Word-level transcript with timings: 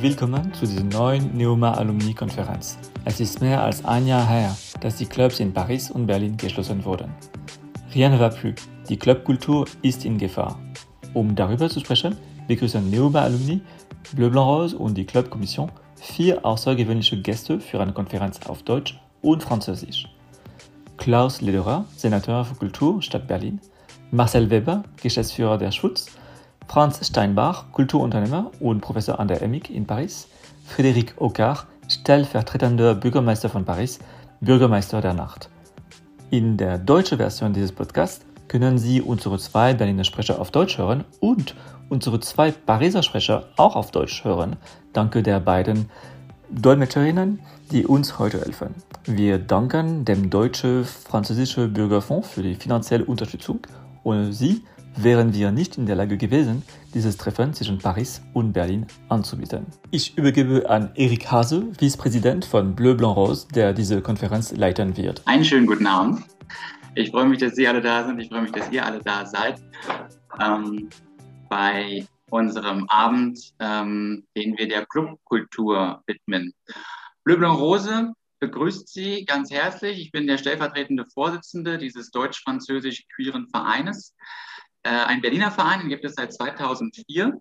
Willkommen 0.00 0.54
zu 0.54 0.64
dieser 0.64 0.84
neuen 0.84 1.36
Neuma 1.36 1.72
Alumni 1.72 2.14
Konferenz. 2.14 2.78
Es 3.04 3.18
ist 3.18 3.40
mehr 3.40 3.62
als 3.62 3.84
ein 3.84 4.06
Jahr 4.06 4.24
her, 4.28 4.56
dass 4.80 4.96
die 4.96 5.06
Clubs 5.06 5.40
in 5.40 5.52
Paris 5.52 5.90
und 5.90 6.06
Berlin 6.06 6.36
geschlossen 6.36 6.84
wurden. 6.84 7.12
Rien 7.94 8.12
ne 8.12 8.20
va 8.20 8.28
plus. 8.28 8.54
Die 8.88 8.96
Clubkultur 8.96 9.66
ist 9.82 10.04
in 10.04 10.16
Gefahr. 10.18 10.58
Um 11.14 11.34
darüber 11.34 11.68
zu 11.68 11.80
sprechen, 11.80 12.16
begrüßen 12.46 12.88
Neuma 12.90 13.22
Alumni, 13.22 13.60
Bleu 14.14 14.30
Blanc 14.30 14.46
Rose 14.46 14.78
und 14.78 14.96
die 14.96 15.04
Clubkommission 15.04 15.72
vier 15.96 16.44
außergewöhnliche 16.44 17.20
Gäste 17.20 17.58
für 17.58 17.80
eine 17.80 17.92
Konferenz 17.92 18.38
auf 18.46 18.62
Deutsch 18.62 19.00
und 19.20 19.42
Französisch. 19.42 20.06
Klaus 20.96 21.40
Lederer, 21.40 21.86
Senator 21.96 22.44
für 22.44 22.54
Kultur, 22.54 23.02
Stadt 23.02 23.26
Berlin, 23.26 23.60
Marcel 24.10 24.48
Weber, 24.48 24.84
Geschäftsführer 25.02 25.58
der 25.58 25.70
Schutz, 25.70 26.06
Franz 26.68 27.04
Steinbach, 27.04 27.72
Kulturunternehmer 27.72 28.50
und 28.60 28.82
Professor 28.82 29.18
an 29.18 29.26
der 29.26 29.40
EMIC 29.40 29.70
in 29.70 29.86
Paris, 29.86 30.28
Frédéric 30.68 31.16
Ocar, 31.16 31.66
stellvertretender 31.88 32.94
Bürgermeister 32.94 33.48
von 33.48 33.64
Paris, 33.64 33.98
Bürgermeister 34.42 35.00
der 35.00 35.14
Nacht. 35.14 35.48
In 36.30 36.58
der 36.58 36.76
deutschen 36.76 37.16
Version 37.16 37.54
dieses 37.54 37.72
Podcasts 37.72 38.24
können 38.48 38.76
Sie 38.76 39.00
unsere 39.00 39.38
zwei 39.38 39.72
Berliner 39.72 40.04
Sprecher 40.04 40.38
auf 40.38 40.50
Deutsch 40.50 40.76
hören 40.76 41.04
und 41.20 41.54
unsere 41.88 42.20
zwei 42.20 42.50
Pariser 42.50 43.02
Sprecher 43.02 43.44
auch 43.56 43.74
auf 43.74 43.90
Deutsch 43.90 44.22
hören. 44.24 44.56
Danke 44.92 45.22
der 45.22 45.40
beiden 45.40 45.88
Dolmetscherinnen, 46.50 47.40
die 47.72 47.86
uns 47.86 48.18
heute 48.18 48.40
helfen. 48.42 48.74
Wir 49.04 49.38
danken 49.38 50.04
dem 50.04 50.28
Deutsche-Französische 50.28 51.66
Bürgerfonds 51.68 52.28
für 52.28 52.42
die 52.42 52.56
finanzielle 52.56 53.06
Unterstützung. 53.06 53.60
Ohne 54.04 54.34
sie 54.34 54.62
wären 54.96 55.34
wir 55.34 55.50
nicht 55.50 55.78
in 55.78 55.86
der 55.86 55.96
Lage 55.96 56.16
gewesen, 56.16 56.62
dieses 56.94 57.16
Treffen 57.16 57.54
zwischen 57.54 57.78
Paris 57.78 58.22
und 58.34 58.52
Berlin 58.52 58.86
anzubieten. 59.08 59.66
Ich 59.90 60.16
übergebe 60.16 60.68
an 60.68 60.90
Erik 60.94 61.30
Hase, 61.30 61.68
Vizepräsident 61.78 62.44
von 62.44 62.74
Bleu 62.74 62.94
Blanc 62.94 63.16
Rose, 63.16 63.46
der 63.54 63.72
diese 63.72 64.00
Konferenz 64.00 64.52
leiten 64.52 64.96
wird. 64.96 65.22
Einen 65.26 65.44
schönen 65.44 65.66
guten 65.66 65.86
Abend. 65.86 66.24
Ich 66.94 67.10
freue 67.10 67.26
mich, 67.26 67.38
dass 67.38 67.54
Sie 67.54 67.68
alle 67.68 67.80
da 67.80 68.04
sind. 68.06 68.18
Ich 68.18 68.28
freue 68.28 68.42
mich, 68.42 68.52
dass 68.52 68.70
ihr 68.72 68.84
alle 68.84 69.00
da 69.00 69.24
seid. 69.24 69.60
Ähm, 70.40 70.88
bei 71.48 72.06
unserem 72.30 72.88
Abend, 72.88 73.38
ähm, 73.60 74.26
den 74.36 74.56
wir 74.58 74.68
der 74.68 74.84
Clubkultur 74.86 76.02
widmen. 76.06 76.52
Bleu 77.24 77.36
Blanc 77.36 77.58
Rose 77.58 78.12
begrüßt 78.40 78.88
Sie 78.88 79.24
ganz 79.24 79.50
herzlich. 79.50 80.00
Ich 80.00 80.12
bin 80.12 80.26
der 80.26 80.38
stellvertretende 80.38 81.04
Vorsitzende 81.06 81.78
dieses 81.78 82.10
deutsch-französisch-queeren 82.10 83.48
Vereines. 83.48 84.14
Äh, 84.88 85.04
ein 85.04 85.20
Berliner 85.20 85.50
Verein, 85.50 85.80
den 85.80 85.90
gibt 85.90 86.04
es 86.06 86.14
seit 86.14 86.32
2004. 86.32 87.38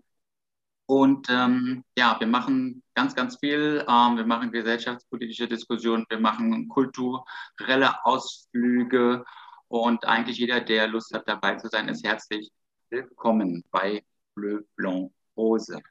Und 0.86 1.28
ähm, 1.30 1.86
ja, 1.98 2.18
wir 2.20 2.28
machen 2.28 2.84
ganz, 2.94 3.16
ganz 3.16 3.38
viel. 3.40 3.86
Ähm, 3.88 4.18
wir 4.18 4.26
machen 4.26 4.52
gesellschaftspolitische 4.52 5.48
Diskussionen, 5.48 6.06
wir 6.10 6.20
machen 6.20 6.68
kulturelle 6.68 8.06
Ausflüge 8.06 9.24
und 9.70 10.06
eigentlich 10.06 10.38
jeder, 10.38 10.60
der 10.60 10.88
Lust 10.88 11.14
hat, 11.14 11.28
dabei 11.28 11.56
zu 11.56 11.70
sein, 11.70 11.88
ist 11.88 12.06
herzlich 12.06 12.52
willkommen 12.90 13.64
bei 13.72 14.04
Bleu 14.36 14.62
Blanc 14.76 15.14
Rose. 15.38 15.82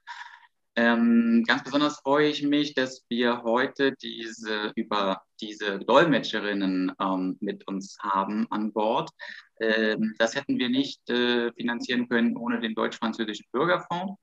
Ähm, 0.79 1.43
ganz 1.47 1.65
besonders 1.65 2.01
freue 2.01 2.29
ich 2.29 2.43
mich, 2.43 2.75
dass 2.75 3.03
wir 3.09 3.43
heute 3.45 3.93
diese 3.93 4.73
über 4.75 5.23
diese 5.41 5.79
Dolmetscherinnen 5.79 6.93
ähm, 7.01 7.39
mit 7.41 7.67
uns 7.67 7.97
haben 8.01 8.47
an 8.51 8.75
Bord. 8.75 9.11
Ähm, 9.61 10.15
das 10.19 10.35
hätten 10.35 10.59
wir 10.59 10.69
nicht 10.69 11.09
äh, 11.11 11.53
finanzieren 11.53 12.09
können 12.09 12.37
ohne 12.37 12.61
den 12.61 12.75
deutsch-französischen 12.75 13.47
Bürgerfonds. 13.53 14.21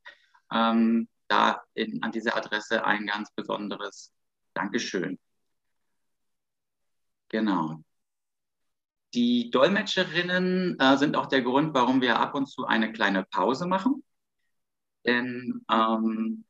Ähm, 0.51 1.07
da 1.27 1.61
in, 1.73 2.03
an 2.03 2.11
dieser 2.11 2.35
Adresse 2.35 2.85
ein 2.85 3.07
ganz 3.07 3.31
besonderes 3.33 4.11
Dankeschön. 4.53 5.17
Genau. 7.29 7.81
Die 9.13 9.49
Dolmetscherinnen 9.51 10.79
äh, 10.79 10.97
sind 10.97 11.15
auch 11.15 11.27
der 11.27 11.41
Grund, 11.41 11.73
warum 11.73 12.01
wir 12.01 12.19
ab 12.19 12.35
und 12.35 12.47
zu 12.47 12.65
eine 12.65 12.91
kleine 12.91 13.23
Pause 13.23 13.67
machen 13.67 14.03
denn 15.05 15.61
ähm, 15.71 16.45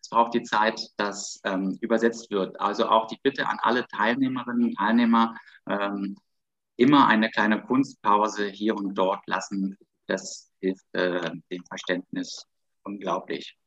es 0.00 0.08
braucht 0.10 0.34
die 0.34 0.42
Zeit, 0.42 0.80
dass 0.96 1.40
ähm, 1.44 1.76
übersetzt 1.80 2.30
wird. 2.30 2.60
Also 2.60 2.88
auch 2.88 3.06
die 3.08 3.18
Bitte 3.22 3.46
an 3.48 3.58
alle 3.60 3.86
Teilnehmerinnen 3.88 4.64
und 4.68 4.74
Teilnehmer, 4.76 5.36
ähm, 5.68 6.16
immer 6.78 7.08
eine 7.08 7.30
kleine 7.30 7.60
Kunstpause 7.60 8.48
hier 8.48 8.74
und 8.76 8.94
dort 8.94 9.26
lassen. 9.26 9.76
Das 10.06 10.50
hilft 10.60 10.86
äh, 10.92 11.30
dem 11.50 11.64
Verständnis 11.66 12.46
unglaublich. 12.84 13.58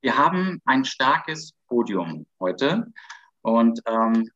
Wir 0.00 0.16
haben 0.16 0.62
ein 0.64 0.84
starkes 0.84 1.52
Podium 1.66 2.26
heute 2.38 2.86
und 3.42 3.80
ähm, 3.86 4.30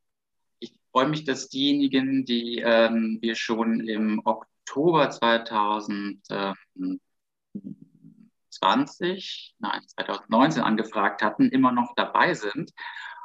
ich 0.59 0.75
freue 0.91 1.09
mich, 1.09 1.25
dass 1.25 1.49
diejenigen, 1.49 2.25
die 2.25 2.59
ähm, 2.59 3.19
wir 3.23 3.37
schon 3.37 3.81
im 3.81 4.21
Oktober 4.25 5.09
2000 5.09 6.27
2020, 8.63 9.55
nein, 9.59 9.81
2019 9.87 10.63
angefragt 10.63 11.23
hatten, 11.23 11.49
immer 11.49 11.73
noch 11.73 11.95
dabei 11.97 12.35
sind. 12.35 12.73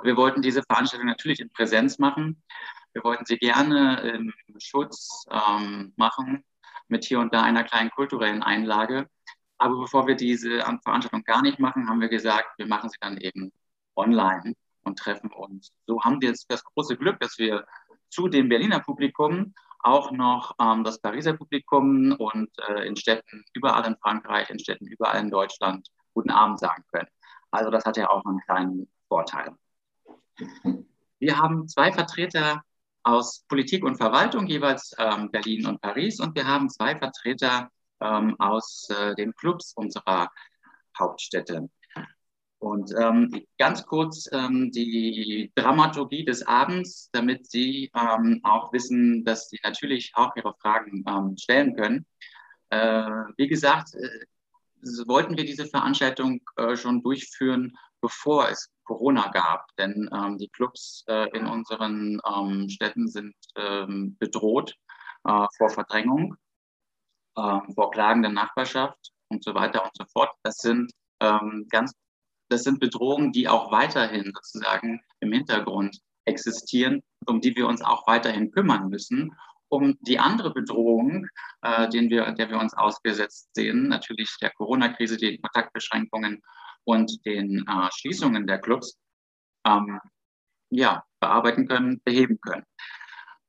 Wir 0.03 0.15
wollten 0.15 0.41
diese 0.41 0.63
Veranstaltung 0.63 1.07
natürlich 1.07 1.39
in 1.39 1.51
Präsenz 1.51 1.99
machen. 1.99 2.41
Wir 2.97 3.03
wollten 3.03 3.27
sie 3.27 3.37
gerne 3.37 3.99
im 3.99 4.33
Schutz 4.57 5.23
ähm, 5.29 5.93
machen, 5.97 6.43
mit 6.87 7.05
hier 7.05 7.19
und 7.19 7.31
da 7.31 7.43
einer 7.43 7.63
kleinen 7.63 7.91
kulturellen 7.91 8.41
Einlage. 8.41 9.07
Aber 9.59 9.81
bevor 9.81 10.07
wir 10.07 10.15
diese 10.15 10.61
Veranstaltung 10.83 11.23
gar 11.23 11.43
nicht 11.43 11.59
machen, 11.59 11.87
haben 11.87 12.01
wir 12.01 12.09
gesagt, 12.09 12.57
wir 12.57 12.65
machen 12.65 12.89
sie 12.89 12.97
dann 12.99 13.17
eben 13.17 13.51
online 13.95 14.55
und 14.81 14.97
treffen 14.97 15.31
uns. 15.31 15.71
So 15.85 16.01
haben 16.01 16.19
wir 16.21 16.29
jetzt 16.29 16.49
das 16.49 16.63
große 16.63 16.97
Glück, 16.97 17.19
dass 17.19 17.37
wir 17.37 17.67
zu 18.09 18.29
dem 18.29 18.49
Berliner 18.49 18.79
Publikum 18.79 19.53
auch 19.81 20.09
noch 20.09 20.55
ähm, 20.59 20.83
das 20.83 20.99
Pariser 20.99 21.33
Publikum 21.33 22.13
und 22.13 22.49
äh, 22.67 22.87
in 22.87 22.95
Städten 22.95 23.45
überall 23.53 23.85
in 23.85 23.97
Frankreich, 23.97 24.49
in 24.49 24.57
Städten 24.57 24.87
überall 24.87 25.19
in 25.19 25.29
Deutschland 25.29 25.87
guten 26.15 26.31
Abend 26.31 26.59
sagen 26.59 26.83
können. 26.91 27.09
Also 27.51 27.69
das 27.69 27.85
hat 27.85 27.95
ja 27.95 28.09
auch 28.09 28.25
einen 28.25 28.41
kleinen 28.41 28.89
Vorteil. 29.07 29.55
Wir 31.19 31.37
haben 31.37 31.67
zwei 31.67 31.91
Vertreter 31.91 32.63
aus 33.07 33.45
Politik 33.47 33.85
und 33.85 33.95
Verwaltung, 33.95 34.47
jeweils 34.47 34.93
ähm, 34.99 35.31
Berlin 35.31 35.65
und 35.65 35.81
Paris, 35.81 36.19
und 36.19 36.35
wir 36.35 36.45
haben 36.45 36.69
zwei 36.69 36.95
Vertreter 36.97 37.71
ähm, 38.01 38.37
aus 38.37 38.89
äh, 38.89 39.15
den 39.15 39.33
Clubs 39.33 39.73
unserer 39.75 40.29
Hauptstädte. 40.99 41.69
Und 42.59 42.91
ähm, 42.99 43.45
ganz 43.57 43.85
kurz 43.85 44.27
ähm, 44.33 44.71
die 44.71 45.51
Dramaturgie 45.55 46.25
des 46.25 46.45
Abends, 46.45 47.09
damit 47.13 47.49
Sie 47.49 47.91
ähm, 47.95 48.41
auch 48.43 48.73
wissen, 48.73 49.23
dass 49.23 49.47
Sie 49.47 49.59
natürlich 49.63 50.11
auch 50.15 50.35
Ihre 50.35 50.53
Fragen 50.55 51.05
ähm, 51.07 51.37
stellen 51.37 51.75
können. 51.75 52.05
Äh, 52.71 53.09
wie 53.37 53.47
gesagt, 53.47 53.93
äh, 53.93 55.07
wollten 55.07 55.37
wir 55.37 55.45
diese 55.45 55.67
Veranstaltung 55.67 56.41
äh, 56.57 56.75
schon 56.75 57.01
durchführen, 57.01 57.77
bevor 58.01 58.49
es 58.49 58.69
Corona 58.87 59.29
gab. 59.29 59.67
Denn 59.77 60.09
ähm, 60.13 60.37
die 60.37 60.49
Clubs 60.49 61.03
äh, 61.07 61.29
in 61.37 61.45
unseren 61.45 62.19
ähm, 62.27 62.69
Städten 62.69 63.07
sind 63.07 63.35
bedroht 64.19 64.75
äh, 65.23 65.45
vor 65.57 65.69
Verdrängung, 65.69 66.35
vor 67.35 67.91
Klagen 67.91 68.21
der 68.21 68.31
Nachbarschaft 68.31 69.11
und 69.29 69.43
so 69.43 69.53
weiter 69.53 69.83
und 69.83 69.91
so 69.95 70.05
fort. 70.11 70.31
Das 70.43 70.57
sind 70.57 70.91
ganz 71.19 71.93
das 72.49 72.63
sind 72.63 72.79
Bedrohungen, 72.79 73.31
die 73.31 73.47
auch 73.47 73.71
weiterhin 73.71 74.31
sozusagen 74.33 75.01
im 75.19 75.31
Hintergrund 75.31 75.99
existieren, 76.25 77.03
um 77.25 77.41
die 77.41 77.55
wir 77.55 77.67
uns 77.67 77.81
auch 77.81 78.07
weiterhin 78.07 78.51
kümmern 78.51 78.89
müssen. 78.89 79.35
Um 79.69 79.97
die 80.01 80.17
andere 80.17 80.53
Bedrohung, 80.53 81.27
äh, 81.61 81.89
den 81.89 82.09
wir, 82.09 82.31
der 82.31 82.49
wir 82.49 82.59
uns 82.59 82.73
ausgesetzt 82.73 83.49
sehen, 83.53 83.89
natürlich 83.89 84.33
der 84.41 84.51
Corona-Krise, 84.51 85.17
die 85.17 85.39
Kontaktbeschränkungen 85.39 86.41
und 86.87 87.25
den 87.25 87.65
äh, 87.67 87.89
Schließungen 87.93 88.47
der 88.47 88.59
Clubs, 88.59 88.97
ähm, 89.65 89.99
ja, 90.69 91.03
bearbeiten 91.19 91.67
können, 91.67 92.01
beheben 92.03 92.39
können. 92.41 92.63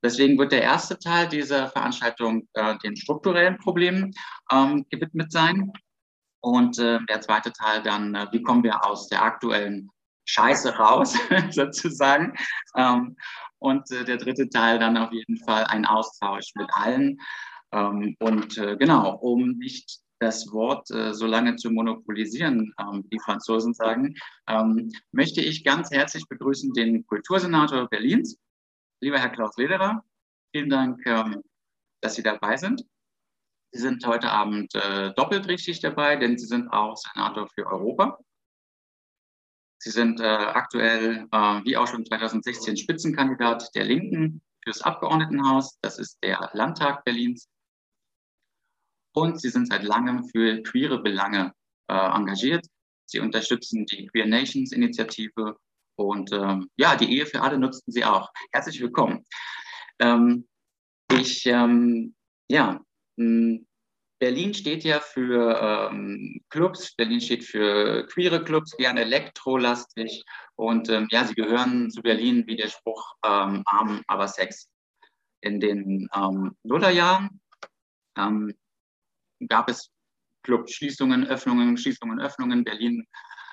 Deswegen 0.03 0.39
wird 0.39 0.53
der 0.53 0.63
erste 0.63 0.99
Teil 0.99 1.29
dieser 1.29 1.69
Veranstaltung 1.69 2.49
äh, 2.55 2.77
den 2.79 2.97
strukturellen 2.97 3.59
Problemen 3.59 4.13
ähm, 4.51 4.87
gewidmet 4.91 5.31
sein. 5.33 5.73
Und 6.41 6.79
äh, 6.79 6.99
der 7.09 7.21
zweite 7.21 7.53
Teil 7.53 7.83
dann, 7.83 8.15
äh, 8.15 8.27
wie 8.33 8.43
kommen 8.43 8.63
wir 8.63 8.85
aus 8.85 9.09
der 9.09 9.23
aktuellen 9.23 9.91
Scheiße 10.25 10.77
raus, 10.77 11.17
sozusagen. 11.51 12.35
Ähm, 12.77 13.17
und 13.59 13.91
äh, 13.91 14.05
der 14.05 14.19
dritte 14.19 14.49
Teil 14.49 14.79
dann 14.79 14.97
auf 14.97 15.13
jeden 15.13 15.37
Fall 15.39 15.65
ein 15.65 15.85
Austausch 15.85 16.53
mit 16.55 16.69
allen. 16.73 17.19
Ähm, 17.73 18.17
und 18.21 18.57
äh, 18.59 18.77
genau, 18.77 19.17
um 19.17 19.59
nicht 19.59 20.01
das 20.21 20.51
Wort 20.53 20.91
äh, 20.91 21.15
so 21.15 21.27
lange 21.27 21.57
zu 21.57 21.71
monopolisieren, 21.71 22.75
ähm, 22.81 23.09
die 23.11 23.21
Franzosen 23.21 23.75
sagen, 23.75 24.15
ähm, 24.49 24.91
möchte 25.13 25.41
ich 25.41 25.65
ganz 25.65 25.91
herzlich 25.91 26.27
begrüßen 26.29 26.73
den 26.73 27.07
Kultursenator 27.07 27.89
Berlins, 27.89 28.39
lieber 29.01 29.19
Herr 29.19 29.31
Klaus 29.31 29.57
Lederer. 29.57 30.05
Vielen 30.53 30.71
Dank, 30.71 31.01
ähm, 31.07 31.43
dass 32.01 32.15
Sie 32.15 32.23
dabei 32.23 32.57
sind. 32.57 32.85
Sie 33.73 33.81
sind 33.81 34.07
heute 34.07 34.31
Abend 34.31 34.75
äh, 34.75 35.13
doppelt 35.15 35.47
richtig 35.47 35.81
dabei, 35.81 36.17
denn 36.17 36.39
Sie 36.39 36.47
sind 36.47 36.69
auch 36.69 36.97
Senator 36.97 37.49
für 37.55 37.67
Europa. 37.67 38.19
Sie 39.81 39.91
sind 39.91 40.21
äh, 40.21 40.25
aktuell, 40.25 41.29
äh, 41.31 41.37
wie 41.65 41.77
auch 41.77 41.87
schon 41.87 42.05
2016, 42.05 42.77
Spitzenkandidat 42.77 43.71
der 43.75 43.85
Linken 43.85 44.43
fürs 44.65 44.83
Abgeordnetenhaus. 44.83 45.79
Das 45.83 45.99
ist 45.99 46.19
der 46.23 46.51
Landtag 46.55 47.05
Berlins. 47.05 47.49
Und 49.19 49.41
Sie 49.41 49.49
sind 49.49 49.67
seit 49.67 49.83
langem 49.83 50.29
für 50.29 50.63
queere 50.63 51.03
Belange 51.03 51.53
äh, 51.89 51.93
engagiert. 51.93 52.65
Sie 53.05 53.19
unterstützen 53.19 53.85
die 53.85 54.07
Queer 54.07 54.27
Nations 54.27 54.71
Initiative 54.71 55.57
und 55.97 56.31
ähm, 56.31 56.71
ja, 56.77 56.95
die 56.95 57.13
Ehe 57.13 57.27
für 57.27 57.43
alle 57.43 57.59
nutzten 57.59 57.91
Sie 57.91 58.05
auch. 58.05 58.31
Herzlich 58.53 58.81
willkommen. 58.81 59.25
Ähm, 59.99 60.47
ich, 61.13 61.45
ähm, 61.47 62.15
ja, 62.49 62.81
Berlin 63.17 64.55
steht 64.55 64.85
ja 64.85 65.01
für 65.01 65.91
ähm, 65.91 66.41
Clubs, 66.49 66.95
Berlin 66.95 67.21
steht 67.21 67.43
für 67.43 68.07
queere 68.07 68.45
Clubs, 68.45 68.77
gerne 68.77 69.01
elektrolastig. 69.01 70.23
Und 70.55 70.91
ähm, 70.91 71.09
ja, 71.11 71.25
sie 71.25 71.35
gehören 71.35 71.91
zu 71.91 72.03
Berlin 72.03 72.45
wie 72.47 72.55
der 72.55 72.69
Spruch 72.69 73.17
ähm, 73.27 73.65
arm, 73.67 74.01
aber 74.07 74.29
Sex. 74.29 74.71
In 75.41 75.59
den 75.59 76.09
Nullerjahren 76.63 77.41
gab 79.49 79.69
es 79.69 79.91
Clubschließungen, 80.43 81.27
Öffnungen, 81.27 81.77
Schließungen, 81.77 82.21
Öffnungen. 82.21 82.65
Berlin 82.65 83.07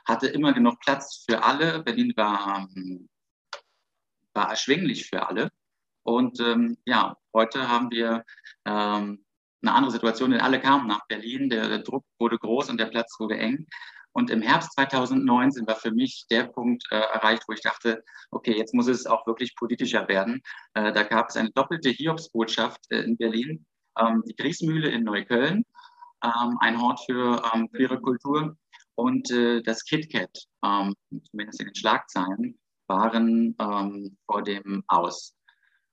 hatte 0.07 0.27
immer 0.27 0.53
genug 0.53 0.79
Platz 0.79 1.25
für 1.27 1.43
alle. 1.43 1.83
Berlin 1.83 2.13
war, 2.15 2.67
war 4.33 4.49
erschwinglich 4.49 5.07
für 5.07 5.27
alle. 5.27 5.51
Und 6.03 6.39
ähm, 6.39 6.77
ja, 6.85 7.17
heute 7.33 7.67
haben 7.67 7.89
wir 7.89 8.23
ähm, 8.65 9.25
eine 9.61 9.73
andere 9.73 9.91
Situation, 9.91 10.31
denn 10.31 10.41
alle 10.41 10.59
kamen 10.59 10.87
nach 10.87 11.05
Berlin, 11.07 11.49
der, 11.49 11.67
der, 11.67 11.79
Druck 11.79 12.05
wurde 12.19 12.37
groß 12.37 12.69
und 12.69 12.79
der 12.79 12.85
Platz 12.85 13.19
wurde 13.19 13.37
eng. 13.37 13.67
Und 14.11 14.29
im 14.29 14.41
Herbst 14.41 14.73
2019 14.73 15.67
war 15.67 15.75
für 15.75 15.91
mich 15.91 16.25
der 16.29 16.43
Punkt 16.45 16.83
äh, 16.91 16.95
erreicht, 16.95 17.43
wo 17.47 17.53
ich 17.53 17.61
dachte, 17.61 18.03
okay, 18.31 18.55
jetzt 18.55 18.73
muss 18.73 18.87
es 18.87 19.05
auch 19.07 19.25
wirklich 19.27 19.55
politischer 19.55 20.07
werden. 20.07 20.41
Äh, 20.73 20.93
da 20.93 21.03
gab 21.03 21.29
es 21.29 21.35
eine 21.35 21.51
doppelte 21.51 21.89
Hiobsbotschaft 21.89 22.79
äh, 22.91 23.01
in 23.01 23.17
Berlin, 23.17 23.65
ähm, 23.99 24.23
die 24.25 24.35
Griesmühle 24.35 24.89
in 24.89 25.03
Neukölln, 25.03 25.65
ähm, 26.25 26.57
ein 26.59 26.81
Hort 26.81 26.99
für 27.05 27.41
ähm, 27.53 27.69
queere 27.71 27.99
Kultur 27.99 28.57
und 28.95 29.29
äh, 29.31 29.61
das 29.61 29.83
KitKat, 29.83 30.45
ähm, 30.63 30.93
zumindest 31.29 31.59
in 31.59 31.67
den 31.67 31.75
Schlagzeilen, 31.75 32.57
waren 32.87 33.55
ähm, 33.59 34.17
vor 34.25 34.43
dem 34.43 34.83
Aus. 34.87 35.35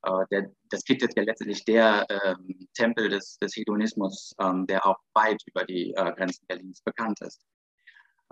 Äh, 0.05 0.25
der, 0.31 0.51
das 0.71 0.83
ist 0.87 1.17
ja 1.17 1.23
letztendlich 1.23 1.65
der 1.65 2.07
ähm, 2.09 2.69
Tempel 2.75 3.09
des, 3.09 3.39
des 3.39 3.57
Hedonismus, 3.57 4.35
ähm, 4.41 4.67
der 4.67 4.87
auch 4.87 4.99
weit 5.15 5.41
über 5.47 5.65
die 5.65 5.93
äh, 5.93 6.13
Grenzen 6.13 6.45
Berlins 6.47 6.83
bekannt 6.83 7.21
ist. 7.21 7.41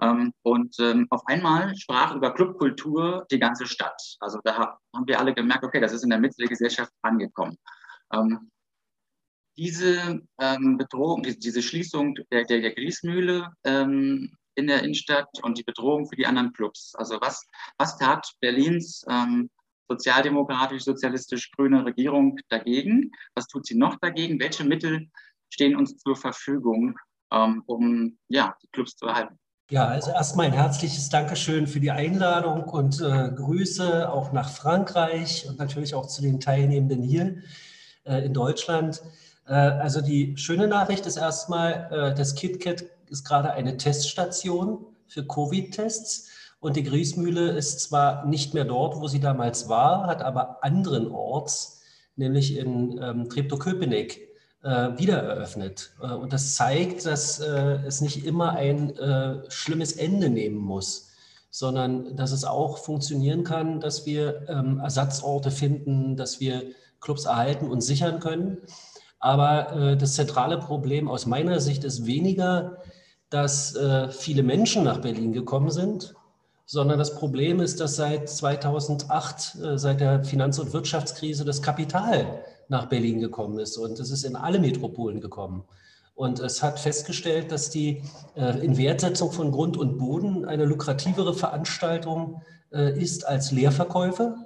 Ähm, 0.02 0.32
und 0.42 0.74
ähm, 0.80 1.06
auf 1.10 1.22
einmal 1.26 1.74
sprach 1.76 2.14
über 2.14 2.32
Clubkultur 2.32 3.26
die 3.30 3.38
ganze 3.38 3.66
Stadt. 3.66 4.00
Also 4.20 4.38
da 4.44 4.78
haben 4.94 5.06
wir 5.06 5.18
alle 5.18 5.34
gemerkt, 5.34 5.64
okay, 5.64 5.80
das 5.80 5.92
ist 5.92 6.04
in 6.04 6.10
der 6.10 6.18
Mitte 6.18 6.36
der 6.38 6.48
Gesellschaft 6.48 6.92
angekommen. 7.02 7.56
Ähm, 8.12 8.50
diese 9.56 10.20
ähm, 10.40 10.78
Bedrohung, 10.78 11.22
diese 11.22 11.62
Schließung 11.62 12.14
der, 12.30 12.44
der, 12.44 12.60
der 12.60 12.72
Griesmühle 12.72 13.48
in 14.60 14.66
der 14.66 14.82
Innenstadt 14.82 15.28
und 15.42 15.58
die 15.58 15.62
Bedrohung 15.62 16.06
für 16.06 16.16
die 16.16 16.26
anderen 16.26 16.52
Clubs. 16.52 16.94
Also 16.94 17.20
was, 17.20 17.46
was 17.78 17.96
tat 17.98 18.30
Berlins 18.40 19.04
ähm, 19.08 19.50
sozialdemokratisch-sozialistisch-grüne 19.88 21.84
Regierung 21.84 22.38
dagegen? 22.48 23.10
Was 23.34 23.46
tut 23.48 23.66
sie 23.66 23.76
noch 23.76 23.96
dagegen? 23.96 24.38
Welche 24.38 24.64
Mittel 24.64 25.08
stehen 25.50 25.76
uns 25.76 25.98
zur 25.98 26.16
Verfügung, 26.16 26.96
ähm, 27.32 27.62
um 27.66 28.18
ja, 28.28 28.56
die 28.62 28.68
Clubs 28.68 28.96
zu 28.96 29.06
erhalten? 29.06 29.38
Ja, 29.70 29.86
also 29.86 30.10
erstmal 30.10 30.46
ein 30.46 30.52
herzliches 30.52 31.08
Dankeschön 31.10 31.66
für 31.68 31.78
die 31.78 31.92
Einladung 31.92 32.64
und 32.64 33.00
äh, 33.00 33.30
Grüße 33.30 34.10
auch 34.10 34.32
nach 34.32 34.50
Frankreich 34.50 35.46
und 35.48 35.58
natürlich 35.58 35.94
auch 35.94 36.06
zu 36.06 36.22
den 36.22 36.40
Teilnehmenden 36.40 37.02
hier 37.02 37.36
äh, 38.04 38.24
in 38.24 38.34
Deutschland. 38.34 39.00
Äh, 39.50 39.54
also 39.54 40.00
die 40.00 40.36
schöne 40.38 40.68
Nachricht 40.68 41.04
ist 41.04 41.16
erstmal, 41.16 41.88
äh, 41.90 42.14
das 42.14 42.34
KitKat 42.34 42.84
ist 43.10 43.24
gerade 43.24 43.52
eine 43.52 43.76
Teststation 43.76 44.86
für 45.08 45.26
Covid-Tests. 45.26 46.28
Und 46.60 46.76
die 46.76 46.84
Griesmühle 46.84 47.50
ist 47.50 47.80
zwar 47.80 48.26
nicht 48.26 48.54
mehr 48.54 48.64
dort, 48.64 48.96
wo 49.00 49.08
sie 49.08 49.20
damals 49.20 49.68
war, 49.68 50.06
hat 50.06 50.22
aber 50.22 50.62
anderen 50.62 51.10
Orts, 51.10 51.82
nämlich 52.16 52.56
in 52.56 53.00
ähm, 53.02 53.28
Treptow-Köpenick, 53.28 54.28
äh, 54.62 54.98
wieder 54.98 55.22
eröffnet. 55.22 55.92
Äh, 56.02 56.12
und 56.12 56.32
das 56.32 56.54
zeigt, 56.54 57.06
dass 57.06 57.40
äh, 57.40 57.78
es 57.86 58.02
nicht 58.02 58.24
immer 58.26 58.52
ein 58.52 58.96
äh, 58.96 59.50
schlimmes 59.50 59.92
Ende 59.92 60.28
nehmen 60.28 60.58
muss, 60.58 61.08
sondern 61.50 62.14
dass 62.14 62.30
es 62.30 62.44
auch 62.44 62.78
funktionieren 62.78 63.42
kann, 63.42 63.80
dass 63.80 64.04
wir 64.06 64.46
ähm, 64.48 64.80
Ersatzorte 64.80 65.50
finden, 65.50 66.16
dass 66.16 66.40
wir 66.40 66.72
Clubs 67.00 67.24
erhalten 67.24 67.68
und 67.68 67.80
sichern 67.80 68.20
können. 68.20 68.58
Aber 69.20 69.76
äh, 69.76 69.96
das 69.96 70.14
zentrale 70.14 70.58
Problem 70.58 71.08
aus 71.08 71.26
meiner 71.26 71.60
Sicht 71.60 71.84
ist 71.84 72.06
weniger, 72.06 72.78
dass 73.28 73.76
äh, 73.76 74.08
viele 74.08 74.42
Menschen 74.42 74.82
nach 74.82 74.98
Berlin 74.98 75.32
gekommen 75.32 75.70
sind, 75.70 76.14
sondern 76.66 76.98
das 76.98 77.14
Problem 77.14 77.60
ist, 77.60 77.80
dass 77.80 77.96
seit 77.96 78.28
2008, 78.28 79.56
äh, 79.62 79.78
seit 79.78 80.00
der 80.00 80.24
Finanz- 80.24 80.58
und 80.58 80.72
Wirtschaftskrise, 80.72 81.44
das 81.44 81.62
Kapital 81.62 82.44
nach 82.68 82.86
Berlin 82.86 83.20
gekommen 83.20 83.58
ist 83.58 83.76
und 83.76 84.00
es 84.00 84.10
ist 84.10 84.24
in 84.24 84.36
alle 84.36 84.58
Metropolen 84.58 85.20
gekommen. 85.20 85.64
Und 86.14 86.38
es 86.40 86.62
hat 86.62 86.78
festgestellt, 86.78 87.50
dass 87.50 87.70
die 87.70 88.02
äh, 88.36 88.58
Inwertsetzung 88.64 89.32
von 89.32 89.52
Grund 89.52 89.76
und 89.76 89.98
Boden 89.98 90.44
eine 90.44 90.64
lukrativere 90.64 91.34
Veranstaltung 91.34 92.42
äh, 92.72 92.98
ist 93.00 93.26
als 93.26 93.52
Leerverkäufe 93.52 94.36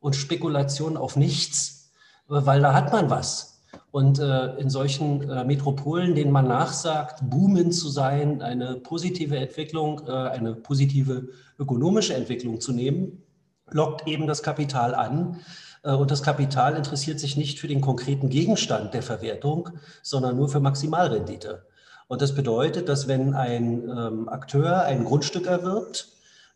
und 0.00 0.16
Spekulation 0.16 0.96
auf 0.96 1.16
nichts, 1.16 1.90
weil 2.26 2.60
da 2.60 2.72
hat 2.72 2.92
man 2.92 3.10
was. 3.10 3.57
Und 3.90 4.18
äh, 4.18 4.56
in 4.56 4.70
solchen 4.70 5.28
äh, 5.28 5.44
Metropolen, 5.44 6.14
denen 6.14 6.30
man 6.30 6.46
nachsagt, 6.46 7.20
boomen 7.28 7.72
zu 7.72 7.88
sein, 7.88 8.42
eine 8.42 8.76
positive 8.76 9.36
Entwicklung, 9.36 10.02
äh, 10.06 10.12
eine 10.12 10.54
positive 10.54 11.28
ökonomische 11.58 12.14
Entwicklung 12.14 12.60
zu 12.60 12.72
nehmen, 12.72 13.22
lockt 13.70 14.06
eben 14.06 14.26
das 14.26 14.42
Kapital 14.42 14.94
an. 14.94 15.40
Äh, 15.82 15.92
und 15.92 16.10
das 16.10 16.22
Kapital 16.22 16.76
interessiert 16.76 17.20
sich 17.20 17.36
nicht 17.36 17.58
für 17.58 17.68
den 17.68 17.80
konkreten 17.80 18.28
Gegenstand 18.28 18.94
der 18.94 19.02
Verwertung, 19.02 19.70
sondern 20.02 20.36
nur 20.36 20.48
für 20.48 20.60
Maximalrendite. 20.60 21.66
Und 22.08 22.22
das 22.22 22.34
bedeutet, 22.34 22.88
dass 22.88 23.06
wenn 23.06 23.34
ein 23.34 23.88
ähm, 23.88 24.28
Akteur 24.28 24.82
ein 24.82 25.04
Grundstück 25.04 25.46
erwirbt, 25.46 26.08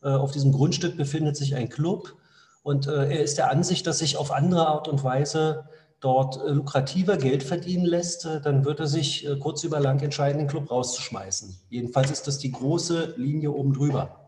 äh, 0.03 0.09
auf 0.09 0.33
diesem 0.33 0.53
Grundstück 0.53 0.97
befindet 0.97 1.37
sich 1.37 1.55
ein 1.55 1.69
Club 1.69 2.15
und 2.63 2.87
äh, 2.87 3.11
er 3.11 3.23
ist 3.23 3.39
der 3.39 3.51
Ansicht, 3.51 3.87
dass 3.87 3.99
sich 3.99 4.17
auf 4.17 4.33
andere 4.33 4.67
Art 4.67 4.89
und 4.89 5.03
Weise 5.03 5.65
dort 6.03 6.37
äh, 6.37 6.51
lukrativer 6.51 7.17
Geld 7.17 7.43
verdienen 7.43 7.87
lässt, 7.87 8.27
äh, 8.27 8.41
dann 8.43 8.67
wird 8.67 8.81
er 8.81 8.87
sich 8.87 9.27
äh, 9.27 9.39
kurz 9.39 9.65
über 9.65 9.81
lang 9.81 10.03
entscheiden, 10.03 10.39
den 10.39 10.49
Club 10.49 10.71
rauszuschmeißen. 10.71 11.57
Jedenfalls 11.71 12.11
ist 12.11 12.27
das 12.27 12.39
die 12.39 12.53
große 12.53 13.15
Linie 13.17 13.53
oben 13.53 13.73
drüber. 13.73 14.19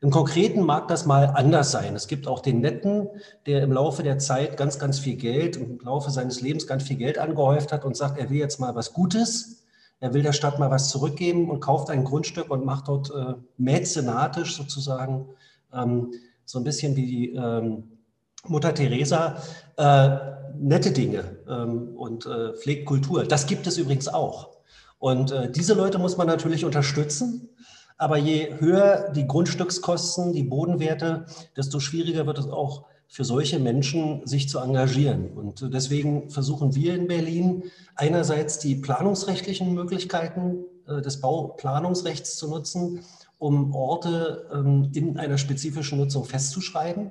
Im 0.00 0.10
Konkreten 0.10 0.62
mag 0.62 0.88
das 0.88 1.04
mal 1.04 1.26
anders 1.26 1.72
sein. 1.72 1.94
Es 1.94 2.06
gibt 2.06 2.26
auch 2.26 2.40
den 2.40 2.60
Netten, 2.60 3.08
der 3.44 3.62
im 3.62 3.72
Laufe 3.72 4.02
der 4.02 4.18
Zeit 4.18 4.56
ganz, 4.56 4.78
ganz 4.78 4.98
viel 4.98 5.16
Geld, 5.16 5.56
im 5.56 5.78
Laufe 5.80 6.10
seines 6.10 6.40
Lebens 6.40 6.66
ganz 6.66 6.84
viel 6.84 6.96
Geld 6.96 7.18
angehäuft 7.18 7.70
hat 7.70 7.84
und 7.84 7.96
sagt, 7.96 8.16
er 8.16 8.30
will 8.30 8.38
jetzt 8.38 8.60
mal 8.60 8.74
was 8.74 8.94
Gutes. 8.94 9.66
Er 9.98 10.14
will 10.14 10.22
der 10.22 10.32
Stadt 10.32 10.58
mal 10.58 10.70
was 10.70 10.88
zurückgeben 10.88 11.50
und 11.50 11.60
kauft 11.60 11.90
ein 11.90 12.04
Grundstück 12.04 12.50
und 12.50 12.64
macht 12.64 12.88
dort 12.88 13.10
äh, 13.10 13.34
mäzenatisch 13.58 14.56
sozusagen 14.56 15.26
ähm, 15.74 16.14
so 16.46 16.58
ein 16.58 16.64
bisschen 16.64 16.96
wie 16.96 17.06
die 17.06 17.34
ähm, 17.34 17.99
Mutter 18.46 18.74
Teresa 18.74 19.42
äh, 19.76 20.16
nette 20.58 20.92
Dinge 20.92 21.38
ähm, 21.48 21.96
und 21.96 22.26
äh, 22.26 22.52
pflegt 22.54 22.86
Kultur. 22.86 23.24
Das 23.24 23.46
gibt 23.46 23.66
es 23.66 23.78
übrigens 23.78 24.08
auch. 24.08 24.50
Und 24.98 25.32
äh, 25.32 25.50
diese 25.50 25.74
Leute 25.74 25.98
muss 25.98 26.16
man 26.16 26.26
natürlich 26.26 26.64
unterstützen. 26.64 27.48
Aber 27.96 28.16
je 28.16 28.54
höher 28.58 29.10
die 29.14 29.26
Grundstückskosten, 29.26 30.32
die 30.32 30.42
Bodenwerte, 30.42 31.26
desto 31.56 31.80
schwieriger 31.80 32.26
wird 32.26 32.38
es 32.38 32.46
auch 32.46 32.86
für 33.08 33.24
solche 33.24 33.58
Menschen, 33.58 34.26
sich 34.26 34.48
zu 34.48 34.58
engagieren. 34.58 35.32
Und 35.32 35.74
deswegen 35.74 36.30
versuchen 36.30 36.74
wir 36.74 36.94
in 36.94 37.08
Berlin 37.08 37.64
einerseits 37.96 38.58
die 38.58 38.76
planungsrechtlichen 38.76 39.74
Möglichkeiten 39.74 40.64
äh, 40.86 41.02
des 41.02 41.20
Bauplanungsrechts 41.20 42.36
zu 42.36 42.48
nutzen, 42.48 43.00
um 43.38 43.74
Orte 43.74 44.48
ähm, 44.54 44.90
in 44.94 45.18
einer 45.18 45.38
spezifischen 45.38 45.98
Nutzung 45.98 46.24
festzuschreiben. 46.24 47.10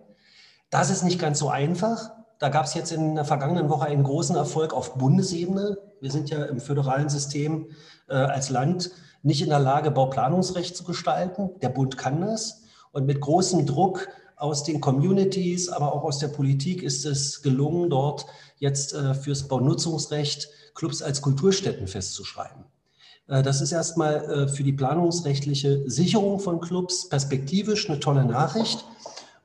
Das 0.69 0.89
ist 0.89 1.03
nicht 1.03 1.19
ganz 1.19 1.39
so 1.39 1.49
einfach. 1.49 2.11
Da 2.37 2.49
gab 2.49 2.65
es 2.65 2.73
jetzt 2.73 2.91
in 2.91 3.15
der 3.15 3.25
vergangenen 3.25 3.69
Woche 3.69 3.85
einen 3.85 4.03
großen 4.03 4.35
Erfolg 4.35 4.73
auf 4.73 4.95
Bundesebene. 4.95 5.77
Wir 5.99 6.11
sind 6.11 6.29
ja 6.29 6.45
im 6.45 6.59
föderalen 6.59 7.09
System 7.09 7.67
äh, 8.07 8.13
als 8.13 8.49
Land 8.49 8.91
nicht 9.23 9.41
in 9.41 9.49
der 9.49 9.59
Lage, 9.59 9.91
Bauplanungsrecht 9.91 10.75
zu 10.75 10.83
gestalten. 10.83 11.49
Der 11.61 11.69
Bund 11.69 11.97
kann 11.97 12.21
das. 12.21 12.61
Und 12.91 13.05
mit 13.05 13.19
großem 13.19 13.65
Druck 13.65 14.07
aus 14.37 14.63
den 14.63 14.79
Communities, 14.79 15.67
aber 15.67 15.93
auch 15.93 16.03
aus 16.03 16.19
der 16.19 16.29
Politik 16.29 16.81
ist 16.81 17.05
es 17.05 17.41
gelungen, 17.41 17.89
dort 17.89 18.25
jetzt 18.57 18.93
äh, 18.93 19.13
fürs 19.13 19.47
Baunutzungsrecht 19.47 20.49
Clubs 20.75 21.01
als 21.01 21.21
Kulturstätten 21.21 21.87
festzuschreiben. 21.87 22.63
Äh, 23.27 23.43
das 23.43 23.59
ist 23.59 23.73
erstmal 23.73 24.15
äh, 24.31 24.47
für 24.47 24.63
die 24.63 24.71
planungsrechtliche 24.71 25.89
Sicherung 25.89 26.39
von 26.39 26.61
Clubs 26.61 27.09
perspektivisch 27.09 27.89
eine 27.89 27.99
tolle 27.99 28.23
Nachricht. 28.23 28.85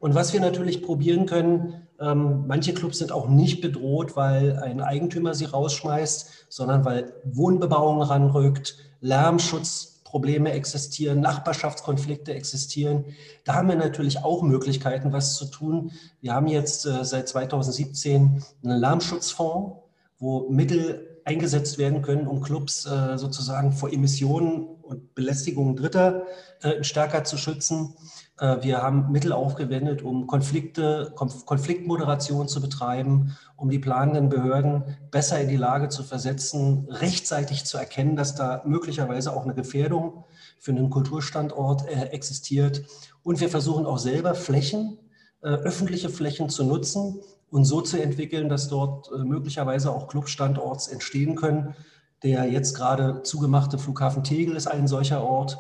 Und 0.05 0.15
was 0.15 0.35
wir 0.35 0.41
natürlich 0.41 0.83
probieren 0.83 1.25
können, 1.25 1.87
ähm, 1.99 2.45
manche 2.47 2.75
Clubs 2.75 2.99
sind 2.99 3.11
auch 3.11 3.27
nicht 3.27 3.63
bedroht, 3.63 4.17
weil 4.17 4.59
ein 4.59 4.83
Eigentümer 4.83 5.33
sie 5.33 5.47
rausschmeißt, 5.47 6.45
sondern 6.51 6.85
weil 6.85 7.15
Wohnbebauung 7.25 8.03
ranrückt, 8.03 8.77
Lärmschutzprobleme 9.01 10.53
existieren, 10.53 11.21
Nachbarschaftskonflikte 11.21 12.35
existieren. 12.35 13.07
Da 13.45 13.55
haben 13.55 13.71
wir 13.71 13.77
natürlich 13.77 14.23
auch 14.23 14.43
Möglichkeiten, 14.43 15.15
was 15.15 15.37
zu 15.37 15.47
tun. 15.47 15.91
Wir 16.21 16.35
haben 16.35 16.49
jetzt 16.49 16.85
äh, 16.85 17.03
seit 17.03 17.27
2017 17.27 18.43
einen 18.63 18.79
Lärmschutzfonds, 18.79 19.79
wo 20.19 20.51
Mittel 20.51 21.15
eingesetzt 21.25 21.79
werden 21.79 22.03
können, 22.03 22.27
um 22.27 22.43
Clubs 22.43 22.85
äh, 22.85 23.17
sozusagen 23.17 23.73
vor 23.73 23.91
Emissionen 23.91 24.67
und 24.83 25.15
Belästigungen 25.15 25.77
Dritter 25.77 26.27
äh, 26.61 26.85
stärker 26.85 27.25
zu 27.25 27.39
schützen. 27.39 27.95
Äh, 28.38 28.62
wir 28.62 28.83
haben 28.83 29.12
Mittel 29.12 29.33
aufgewendet, 29.33 30.03
um 30.03 30.26
Konflikte, 30.26 31.12
Konfliktmoderation 31.14 32.49
zu 32.49 32.61
betreiben, 32.61 33.37
um 33.57 33.71
die 33.71 33.79
planenden 33.79 34.29
Behörden 34.29 34.97
besser 35.11 35.41
in 35.41 35.49
die 35.49 35.57
Lage 35.57 35.88
zu 35.88 36.03
versetzen, 36.03 36.88
rechtzeitig 36.91 37.64
zu 37.64 37.79
erkennen, 37.79 38.17
dass 38.17 38.35
da 38.35 38.62
möglicherweise 38.64 39.33
auch 39.33 39.45
eine 39.45 39.55
Gefährdung 39.55 40.25
für 40.59 40.73
einen 40.73 40.91
Kulturstandort 40.91 41.88
äh, 41.88 42.07
existiert. 42.07 42.83
Und 43.23 43.41
wir 43.41 43.49
versuchen 43.49 43.87
auch 43.87 43.99
selber 43.99 44.35
Flächen, 44.35 44.99
äh, 45.43 45.49
öffentliche 45.49 46.09
Flächen 46.09 46.49
zu 46.49 46.64
nutzen 46.64 47.21
und 47.50 47.64
so 47.64 47.81
zu 47.83 48.03
entwickeln, 48.03 48.49
dass 48.49 48.69
dort 48.69 49.11
möglicherweise 49.17 49.93
auch 49.93 50.09
Clubstandorts 50.09 50.88
entstehen 50.88 51.37
können. 51.37 51.76
Der 52.25 52.47
jetzt 52.50 52.75
gerade 52.75 53.23
zugemachte 53.23 53.79
Flughafen 53.79 54.25
Tegel 54.25 54.57
ist 54.57 54.67
ein 54.67 54.88
solcher 54.88 55.23
Ort. 55.23 55.59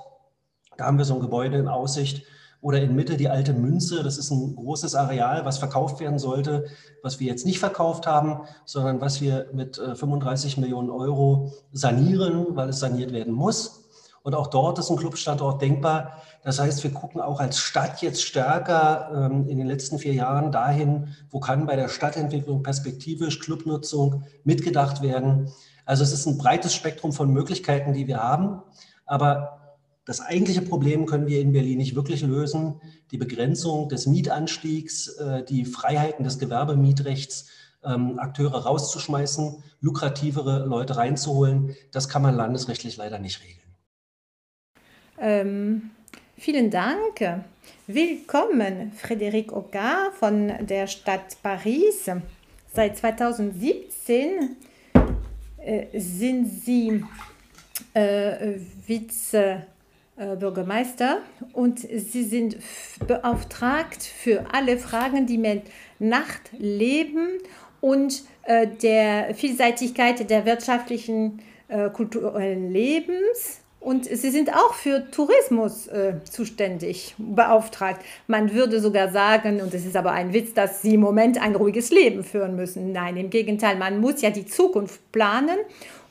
Da 0.76 0.86
haben 0.86 0.98
wir 0.98 1.04
so 1.04 1.14
ein 1.14 1.20
Gebäude 1.20 1.56
in 1.58 1.68
Aussicht, 1.68 2.24
oder 2.64 2.80
in 2.80 2.96
Mitte 2.96 3.18
die 3.18 3.28
alte 3.28 3.52
Münze. 3.52 4.02
Das 4.02 4.16
ist 4.16 4.30
ein 4.30 4.56
großes 4.56 4.94
Areal, 4.94 5.44
was 5.44 5.58
verkauft 5.58 6.00
werden 6.00 6.18
sollte, 6.18 6.64
was 7.02 7.20
wir 7.20 7.26
jetzt 7.26 7.44
nicht 7.44 7.58
verkauft 7.58 8.06
haben, 8.06 8.40
sondern 8.64 9.02
was 9.02 9.20
wir 9.20 9.50
mit 9.52 9.76
35 9.76 10.56
äh, 10.56 10.60
Millionen 10.62 10.88
Euro 10.88 11.52
sanieren, 11.72 12.56
weil 12.56 12.70
es 12.70 12.80
saniert 12.80 13.12
werden 13.12 13.34
muss. 13.34 13.84
Und 14.22 14.34
auch 14.34 14.46
dort 14.46 14.78
ist 14.78 14.88
ein 14.88 14.96
Clubstandort 14.96 15.60
denkbar. 15.60 16.22
Das 16.42 16.58
heißt, 16.58 16.82
wir 16.82 16.90
gucken 16.90 17.20
auch 17.20 17.38
als 17.38 17.58
Stadt 17.58 18.00
jetzt 18.00 18.22
stärker 18.22 19.10
ähm, 19.14 19.46
in 19.46 19.58
den 19.58 19.66
letzten 19.66 19.98
vier 19.98 20.14
Jahren 20.14 20.50
dahin, 20.50 21.08
wo 21.30 21.40
kann 21.40 21.66
bei 21.66 21.76
der 21.76 21.88
Stadtentwicklung 21.88 22.62
perspektivisch 22.62 23.40
Clubnutzung 23.40 24.24
mitgedacht 24.42 25.02
werden. 25.02 25.52
Also 25.84 26.02
es 26.02 26.14
ist 26.14 26.24
ein 26.24 26.38
breites 26.38 26.72
Spektrum 26.72 27.12
von 27.12 27.30
Möglichkeiten, 27.30 27.92
die 27.92 28.06
wir 28.06 28.22
haben. 28.22 28.62
Aber 29.04 29.63
das 30.04 30.20
eigentliche 30.20 30.62
Problem 30.62 31.06
können 31.06 31.26
wir 31.26 31.40
in 31.40 31.52
Berlin 31.52 31.78
nicht 31.78 31.94
wirklich 31.94 32.22
lösen. 32.22 32.80
Die 33.10 33.16
Begrenzung 33.16 33.88
des 33.88 34.06
Mietanstiegs, 34.06 35.08
äh, 35.08 35.44
die 35.44 35.64
Freiheiten 35.64 36.24
des 36.24 36.38
Gewerbemietrechts, 36.38 37.48
ähm, 37.84 38.18
Akteure 38.18 38.64
rauszuschmeißen, 38.64 39.62
lukrativere 39.80 40.66
Leute 40.66 40.96
reinzuholen, 40.96 41.74
das 41.92 42.08
kann 42.08 42.22
man 42.22 42.34
landesrechtlich 42.34 42.96
leider 42.96 43.18
nicht 43.18 43.42
regeln. 43.42 43.60
Ähm, 45.18 45.90
vielen 46.36 46.70
Dank. 46.70 47.44
Willkommen, 47.86 48.92
Frédéric 48.92 49.52
Ogar 49.52 50.12
von 50.12 50.52
der 50.66 50.86
Stadt 50.86 51.36
Paris. 51.42 52.10
Seit 52.72 52.98
2017 52.98 54.56
äh, 55.58 55.98
sind 55.98 56.46
Sie 56.46 57.04
äh, 57.94 58.58
Vize 58.86 59.66
Bürgermeister 60.16 61.18
und 61.52 61.80
sie 61.80 62.24
sind 62.24 62.56
beauftragt 63.06 64.02
für 64.02 64.44
alle 64.52 64.78
Fragen, 64.78 65.26
die 65.26 65.38
mit 65.38 65.62
Nachtleben 65.98 67.38
und 67.80 68.22
äh, 68.44 68.66
der 68.66 69.34
Vielseitigkeit 69.34 70.30
der 70.30 70.46
wirtschaftlichen, 70.46 71.40
äh, 71.68 71.90
kulturellen 71.90 72.70
Lebens 72.70 73.60
und 73.84 74.06
sie 74.06 74.30
sind 74.30 74.50
auch 74.54 74.72
für 74.72 75.10
Tourismus 75.10 75.88
äh, 75.88 76.14
zuständig, 76.24 77.14
beauftragt. 77.18 78.00
Man 78.26 78.54
würde 78.54 78.80
sogar 78.80 79.10
sagen, 79.12 79.60
und 79.60 79.74
es 79.74 79.84
ist 79.84 79.94
aber 79.94 80.12
ein 80.12 80.32
Witz, 80.32 80.54
dass 80.54 80.80
sie 80.80 80.94
im 80.94 81.00
Moment 81.00 81.40
ein 81.40 81.54
ruhiges 81.54 81.90
Leben 81.90 82.24
führen 82.24 82.56
müssen. 82.56 82.92
Nein, 82.92 83.18
im 83.18 83.28
Gegenteil, 83.28 83.76
man 83.76 84.00
muss 84.00 84.22
ja 84.22 84.30
die 84.30 84.46
Zukunft 84.46 85.12
planen 85.12 85.58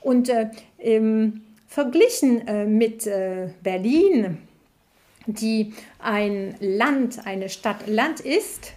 und 0.02 0.30
äh, 0.30 0.52
im 0.78 1.42
Verglichen 1.74 2.48
äh, 2.48 2.66
mit 2.66 3.08
äh, 3.08 3.50
Berlin, 3.64 4.38
die 5.26 5.74
ein 5.98 6.54
Land, 6.60 7.26
eine 7.26 7.50
Stadt 7.50 7.88
Land 7.88 8.20
ist, 8.20 8.74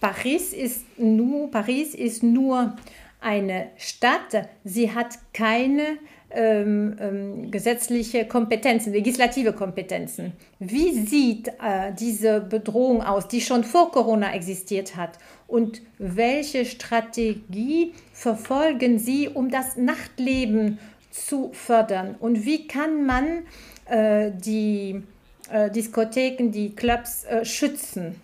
Paris 0.00 0.52
ist 0.52 0.84
nur, 0.98 1.50
Paris 1.50 1.94
ist 1.94 2.22
nur 2.22 2.76
eine 3.22 3.68
Stadt, 3.78 4.50
sie 4.64 4.92
hat 4.94 5.16
keine 5.32 5.96
ähm, 6.30 6.94
ähm, 7.00 7.50
gesetzliche 7.50 8.26
Kompetenzen, 8.26 8.92
legislative 8.92 9.54
Kompetenzen. 9.54 10.34
Wie 10.58 10.92
sieht 10.92 11.48
äh, 11.48 11.94
diese 11.98 12.42
Bedrohung 12.42 13.02
aus, 13.02 13.28
die 13.28 13.40
schon 13.40 13.64
vor 13.64 13.92
Corona 13.92 14.34
existiert 14.34 14.94
hat? 14.94 15.18
Und 15.46 15.80
welche 15.96 16.66
Strategie 16.66 17.94
verfolgen 18.12 18.98
Sie, 18.98 19.26
um 19.30 19.50
das 19.50 19.78
Nachtleben 19.78 20.78
zu 21.10 21.52
fördern? 21.52 22.16
Und 22.18 22.44
wie 22.44 22.66
kann 22.66 23.04
man 23.04 23.44
äh, 23.86 24.30
die 24.32 25.02
äh, 25.50 25.70
Diskotheken, 25.70 26.50
die 26.50 26.74
Clubs 26.74 27.24
äh, 27.24 27.44
schützen? 27.44 28.20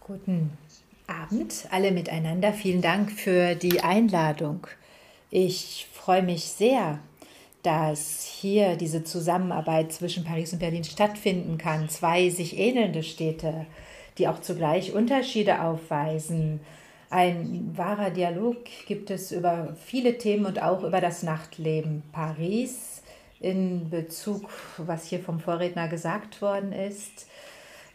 Guten 0.00 0.50
Abend, 1.06 1.66
alle 1.70 1.92
miteinander. 1.92 2.52
Vielen 2.52 2.82
Dank 2.82 3.10
für 3.10 3.54
die 3.54 3.80
Einladung. 3.80 4.66
Ich 5.30 5.86
freue 5.92 6.22
mich 6.22 6.44
sehr, 6.44 6.98
dass 7.62 8.22
hier 8.24 8.76
diese 8.76 9.04
Zusammenarbeit 9.04 9.92
zwischen 9.92 10.24
Paris 10.24 10.52
und 10.52 10.58
Berlin 10.58 10.84
stattfinden 10.84 11.56
kann. 11.56 11.88
Zwei 11.88 12.28
sich 12.28 12.58
ähnelnde 12.58 13.02
Städte, 13.02 13.66
die 14.18 14.28
auch 14.28 14.40
zugleich 14.40 14.92
Unterschiede 14.92 15.62
aufweisen 15.62 16.60
ein 17.10 17.72
wahrer 17.76 18.10
Dialog 18.10 18.64
gibt 18.86 19.10
es 19.10 19.32
über 19.32 19.76
viele 19.84 20.18
Themen 20.18 20.46
und 20.46 20.62
auch 20.62 20.82
über 20.82 21.00
das 21.00 21.22
Nachtleben. 21.22 22.02
Paris 22.12 23.02
in 23.40 23.90
Bezug, 23.90 24.48
was 24.78 25.06
hier 25.06 25.20
vom 25.20 25.40
Vorredner 25.40 25.88
gesagt 25.88 26.40
worden 26.40 26.72
ist. 26.72 27.26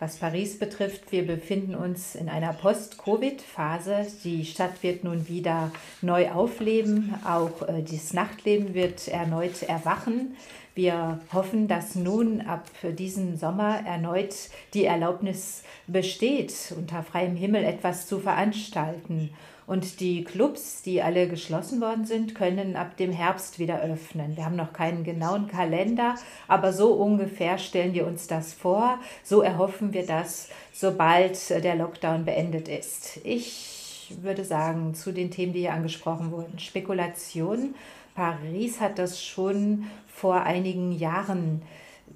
Was 0.02 0.16
Paris 0.16 0.58
betrifft, 0.58 1.12
wir 1.12 1.28
befinden 1.28 1.76
uns 1.76 2.16
in 2.16 2.30
einer 2.30 2.54
Post-Covid-Phase. 2.54 4.08
Die 4.24 4.46
Stadt 4.46 4.82
wird 4.82 5.04
nun 5.04 5.28
wieder 5.28 5.72
neu 6.02 6.30
aufleben. 6.32 7.16
Auch 7.26 7.68
äh, 7.68 7.84
das 7.84 8.14
Nachtleben 8.14 8.74
wird 8.74 9.10
erneut 9.10 9.62
erwachen. 9.64 10.38
Wir 10.76 11.20
hoffen, 11.34 11.68
dass 11.68 11.96
nun 11.96 12.42
ab 12.42 12.70
diesem 12.84 13.36
Sommer 13.36 13.86
erneut 13.86 14.36
die 14.74 14.86
Erlaubnis 14.86 15.64
besteht, 15.88 16.74
unter 16.78 17.04
freiem 17.04 17.36
Himmel 17.36 17.64
etwas 17.64 18.08
zu 18.08 18.20
veranstalten. 18.20 19.32
Und 19.70 20.00
die 20.00 20.24
Clubs, 20.24 20.82
die 20.82 21.02
alle 21.02 21.28
geschlossen 21.28 21.80
worden 21.80 22.06
sind, 22.06 22.34
können 22.34 22.76
ab 22.76 22.98
dem 22.98 23.12
Herbst 23.12 23.60
wieder 23.60 23.82
öffnen. 23.82 24.36
Wir 24.36 24.46
haben 24.46 24.56
noch 24.56 24.74
keinen 24.74 25.04
genauen 25.04 25.48
Kalender, 25.48 26.16
aber 26.48 26.74
so 26.74 26.94
ungefähr 26.94 27.60
stellen 27.60 27.94
wir 27.94 28.08
uns 28.08 28.26
das 28.26 28.54
vor. 28.54 28.98
So 29.24 29.42
erhoffen 29.42 29.94
wir 29.94 30.08
das, 30.08 30.50
sobald 30.74 31.52
der 31.52 31.76
Lockdown 31.76 32.26
beendet 32.26 32.68
ist. 32.68 33.20
Ich 33.24 34.18
würde 34.22 34.44
sagen, 34.44 34.96
zu 34.96 35.12
den 35.12 35.30
Themen, 35.30 35.54
die 35.54 35.60
hier 35.60 35.74
angesprochen 35.74 36.32
wurden. 36.32 36.58
Spekulation. 36.58 37.76
Paris 38.20 38.82
hat 38.82 39.00
das 39.00 39.24
schon 39.24 39.86
vor 40.06 40.44
einigen 40.44 40.92
Jahren 40.92 41.62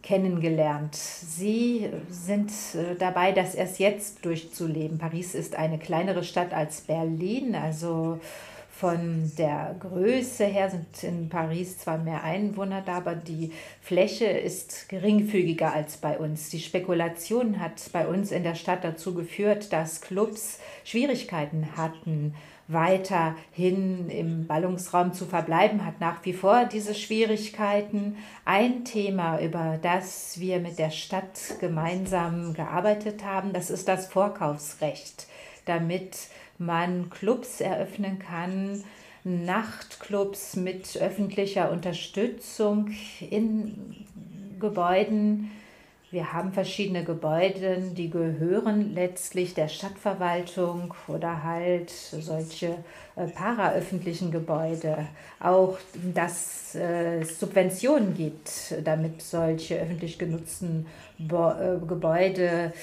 kennengelernt. 0.02 0.96
Sie 0.96 1.90
sind 2.10 2.52
äh, 2.76 2.96
dabei, 3.00 3.32
das 3.32 3.56
erst 3.56 3.80
jetzt 3.80 4.26
durchzuleben. 4.26 4.98
Paris 4.98 5.34
ist 5.34 5.56
eine 5.56 5.80
kleinere 5.80 6.26
Stadt 6.26 6.54
als 6.54 6.82
Berlin, 6.82 7.56
also 7.56 8.20
von 8.70 9.32
der 9.38 9.78
Größe 9.80 10.44
her 10.44 10.70
sind 10.70 11.04
in 11.04 11.30
Paris 11.30 11.78
zwar 11.78 12.00
mehr 12.00 12.22
Einwohner 12.22 12.82
da, 12.86 12.98
aber 12.98 13.16
die 13.16 13.54
Fläche 13.80 14.26
ist 14.26 14.90
geringfügiger 14.90 15.72
als 15.72 15.96
bei 15.96 16.18
uns. 16.18 16.50
Die 16.50 16.60
Spekulation 16.60 17.62
hat 17.62 17.80
bei 17.94 18.08
uns 18.08 18.34
in 18.34 18.44
der 18.44 18.56
Stadt 18.56 18.84
dazu 18.84 19.14
geführt, 19.14 19.72
dass 19.72 20.02
Clubs 20.02 20.60
Schwierigkeiten 20.84 21.78
hatten, 21.78 22.34
weiterhin 22.74 24.10
im 24.10 24.48
Ballungsraum 24.48 25.13
zu 25.13 25.25
verbleiben, 25.25 25.86
hat 25.86 26.00
nach 26.00 26.25
wie 26.25 26.34
vor 26.34 26.65
diese 26.65 26.96
Schwierigkeiten. 26.96 28.18
Ein 28.46 28.86
Thema, 28.86 29.39
über 29.39 29.80
das 29.82 30.39
wir 30.39 30.60
mit 30.60 30.80
der 30.80 30.92
Stadt 30.92 31.60
gemeinsam 31.60 32.53
gearbeitet 32.53 33.24
haben, 33.24 33.53
das 33.53 33.70
ist 33.70 33.88
das 33.88 34.08
Vorkaufsrecht, 34.08 35.27
damit 35.65 36.18
man 36.58 37.10
Clubs 37.10 37.62
eröffnen 37.62 38.20
kann, 38.20 38.84
Nachtclubs 39.24 40.56
mit 40.56 40.98
öffentlicher 40.98 41.72
Unterstützung 41.72 42.92
in 43.30 44.06
Gebäuden, 44.60 45.51
wir 46.13 46.32
haben 46.32 46.53
verschiedene 46.53 47.03
Gebäude, 47.03 47.82
die 47.91 48.12
gehören 48.12 48.93
letztlich 48.93 49.55
der 49.55 49.67
Stadtverwaltung 49.67 50.93
oder 51.08 51.43
halt 51.43 51.89
solche 51.89 52.77
äh, 53.15 53.25
paraöffentlichen 53.25 54.29
Gebäude. 54.29 55.08
Auch, 55.39 55.79
dass 56.13 56.75
äh, 56.75 57.22
es 57.22 57.39
Subventionen 57.39 58.13
gibt, 58.13 58.75
damit 58.84 59.24
solche 59.24 59.79
öffentlich 59.79 60.20
genutzten 60.20 60.86
Bo 61.17 61.50
äh, 61.50 61.79
Gebäude 61.88 62.74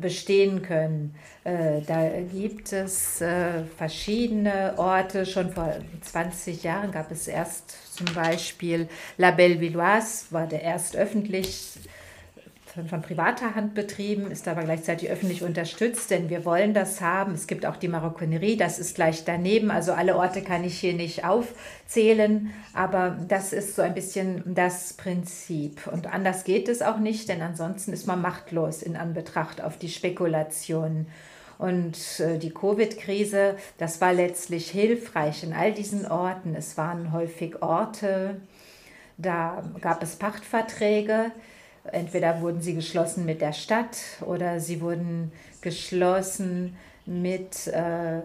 bestehen 0.00 0.62
können. 0.62 1.14
Äh, 1.44 1.82
da 1.86 2.08
gibt 2.32 2.72
es 2.72 3.20
äh, 3.20 3.64
verschiedene 3.76 4.74
Orte. 4.78 5.26
Schon 5.26 5.50
vor 5.50 5.74
20 6.00 6.62
Jahren 6.62 6.90
gab 6.90 7.10
es 7.10 7.28
erst 7.28 7.94
zum 7.94 8.06
Beispiel 8.14 8.88
La 9.18 9.30
Belle 9.30 9.60
Villoise, 9.60 10.26
war 10.30 10.46
der 10.46 10.62
erst 10.62 10.96
öffentlich 10.96 11.78
von 12.86 13.02
privater 13.02 13.54
Hand 13.54 13.74
betrieben, 13.74 14.30
ist 14.30 14.46
aber 14.46 14.62
gleichzeitig 14.62 15.10
öffentlich 15.10 15.42
unterstützt, 15.42 16.10
denn 16.10 16.30
wir 16.30 16.44
wollen 16.44 16.74
das 16.74 17.00
haben. 17.00 17.32
Es 17.32 17.46
gibt 17.46 17.66
auch 17.66 17.76
die 17.76 17.88
Marokkanerie, 17.88 18.56
das 18.56 18.78
ist 18.78 18.94
gleich 18.94 19.24
daneben. 19.24 19.70
Also 19.70 19.92
alle 19.92 20.16
Orte 20.16 20.42
kann 20.42 20.64
ich 20.64 20.78
hier 20.78 20.94
nicht 20.94 21.24
aufzählen, 21.24 22.52
aber 22.74 23.16
das 23.26 23.52
ist 23.52 23.74
so 23.74 23.82
ein 23.82 23.94
bisschen 23.94 24.42
das 24.46 24.92
Prinzip. 24.92 25.86
Und 25.86 26.06
anders 26.06 26.44
geht 26.44 26.68
es 26.68 26.82
auch 26.82 26.98
nicht, 26.98 27.28
denn 27.28 27.42
ansonsten 27.42 27.92
ist 27.92 28.06
man 28.06 28.20
machtlos 28.20 28.82
in 28.82 28.96
Anbetracht 28.96 29.60
auf 29.62 29.78
die 29.78 29.88
Spekulationen. 29.88 31.06
Und 31.58 32.20
äh, 32.20 32.38
die 32.38 32.50
Covid-Krise, 32.50 33.56
das 33.78 34.00
war 34.00 34.12
letztlich 34.12 34.70
hilfreich 34.70 35.42
in 35.42 35.52
all 35.52 35.72
diesen 35.72 36.06
Orten. 36.06 36.54
Es 36.54 36.76
waren 36.76 37.12
häufig 37.12 37.62
Orte, 37.62 38.40
da 39.16 39.64
gab 39.80 40.02
es 40.02 40.14
Pachtverträge, 40.16 41.32
Entweder 41.92 42.40
wurden 42.40 42.60
sie 42.60 42.74
geschlossen 42.74 43.24
mit 43.24 43.40
der 43.40 43.52
Stadt 43.52 43.98
oder 44.26 44.60
sie 44.60 44.80
wurden 44.80 45.32
geschlossen 45.60 46.76
mit 47.06 47.66
äh, 47.68 48.18
äh 48.18 48.22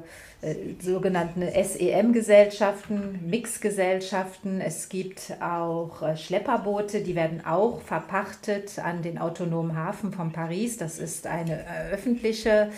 sogenannten 0.82 1.42
SEM-Gesellschaften, 1.42 3.30
Mixgesellschaften. 3.30 4.60
Es 4.60 4.90
gibt 4.90 5.38
auch 5.42 6.02
äh, 6.02 6.18
Schlepperboote, 6.18 7.02
die 7.02 7.16
werden 7.16 7.46
auch 7.46 7.82
verpachtet 7.82 8.80
an 8.80 9.02
den 9.02 9.18
autonomen 9.18 9.78
Hafen 9.78 10.12
von 10.12 10.32
Paris. 10.34 10.78
Das 10.78 11.00
ist 11.00 11.28
eine 11.28 11.62
äh, 11.62 11.94
öffentliche 11.94 12.70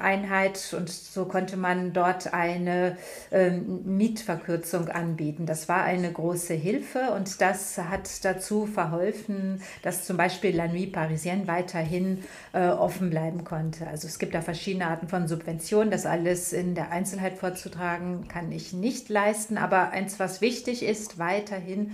Einheit 0.00 0.74
und 0.76 0.88
so 0.88 1.26
konnte 1.26 1.56
man 1.56 1.92
dort 1.92 2.32
eine 2.32 2.96
ähm, 3.30 3.82
Mietverkürzung 3.84 4.88
anbieten. 4.88 5.46
Das 5.46 5.68
war 5.68 5.84
eine 5.84 6.10
große 6.12 6.54
Hilfe 6.54 7.12
und 7.14 7.40
das 7.40 7.78
hat 7.78 8.24
dazu 8.24 8.66
verholfen, 8.66 9.62
dass 9.82 10.04
zum 10.04 10.16
Beispiel 10.16 10.56
La 10.56 10.66
Nuit 10.66 10.92
Parisienne 10.92 11.46
weiterhin 11.46 12.24
äh, 12.52 12.68
offen 12.68 13.10
bleiben 13.10 13.44
konnte. 13.44 13.86
Also 13.86 14.06
es 14.06 14.18
gibt 14.18 14.34
da 14.34 14.40
verschiedene 14.40 14.86
Arten 14.86 15.08
von 15.08 15.28
Subventionen. 15.28 15.90
Das 15.90 16.06
alles 16.06 16.52
in 16.52 16.74
der 16.74 16.90
Einzelheit 16.90 17.38
vorzutragen 17.38 18.28
kann 18.28 18.52
ich 18.52 18.72
nicht 18.72 19.08
leisten, 19.08 19.58
aber 19.58 19.90
eins, 19.90 20.18
was 20.18 20.40
wichtig 20.40 20.82
ist, 20.82 21.18
weiterhin 21.18 21.92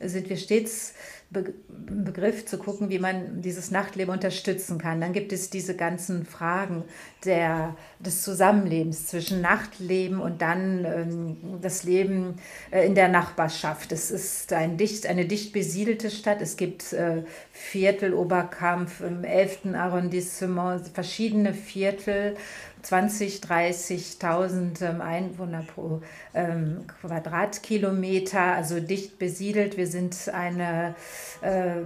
sind 0.00 0.28
wir 0.28 0.36
stets 0.36 0.94
Begriff 1.34 2.46
zu 2.46 2.58
gucken, 2.58 2.88
wie 2.88 2.98
man 2.98 3.42
dieses 3.42 3.70
Nachtleben 3.70 4.12
unterstützen 4.12 4.78
kann. 4.78 5.00
Dann 5.00 5.12
gibt 5.12 5.32
es 5.32 5.50
diese 5.50 5.76
ganzen 5.76 6.24
Fragen 6.24 6.84
der, 7.24 7.76
des 7.98 8.22
Zusammenlebens 8.22 9.06
zwischen 9.06 9.40
Nachtleben 9.40 10.20
und 10.20 10.40
dann 10.40 10.84
ähm, 10.84 11.36
das 11.60 11.84
Leben 11.84 12.36
äh, 12.70 12.86
in 12.86 12.94
der 12.94 13.08
Nachbarschaft. 13.08 13.92
Es 13.92 14.10
ist 14.10 14.52
ein 14.52 14.76
dicht, 14.76 15.06
eine 15.06 15.26
dicht 15.26 15.52
besiedelte 15.52 16.10
Stadt. 16.10 16.40
Es 16.40 16.56
gibt 16.56 16.92
äh, 16.92 17.22
Viertel, 17.52 18.14
Oberkampf 18.14 19.00
im 19.00 19.24
11. 19.24 19.74
Arrondissement, 19.74 20.88
verschiedene 20.88 21.52
Viertel 21.52 22.36
20, 22.84 23.40
30.000 23.40 24.82
ähm, 24.82 25.00
Einwohner 25.00 25.62
pro 25.62 26.02
ähm, 26.34 26.86
Quadratkilometer, 27.00 28.40
also 28.40 28.78
dicht 28.78 29.18
besiedelt. 29.18 29.76
Wir 29.76 29.86
sind 29.86 30.28
eine 30.28 30.94
äh, 31.40 31.76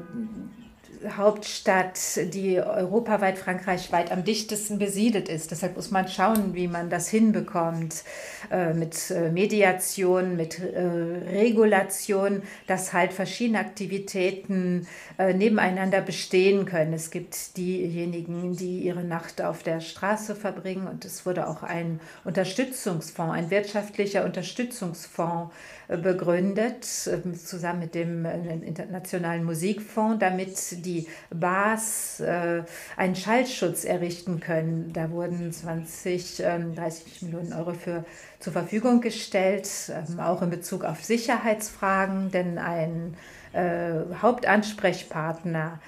Hauptstadt, 1.17 1.99
die 2.35 2.59
europaweit, 2.61 3.39
frankreichweit 3.39 4.11
am 4.11 4.25
dichtesten 4.25 4.79
besiedelt 4.79 5.29
ist. 5.29 5.51
Deshalb 5.51 5.77
muss 5.77 5.91
man 5.91 6.09
schauen, 6.09 6.55
wie 6.55 6.67
man 6.67 6.91
das 6.91 7.09
hinbekommt 7.09 8.03
äh, 8.51 8.73
mit 8.75 9.11
äh, 9.11 9.31
Mediation, 9.31 10.37
mit 10.37 10.59
äh, 10.59 10.81
Regulation, 10.81 12.43
dass 12.67 12.93
halt 12.93 13.13
verschiedene 13.13 13.59
Aktivitäten 13.59 14.87
nebeneinander 15.19 16.01
bestehen 16.01 16.65
können. 16.65 16.93
Es 16.93 17.11
gibt 17.11 17.57
diejenigen, 17.57 18.57
die 18.57 18.81
ihre 18.81 19.03
Nacht 19.03 19.43
auf 19.43 19.65
der 19.65 19.81
Straße 19.81 20.37
verbringen 20.37 20.87
und 20.87 21.05
es 21.05 21.27
wurde 21.27 21.49
auch 21.49 21.65
ein 21.65 22.01
Unterstützungsfonds, 22.25 23.35
ein 23.35 23.51
wirtschaftlicher 23.51 24.25
Unterstützungsfonds 24.25 25.53
begründet, 25.89 26.85
zusammen 26.85 27.81
mit 27.81 27.95
dem 27.95 28.25
Internationalen 28.25 29.43
Musikfonds, 29.43 30.19
damit 30.21 30.85
die 30.85 30.88
Bars 31.31 32.21
äh, 32.21 32.63
einen 32.97 33.17
Schallschutz 33.17 33.85
errichten 33.85 34.41
können. 34.41 34.93
Da 34.93 35.11
wurden 35.11 35.53
20, 35.53 36.37
30 36.37 36.43
ähm, 36.45 37.29
Millionen 37.29 37.53
Euro 37.53 37.73
für 37.73 38.05
zur 38.41 38.53
Verfügung 38.53 39.01
gestellt, 39.01 39.69
ähm, 39.91 40.21
auch 40.21 40.43
in 40.43 40.51
Bezug 40.51 40.85
auf 40.85 41.05
Sicherheitsfragen, 41.05 42.31
denn 42.31 42.59
ein 42.59 43.17
äh, 43.53 43.93
Hauptansprechpartner 44.21 45.81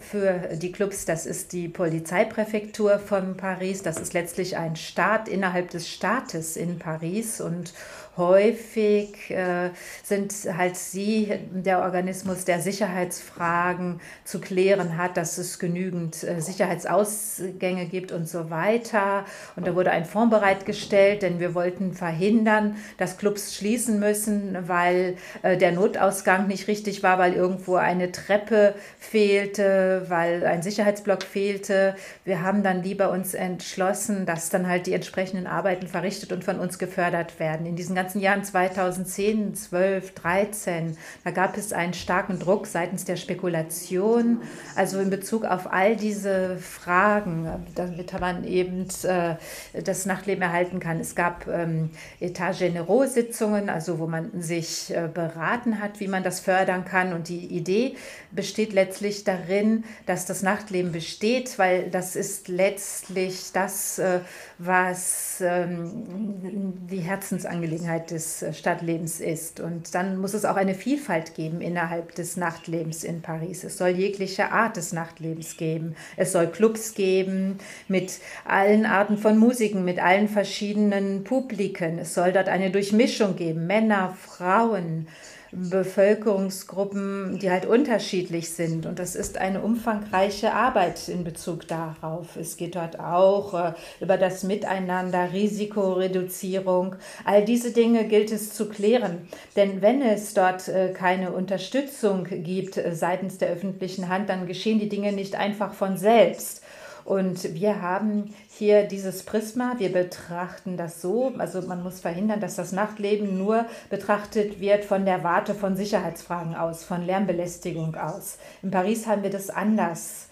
für 0.00 0.56
die 0.56 0.72
Clubs, 0.72 1.04
das 1.04 1.26
ist 1.26 1.52
die 1.52 1.68
Polizeipräfektur 1.68 2.98
von 2.98 3.36
Paris. 3.36 3.82
Das 3.82 4.00
ist 4.00 4.14
letztlich 4.14 4.56
ein 4.56 4.76
Staat 4.76 5.28
innerhalb 5.28 5.68
des 5.70 5.90
Staates 5.90 6.56
in 6.56 6.78
Paris 6.78 7.42
und 7.42 7.74
häufig 8.18 9.30
äh, 9.30 9.70
sind 10.02 10.34
halt 10.56 10.76
sie 10.76 11.32
der 11.50 11.80
Organismus, 11.80 12.44
der 12.44 12.60
Sicherheitsfragen 12.60 14.00
zu 14.24 14.40
klären 14.40 14.98
hat, 14.98 15.16
dass 15.16 15.38
es 15.38 15.58
genügend 15.58 16.22
äh, 16.24 16.40
Sicherheitsausgänge 16.40 17.86
gibt 17.86 18.12
und 18.12 18.28
so 18.28 18.50
weiter. 18.50 19.24
Und 19.56 19.66
da 19.66 19.74
wurde 19.74 19.90
ein 19.90 20.04
Fonds 20.04 20.30
bereitgestellt, 20.30 21.22
denn 21.22 21.40
wir 21.40 21.54
wollten 21.54 21.94
verhindern, 21.94 22.76
dass 22.98 23.16
Clubs 23.16 23.54
schließen 23.54 23.98
müssen, 23.98 24.56
weil 24.68 25.16
äh, 25.42 25.56
der 25.56 25.72
Notausgang 25.72 26.46
nicht 26.48 26.68
richtig 26.68 27.02
war, 27.02 27.18
weil 27.18 27.32
irgendwo 27.32 27.76
eine 27.76 28.12
Treppe 28.12 28.74
fehlte, 28.98 30.06
weil 30.08 30.44
ein 30.44 30.62
Sicherheitsblock 30.62 31.22
fehlte. 31.22 31.94
Wir 32.24 32.42
haben 32.42 32.62
dann 32.62 32.82
lieber 32.82 33.10
uns 33.10 33.34
entschlossen, 33.34 34.26
dass 34.26 34.50
dann 34.50 34.68
halt 34.68 34.86
die 34.86 34.92
entsprechenden 34.92 35.46
Arbeiten 35.46 35.86
verrichtet 35.86 36.32
und 36.32 36.44
von 36.44 36.58
uns 36.58 36.78
gefördert 36.78 37.38
werden. 37.38 37.66
In 37.66 37.76
diesen 37.76 37.94
ganzen 37.94 38.07
ganzen 38.08 38.20
Jahren 38.20 38.42
2010, 38.42 39.54
12, 39.54 40.14
13, 40.14 40.96
da 41.24 41.30
gab 41.30 41.58
es 41.58 41.74
einen 41.74 41.92
starken 41.92 42.38
Druck 42.38 42.66
seitens 42.66 43.04
der 43.04 43.16
Spekulation, 43.16 44.40
also 44.76 44.98
in 44.98 45.10
Bezug 45.10 45.44
auf 45.44 45.70
all 45.70 45.94
diese 45.94 46.56
Fragen, 46.56 47.66
damit 47.74 48.18
man 48.18 48.44
eben 48.44 48.86
äh, 49.02 49.34
das 49.82 50.06
Nachtleben 50.06 50.40
erhalten 50.40 50.80
kann. 50.80 51.00
Es 51.00 51.14
gab 51.14 51.46
ähm, 51.48 51.90
Etat 52.18 52.54
Generaux 52.58 53.12
Sitzungen, 53.12 53.68
also 53.68 53.98
wo 53.98 54.06
man 54.06 54.40
sich 54.40 54.90
äh, 54.90 55.06
beraten 55.12 55.78
hat, 55.78 56.00
wie 56.00 56.08
man 56.08 56.22
das 56.22 56.40
fördern 56.40 56.86
kann. 56.86 57.12
Und 57.12 57.28
die 57.28 57.44
Idee 57.44 57.94
besteht 58.30 58.72
letztlich 58.72 59.24
darin, 59.24 59.84
dass 60.06 60.24
das 60.24 60.42
Nachtleben 60.42 60.92
besteht, 60.92 61.58
weil 61.58 61.90
das 61.90 62.16
ist 62.16 62.48
letztlich 62.48 63.52
das, 63.52 63.98
äh, 63.98 64.20
was 64.56 65.42
ähm, 65.44 66.72
die 66.90 67.00
Herzensangelegenheit 67.00 67.97
des 68.06 68.42
äh, 68.42 68.52
Stadtlebens 68.52 69.20
ist. 69.20 69.60
Und 69.60 69.94
dann 69.94 70.18
muss 70.18 70.34
es 70.34 70.44
auch 70.44 70.56
eine 70.56 70.74
Vielfalt 70.74 71.34
geben 71.34 71.60
innerhalb 71.60 72.14
des 72.14 72.36
Nachtlebens 72.36 73.04
in 73.04 73.22
Paris. 73.22 73.64
Es 73.64 73.78
soll 73.78 73.90
jegliche 73.90 74.52
Art 74.52 74.76
des 74.76 74.92
Nachtlebens 74.92 75.56
geben. 75.56 75.94
Es 76.16 76.32
soll 76.32 76.46
Clubs 76.48 76.94
geben 76.94 77.58
mit 77.88 78.18
allen 78.44 78.86
Arten 78.86 79.18
von 79.18 79.38
Musiken, 79.38 79.84
mit 79.84 79.98
allen 79.98 80.28
verschiedenen 80.28 81.24
Publiken. 81.24 81.98
Es 81.98 82.14
soll 82.14 82.32
dort 82.32 82.48
eine 82.48 82.70
Durchmischung 82.70 83.36
geben, 83.36 83.66
Männer, 83.66 84.16
Frauen, 84.20 85.08
Bevölkerungsgruppen, 85.52 87.38
die 87.38 87.50
halt 87.50 87.66
unterschiedlich 87.66 88.50
sind. 88.50 88.86
Und 88.86 88.98
das 88.98 89.14
ist 89.16 89.38
eine 89.38 89.62
umfangreiche 89.62 90.52
Arbeit 90.52 91.08
in 91.08 91.24
Bezug 91.24 91.66
darauf. 91.68 92.36
Es 92.36 92.56
geht 92.56 92.76
dort 92.76 93.00
auch 93.00 93.54
äh, 93.54 93.72
über 94.00 94.16
das 94.16 94.42
Miteinander, 94.42 95.32
Risikoreduzierung. 95.32 96.96
All 97.24 97.44
diese 97.44 97.72
Dinge 97.72 98.06
gilt 98.06 98.30
es 98.32 98.52
zu 98.52 98.68
klären. 98.68 99.28
Denn 99.56 99.80
wenn 99.80 100.02
es 100.02 100.34
dort 100.34 100.68
äh, 100.68 100.92
keine 100.92 101.32
Unterstützung 101.32 102.24
gibt 102.24 102.76
äh, 102.76 102.94
seitens 102.94 103.38
der 103.38 103.48
öffentlichen 103.48 104.08
Hand, 104.08 104.28
dann 104.28 104.46
geschehen 104.46 104.78
die 104.78 104.88
Dinge 104.88 105.12
nicht 105.12 105.34
einfach 105.34 105.72
von 105.72 105.96
selbst. 105.96 106.62
Und 107.08 107.54
wir 107.54 107.80
haben 107.80 108.34
hier 108.50 108.82
dieses 108.82 109.22
Prisma, 109.22 109.76
wir 109.78 109.90
betrachten 109.90 110.76
das 110.76 111.00
so, 111.00 111.32
also 111.38 111.62
man 111.62 111.82
muss 111.82 112.00
verhindern, 112.00 112.38
dass 112.38 112.56
das 112.56 112.72
Nachtleben 112.72 113.38
nur 113.38 113.64
betrachtet 113.88 114.60
wird 114.60 114.84
von 114.84 115.06
der 115.06 115.24
Warte 115.24 115.54
von 115.54 115.74
Sicherheitsfragen 115.74 116.54
aus, 116.54 116.84
von 116.84 117.06
Lärmbelästigung 117.06 117.94
aus. 117.94 118.36
In 118.62 118.70
Paris 118.70 119.06
haben 119.06 119.22
wir 119.22 119.30
das 119.30 119.48
anders 119.48 120.27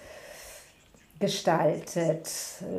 gestaltet. 1.18 2.28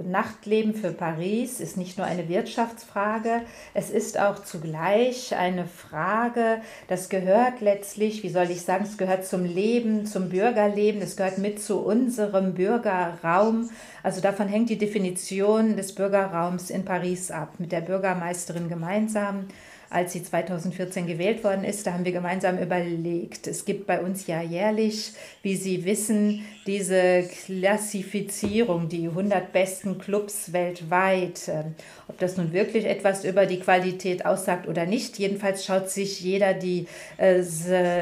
Nachtleben 0.06 0.76
für 0.76 0.91
Paris 0.91 1.60
ist 1.60 1.76
nicht 1.76 1.97
nur 1.97 2.06
eine 2.06 2.30
Wirtschaftsfrage, 2.30 3.41
es 3.73 3.89
ist 3.89 4.19
auch 4.19 4.43
zugleich 4.43 5.36
eine 5.36 5.65
Frage, 5.65 6.62
das 6.88 7.10
gehört 7.10 7.62
letztlich, 7.62 8.21
wie 8.21 8.30
soll 8.30 8.52
ich 8.52 8.62
sagen, 8.62 8.86
es 8.86 8.97
gehört 8.97 9.26
zum 9.26 9.43
Leben, 9.43 10.06
zum 10.06 10.30
Bürgerleben, 10.30 11.02
es 11.02 11.17
gehört 11.17 11.39
mit 11.39 11.62
zu 11.62 11.80
unserem 11.80 12.54
Bürgerraum. 12.54 13.69
Also 14.04 14.21
davon 14.21 14.47
hängt 14.47 14.69
die 14.69 14.78
Definition 14.78 15.76
des 15.76 15.95
Bürgerraums 15.95 16.69
in 16.69 16.86
Paris 16.86 17.32
ab, 17.32 17.56
mit 17.58 17.71
der 17.71 17.82
Bürgermeisterin 17.82 18.69
gemeinsam 18.69 19.47
als 19.89 20.13
sie 20.13 20.23
2014 20.23 21.08
gewählt 21.08 21.43
worden 21.43 21.63
ist, 21.63 21.88
da 21.88 21.93
haben 21.93 22.06
wir 22.06 22.12
gemeinsam 22.12 22.58
überlegt. 22.58 23.47
Es 23.47 23.63
gibt 23.63 23.88
bei 23.88 24.02
uns 24.02 24.28
ja 24.28 24.41
jährlich, 24.41 25.13
wie 25.43 25.56
Sie 25.56 25.86
wissen, 25.86 26.45
diese 26.67 27.23
Klassifizierung, 27.45 28.89
die 28.89 29.08
100 29.08 29.53
besten 29.53 29.97
Clubs 29.97 30.51
weltweit. 30.51 31.47
Ähm, 31.47 31.75
ob 32.10 32.19
das 32.19 32.38
nun 32.38 32.53
wirklich 32.53 32.86
etwas 32.86 33.25
über 33.25 33.45
die 33.45 33.60
Qualität 33.60 34.25
aussagt 34.25 34.67
oder 34.67 34.86
nicht, 34.86 35.17
jedenfalls 35.17 35.65
schaut 35.65 35.89
sich 35.89 36.21
jeder 36.21 36.53
die 36.53 36.88
äh, 37.17 37.41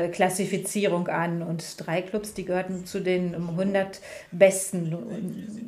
Klassifizierung 0.10 1.08
an. 1.08 1.42
Und 1.42 1.64
drei 1.78 2.02
Clubs, 2.02 2.34
die 2.34 2.46
gehörten 2.46 2.86
zu 2.86 3.00
den 3.00 3.36
100 3.36 4.02
besten 4.32 4.96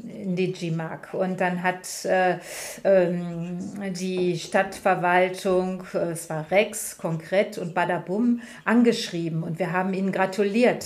in 0.09 0.35
Digimark. 0.35 1.13
Und 1.13 1.39
dann 1.39 1.63
hat 1.63 2.05
äh, 2.05 2.37
ähm, 2.83 3.59
die 3.93 4.37
Stadtverwaltung, 4.39 5.83
äh, 5.93 6.11
es 6.11 6.29
war 6.29 6.49
Rex, 6.49 6.97
Konkret 6.97 7.57
und 7.57 7.75
Badabum, 7.75 8.41
angeschrieben. 8.65 9.43
Und 9.43 9.59
wir 9.59 9.71
haben 9.71 9.93
ihnen 9.93 10.11
gratuliert 10.11 10.85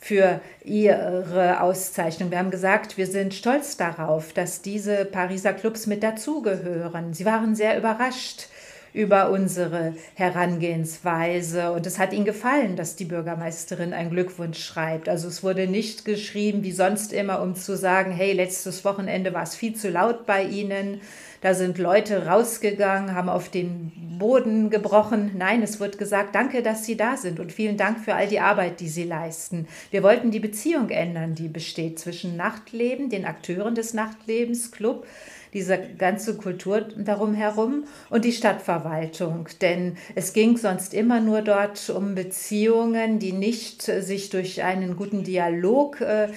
für 0.00 0.40
ihre 0.64 1.60
Auszeichnung. 1.60 2.30
Wir 2.30 2.38
haben 2.38 2.50
gesagt, 2.50 2.96
wir 2.96 3.06
sind 3.06 3.34
stolz 3.34 3.76
darauf, 3.76 4.32
dass 4.32 4.62
diese 4.62 5.04
Pariser 5.04 5.52
Clubs 5.52 5.86
mit 5.86 6.02
dazugehören. 6.02 7.12
Sie 7.12 7.26
waren 7.26 7.54
sehr 7.54 7.76
überrascht 7.78 8.46
über 8.92 9.30
unsere 9.30 9.94
Herangehensweise. 10.14 11.72
Und 11.72 11.86
es 11.86 11.98
hat 11.98 12.12
ihnen 12.12 12.24
gefallen, 12.24 12.76
dass 12.76 12.96
die 12.96 13.04
Bürgermeisterin 13.04 13.92
einen 13.92 14.10
Glückwunsch 14.10 14.64
schreibt. 14.64 15.08
Also 15.08 15.28
es 15.28 15.42
wurde 15.42 15.66
nicht 15.66 16.04
geschrieben 16.04 16.64
wie 16.64 16.72
sonst 16.72 17.12
immer, 17.12 17.40
um 17.40 17.54
zu 17.54 17.76
sagen, 17.76 18.10
hey, 18.10 18.32
letztes 18.32 18.84
Wochenende 18.84 19.32
war 19.32 19.42
es 19.42 19.54
viel 19.54 19.76
zu 19.76 19.90
laut 19.90 20.26
bei 20.26 20.42
Ihnen. 20.42 21.00
Da 21.40 21.54
sind 21.54 21.78
Leute 21.78 22.26
rausgegangen, 22.26 23.14
haben 23.14 23.30
auf 23.30 23.48
den 23.48 23.92
Boden 24.18 24.68
gebrochen. 24.68 25.32
Nein, 25.38 25.62
es 25.62 25.80
wird 25.80 25.96
gesagt, 25.96 26.34
danke, 26.34 26.62
dass 26.62 26.84
Sie 26.84 26.96
da 26.96 27.16
sind 27.16 27.40
und 27.40 27.50
vielen 27.52 27.78
Dank 27.78 28.00
für 28.00 28.14
all 28.14 28.28
die 28.28 28.40
Arbeit, 28.40 28.80
die 28.80 28.88
Sie 28.88 29.04
leisten. 29.04 29.66
Wir 29.90 30.02
wollten 30.02 30.30
die 30.30 30.40
Beziehung 30.40 30.90
ändern, 30.90 31.34
die 31.34 31.48
besteht 31.48 31.98
zwischen 31.98 32.36
Nachtleben, 32.36 33.08
den 33.08 33.24
Akteuren 33.24 33.74
des 33.74 33.94
Nachtlebens, 33.94 34.70
Club, 34.70 35.06
diese 35.52 35.78
ganze 35.98 36.36
Kultur 36.36 36.82
darum 36.82 37.34
herum 37.34 37.84
und 38.08 38.24
die 38.24 38.32
Stadtverwaltung. 38.32 39.48
Denn 39.60 39.96
es 40.14 40.32
ging 40.32 40.56
sonst 40.56 40.94
immer 40.94 41.20
nur 41.20 41.42
dort 41.42 41.90
um 41.90 42.14
Beziehungen, 42.14 43.18
die 43.18 43.32
nicht 43.32 43.82
sich 43.82 44.30
durch 44.30 44.62
einen 44.62 44.96
guten 44.96 45.24
Dialog 45.24 46.00
äh, 46.00 46.28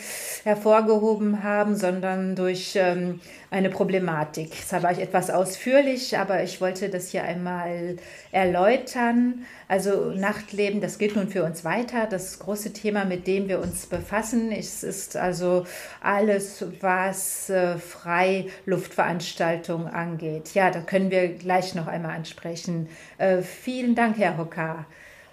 hervorgehoben 0.43 1.43
haben, 1.43 1.75
sondern 1.75 2.35
durch 2.35 2.73
ähm, 2.75 3.19
eine 3.53 3.69
Problematik. 3.69 4.53
Zwar 4.67 4.83
war 4.83 4.91
ich 4.91 4.99
etwas 4.99 5.29
ausführlich, 5.29 6.17
aber 6.17 6.43
ich 6.43 6.59
wollte 6.59 6.89
das 6.89 7.07
hier 7.09 7.23
einmal 7.23 7.95
erläutern. 8.31 9.45
Also 9.67 10.11
Nachtleben, 10.11 10.81
das 10.81 10.97
gilt 10.97 11.15
nun 11.15 11.29
für 11.29 11.43
uns 11.43 11.63
weiter. 11.63 12.07
Das 12.09 12.39
große 12.39 12.73
Thema, 12.73 13.05
mit 13.05 13.27
dem 13.27 13.47
wir 13.47 13.59
uns 13.59 13.85
befassen, 13.85 14.51
ist, 14.51 14.83
ist 14.83 15.15
also 15.15 15.67
alles, 16.01 16.65
was 16.81 17.51
äh, 17.51 17.77
Freiluftveranstaltungen 17.77 19.87
angeht. 19.87 20.55
Ja, 20.55 20.71
da 20.71 20.81
können 20.81 21.11
wir 21.11 21.27
gleich 21.29 21.75
noch 21.75 21.85
einmal 21.85 22.15
ansprechen. 22.15 22.89
Äh, 23.19 23.43
vielen 23.43 23.93
Dank, 23.93 24.17
Herr 24.17 24.37
Hocker. 24.37 24.87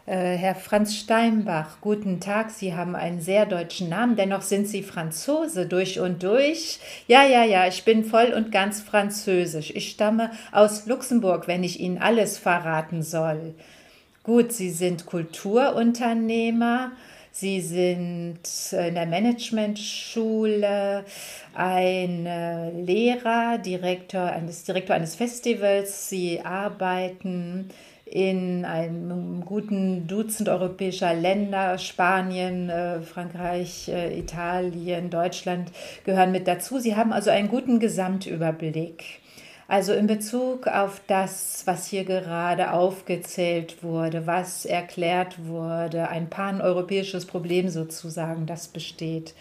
Äh, 0.07 0.37
Herr 0.37 0.55
Franz 0.55 0.97
Steinbach, 0.97 1.81
guten 1.81 2.21
Tag. 2.21 2.51
Sie 2.51 2.75
haben 2.75 2.97
einen 2.97 3.21
sehr 3.21 3.45
deutschen 3.47 3.91
Namen, 3.91 4.17
dennoch 4.17 4.43
sind 4.43 4.67
Sie 4.67 4.83
Franzose 4.83 5.67
durch 5.67 6.01
und 6.01 6.23
durch. 6.23 6.79
Ja, 7.07 7.23
ja, 7.25 7.45
ja, 7.45 7.67
ich 7.67 7.85
bin 7.85 8.05
voll 8.05 8.33
und 8.35 8.51
ganz 8.51 8.81
französisch. 8.81 9.71
Ich 9.75 9.91
stamme 9.91 10.31
aus 10.53 10.87
Luxemburg, 10.87 11.47
wenn 11.49 11.63
ich 11.65 11.81
Ihnen 11.81 11.99
alles 11.99 12.39
verraten 12.39 13.03
soll. 13.03 13.55
Gut, 14.23 14.53
Sie 14.53 14.71
sind 14.71 15.05
Kulturunternehmer. 15.07 16.93
Sie 17.33 17.61
sind 17.61 18.41
in 18.73 18.95
der 18.95 19.07
Managementschule 19.07 21.05
ein 21.55 22.25
Lehrer, 22.85 23.59
Direktor 23.59 24.23
eines, 24.23 24.65
Direktor 24.65 24.97
eines 24.97 25.15
Festivals. 25.15 26.09
Sie 26.09 26.41
arbeiten 26.41 27.71
in 28.11 28.64
einem 28.64 29.44
guten 29.44 30.09
Dutzend 30.09 30.49
europäischer 30.49 31.14
Länder, 31.14 31.79
Spanien, 31.79 32.68
äh, 32.68 33.03
Frankreich, 33.03 33.88
äh, 33.88 34.18
Italien, 34.18 35.11
Deutschland 35.11 35.70
gehören 36.05 36.33
mit 36.33 36.49
dazu. 36.49 36.81
Sie 36.81 36.96
haben 36.96 37.12
also 37.12 37.31
einen 37.31 37.46
guten 37.46 37.79
Gesamtüberblick. 37.79 39.05
Also 39.68 39.92
in 39.92 40.09
Bezug 40.09 40.66
auf 40.66 41.01
das, 41.07 41.62
was 41.66 41.87
hier 41.87 42.05
gerade 42.05 42.73
aufgezählt 42.73 43.85
wurde, 43.85 44.27
was 44.27 44.64
erklärt 44.64 45.46
wurde, 45.46 46.09
ein 46.09 46.29
paneuropäisches 46.29 47.27
Problem 47.27 47.68
sozusagen, 47.68 48.46
das 48.46 48.66
besteht. 48.66 49.35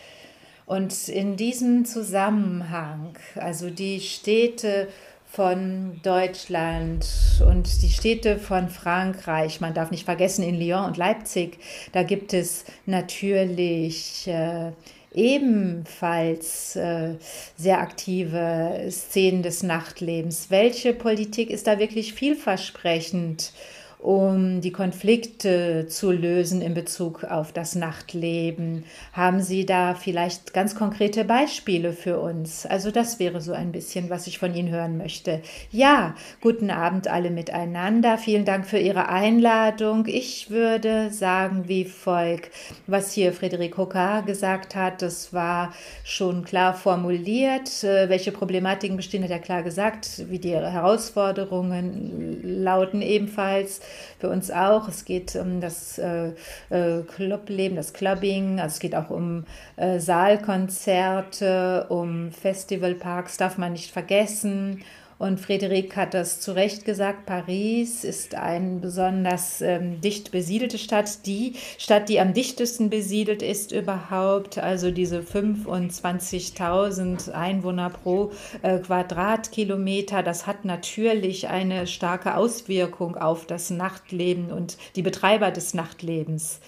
Und 0.68 1.10
in 1.10 1.36
diesem 1.36 1.86
Zusammenhang, 1.86 3.18
also 3.34 3.72
die 3.72 4.00
Städte 4.02 4.90
von 5.32 6.00
Deutschland 6.02 7.06
und 7.48 7.84
die 7.84 7.90
Städte 7.90 8.40
von 8.40 8.70
Frankreich. 8.70 9.62
Man 9.62 9.76
darf 9.76 9.92
nicht 9.92 10.06
vergessen, 10.06 10.44
in 10.44 10.60
Lyon 10.60 10.86
und 10.86 10.98
Leipzig, 10.98 11.60
da 11.92 12.04
gibt 12.04 12.34
es 12.34 12.66
natürlich 12.88 14.28
äh, 14.28 14.72
ebenfalls 15.14 16.76
äh, 16.76 17.16
sehr 17.56 17.80
aktive 17.80 18.88
Szenen 18.90 19.44
des 19.44 19.62
Nachtlebens. 19.62 20.50
Welche 20.50 20.94
Politik 20.94 21.52
ist 21.52 21.68
da 21.68 21.78
wirklich 21.78 22.14
vielversprechend? 22.14 23.54
Um 24.00 24.62
die 24.62 24.72
Konflikte 24.72 25.88
zu 25.90 26.12
lösen 26.12 26.62
in 26.62 26.74
Bezug 26.74 27.26
auf 27.26 27.52
das 27.52 27.76
Nachtleben? 27.76 28.86
Haben 29.12 29.42
Sie 29.42 29.66
da 29.66 29.94
vielleicht 29.94 30.54
ganz 30.54 30.74
konkrete 30.74 31.26
Beispiele 31.26 31.92
für 31.92 32.20
uns? 32.20 32.66
Also 32.66 32.92
das 32.92 33.20
wäre 33.20 33.42
so 33.42 33.52
ein 33.52 33.74
bisschen, 33.74 34.10
was 34.10 34.26
ich 34.28 34.40
von 34.40 34.56
Ihnen 34.56 34.70
hören 34.70 34.98
möchte. 34.98 35.42
Ja, 35.70 36.16
guten 36.40 36.72
Abend 36.72 37.10
alle 37.10 37.30
miteinander. 37.30 38.18
Vielen 38.18 38.46
Dank 38.46 38.66
für 38.66 38.80
Ihre 38.80 39.10
Einladung. 39.10 40.06
Ich 40.08 40.50
würde 40.50 41.12
sagen 41.12 41.68
wie 41.68 41.84
folgt, 41.84 42.52
was 42.88 43.12
hier 43.12 43.34
Frederik 43.34 43.78
Hokar 43.78 44.24
gesagt 44.24 44.76
hat, 44.76 45.02
das 45.02 45.34
war 45.34 45.74
schon 46.06 46.46
klar 46.46 46.74
formuliert. 46.74 47.84
Äh, 47.84 48.08
welche 48.08 48.32
Problematiken 48.32 48.96
bestehen, 48.96 49.24
hat 49.26 49.32
er 49.32 49.40
klar 49.40 49.64
gesagt. 49.64 50.24
Wie 50.30 50.40
die 50.40 50.56
Herausforderungen 50.56 52.40
lauten 52.64 53.02
ebenfalls 53.02 53.82
für 54.20 54.30
uns 54.30 54.52
auch. 54.52 54.88
Es 54.88 55.06
geht 55.06 55.36
um 55.36 55.62
das 55.62 55.98
äh, 55.98 56.32
äh, 56.70 57.04
Clubleben, 57.04 57.76
das 57.76 57.94
Clubbing, 57.94 58.60
also 58.60 58.74
es 58.74 58.80
geht 58.80 58.96
auch 58.96 59.10
um 59.10 59.46
äh, 59.76 60.00
Saalkonzerte, 60.00 61.86
um 61.90 62.32
Festivalparks, 62.32 63.38
darf 63.38 63.58
man 63.58 63.74
nicht 63.74 63.92
vergessen 63.92 64.84
Und 65.20 65.40
Frederik 65.42 65.98
hat 65.98 66.14
das 66.14 66.40
zu 66.40 66.54
Recht 66.54 66.86
gesagt, 66.86 67.26
Paris 67.26 68.06
ist 68.06 68.36
eine 68.36 68.80
besonders 68.80 69.60
ähm, 69.60 70.00
dicht 70.00 70.32
besiedelte 70.32 70.78
Stadt, 70.78 71.26
die 71.26 71.56
Stadt, 71.78 72.08
die 72.08 72.22
am 72.22 72.34
dichtesten 72.34 72.90
besiedelt 72.90 73.42
ist 73.42 73.74
überhaupt, 73.74 74.58
also 74.58 74.92
diese 74.92 75.20
25.000 75.20 77.34
Einwohner 77.34 77.90
pro 77.90 78.32
äh, 78.62 78.80
Quadratkilometer, 78.80 80.24
das 80.24 80.48
hat 80.48 80.64
natürlich 80.64 81.50
eine 81.50 81.86
starke 81.86 82.36
Auswirkung 82.36 83.18
auf 83.18 83.46
das 83.46 83.72
Nachtleben 83.72 84.54
und 84.54 84.78
die 84.96 85.02
Betreiber 85.02 85.52
des 85.52 85.74
Nachtlebens. 85.74 86.62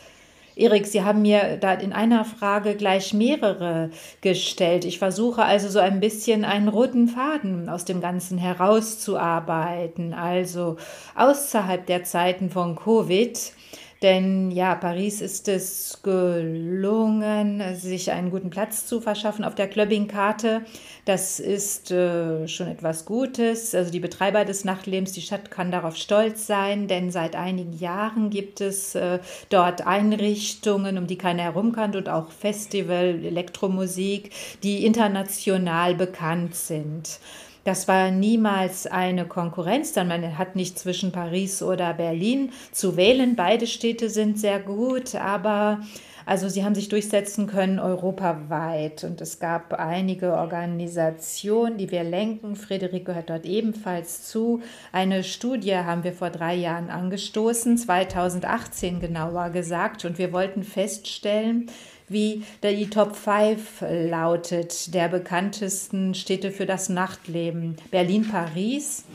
Erik, 0.55 0.85
Sie 0.85 1.03
haben 1.03 1.21
mir 1.21 1.57
da 1.57 1.73
in 1.73 1.93
einer 1.93 2.25
Frage 2.25 2.75
gleich 2.75 3.13
mehrere 3.13 3.89
gestellt. 4.21 4.83
Ich 4.85 4.99
versuche 4.99 5.43
also 5.43 5.69
so 5.69 5.79
ein 5.79 5.99
bisschen 5.99 6.43
einen 6.43 6.67
roten 6.67 7.07
Faden 7.07 7.69
aus 7.69 7.85
dem 7.85 8.01
Ganzen 8.01 8.37
herauszuarbeiten. 8.37 10.13
Also 10.13 10.77
außerhalb 11.15 11.85
der 11.85 12.03
Zeiten 12.03 12.49
von 12.49 12.75
Covid 12.75 13.53
denn 14.01 14.49
ja, 14.49 14.73
Paris 14.73 15.21
ist 15.21 15.47
es 15.47 15.99
gelungen, 16.01 17.61
sich 17.75 18.11
einen 18.11 18.31
guten 18.31 18.49
Platz 18.49 18.87
zu 18.87 18.99
verschaffen 18.99 19.45
auf 19.45 19.53
der 19.53 19.67
Clubbing-Karte. 19.67 20.63
Das 21.05 21.39
ist 21.39 21.91
äh, 21.91 22.47
schon 22.47 22.67
etwas 22.67 23.05
Gutes. 23.05 23.75
Also 23.75 23.91
die 23.91 23.99
Betreiber 23.99 24.43
des 24.43 24.65
Nachtlebens, 24.65 25.11
die 25.11 25.21
Stadt 25.21 25.51
kann 25.51 25.71
darauf 25.71 25.97
stolz 25.97 26.47
sein, 26.47 26.87
denn 26.87 27.11
seit 27.11 27.35
einigen 27.35 27.73
Jahren 27.73 28.31
gibt 28.31 28.59
es 28.59 28.95
äh, 28.95 29.19
dort 29.49 29.85
Einrichtungen, 29.85 30.97
um 30.97 31.05
die 31.05 31.17
keiner 31.17 31.43
herum 31.43 31.71
kann 31.71 31.95
und 31.95 32.09
auch 32.09 32.31
Festival, 32.31 33.23
Elektromusik, 33.23 34.31
die 34.63 34.83
international 34.83 35.93
bekannt 35.93 36.55
sind. 36.55 37.19
Das 37.63 37.88
war 37.88 38.10
niemals 38.10 38.88
eine 38.88 39.26
Konkurrenz, 39.26 39.93
denn 39.93 40.08
man 40.08 40.38
hat 40.38 40.56
nicht 40.56 40.80
zwischen 40.80 41.12
Paris 41.12 41.62
oder 41.62 41.93
Berlin 41.93 42.52
zu 42.71 42.97
wählen. 42.97 43.36
Beide 43.36 43.67
Städte 43.67 44.10
sind 44.10 44.39
sehr 44.39 44.60
gut, 44.60 45.13
aber 45.13 45.82
also 46.26 46.50
sie 46.50 46.63
haben 46.63 46.76
sich 46.76 46.89
durchsetzen 46.89 47.45
können 47.47 47.80
europaweit 47.80 49.04
und 49.04 49.21
es 49.21 49.39
gab 49.39 49.74
einige 49.74 50.34
Organisationen, 50.34 51.78
die 51.78 51.91
wir 51.91 52.04
lenken. 52.04 52.56
Frederik 52.56 53.06
gehört 53.06 53.30
dort 53.30 53.45
ebenfalls 53.45 54.28
zu. 54.28 54.62
Eine 54.91 55.24
Studie 55.24 55.76
haben 55.76 56.04
wir 56.04 56.13
vor 56.13 56.30
drei 56.30 56.56
Jahren 56.56 56.89
angestoßen, 56.89 57.78
2018 57.78 59.00
genauer 59.00 59.50
gesagt, 59.50 60.06
und 60.06 60.17
wir 60.17 60.32
wollten 60.34 60.63
feststellen, 60.63 61.69
wie 62.12 62.43
die 62.63 62.89
Top 62.89 63.15
5 63.15 63.84
lautet, 64.10 64.93
der 64.93 65.08
bekanntesten 65.08 66.13
Städte 66.13 66.52
für 66.52 66.65
das 66.65 66.89
Nachtleben. 66.89 67.76
Berlin, 67.89 68.28
Paris, 68.30 69.06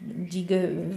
die 0.00 0.48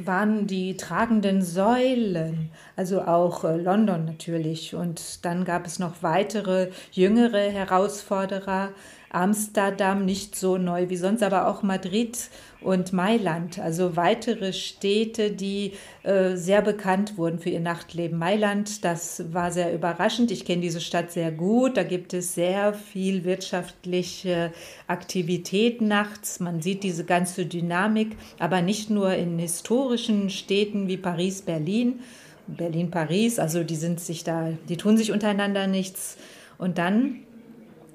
waren 0.06 0.48
die 0.48 0.78
tragenden 0.78 1.42
Säulen, 1.42 2.50
also 2.76 3.02
auch 3.02 3.44
äh, 3.44 3.58
London 3.58 4.06
natürlich. 4.06 4.76
Und 4.76 5.26
dann 5.26 5.44
gab 5.44 5.66
es 5.66 5.80
noch 5.80 6.04
weitere 6.04 6.70
jüngere 6.92 7.50
Herausforderer, 7.50 8.70
Amsterdam 9.12 10.06
nicht 10.06 10.36
so 10.36 10.58
neu 10.58 10.90
wie 10.90 10.96
sonst, 10.96 11.22
aber 11.22 11.48
auch 11.48 11.64
Madrid 11.64 12.18
und 12.62 12.94
Mailand, 12.94 13.60
also 13.60 13.96
weitere 13.98 14.54
Städte, 14.54 15.32
die 15.32 15.74
äh, 16.04 16.36
sehr 16.36 16.62
bekannt 16.62 17.18
wurden 17.18 17.40
für 17.40 17.50
ihr 17.50 17.60
Nachtleben. 17.60 18.18
Mailand, 18.18 18.86
das 18.86 19.34
war 19.34 19.52
sehr 19.52 19.74
überraschend. 19.74 20.32
Ich 20.32 20.46
kenne 20.46 20.62
diese 20.62 20.80
Stadt 20.80 21.12
sehr 21.12 21.32
gut. 21.32 21.76
Da 21.76 21.84
gibt 21.84 22.14
es 22.14 22.36
sehr 22.36 22.74
viel 22.74 23.26
wirtschaftliche 23.26 24.54
Aktivität 24.88 25.82
nachts. 25.82 26.40
Man 26.40 26.62
sieht 26.62 26.84
diese 26.84 27.04
ganze 27.04 27.46
Dynamik, 27.46 28.16
aber 28.40 28.62
nicht 28.62 28.90
nur 28.90 29.14
in 29.16 29.40
historischen 29.40 30.30
Städten 30.30 30.88
wie 30.88 30.98
Paris, 30.98 31.42
Berlin, 31.42 32.00
Berlin, 32.48 32.92
Paris. 32.92 33.40
Also 33.40 33.64
die 33.64 33.76
sind 33.76 34.00
sich 34.00 34.24
da, 34.24 34.54
die 34.70 34.78
tun 34.78 34.96
sich 34.98 35.12
untereinander 35.12 35.68
nichts. 35.68 36.18
Und 36.58 36.78
dann 36.78 37.22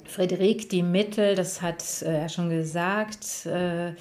Frederik, 0.09 0.69
die 0.69 0.83
Mittel, 0.83 1.35
das 1.35 1.63
hat 1.63 1.85
er 2.03 2.25
äh, 2.25 2.29
schon 2.29 2.51
gesagt, 2.51 3.47
äh, 3.47 3.93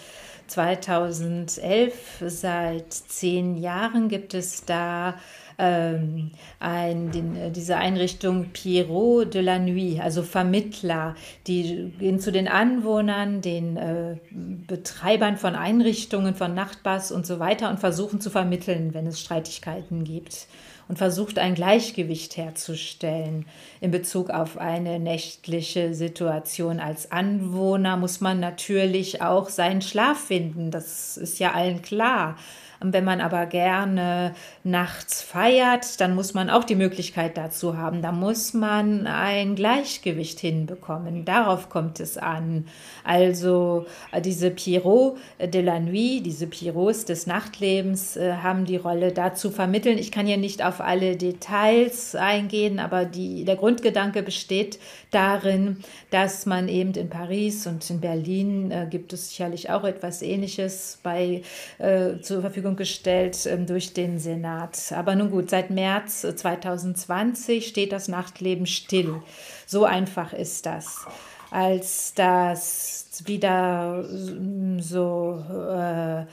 2011, 0.48 2.24
seit 2.28 2.94
zehn 2.94 3.58
Jahren 3.58 4.10
gibt 4.10 4.34
es 4.34 4.66
da 4.66 5.16
ähm, 5.58 6.32
ein, 6.60 7.12
den, 7.12 7.36
äh, 7.36 7.52
diese 7.52 7.78
Einrichtung 7.78 8.50
Pierrot 8.52 9.34
de 9.34 9.42
la 9.42 9.58
Nuit, 9.58 10.02
also 10.02 10.22
Vermittler, 10.22 11.16
die 11.48 11.94
gehen 11.98 12.20
zu 12.20 12.32
den 12.32 12.48
Anwohnern, 12.48 13.42
den 13.42 13.78
äh, 13.78 14.18
Betreibern 14.32 15.38
von 15.38 15.56
Einrichtungen, 15.56 16.36
von 16.36 16.54
Nachtbars 16.54 17.12
und 17.12 17.26
so 17.26 17.40
weiter 17.40 17.70
und 17.70 17.80
versuchen 17.80 18.20
zu 18.20 18.30
vermitteln, 18.30 18.94
wenn 18.94 19.08
es 19.08 19.22
Streitigkeiten 19.22 20.04
gibt 20.04 20.48
und 20.88 20.98
versucht 20.98 21.40
ein 21.40 21.56
Gleichgewicht 21.56 22.38
herzustellen. 22.38 23.46
In 23.82 23.92
Bezug 23.92 24.30
auf 24.30 24.58
eine 24.58 25.00
nächtliche 25.00 25.94
Situation 25.94 26.80
als 26.80 27.12
Anwohner 27.12 27.98
muss 27.98 28.22
man 28.22 28.40
natürlich 28.40 29.22
auch 29.22 29.50
seinen 29.50 29.82
Schlaf 29.82 30.20
finden, 30.26 30.72
das 30.72 31.18
ist 31.18 31.40
ja 31.40 31.54
allen 31.54 31.82
klar. 31.82 32.38
Wenn 32.82 33.04
man 33.04 33.22
aber 33.22 33.46
gerne 33.46 34.34
nachts 34.64 35.22
feiert, 35.22 36.00
dann 36.02 36.16
muss 36.16 36.34
man 36.34 36.50
auch 36.50 36.64
die 36.64 36.76
Möglichkeit 36.76 37.38
dazu 37.38 37.78
haben. 37.78 38.02
Da 38.02 38.12
muss 38.12 38.54
man 38.54 39.08
ein 39.08 39.56
Gleichgewicht 39.56 40.40
hinbekommen. 40.40 41.26
Darauf 41.26 41.70
kommt 41.70 42.00
es 42.00 42.18
an. 42.18 42.68
Also 43.04 43.86
äh, 44.12 44.22
diese 44.22 44.52
Pierrot 44.52 45.18
de 45.40 45.62
la 45.62 45.80
Nuit, 45.80 46.26
diese 46.26 46.48
Pierrots 46.48 47.06
des 47.06 47.28
Nachtlebens 47.28 48.18
äh, 48.18 48.34
haben 48.34 48.66
die 48.66 48.78
Rolle 48.78 49.12
dazu 49.12 49.52
vermitteln. 49.52 49.98
Ich 49.98 50.12
kann 50.12 50.26
hier 50.26 50.38
nicht 50.38 50.64
auf 50.64 50.82
alle 50.82 51.16
Details 51.16 52.16
eingehen, 52.16 52.80
aber 52.80 53.06
die, 53.06 53.46
der 53.46 53.56
Grundgedanke 53.56 54.24
besteht 54.24 54.80
darin, 55.12 55.78
dass 56.10 56.46
man 56.46 56.68
eben 56.68 56.94
in 56.94 57.10
Paris 57.10 57.68
und 57.68 57.90
in 57.90 58.02
Berlin 58.02 58.72
äh, 58.72 58.88
gibt 58.90 59.14
es 59.14 59.30
sicherlich 59.30 59.70
auch 59.70 59.84
etwas 59.84 60.22
Ähnliches 60.22 61.00
bei 61.04 61.42
äh, 61.78 62.20
zur 62.22 62.42
Verfügung 62.42 62.65
gestellt 62.74 63.46
äh, 63.46 63.58
durch 63.58 63.94
den 63.94 64.20
Senat. 64.20 64.92
Aber 64.92 65.16
nun 65.16 65.30
gut, 65.30 65.50
seit 65.52 65.70
März 65.70 66.22
2020 66.22 67.68
steht 67.68 67.92
das 67.92 68.08
Nachtleben 68.08 68.66
still. 68.66 69.22
So 69.68 69.86
einfach 69.86 70.34
ist 70.34 70.66
das. 70.66 71.06
Als 71.52 72.14
das 72.16 73.22
wieder 73.26 74.04
so 74.80 75.44
äh, 75.50 76.26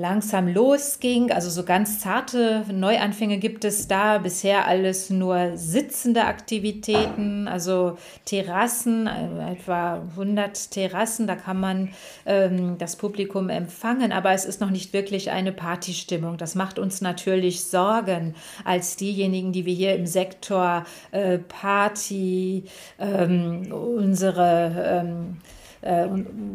langsam 0.00 0.48
losging. 0.48 1.30
Also 1.30 1.50
so 1.50 1.62
ganz 1.62 2.00
zarte 2.00 2.64
Neuanfänge 2.72 3.38
gibt 3.38 3.64
es 3.64 3.86
da. 3.86 4.18
Bisher 4.18 4.66
alles 4.66 5.10
nur 5.10 5.56
sitzende 5.56 6.24
Aktivitäten, 6.24 7.46
also 7.46 7.98
Terrassen, 8.24 9.06
äh, 9.06 9.52
etwa 9.52 10.02
100 10.16 10.70
Terrassen. 10.70 11.26
Da 11.26 11.36
kann 11.36 11.60
man 11.60 11.90
ähm, 12.24 12.78
das 12.78 12.96
Publikum 12.96 13.50
empfangen, 13.50 14.10
aber 14.12 14.32
es 14.32 14.44
ist 14.46 14.60
noch 14.60 14.70
nicht 14.70 14.92
wirklich 14.92 15.30
eine 15.30 15.52
Partystimmung. 15.52 16.38
Das 16.38 16.54
macht 16.54 16.78
uns 16.78 17.02
natürlich 17.02 17.64
Sorgen 17.64 18.34
als 18.64 18.96
diejenigen, 18.96 19.52
die 19.52 19.66
wir 19.66 19.74
hier 19.74 19.94
im 19.94 20.06
Sektor 20.06 20.84
äh, 21.10 21.38
Party 21.38 22.64
ähm, 22.98 23.70
unsere 23.70 25.02
ähm, 25.04 25.36
äh, 25.82 26.08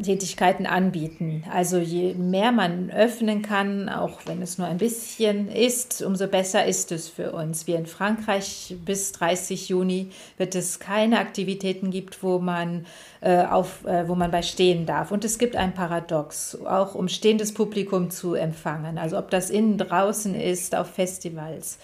Tätigkeiten 0.04 0.68
anbieten. 0.68 1.44
Also 1.52 1.78
je 1.78 2.14
mehr 2.14 2.52
man 2.52 2.92
öffnen 2.92 3.42
kann, 3.42 3.90
auch 3.90 4.20
wenn 4.26 4.42
es 4.42 4.58
nur 4.58 4.68
ein 4.68 4.78
bisschen 4.78 5.50
ist, 5.50 6.04
umso 6.04 6.28
besser 6.28 6.66
ist 6.66 6.92
es 6.92 7.10
für 7.10 7.32
uns. 7.32 7.66
Wir 7.66 7.78
in 7.78 7.88
Frankreich 7.88 8.76
bis 8.86 9.14
30 9.14 9.70
Juni 9.70 10.12
wird 10.38 10.54
es 10.54 10.80
keine 10.80 11.20
Aktivitäten 11.20 11.90
gibt, 11.90 12.22
wo 12.22 12.40
man 12.40 12.86
äh, 13.22 13.46
auf, 13.46 13.84
äh, 13.86 14.08
wo 14.08 14.16
man 14.16 14.30
bei 14.30 14.44
stehen 14.44 14.86
darf. 14.86 15.12
Und 15.12 15.26
es 15.26 15.40
gibt 15.40 15.56
ein 15.56 15.74
Paradox, 15.74 16.58
auch 16.64 16.94
um 16.94 17.08
stehendes 17.08 17.54
Publikum 17.54 18.12
zu 18.12 18.36
empfangen. 18.36 18.98
Also 18.98 19.18
ob 19.18 19.32
das 19.32 19.50
innen 19.50 19.78
draußen 19.78 20.36
ist 20.36 20.76
auf 20.76 20.88
Festivals 20.92 21.80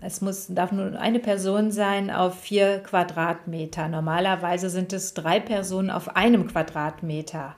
es 0.00 0.20
muss, 0.20 0.46
darf 0.48 0.72
nur 0.72 0.98
eine 0.98 1.18
Person 1.18 1.70
sein 1.70 2.10
auf 2.10 2.40
vier 2.40 2.78
Quadratmeter. 2.78 3.88
Normalerweise 3.88 4.70
sind 4.70 4.92
es 4.92 5.14
drei 5.14 5.40
Personen 5.40 5.90
auf 5.90 6.16
einem 6.16 6.46
Quadratmeter. 6.46 7.56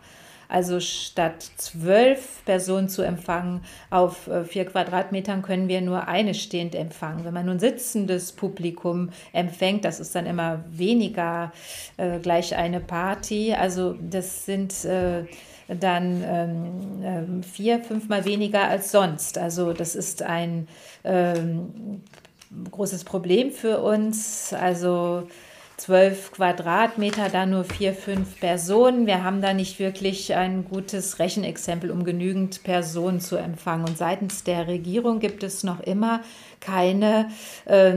Also 0.49 0.81
statt 0.81 1.43
zwölf 1.57 2.45
Personen 2.45 2.91
zu 2.91 3.01
empfangen 3.01 3.63
auf 3.89 4.27
äh, 4.27 4.45
vier 4.45 4.67
Quadratmetern 4.67 5.41
können 5.41 5.67
wir 5.67 5.81
nur 5.81 6.09
eine 6.09 6.35
stehend 6.35 6.75
empfangen. 6.75 7.25
Wenn 7.25 7.33
man 7.33 7.47
nun 7.47 7.59
sitzendes 7.59 8.33
Publikum 8.33 9.09
empfängt, 9.33 9.87
das 9.87 9.99
ist 9.99 10.15
dann 10.15 10.27
immer 10.27 10.63
weniger 10.69 11.53
äh, 11.97 12.19
gleich 12.19 12.55
eine 12.55 12.81
Party. 12.81 13.55
Also 13.55 13.97
das 13.99 14.45
sind 14.45 14.85
äh, 14.85 15.25
dann 15.79 16.23
ähm, 16.25 17.03
ähm, 17.03 17.43
vier, 17.43 17.81
fünfmal 17.81 18.25
weniger 18.25 18.69
als 18.69 18.93
sonst. 18.93 19.39
Also 19.39 19.73
das 19.73 19.95
ist 19.95 20.23
ein 20.23 20.69
ähm, 21.05 22.01
großes 22.71 23.05
Problem 23.05 23.51
für 23.51 23.79
uns. 23.79 24.53
Also 24.53 25.29
zwölf 25.77 26.31
Quadratmeter, 26.33 27.29
da 27.29 27.45
nur 27.45 27.65
vier, 27.65 27.93
fünf 27.93 28.39
Personen. 28.39 29.07
Wir 29.07 29.25
haben 29.25 29.43
da 29.43 29.53
nicht 29.53 29.79
wirklich 29.81 30.35
ein 30.35 30.65
gutes 30.65 31.19
Rechenexempel, 31.19 31.91
um 31.91 32.05
genügend 32.05 32.63
Personen 32.63 33.21
zu 33.21 33.37
empfangen. 33.37 33.87
Und 33.87 33.99
seitens 33.99 34.45
der 34.45 34.69
Regierung 34.69 35.19
gibt 35.19 35.43
es 35.43 35.65
noch 35.65 35.81
immer 35.81 36.21
keine, 36.63 37.29
äh, 37.67 37.93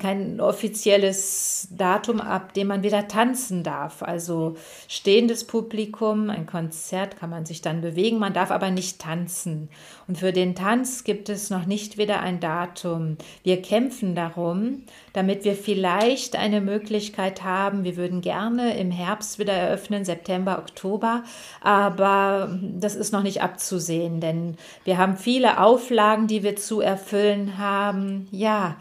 kein 0.00 0.40
offizielles 0.40 1.68
Datum, 1.70 2.20
ab 2.20 2.52
dem 2.52 2.66
man 2.66 2.82
wieder 2.82 3.08
tanzen 3.08 3.62
darf. 3.62 4.02
Also 4.02 4.56
stehendes 4.88 5.46
Publikum, 5.46 6.28
ein 6.28 6.46
Konzert 6.46 7.18
kann 7.18 7.30
man 7.30 7.46
sich 7.46 7.62
dann 7.62 7.80
bewegen, 7.80 8.18
man 8.18 8.34
darf 8.34 8.50
aber 8.50 8.70
nicht 8.70 8.98
tanzen. 8.98 9.70
Und 10.08 10.18
für 10.18 10.32
den 10.32 10.54
Tanz 10.54 11.04
gibt 11.04 11.28
es 11.28 11.48
noch 11.48 11.64
nicht 11.64 11.96
wieder 11.96 12.20
ein 12.20 12.40
Datum. 12.40 13.16
Wir 13.44 13.62
kämpfen 13.62 14.14
darum, 14.14 14.82
damit 15.12 15.44
wir 15.44 15.54
vielleicht 15.54 16.36
eine 16.36 16.60
Möglichkeit 16.60 17.44
haben. 17.44 17.84
Wir 17.84 17.96
würden 17.96 18.20
gerne 18.20 18.76
im 18.76 18.90
Herbst 18.90 19.38
wieder 19.38 19.52
eröffnen, 19.52 20.04
September, 20.04 20.58
Oktober, 20.58 21.22
aber 21.60 22.58
das 22.74 22.94
ist 22.96 23.12
noch 23.12 23.22
nicht 23.22 23.42
abzusehen, 23.42 24.20
denn 24.20 24.56
wir 24.84 24.98
haben 24.98 25.16
viele 25.16 25.60
Auflagen, 25.60 26.26
die 26.26 26.42
wir 26.42 26.56
zu 26.56 26.80
erfüllen 26.80 27.58
haben. 27.58 27.91
Ja, 28.30 28.76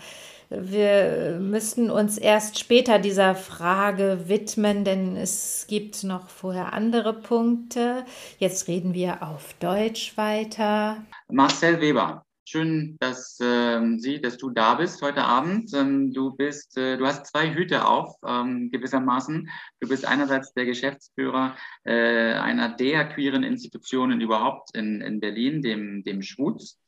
wir 0.54 1.40
müssten 1.40 1.90
uns 1.90 2.18
erst 2.18 2.60
später 2.60 3.00
dieser 3.00 3.36
Frage 3.36 4.26
widmen, 4.26 4.84
denn 4.84 5.16
es 5.16 5.66
gibt 5.70 6.04
noch 6.04 6.28
vorher 6.28 6.74
andere 6.74 7.14
Punkte. 7.14 8.04
Jetzt 8.38 8.68
reden 8.68 8.94
wir 8.94 9.24
auf 9.24 9.54
Deutsch 9.62 10.18
weiter. 10.18 11.06
Marcel 11.30 11.80
Weber, 11.80 12.26
schön, 12.44 12.98
dass 13.00 13.40
ähm, 13.42 13.98
Sie, 13.98 14.20
dass 14.20 14.36
du 14.36 14.50
da 14.50 14.74
bist 14.74 15.02
heute 15.02 15.24
Abend. 15.24 15.74
Ähm, 15.74 16.12
du 16.12 16.36
bist, 16.36 16.78
äh, 16.78 16.98
du 16.98 17.06
hast 17.06 17.28
zwei 17.28 17.54
Hüte 17.54 17.88
auf, 17.88 18.14
ähm, 18.28 18.72
gewissermaßen. 18.72 19.50
Du 19.80 19.88
bist 19.88 20.06
einerseits 20.06 20.54
der 20.54 20.66
Geschäftsführer 20.66 21.56
äh, 21.86 22.34
einer 22.34 22.76
der 22.76 23.06
queeren 23.06 23.44
Institutionen 23.44 24.20
überhaupt 24.20 24.76
in, 24.76 25.00
in 25.00 25.22
Berlin, 25.22 25.62
dem, 25.62 26.04
dem 26.04 26.22
Schwutz. 26.22 26.81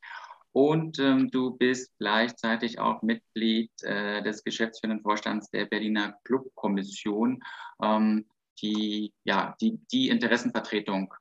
Und 0.53 0.99
ähm, 0.99 1.31
du 1.31 1.57
bist 1.57 1.91
gleichzeitig 1.97 2.79
auch 2.79 3.01
Mitglied 3.01 3.71
äh, 3.81 4.21
des 4.21 4.43
geschäftsführenden 4.43 5.01
Vorstands 5.01 5.49
der 5.49 5.65
Berliner 5.65 6.15
Clubkommission, 6.23 7.43
ähm, 7.81 8.27
die 8.61 9.11
ja 9.23 9.55
die, 9.59 9.79
die 9.91 10.09
Interessenvertretung 10.09 11.11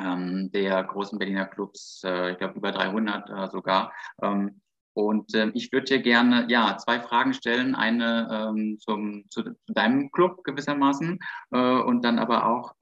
ähm, 0.00 0.50
der 0.52 0.82
großen 0.82 1.20
Berliner 1.20 1.46
Clubs, 1.46 2.02
äh, 2.04 2.32
ich 2.32 2.38
glaube 2.38 2.58
über 2.58 2.72
300 2.72 3.30
äh, 3.30 3.50
sogar. 3.50 3.92
Ähm, 4.20 4.60
und 4.92 5.32
ähm, 5.36 5.52
ich 5.54 5.72
würde 5.72 5.86
dir 5.86 6.02
gerne 6.02 6.46
ja 6.48 6.76
zwei 6.78 6.98
Fragen 6.98 7.34
stellen, 7.34 7.76
eine 7.76 8.28
ähm, 8.50 8.78
zum, 8.80 9.24
zu, 9.30 9.56
deinem 9.68 10.10
Club 10.10 10.42
gewissermaßen 10.42 11.20
äh, 11.52 11.80
und 11.80 12.04
dann 12.04 12.18
aber 12.18 12.46
auch 12.46 12.74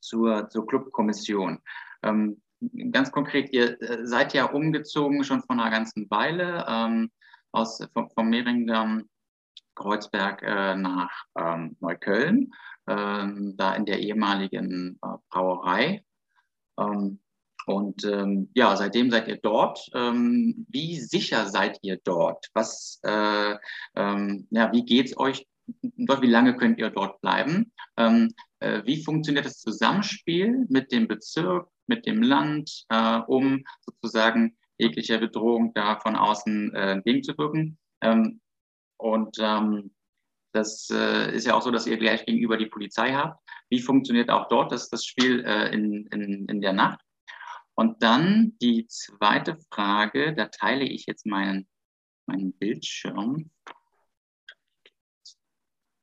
zur, 0.00 0.50
zur 0.50 0.66
Clubkommission. 0.66 1.60
Ähm, 2.02 2.42
ganz 2.90 3.10
konkret, 3.10 3.52
ihr 3.52 3.80
äh, 3.80 4.06
seid 4.06 4.34
ja 4.34 4.46
umgezogen 4.46 5.24
schon 5.24 5.42
vor 5.42 5.52
einer 5.56 5.70
ganzen 5.70 6.10
Weile 6.10 6.64
ähm, 6.68 7.10
aus, 7.52 7.80
vom, 7.92 8.10
vom 8.10 8.28
Mehringen 8.28 9.08
Kreuzberg 9.74 10.42
äh, 10.42 10.74
nach 10.74 11.24
ähm, 11.38 11.76
Neukölln, 11.80 12.52
ähm, 12.88 13.54
da 13.56 13.74
in 13.74 13.86
der 13.86 14.00
ehemaligen 14.00 14.98
äh, 15.02 15.16
Brauerei. 15.30 16.04
Ähm, 16.78 17.20
und 17.66 18.02
ähm, 18.04 18.50
ja, 18.54 18.74
seitdem 18.76 19.10
seid 19.10 19.28
ihr 19.28 19.36
dort. 19.36 19.90
Ähm, 19.94 20.66
wie 20.70 20.98
sicher 20.98 21.46
seid 21.46 21.78
ihr 21.82 21.98
dort? 22.02 22.48
Was, 22.54 22.98
äh, 23.02 23.56
ja, 23.94 24.72
wie 24.72 24.84
geht's 24.84 25.16
euch 25.18 25.46
dort? 25.96 26.22
Wie 26.22 26.26
lange 26.26 26.56
könnt 26.56 26.78
ihr 26.78 26.90
dort 26.90 27.20
bleiben? 27.20 27.72
Ähm, 27.96 28.34
äh, 28.60 28.82
wie 28.84 29.02
funktioniert 29.02 29.46
das 29.46 29.58
Zusammenspiel 29.58 30.66
mit 30.68 30.92
dem 30.92 31.08
Bezirk, 31.08 31.68
mit 31.86 32.06
dem 32.06 32.22
Land, 32.22 32.84
äh, 32.88 33.18
um 33.26 33.64
sozusagen 33.80 34.56
jeglicher 34.78 35.18
Bedrohung 35.18 35.72
da 35.74 35.98
von 36.00 36.16
außen 36.16 36.74
äh, 36.74 36.92
entgegenzuwirken? 36.92 37.78
Ähm, 38.02 38.40
und 38.96 39.36
ähm, 39.40 39.92
das 40.52 40.88
äh, 40.90 41.34
ist 41.34 41.46
ja 41.46 41.54
auch 41.54 41.62
so, 41.62 41.70
dass 41.70 41.86
ihr 41.86 41.98
gleich 41.98 42.24
gegenüber 42.24 42.56
die 42.56 42.66
Polizei 42.66 43.12
habt. 43.12 43.40
Wie 43.70 43.80
funktioniert 43.80 44.30
auch 44.30 44.48
dort 44.48 44.72
das, 44.72 44.88
das 44.88 45.04
Spiel 45.04 45.44
äh, 45.44 45.72
in, 45.72 46.06
in, 46.06 46.46
in 46.46 46.60
der 46.60 46.72
Nacht? 46.72 47.00
Und 47.74 48.02
dann 48.02 48.56
die 48.60 48.86
zweite 48.88 49.56
Frage, 49.70 50.34
da 50.34 50.46
teile 50.46 50.84
ich 50.84 51.06
jetzt 51.06 51.26
meinen, 51.26 51.68
meinen 52.26 52.52
Bildschirm. 52.52 53.50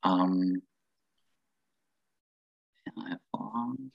Ähm, 0.06 0.62
ja, 2.84 2.92
hervorragend. 3.06 3.92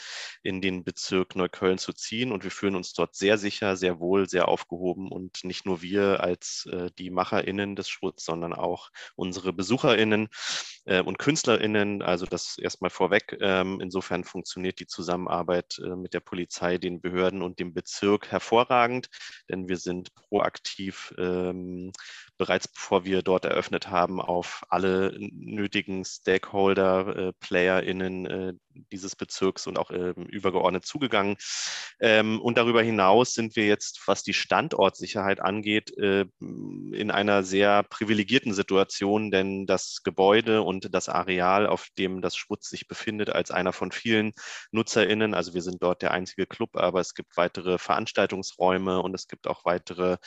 in 0.44 0.62
den 0.62 0.84
Bezirk 0.84 1.36
Neukölln 1.36 1.80
zu 1.80 1.92
ziehen. 1.92 2.32
Und 2.32 2.44
wir 2.44 2.52
fühlen 2.52 2.76
uns 2.76 2.94
dort 2.94 3.16
sehr 3.16 3.40
sicher, 3.40 3.76
sehr 3.78 4.00
wohl, 4.00 4.30
sehr 4.30 4.48
aufgehoben. 4.48 5.12
Und 5.12 5.44
nicht 5.44 5.66
nur 5.66 5.82
wir 5.82 6.22
als 6.22 6.68
äh, 6.72 6.92
die 7.00 7.10
MacherInnen 7.10 7.76
des 7.76 7.90
Schwutz, 7.90 8.26
sondern 8.26 8.54
auch 8.54 8.92
unsere 9.16 9.52
BesucherInnen 9.52 10.30
und 10.98 11.20
KünstlerInnen. 11.20 12.02
Also 12.02 12.26
das 12.26 12.58
erstmal 12.58 12.90
vorweg. 12.90 13.38
Ähm, 13.42 13.80
insofern 13.82 14.24
funktioniert 14.24 14.80
die 14.80 14.88
Zusammenarbeit 14.88 15.80
äh, 15.84 15.96
mit 15.96 16.14
der 16.14 16.20
Polizei, 16.20 16.78
den 16.78 17.02
Behörden 17.02 17.42
und 17.42 17.60
dem 17.60 17.74
Bezirk 17.74 18.32
hervorragend, 18.32 19.10
denn 19.50 19.68
wir 19.68 19.78
sind 19.78 20.14
proaktiv 20.16 21.14
ähm, 21.18 21.92
bereits 22.38 22.68
bevor 22.68 23.06
wir 23.06 23.22
dort 23.22 23.46
eröffnet 23.46 23.90
haben, 23.90 24.22
auf 24.22 24.64
alle 24.70 25.16
nötigen 25.20 26.06
Stakeholder, 26.06 27.16
äh, 27.16 27.34
PlayerInnen 27.40 28.26
äh, 28.26 28.54
dieses 28.92 29.16
Bezirks 29.16 29.68
und 29.68 29.78
auch 29.78 29.92
ähm, 29.92 30.26
übergeordnet 30.26 30.86
zugegangen. 30.86 31.38
Ähm, 32.00 32.42
und 32.42 32.58
darüber 32.58 32.82
hinaus 32.82 33.34
sind 33.34 33.56
wir 33.56 33.66
jetzt, 33.66 34.02
was 34.08 34.24
die 34.24 34.34
Standortsicherheit 34.34 35.40
angeht, 35.40 35.98
äh, 35.98 36.26
in 36.40 37.12
einer 37.12 37.44
sehr 37.44 37.84
privilegierten 37.84 38.54
Situation, 38.54 39.32
denn 39.32 39.66
das 39.66 40.02
Gebäude 40.04 40.62
und 40.62 40.94
das 40.94 41.10
Areal, 41.10 41.68
auf 41.68 41.88
dem 41.98 42.22
das 42.22 42.36
Schwutz 42.36 42.70
sich 42.70 42.88
befindet, 42.88 43.30
als 43.30 43.52
einer 43.52 43.74
von 43.74 43.92
vielen 43.92 44.34
NutzerInnen, 44.72 45.34
also 45.34 45.54
wir 45.54 45.62
sind 45.62 45.82
dort 45.82 46.02
der 46.02 46.12
einzige 46.12 46.46
Club, 46.46 46.76
aber 46.76 47.00
es 47.00 47.14
gibt 47.14 47.38
weitere 47.38 47.78
Veranstaltungsräume 47.78 49.02
und 49.02 49.14
es 49.14 49.28
gibt 49.28 49.48
auch 49.48 49.66
weitere 49.66 50.18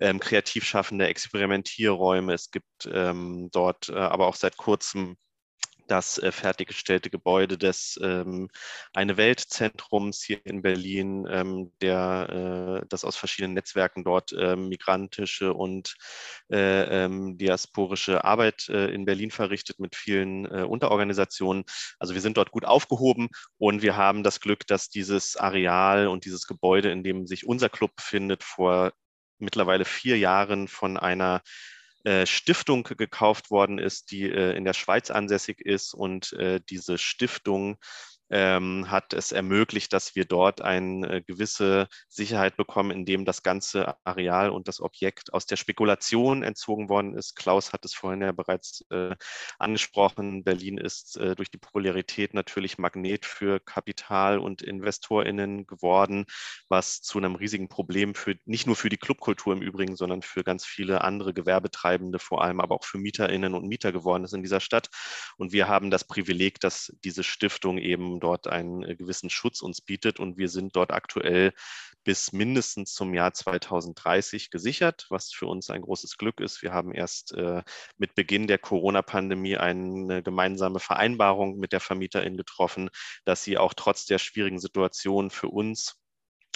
ähm, 0.00 0.20
kreativ 0.20 0.64
schaffende 0.64 1.06
Experimentierräume. 1.06 2.34
Es 2.34 2.50
gibt 2.50 2.88
ähm, 2.90 3.48
dort 3.52 3.88
äh, 3.88 3.94
aber 3.94 4.26
auch 4.26 4.36
seit 4.36 4.56
kurzem 4.56 5.16
das 5.86 6.18
äh, 6.18 6.32
fertiggestellte 6.32 7.10
Gebäude 7.10 7.58
des 7.58 7.98
ähm, 8.02 8.48
Eine 8.92 9.16
Weltzentrums 9.16 10.22
hier 10.22 10.44
in 10.44 10.62
Berlin, 10.62 11.26
ähm, 11.30 11.72
der 11.80 12.82
äh, 12.82 12.86
das 12.88 13.04
aus 13.04 13.16
verschiedenen 13.16 13.54
Netzwerken 13.54 14.04
dort 14.04 14.32
äh, 14.32 14.56
migrantische 14.56 15.54
und 15.54 15.96
äh, 16.50 17.04
ähm, 17.04 17.38
diasporische 17.38 18.24
Arbeit 18.24 18.68
äh, 18.68 18.92
in 18.92 19.04
Berlin 19.04 19.30
verrichtet 19.30 19.78
mit 19.80 19.96
vielen 19.96 20.46
äh, 20.46 20.62
Unterorganisationen. 20.62 21.64
Also 21.98 22.14
wir 22.14 22.20
sind 22.20 22.36
dort 22.36 22.50
gut 22.50 22.64
aufgehoben 22.64 23.28
und 23.58 23.82
wir 23.82 23.96
haben 23.96 24.22
das 24.22 24.40
Glück, 24.40 24.66
dass 24.66 24.88
dieses 24.88 25.36
Areal 25.36 26.08
und 26.08 26.24
dieses 26.24 26.46
Gebäude, 26.46 26.90
in 26.90 27.02
dem 27.02 27.26
sich 27.26 27.46
unser 27.46 27.68
Club 27.68 27.96
befindet, 27.96 28.42
vor 28.42 28.92
mittlerweile 29.38 29.84
vier 29.84 30.18
Jahren 30.18 30.68
von 30.68 30.96
einer 30.96 31.42
Stiftung 32.26 32.84
gekauft 32.84 33.50
worden 33.50 33.78
ist, 33.78 34.10
die 34.10 34.30
äh, 34.30 34.56
in 34.56 34.64
der 34.64 34.74
Schweiz 34.74 35.10
ansässig 35.10 35.60
ist 35.60 35.94
und 35.94 36.32
äh, 36.34 36.60
diese 36.68 36.98
Stiftung 36.98 37.78
ähm, 38.30 38.90
hat 38.90 39.12
es 39.12 39.32
ermöglicht, 39.32 39.92
dass 39.92 40.14
wir 40.14 40.24
dort 40.24 40.62
eine 40.62 41.08
äh, 41.08 41.22
gewisse 41.22 41.88
Sicherheit 42.08 42.56
bekommen, 42.56 42.90
indem 42.90 43.24
das 43.24 43.42
ganze 43.42 43.96
Areal 44.04 44.50
und 44.50 44.68
das 44.68 44.80
Objekt 44.80 45.32
aus 45.34 45.46
der 45.46 45.56
Spekulation 45.56 46.42
entzogen 46.42 46.88
worden 46.88 47.14
ist. 47.14 47.36
Klaus 47.36 47.72
hat 47.72 47.84
es 47.84 47.94
vorhin 47.94 48.22
ja 48.22 48.32
bereits 48.32 48.84
äh, 48.90 49.14
angesprochen. 49.58 50.44
Berlin 50.44 50.78
ist 50.78 51.16
äh, 51.16 51.34
durch 51.34 51.50
die 51.50 51.58
Popularität 51.58 52.34
natürlich 52.34 52.78
Magnet 52.78 53.26
für 53.26 53.60
Kapital 53.60 54.38
und 54.38 54.62
InvestorInnen 54.62 55.66
geworden, 55.66 56.24
was 56.68 57.02
zu 57.02 57.18
einem 57.18 57.34
riesigen 57.34 57.68
Problem 57.68 58.14
für 58.14 58.36
nicht 58.46 58.66
nur 58.66 58.76
für 58.76 58.88
die 58.88 58.96
Clubkultur 58.96 59.52
im 59.52 59.62
Übrigen, 59.62 59.96
sondern 59.96 60.22
für 60.22 60.44
ganz 60.44 60.64
viele 60.64 61.02
andere 61.02 61.34
Gewerbetreibende, 61.34 62.18
vor 62.18 62.42
allem 62.42 62.60
aber 62.60 62.74
auch 62.74 62.84
für 62.84 62.98
MieterInnen 62.98 63.54
und 63.54 63.68
Mieter 63.68 63.92
geworden 63.92 64.24
ist 64.24 64.34
in 64.34 64.42
dieser 64.42 64.60
Stadt. 64.60 64.88
Und 65.36 65.52
wir 65.52 65.68
haben 65.68 65.90
das 65.90 66.04
Privileg, 66.04 66.60
dass 66.60 66.92
diese 67.04 67.22
Stiftung 67.22 67.78
eben 67.78 68.13
dort 68.20 68.46
einen 68.46 68.82
äh, 68.82 68.96
gewissen 68.96 69.30
Schutz 69.30 69.62
uns 69.62 69.80
bietet. 69.80 70.20
Und 70.20 70.38
wir 70.38 70.48
sind 70.48 70.76
dort 70.76 70.92
aktuell 70.92 71.52
bis 72.04 72.32
mindestens 72.32 72.92
zum 72.92 73.14
Jahr 73.14 73.32
2030 73.32 74.50
gesichert, 74.50 75.06
was 75.10 75.32
für 75.32 75.46
uns 75.46 75.70
ein 75.70 75.82
großes 75.82 76.18
Glück 76.18 76.40
ist. 76.40 76.62
Wir 76.62 76.72
haben 76.72 76.92
erst 76.92 77.32
äh, 77.32 77.62
mit 77.96 78.14
Beginn 78.14 78.46
der 78.46 78.58
Corona-Pandemie 78.58 79.56
eine 79.56 80.22
gemeinsame 80.22 80.80
Vereinbarung 80.80 81.58
mit 81.58 81.72
der 81.72 81.80
Vermieterin 81.80 82.36
getroffen, 82.36 82.90
dass 83.24 83.42
sie 83.42 83.58
auch 83.58 83.74
trotz 83.74 84.04
der 84.04 84.18
schwierigen 84.18 84.60
Situation 84.60 85.30
für 85.30 85.48
uns 85.48 85.96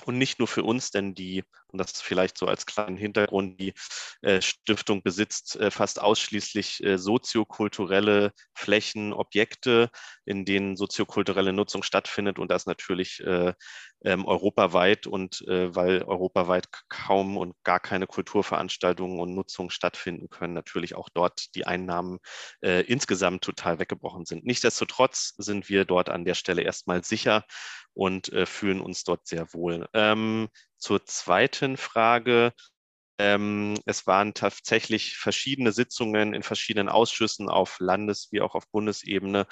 und 0.05 0.19
nicht 0.19 0.39
nur 0.39 0.49
für 0.49 0.63
uns, 0.63 0.91
denn 0.91 1.15
die, 1.15 1.45
und 1.73 1.79
das 1.79 2.01
vielleicht 2.01 2.39
so 2.39 2.47
als 2.47 2.67
kleinen 2.67 2.97
Hintergrund, 2.97 3.61
die 3.61 3.75
äh, 4.23 4.41
Stiftung 4.41 5.03
besitzt 5.03 5.57
äh, 5.57 5.71
fast 5.71 6.01
ausschließlich 6.01 6.83
äh, 6.83 6.99
soziokulturelle 6.99 8.33
Flächen, 8.55 9.13
Objekte, 9.13 9.91
in 10.25 10.45
denen 10.45 10.77
soziokulturelle 10.77 11.53
Nutzung 11.53 11.83
stattfindet. 11.83 12.39
Und 12.39 12.51
das 12.51 12.67
natürlich 12.67 13.21
äh, 13.21 13.53
ähm, 14.05 14.25
europaweit 14.25 15.07
und 15.07 15.43
äh, 15.49 15.75
weil 15.75 16.03
europaweit 16.03 16.69
kaum 16.89 17.37
und 17.37 17.55
gar 17.65 17.81
keine 17.81 18.07
Kulturveranstaltungen 18.07 19.19
und 19.21 19.35
Nutzungen 19.35 19.71
stattfinden 19.71 20.31
können, 20.31 20.55
natürlich 20.55 20.95
auch 20.95 21.09
dort 21.13 21.55
die 21.55 21.67
Einnahmen 21.67 22.19
äh, 22.63 22.83
insgesamt 22.83 23.43
total 23.45 23.79
weggebrochen 23.79 24.25
sind. 24.25 24.45
Nichtsdestotrotz 24.45 25.35
sind 25.37 25.69
wir 25.69 25.85
dort 25.85 26.09
an 26.09 26.25
der 26.25 26.35
Stelle 26.35 26.63
erstmal 26.63 27.05
sicher 27.05 27.45
und 27.95 28.31
fühlen 28.45 28.81
uns 28.81 29.03
dort 29.03 29.27
sehr 29.27 29.53
wohl. 29.53 29.89
Ähm, 29.93 30.49
zur 30.79 31.05
zweiten 31.07 31.77
Frage. 31.77 32.53
Ähm, 33.19 33.75
es 33.87 34.07
waren 34.07 34.35
tatsächlich 34.35 35.17
verschiedene 35.17 35.73
Sitzungen 35.73 36.35
in 36.35 36.43
verschiedenen 36.45 36.89
Ausschüssen 36.89 37.49
auf 37.49 37.79
Landes- 37.81 38.29
wie 38.33 38.41
auch 38.43 38.55
auf 38.55 38.69
Bundesebene. 38.71 39.47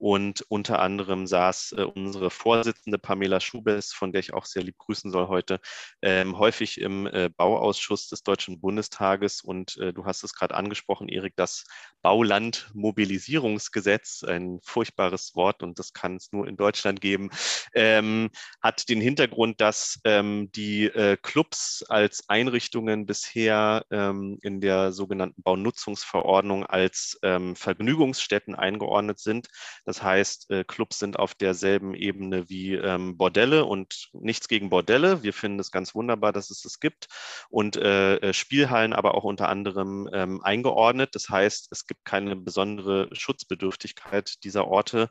Und 0.00 0.44
unter 0.48 0.78
anderem 0.78 1.26
saß 1.26 1.74
äh, 1.76 1.82
unsere 1.82 2.30
Vorsitzende 2.30 2.98
Pamela 2.98 3.38
Schubes, 3.38 3.92
von 3.92 4.12
der 4.12 4.20
ich 4.20 4.32
auch 4.32 4.46
sehr 4.46 4.62
lieb 4.62 4.78
grüßen 4.78 5.10
soll 5.10 5.28
heute, 5.28 5.60
ähm, 6.00 6.38
häufig 6.38 6.80
im 6.80 7.06
äh, 7.06 7.28
Bauausschuss 7.28 8.08
des 8.08 8.22
Deutschen 8.22 8.62
Bundestages. 8.62 9.42
Und 9.42 9.76
äh, 9.76 9.92
du 9.92 10.06
hast 10.06 10.24
es 10.24 10.32
gerade 10.32 10.54
angesprochen, 10.54 11.10
Erik, 11.10 11.34
das 11.36 11.64
Baulandmobilisierungsgesetz, 12.00 14.24
ein 14.24 14.60
furchtbares 14.62 15.36
Wort 15.36 15.62
und 15.62 15.78
das 15.78 15.92
kann 15.92 16.16
es 16.16 16.32
nur 16.32 16.48
in 16.48 16.56
Deutschland 16.56 17.02
geben, 17.02 17.28
ähm, 17.74 18.30
hat 18.62 18.88
den 18.88 19.02
Hintergrund, 19.02 19.60
dass 19.60 20.00
ähm, 20.04 20.50
die 20.52 20.86
äh, 20.86 21.18
Clubs 21.20 21.84
als 21.88 22.26
Einrichtungen 22.28 23.04
bisher 23.04 23.84
ähm, 23.90 24.38
in 24.40 24.62
der 24.62 24.92
sogenannten 24.92 25.42
Baunutzungsverordnung 25.42 26.64
als 26.64 27.18
ähm, 27.22 27.54
Vergnügungsstätten 27.54 28.54
eingeordnet 28.54 29.18
sind. 29.18 29.48
Das 29.90 30.04
heißt, 30.04 30.52
äh, 30.52 30.62
Clubs 30.62 31.00
sind 31.00 31.18
auf 31.18 31.34
derselben 31.34 31.96
Ebene 31.96 32.48
wie 32.48 32.74
ähm, 32.74 33.16
Bordelle 33.16 33.64
und 33.64 34.08
nichts 34.12 34.46
gegen 34.46 34.70
Bordelle. 34.70 35.24
Wir 35.24 35.32
finden 35.32 35.58
es 35.58 35.72
ganz 35.72 35.96
wunderbar, 35.96 36.32
dass 36.32 36.48
es 36.50 36.64
es 36.64 36.78
gibt. 36.78 37.08
Und 37.48 37.74
äh, 37.74 38.18
äh, 38.18 38.32
Spielhallen 38.32 38.92
aber 38.92 39.16
auch 39.16 39.24
unter 39.24 39.48
anderem 39.48 40.08
ähm, 40.12 40.44
eingeordnet. 40.44 41.16
Das 41.16 41.28
heißt, 41.28 41.72
es 41.72 41.88
gibt 41.88 42.04
keine 42.04 42.36
besondere 42.36 43.08
Schutzbedürftigkeit 43.10 44.44
dieser 44.44 44.68
Orte, 44.68 45.10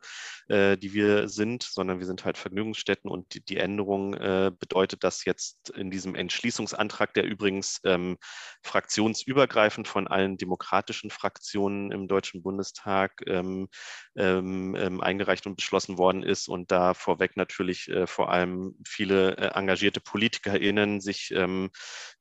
die 0.52 0.94
wir 0.94 1.28
sind, 1.28 1.62
sondern 1.62 2.00
wir 2.00 2.08
sind 2.08 2.26
halt 2.26 2.40
Vergnügungsstätten 2.40 3.12
und 3.12 3.48
die, 3.50 3.58
Änderung 3.58 4.14
bedeutet, 4.60 5.04
dass 5.04 5.24
jetzt 5.26 5.70
in 5.70 5.92
diesem 5.92 6.16
Entschließungsantrag, 6.16 7.14
der 7.14 7.26
übrigens 7.26 7.80
ähm, 7.84 8.18
fraktionsübergreifend 8.64 9.88
von 9.88 10.08
allen 10.08 10.38
demokratischen 10.38 11.12
Fraktionen 11.12 11.92
im 11.92 12.08
Deutschen 12.08 12.42
Bundestag 12.42 13.22
ähm, 13.28 13.68
ähm, 14.16 14.69
ähm, 14.76 15.02
eingereicht 15.02 15.46
und 15.48 15.56
beschlossen 15.56 15.98
worden 15.98 16.24
ist 16.24 16.48
und 16.48 16.72
da 16.72 16.94
vorweg 16.94 17.38
natürlich 17.38 17.90
äh, 17.90 18.08
vor 18.08 18.32
allem 18.32 18.76
viele 18.86 19.38
äh, 19.38 19.52
engagierte 19.54 20.00
PolitikerInnen 20.02 21.02
sich 21.02 21.32
ähm, 21.32 21.70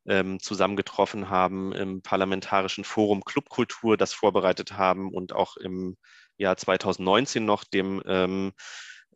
ähm, 0.06 0.40
zusammengetroffen 0.40 1.30
haben 1.30 1.72
im 1.72 2.02
Parlamentarischen 2.02 2.84
Forum 2.84 3.24
Clubkultur, 3.24 3.96
das 3.96 4.12
vorbereitet 4.12 4.72
haben 4.72 5.12
und 5.12 5.32
auch 5.32 5.56
im 5.56 5.96
Jahr 6.36 6.56
2019 6.56 7.44
noch 7.44 7.64
dem 7.64 8.02
ähm, 8.06 8.52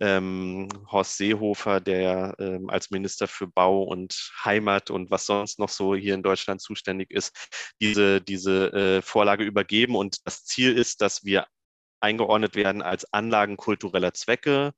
ähm, 0.00 0.68
Horst 0.90 1.16
Seehofer, 1.16 1.80
der 1.80 2.34
ähm, 2.38 2.68
als 2.70 2.90
Minister 2.90 3.28
für 3.28 3.46
Bau 3.46 3.82
und 3.84 4.32
Heimat 4.44 4.90
und 4.90 5.10
was 5.10 5.26
sonst 5.26 5.58
noch 5.58 5.68
so 5.68 5.94
hier 5.94 6.14
in 6.14 6.22
Deutschland 6.22 6.60
zuständig 6.60 7.10
ist, 7.10 7.32
diese, 7.80 8.20
diese 8.20 8.72
äh, 8.72 9.02
Vorlage 9.02 9.44
übergeben. 9.44 9.94
Und 9.94 10.26
das 10.26 10.44
Ziel 10.44 10.76
ist, 10.76 11.00
dass 11.02 11.24
wir 11.24 11.46
eingeordnet 12.03 12.55
werden 12.55 12.82
als 12.82 13.12
Anlagen 13.12 13.57
kultureller 13.57 14.14
Zwecke, 14.14 14.72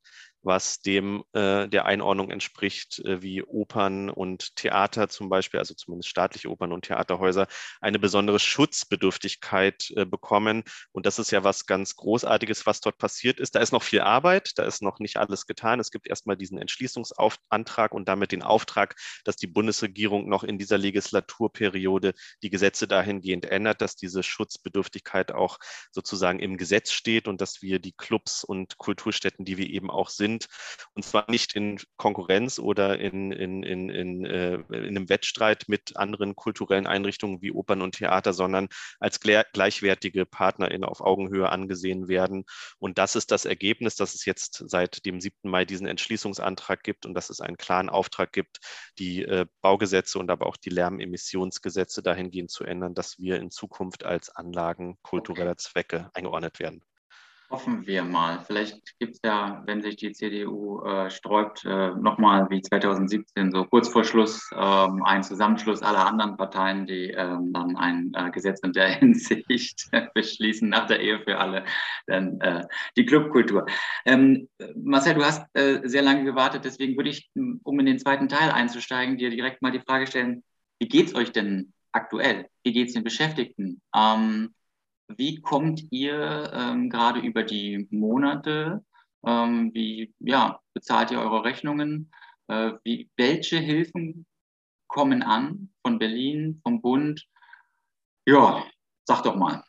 was 0.45 0.81
dem 0.81 1.25
äh, 1.33 1.69
der 1.69 1.87
Einordnung 1.87 2.31
entspricht, 2.31 3.01
äh, 3.01 3.23
wie 3.23 3.43
Opern 3.43 4.11
und 4.11 4.57
Theater 4.57 5.09
zum 5.09 5.29
Beispiel, 5.29 5.61
also 5.61 5.75
zumindest 5.75 6.09
staatliche 6.09 6.51
Opern 6.51 6.73
und 6.73 6.85
Theaterhäuser, 6.85 7.47
eine 7.81 7.99
besondere 7.99 8.39
Schutzbedürftigkeit 8.39 9.91
äh, 9.97 10.05
bekommen. 10.05 10.65
Und 10.93 11.07
das 11.07 11.19
ist 11.19 11.31
ja 11.31 11.45
was 11.45 11.67
ganz 11.67 11.97
Großartiges, 11.97 12.67
was 12.67 12.81
dort 12.81 12.99
passiert 12.99 13.41
ist. 13.41 13.55
Da 13.55 13.61
ist 13.61 13.73
noch 13.73 13.83
viel 13.83 14.01
Arbeit, 14.01 14.53
da 14.57 14.65
ist 14.65 14.83
noch 14.83 14.99
nicht 14.99 15.17
alles 15.17 15.47
getan. 15.47 15.81
Es 15.81 15.91
gibt 15.91 16.07
erstmal 16.07 16.37
diesen 16.37 16.59
Entschließungsantrag 16.59 17.93
und 17.93 18.09
damit 18.09 18.33
den 18.33 18.43
Auftrag, 18.43 18.97
dass 19.25 19.37
die 19.37 19.47
Bundesregierung 19.47 20.29
noch 20.29 20.45
in 20.45 20.59
dieser 20.59 20.79
Legislaturperiode 20.79 22.15
die 22.43 22.51
Gesetze 22.51 22.87
dahingehend 22.87 23.47
ändert, 23.47 23.81
dass 23.81 23.97
diese 23.97 24.23
Schutzbedürftigkeit 24.23 25.33
auch 25.33 25.59
sozusagen 25.91 26.39
im 26.39 26.57
Gesetz 26.57 26.91
steht 26.93 27.29
und 27.29 27.41
dass 27.41 27.63
wir 27.63 27.79
die 27.79 27.93
Clubs 27.93 28.45
und 28.45 28.79
Kulturstätten, 28.79 29.45
die 29.45 29.57
wir 29.57 29.69
eben 29.71 29.91
auch 29.91 30.11
sind, 30.11 30.34
sind, 30.35 30.49
und 30.95 31.05
zwar 31.05 31.31
nicht 31.31 31.55
in 31.55 31.79
Konkurrenz 31.97 32.59
oder 32.59 32.99
in, 32.99 33.33
in, 33.33 33.63
in, 33.63 33.89
in, 33.89 34.25
äh, 34.25 34.55
in 34.55 34.97
einem 34.97 35.09
Wettstreit 35.09 35.65
mit 35.69 35.97
anderen 35.97 36.37
kulturellen 36.37 36.87
Einrichtungen 36.87 37.43
wie 37.43 37.53
Opern 37.53 37.83
und 37.83 37.97
Theater, 37.97 38.33
sondern 38.33 38.69
als 38.99 39.21
gleichwertige 39.21 40.27
PartnerInnen 40.27 40.85
auf 40.85 41.01
Augenhöhe 41.01 41.49
angesehen 41.49 42.09
werden. 42.09 42.45
Und 42.79 42.99
das 42.99 43.17
ist 43.17 43.31
das 43.31 43.45
Ergebnis, 43.45 43.97
dass 43.97 44.15
es 44.15 44.25
jetzt 44.25 44.65
seit 44.67 45.05
dem 45.07 45.21
7. 45.21 45.51
Mai 45.51 45.65
diesen 45.65 45.87
Entschließungsantrag 45.87 46.83
gibt 46.83 47.07
und 47.07 47.15
dass 47.15 47.31
es 47.31 47.41
einen 47.41 47.57
klaren 47.57 47.89
Auftrag 47.89 48.33
gibt, 48.33 48.59
die 48.99 49.23
äh, 49.23 49.47
Baugesetze 49.61 50.19
und 50.19 50.31
aber 50.31 50.47
auch 50.47 50.57
die 50.57 50.71
Lärmemissionsgesetze 50.71 52.03
dahingehend 52.03 52.51
zu 52.51 52.65
ändern, 52.65 52.95
dass 52.95 53.19
wir 53.19 53.37
in 53.37 53.51
Zukunft 53.51 54.05
als 54.05 54.31
Anlagen 54.31 54.99
kultureller 55.03 55.57
Zwecke 55.57 56.11
eingeordnet 56.15 56.59
werden. 56.59 56.83
Hoffen 57.55 57.87
wir 57.87 58.03
mal. 58.03 58.41
Vielleicht 58.45 58.99
gibt 58.99 59.15
es 59.15 59.21
ja, 59.25 59.63
wenn 59.65 59.81
sich 59.81 59.95
die 59.95 60.11
CDU 60.11 60.83
äh, 60.83 61.09
sträubt, 61.09 61.65
äh, 61.65 61.91
nochmal 61.91 62.51
wie 62.51 62.61
2017, 62.61 63.53
so 63.53 63.65
kurz 63.67 63.87
vor 63.87 64.03
Schluss, 64.03 64.51
ähm, 64.57 65.05
einen 65.05 65.23
Zusammenschluss 65.23 65.81
aller 65.81 66.05
anderen 66.05 66.37
Parteien, 66.37 66.85
die 66.85 67.11
ähm, 67.11 67.53
dann 67.53 67.77
ein 67.77 68.11
äh, 68.17 68.33
Gesetz 68.33 68.59
in 68.65 68.73
der 68.73 68.89
Hinsicht 68.99 69.89
beschließen, 70.15 70.69
nach 70.69 70.89
der 70.89 70.99
Ehe 70.99 71.21
für 71.21 71.39
alle, 71.39 71.65
dann 72.09 72.41
äh, 72.41 72.65
die 72.97 73.07
Clubkultur. 73.07 73.67
Ähm, 74.05 74.49
Marcel, 74.75 75.15
du 75.15 75.25
hast 75.25 75.47
äh, 75.55 75.79
sehr 75.85 76.03
lange 76.03 76.25
gewartet, 76.25 76.65
deswegen 76.65 76.97
würde 76.97 77.11
ich, 77.11 77.31
um 77.37 77.79
in 77.79 77.87
den 77.87 78.01
zweiten 78.01 78.29
Teil 78.29 78.51
einzusteigen, 78.51 79.17
dir 79.17 79.31
direkt 79.31 79.63
mal 79.63 79.71
die 79.71 79.79
Frage 79.79 80.09
stellen, 80.09 80.43
wie 80.81 80.89
geht 80.89 81.07
es 81.07 81.15
euch 81.15 81.31
denn 81.31 81.73
aktuell? 81.93 82.49
Wie 82.65 82.73
geht 82.73 82.89
es 82.89 82.95
den 82.95 83.05
Beschäftigten? 83.05 83.81
Ähm, 83.95 84.53
wie 85.09 85.41
kommt 85.41 85.83
ihr 85.91 86.51
ähm, 86.53 86.91
gerade 86.91 87.21
über 87.21 87.43
die 87.43 87.87
Monate? 87.91 88.85
Ähm, 89.27 89.73
wie 89.75 90.15
ja, 90.21 90.61
bezahlt 90.73 91.11
ihr 91.11 91.21
eure 91.21 91.45
Rechnungen? 91.45 92.11
Äh, 92.49 92.73
wie, 92.85 93.11
welche 93.17 93.59
Hilfen 93.59 94.27
kommen 94.87 95.23
an 95.23 95.71
von 95.83 95.99
Berlin, 95.99 96.61
vom 96.63 96.81
Bund? 96.81 97.27
Ja, 98.27 98.65
sag 99.05 99.23
doch 99.23 99.37
mal. 99.37 99.63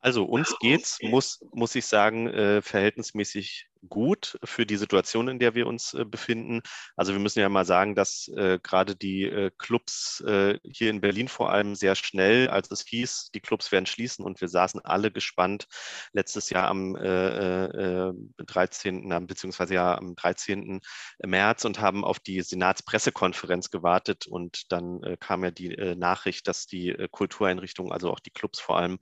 Also 0.00 0.24
uns 0.24 0.56
geht's, 0.60 0.98
muss, 1.02 1.44
muss 1.52 1.74
ich 1.74 1.86
sagen, 1.86 2.28
äh, 2.28 2.62
verhältnismäßig 2.62 3.67
gut 3.88 4.38
für 4.44 4.66
die 4.66 4.76
Situation, 4.76 5.28
in 5.28 5.38
der 5.38 5.54
wir 5.54 5.66
uns 5.66 5.94
äh, 5.94 6.04
befinden. 6.04 6.62
Also 6.96 7.12
wir 7.12 7.20
müssen 7.20 7.40
ja 7.40 7.48
mal 7.48 7.64
sagen, 7.64 7.94
dass 7.94 8.28
äh, 8.28 8.58
gerade 8.62 8.96
die 8.96 9.24
äh, 9.24 9.50
Clubs 9.58 10.22
äh, 10.26 10.58
hier 10.64 10.90
in 10.90 11.00
Berlin 11.00 11.28
vor 11.28 11.50
allem 11.50 11.74
sehr 11.74 11.94
schnell, 11.94 12.48
als 12.48 12.70
es 12.70 12.84
hieß, 12.86 13.30
die 13.34 13.40
Clubs 13.40 13.72
werden 13.72 13.86
schließen 13.86 14.24
und 14.24 14.40
wir 14.40 14.48
saßen 14.48 14.84
alle 14.84 15.10
gespannt 15.10 15.66
letztes 16.12 16.50
Jahr 16.50 16.68
am 16.68 16.94
13. 16.94 19.10
Äh, 19.10 19.20
beziehungsweise 19.20 19.74
ja 19.74 19.96
am 19.96 20.14
13. 20.14 20.80
März 21.24 21.64
und 21.64 21.80
haben 21.80 22.04
auf 22.04 22.18
die 22.18 22.42
Senatspressekonferenz 22.42 23.70
gewartet 23.70 24.26
und 24.26 24.72
dann 24.72 25.00
kam 25.20 25.44
ja 25.44 25.50
die 25.50 25.94
Nachricht, 25.96 26.48
dass 26.48 26.66
die 26.66 26.94
Kultureinrichtungen, 27.10 27.92
also 27.92 28.10
auch 28.10 28.20
die 28.20 28.30
Clubs 28.30 28.60
vor 28.60 28.78
allem, 28.78 28.98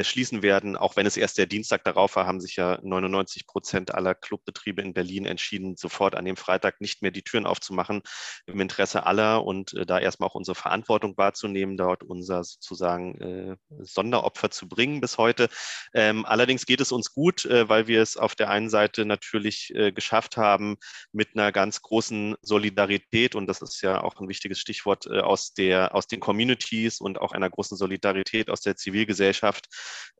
schließen 0.00 0.42
werden. 0.42 0.76
Auch 0.76 0.96
wenn 0.96 1.06
es 1.06 1.16
erst 1.16 1.38
der 1.38 1.46
Dienstag 1.46 1.84
darauf 1.84 2.16
war, 2.16 2.26
haben 2.26 2.40
sich 2.40 2.56
ja 2.56 2.78
99 2.82 3.46
Prozent 3.46 3.94
aller 3.94 4.14
Clubbetriebe 4.30 4.80
in 4.80 4.94
Berlin 4.94 5.26
entschieden, 5.26 5.76
sofort 5.76 6.14
an 6.14 6.24
dem 6.24 6.36
Freitag 6.36 6.80
nicht 6.80 7.02
mehr 7.02 7.10
die 7.10 7.22
Türen 7.22 7.46
aufzumachen, 7.46 8.02
im 8.46 8.60
Interesse 8.60 9.04
aller 9.06 9.44
und 9.44 9.74
äh, 9.74 9.84
da 9.84 9.98
erstmal 9.98 10.28
auch 10.28 10.36
unsere 10.36 10.54
Verantwortung 10.54 11.16
wahrzunehmen, 11.16 11.76
dort 11.76 12.04
unser 12.04 12.44
sozusagen 12.44 13.20
äh, 13.20 13.56
Sonderopfer 13.80 14.50
zu 14.50 14.68
bringen 14.68 15.00
bis 15.00 15.18
heute. 15.18 15.48
Ähm, 15.94 16.24
allerdings 16.24 16.64
geht 16.64 16.80
es 16.80 16.92
uns 16.92 17.12
gut, 17.12 17.44
äh, 17.44 17.68
weil 17.68 17.88
wir 17.88 18.02
es 18.02 18.16
auf 18.16 18.36
der 18.36 18.50
einen 18.50 18.70
Seite 18.70 19.04
natürlich 19.04 19.74
äh, 19.74 19.90
geschafft 19.90 20.36
haben, 20.36 20.76
mit 21.10 21.30
einer 21.34 21.50
ganz 21.50 21.82
großen 21.82 22.36
Solidarität, 22.40 23.34
und 23.34 23.48
das 23.48 23.62
ist 23.62 23.82
ja 23.82 24.00
auch 24.00 24.20
ein 24.20 24.28
wichtiges 24.28 24.60
Stichwort, 24.60 25.08
aus, 25.10 25.54
der, 25.54 25.94
aus 25.94 26.06
den 26.06 26.20
Communities 26.20 27.00
und 27.00 27.20
auch 27.20 27.32
einer 27.32 27.50
großen 27.50 27.76
Solidarität 27.76 28.48
aus 28.48 28.60
der 28.60 28.76
Zivilgesellschaft, 28.76 29.66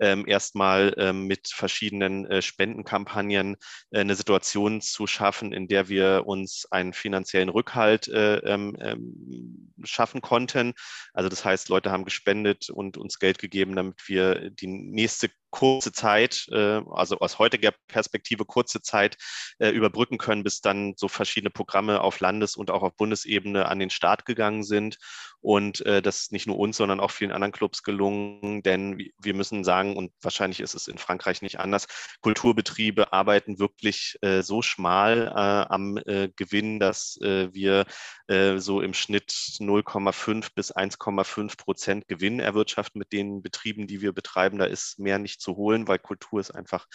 ähm, 0.00 0.26
erstmal 0.26 0.94
ähm, 0.96 1.26
mit 1.26 1.48
verschiedenen 1.48 2.26
äh, 2.26 2.42
Spendenkampagnen 2.42 3.56
eine 3.92 4.14
Situation 4.14 4.80
zu 4.80 5.06
schaffen, 5.06 5.52
in 5.52 5.66
der 5.68 5.88
wir 5.88 6.22
uns 6.26 6.66
einen 6.70 6.92
finanziellen 6.92 7.48
Rückhalt 7.48 8.08
äh, 8.08 8.36
ähm, 8.38 8.76
ähm, 8.80 9.72
schaffen 9.84 10.20
konnten. 10.20 10.74
Also 11.12 11.28
das 11.28 11.44
heißt, 11.44 11.68
Leute 11.68 11.90
haben 11.90 12.04
gespendet 12.04 12.70
und 12.70 12.96
uns 12.96 13.18
Geld 13.18 13.38
gegeben, 13.38 13.74
damit 13.76 14.08
wir 14.08 14.50
die 14.50 14.68
nächste 14.68 15.30
kurze 15.50 15.92
Zeit, 15.92 16.46
äh, 16.52 16.80
also 16.90 17.18
aus 17.18 17.38
heutiger 17.38 17.72
Perspektive 17.88 18.44
kurze 18.44 18.80
Zeit 18.82 19.16
äh, 19.58 19.70
überbrücken 19.70 20.18
können, 20.18 20.44
bis 20.44 20.60
dann 20.60 20.94
so 20.96 21.08
verschiedene 21.08 21.50
Programme 21.50 22.00
auf 22.00 22.20
Landes- 22.20 22.56
und 22.56 22.70
auch 22.70 22.82
auf 22.82 22.96
Bundesebene 22.96 23.66
an 23.66 23.78
den 23.78 23.90
Start 23.90 24.24
gegangen 24.26 24.62
sind. 24.62 24.98
Und 25.40 25.84
äh, 25.86 26.02
das 26.02 26.22
ist 26.22 26.32
nicht 26.32 26.46
nur 26.46 26.58
uns, 26.58 26.76
sondern 26.76 27.00
auch 27.00 27.10
vielen 27.10 27.32
anderen 27.32 27.52
Clubs 27.52 27.82
gelungen, 27.82 28.62
denn 28.62 28.98
wir 29.18 29.34
müssen 29.34 29.64
sagen, 29.64 29.96
und 29.96 30.12
wahrscheinlich 30.20 30.60
ist 30.60 30.74
es 30.74 30.86
in 30.86 30.98
Frankreich 30.98 31.42
nicht 31.42 31.58
anders, 31.58 31.86
Kulturbetriebe 32.20 33.12
arbeiten 33.12 33.58
wirklich 33.58 34.18
so 34.42 34.62
schmal 34.62 35.28
am 35.28 35.98
Gewinn, 36.36 36.78
dass 36.78 37.18
wir 37.20 37.86
so 38.28 38.80
im 38.80 38.94
Schnitt 38.94 39.30
0,5 39.30 40.48
bis 40.54 40.74
1,5 40.74 41.56
Prozent 41.56 42.08
Gewinn 42.08 42.40
erwirtschaften 42.40 42.98
mit 42.98 43.12
den 43.12 43.42
Betrieben, 43.42 43.86
die 43.86 44.02
wir 44.02 44.12
betreiben. 44.12 44.58
Da 44.58 44.66
ist 44.66 44.98
mehr 44.98 45.18
nicht 45.18 45.39
zu 45.40 45.56
holen, 45.56 45.88
weil 45.88 45.98
Kultur 45.98 46.40
ist 46.40 46.50
einfach, 46.50 46.86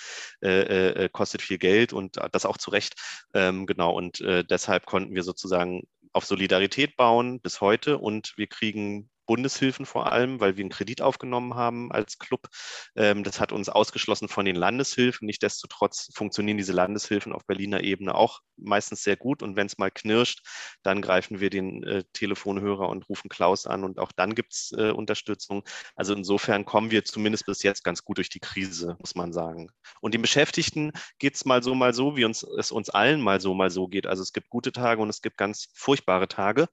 äh, 0.41 1.05
äh, 1.05 1.09
kostet 1.09 1.41
viel 1.41 1.57
Geld 1.57 1.93
und 1.93 2.17
das 2.31 2.45
auch 2.45 2.57
zu 2.57 2.71
Recht. 2.71 2.95
Ähm, 3.33 3.65
genau, 3.65 3.93
und 3.93 4.21
äh, 4.21 4.43
deshalb 4.43 4.85
konnten 4.85 5.15
wir 5.15 5.23
sozusagen 5.23 5.83
auf 6.13 6.25
Solidarität 6.25 6.95
bauen 6.95 7.41
bis 7.41 7.59
heute 7.59 7.97
und 7.97 8.33
wir 8.37 8.47
kriegen 8.47 9.09
Bundeshilfen 9.25 9.85
vor 9.85 10.11
allem, 10.11 10.39
weil 10.39 10.57
wir 10.57 10.63
einen 10.63 10.69
Kredit 10.69 11.01
aufgenommen 11.01 11.55
haben 11.55 11.91
als 11.91 12.19
Club. 12.19 12.47
Ähm, 12.95 13.23
das 13.23 13.39
hat 13.39 13.51
uns 13.51 13.69
ausgeschlossen 13.69 14.27
von 14.27 14.45
den 14.45 14.55
Landeshilfen. 14.55 15.25
Nichtsdestotrotz 15.25 16.09
funktionieren 16.13 16.57
diese 16.57 16.73
Landeshilfen 16.73 17.33
auf 17.33 17.45
Berliner 17.45 17.81
Ebene 17.81 18.15
auch 18.15 18.41
meistens 18.57 19.03
sehr 19.03 19.17
gut. 19.17 19.43
Und 19.43 19.55
wenn 19.55 19.67
es 19.67 19.77
mal 19.77 19.91
knirscht, 19.91 20.41
dann 20.83 21.01
greifen 21.01 21.39
wir 21.39 21.49
den 21.49 21.83
äh, 21.83 22.03
Telefonhörer 22.13 22.89
und 22.89 23.09
rufen 23.09 23.29
Klaus 23.29 23.67
an 23.67 23.83
und 23.83 23.99
auch 23.99 24.11
dann 24.11 24.35
gibt 24.35 24.53
es 24.53 24.73
äh, 24.77 24.91
Unterstützung. 24.91 25.63
Also 25.95 26.13
insofern 26.13 26.65
kommen 26.65 26.91
wir 26.91 27.05
zumindest 27.05 27.45
bis 27.45 27.63
jetzt 27.63 27.83
ganz 27.83 28.03
gut 28.03 28.17
durch 28.17 28.29
die 28.29 28.39
Krise, 28.39 28.95
muss 28.99 29.15
man 29.15 29.33
sagen. 29.33 29.69
Und 30.01 30.13
den 30.13 30.21
Beschäftigten 30.21 30.91
geht 31.19 31.35
es 31.35 31.45
mal 31.45 31.63
so, 31.63 31.75
mal 31.75 31.93
so, 31.93 32.15
wie 32.15 32.25
uns, 32.25 32.43
es 32.43 32.71
uns 32.71 32.89
allen 32.89 33.21
mal 33.21 33.41
so, 33.41 33.53
mal 33.53 33.69
so 33.69 33.87
geht. 33.87 34.07
Also 34.07 34.23
es 34.23 34.33
gibt 34.33 34.49
gute 34.49 34.71
Tage 34.71 35.01
und 35.01 35.09
es 35.09 35.21
gibt 35.21 35.37
ganz 35.37 35.67
furchtbare 35.73 36.27
Tage. 36.27 36.67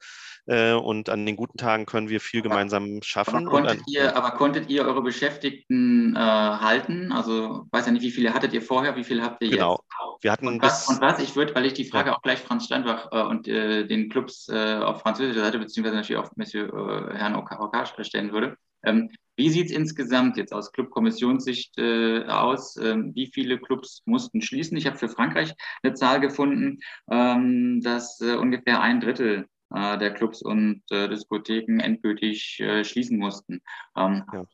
Äh, 0.46 0.72
und 0.72 1.08
an 1.08 1.24
den 1.24 1.36
guten 1.36 1.56
Tagen 1.56 1.86
können 1.86 2.08
wir 2.08 2.20
viel 2.20 2.42
gemeinsam 2.42 3.00
schaffen. 3.02 3.46
Aber 3.46 3.60
konntet, 3.62 3.82
ihr, 3.86 4.16
aber 4.16 4.32
konntet 4.32 4.68
ihr 4.68 4.84
eure 4.84 5.02
Beschäftigten 5.02 6.16
äh, 6.16 6.18
halten? 6.18 7.12
Also 7.12 7.66
weiß 7.70 7.86
ja 7.86 7.92
nicht, 7.92 8.02
wie 8.02 8.10
viele 8.10 8.34
hattet 8.34 8.52
ihr 8.52 8.62
vorher, 8.62 8.96
wie 8.96 9.04
viele 9.04 9.22
habt 9.22 9.42
ihr 9.42 9.50
genau. 9.50 9.74
jetzt? 9.74 9.90
Genau. 9.90 10.18
Wir 10.20 10.32
hatten 10.32 10.48
und 10.48 10.62
was, 10.62 10.88
und 10.88 11.00
was 11.00 11.20
ich 11.20 11.36
würde, 11.36 11.54
weil 11.54 11.66
ich 11.66 11.74
die 11.74 11.84
Frage 11.84 12.10
ja. 12.10 12.16
auch 12.16 12.22
gleich 12.22 12.40
Franz 12.40 12.64
Steinbach 12.64 13.08
äh, 13.12 13.22
und 13.22 13.46
äh, 13.46 13.86
den 13.86 14.08
Clubs 14.08 14.48
äh, 14.48 14.76
auf 14.76 15.02
französischer 15.02 15.44
Seite, 15.44 15.58
beziehungsweise 15.58 15.96
natürlich 15.96 16.20
auf 16.20 16.36
Monsieur 16.36 16.68
äh, 16.72 17.16
Herrn 17.16 17.36
Okage 17.36 18.04
stellen 18.04 18.32
würde. 18.32 18.56
Ähm, 18.84 19.10
wie 19.36 19.48
sieht 19.48 19.66
es 19.66 19.72
insgesamt 19.76 20.36
jetzt 20.36 20.52
aus 20.52 20.72
Clubkommissionssicht 20.72 21.78
äh, 21.78 22.24
aus? 22.26 22.76
Ähm, 22.76 23.12
wie 23.14 23.28
viele 23.28 23.58
Clubs 23.58 24.02
mussten 24.04 24.42
schließen? 24.42 24.76
Ich 24.76 24.86
habe 24.86 24.98
für 24.98 25.08
Frankreich 25.08 25.54
eine 25.82 25.94
Zahl 25.94 26.20
gefunden, 26.20 26.80
ähm, 27.10 27.80
dass 27.80 28.20
äh, 28.20 28.34
ungefähr 28.34 28.80
ein 28.80 29.00
Drittel 29.00 29.46
der 29.72 30.12
Clubs 30.12 30.42
und 30.42 30.82
äh, 30.90 31.08
Diskotheken 31.08 31.80
endgültig 31.80 32.60
äh, 32.60 32.84
schließen 32.84 33.18
mussten. 33.18 33.60
Ähm, 33.96 34.24
ja. 34.32 34.44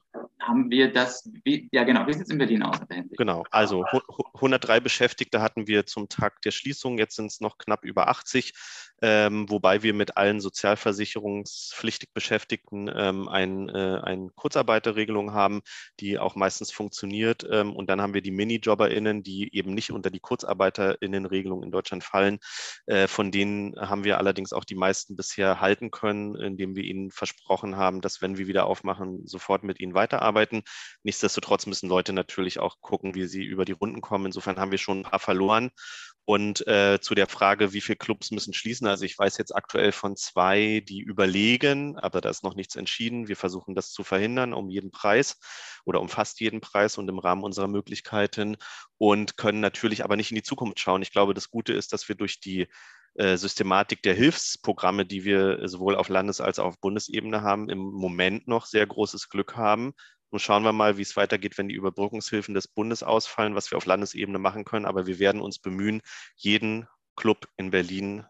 Haben 0.40 0.70
wir 0.70 0.92
das, 0.92 1.30
wie, 1.44 1.68
ja 1.72 1.84
genau, 1.84 2.06
wie 2.06 2.12
sieht 2.12 2.22
es 2.22 2.30
in 2.30 2.38
Berlin 2.38 2.62
aus? 2.62 2.78
Genau, 3.16 3.44
also 3.50 3.84
103 4.34 4.80
Beschäftigte 4.80 5.42
hatten 5.42 5.66
wir 5.66 5.86
zum 5.86 6.08
Tag 6.08 6.40
der 6.42 6.50
Schließung, 6.50 6.98
jetzt 6.98 7.16
sind 7.16 7.26
es 7.26 7.40
noch 7.40 7.58
knapp 7.58 7.84
über 7.84 8.08
80 8.08 8.52
ähm, 9.00 9.48
wobei 9.48 9.82
wir 9.82 9.94
mit 9.94 10.16
allen 10.16 10.40
sozialversicherungspflichtig 10.40 12.10
Beschäftigten 12.12 12.90
ähm, 12.94 13.28
ein, 13.28 13.68
äh, 13.68 14.00
eine 14.02 14.30
Kurzarbeiterregelung 14.34 15.32
haben, 15.32 15.60
die 16.00 16.18
auch 16.18 16.34
meistens 16.34 16.72
funktioniert. 16.72 17.46
Ähm, 17.50 17.76
und 17.76 17.88
dann 17.88 18.00
haben 18.00 18.14
wir 18.14 18.22
die 18.22 18.32
MiniJobberInnen, 18.32 19.22
die 19.22 19.54
eben 19.54 19.74
nicht 19.74 19.92
unter 19.92 20.10
die 20.10 20.20
KurzarbeiterInnen-Regelung 20.20 21.62
in 21.62 21.70
Deutschland 21.70 22.02
fallen. 22.02 22.38
Äh, 22.86 23.06
von 23.06 23.30
denen 23.30 23.76
haben 23.76 24.02
wir 24.04 24.18
allerdings 24.18 24.52
auch 24.52 24.64
die 24.64 24.74
meisten 24.74 25.14
bisher 25.14 25.60
halten 25.60 25.90
können, 25.90 26.34
indem 26.34 26.74
wir 26.74 26.82
ihnen 26.82 27.10
versprochen 27.10 27.76
haben, 27.76 28.00
dass 28.00 28.20
wenn 28.20 28.36
wir 28.36 28.48
wieder 28.48 28.66
aufmachen, 28.66 29.26
sofort 29.26 29.62
mit 29.62 29.78
ihnen 29.78 29.94
weiterarbeiten. 30.08 30.62
Nichtsdestotrotz 31.02 31.66
müssen 31.66 31.88
Leute 31.88 32.12
natürlich 32.12 32.58
auch 32.58 32.80
gucken, 32.80 33.14
wie 33.14 33.26
sie 33.26 33.44
über 33.44 33.64
die 33.64 33.72
Runden 33.72 34.00
kommen. 34.00 34.26
Insofern 34.26 34.58
haben 34.58 34.70
wir 34.70 34.78
schon 34.78 35.00
ein 35.00 35.10
paar 35.10 35.20
verloren. 35.20 35.70
Und 36.24 36.66
äh, 36.66 37.00
zu 37.00 37.14
der 37.14 37.26
Frage, 37.26 37.72
wie 37.72 37.80
viele 37.80 37.96
Clubs 37.96 38.30
müssen 38.32 38.52
schließen, 38.52 38.86
also 38.86 39.06
ich 39.06 39.18
weiß 39.18 39.38
jetzt 39.38 39.56
aktuell 39.56 39.92
von 39.92 40.14
zwei, 40.14 40.82
die 40.86 41.00
überlegen, 41.00 41.98
aber 41.98 42.20
da 42.20 42.28
ist 42.28 42.44
noch 42.44 42.54
nichts 42.54 42.76
entschieden. 42.76 43.28
Wir 43.28 43.36
versuchen 43.36 43.74
das 43.74 43.92
zu 43.92 44.04
verhindern 44.04 44.52
um 44.52 44.68
jeden 44.68 44.90
Preis 44.90 45.38
oder 45.86 46.02
um 46.02 46.10
fast 46.10 46.40
jeden 46.40 46.60
Preis 46.60 46.98
und 46.98 47.08
im 47.08 47.18
Rahmen 47.18 47.44
unserer 47.44 47.68
Möglichkeiten 47.68 48.58
und 48.98 49.38
können 49.38 49.60
natürlich 49.60 50.04
aber 50.04 50.16
nicht 50.16 50.30
in 50.30 50.34
die 50.34 50.42
Zukunft 50.42 50.78
schauen. 50.80 51.00
Ich 51.00 51.12
glaube, 51.12 51.32
das 51.32 51.48
Gute 51.48 51.72
ist, 51.72 51.94
dass 51.94 52.08
wir 52.10 52.14
durch 52.14 52.40
die 52.40 52.68
Systematik 53.18 54.02
der 54.02 54.14
Hilfsprogramme, 54.14 55.04
die 55.04 55.24
wir 55.24 55.68
sowohl 55.68 55.96
auf 55.96 56.08
Landes- 56.08 56.40
als 56.40 56.58
auch 56.58 56.66
auf 56.66 56.80
Bundesebene 56.80 57.42
haben, 57.42 57.68
im 57.68 57.78
Moment 57.78 58.46
noch 58.46 58.66
sehr 58.66 58.86
großes 58.86 59.28
Glück 59.28 59.56
haben, 59.56 59.92
nun 60.30 60.40
schauen 60.40 60.62
wir 60.62 60.72
mal, 60.72 60.98
wie 60.98 61.02
es 61.02 61.16
weitergeht, 61.16 61.56
wenn 61.56 61.68
die 61.68 61.74
Überbrückungshilfen 61.74 62.54
des 62.54 62.68
Bundes 62.68 63.02
ausfallen, 63.02 63.54
was 63.54 63.70
wir 63.70 63.78
auf 63.78 63.86
Landesebene 63.86 64.38
machen 64.38 64.64
können. 64.64 64.84
Aber 64.84 65.06
wir 65.06 65.18
werden 65.18 65.40
uns 65.40 65.58
bemühen, 65.58 66.02
jeden 66.36 66.86
Club 67.16 67.48
in 67.56 67.70
Berlin 67.70 68.24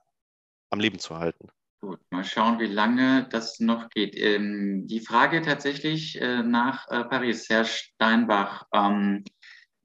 am 0.71 0.81
Leben 0.81 0.99
zu 0.99 1.17
halten. 1.17 1.49
Gut, 1.81 2.01
mal 2.11 2.25
schauen, 2.25 2.59
wie 2.59 2.67
lange 2.67 3.29
das 3.31 3.61
noch 3.61 3.89
geht. 3.91 4.17
Ähm, 4.17 4.87
die 4.87 5.01
Frage 5.01 5.43
tatsächlich 5.43 6.21
äh, 6.21 6.43
nach 6.43 6.89
äh, 6.89 7.05
Paris, 7.05 7.49
Herr 7.49 7.65
Steinbach. 7.65 8.67
Ähm, 8.73 9.25
äh, 9.25 9.38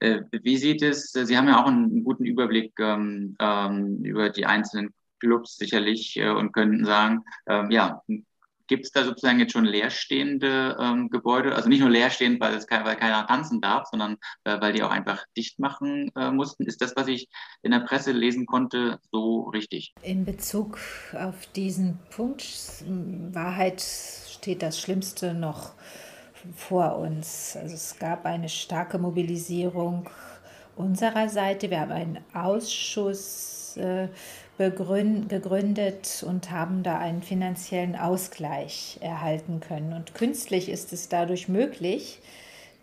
wie 0.04 0.58
sieht 0.58 0.82
es, 0.82 1.12
Sie 1.12 1.38
haben 1.38 1.48
ja 1.48 1.62
auch 1.62 1.68
einen 1.68 2.04
guten 2.04 2.26
Überblick 2.26 2.74
ähm, 2.80 3.36
ähm 3.40 4.04
über 4.04 4.30
die 4.30 4.46
einzelnen 4.46 4.94
Clubs 5.20 5.56
sicherlich 5.58 6.18
äh, 6.18 6.30
und 6.30 6.52
könnten 6.52 6.86
sagen, 6.86 7.24
ähm, 7.48 7.72
ja, 7.72 8.02
Gibt 8.68 8.86
es 8.86 8.92
da 8.92 9.04
sozusagen 9.04 9.40
jetzt 9.40 9.52
schon 9.52 9.66
leerstehende 9.66 10.78
ähm, 10.80 11.10
Gebäude? 11.10 11.54
Also 11.54 11.68
nicht 11.68 11.82
nur 11.82 11.90
leerstehend, 11.90 12.40
weil, 12.40 12.56
es 12.56 12.66
kein, 12.66 12.86
weil 12.86 12.96
keiner 12.96 13.28
tanzen 13.28 13.60
darf, 13.60 13.88
sondern 13.90 14.18
äh, 14.46 14.60
weil 14.62 14.74
die 14.74 14.84
auch 14.84 14.90
einfach 14.90 15.26
dicht 15.36 15.60
machen 15.60 16.12
äh, 16.16 16.32
mussten. 16.32 16.66
Ist 16.66 16.82
das, 16.82 16.96
was 16.96 17.08
ich 17.08 17.28
in 17.62 17.72
der 17.72 17.82
Presse 17.82 18.14
lesen 18.14 18.46
konnte, 18.46 19.00
so 19.12 19.50
richtig? 19.50 19.94
In 20.02 20.24
Bezug 20.24 20.80
auf 21.14 21.46
diesen 21.48 22.00
Punkt, 22.10 22.44
Wahrheit 23.34 23.82
steht 23.82 24.62
das 24.62 24.80
Schlimmste 24.80 25.34
noch 25.34 25.74
vor 26.56 26.98
uns. 26.98 27.58
Also 27.60 27.76
es 27.76 27.98
gab 28.00 28.26
eine 28.26 28.50
starke 28.50 28.98
Mobilisierung 28.98 30.10
unserer 30.76 31.30
Seite. 31.30 31.70
Wir 31.70 31.82
haben 31.82 31.92
einen 31.92 32.20
Ausschuss 32.34 33.78
äh, 33.78 34.08
gegründet 34.58 36.24
und 36.28 36.52
haben 36.52 36.84
da 36.84 37.00
einen 37.00 37.24
finanziellen 37.24 37.96
Ausgleich 37.96 39.00
erhalten 39.02 39.60
können. 39.60 39.94
Und 39.94 40.14
künstlich 40.14 40.70
ist 40.70 40.94
es 40.94 41.10
dadurch 41.10 41.48
möglich, 41.48 42.20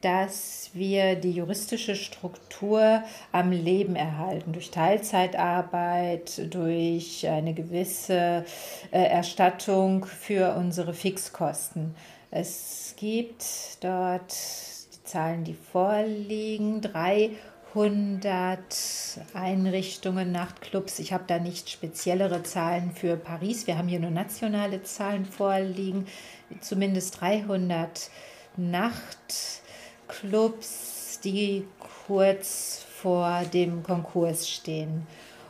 dass 0.01 0.71
wir 0.73 1.15
die 1.15 1.33
juristische 1.33 1.95
Struktur 1.95 3.03
am 3.33 3.53
Leben 3.53 3.97
erhalten, 3.97 4.53
durch 4.53 4.71
Teilzeitarbeit, 4.71 6.53
durch 6.55 7.29
eine 7.29 7.53
gewisse 7.53 8.45
äh, 8.91 9.03
Erstattung 9.03 10.07
für 10.07 10.57
unsere 10.57 10.95
Fixkosten. 10.95 11.95
Es 12.31 12.90
gibt 13.01 13.45
dort 13.81 14.31
die 14.31 15.03
Zahlen, 15.05 15.43
die 15.45 15.55
vorliegen, 15.55 16.83
300 16.83 18.59
Einrichtungen, 19.35 20.31
Nachtclubs. 20.31 20.99
Ich 20.99 21.13
habe 21.13 21.25
da 21.27 21.39
nicht 21.39 21.71
speziellere 21.71 22.43
Zahlen 22.43 22.93
für 22.93 23.17
Paris. 23.17 23.67
Wir 23.67 23.79
haben 23.79 23.89
hier 23.89 24.01
nur 24.01 24.11
nationale 24.11 24.83
Zahlen 24.83 25.25
vorliegen. 25.25 26.07
Zumindest 26.61 27.21
300 27.21 28.11
Nachtclubs. 28.57 29.63
Clubs, 30.11 31.21
die 31.23 31.65
kurz 32.07 32.85
vor 33.01 33.43
dem 33.53 33.83
Konkurs 33.83 34.49
stehen. 34.49 35.07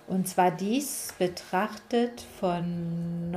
Und 0.06 0.28
zwar 0.28 0.50
dies 0.50 1.14
betrachtet 1.18 2.24
von 2.38 3.30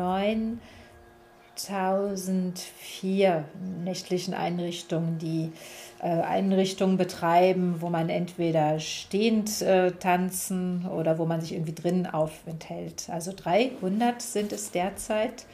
9004 1.56 3.46
nächtlichen 3.84 4.34
Einrichtungen, 4.34 5.18
die 5.20 5.52
äh, 6.00 6.08
Einrichtungen 6.08 6.98
betreiben, 6.98 7.78
wo 7.80 7.90
man 7.90 8.10
entweder 8.10 8.80
stehend 8.80 9.62
äh, 9.62 9.92
tanzen 9.92 10.88
oder 10.88 11.18
wo 11.18 11.26
man 11.26 11.42
sich 11.42 11.54
irgendwie 11.54 11.76
drinnen 11.76 12.08
aufenthält. 12.08 13.10
Also 13.10 13.32
300 13.36 14.22
sind 14.22 14.52
es 14.52 14.72
derzeit, 14.72 15.46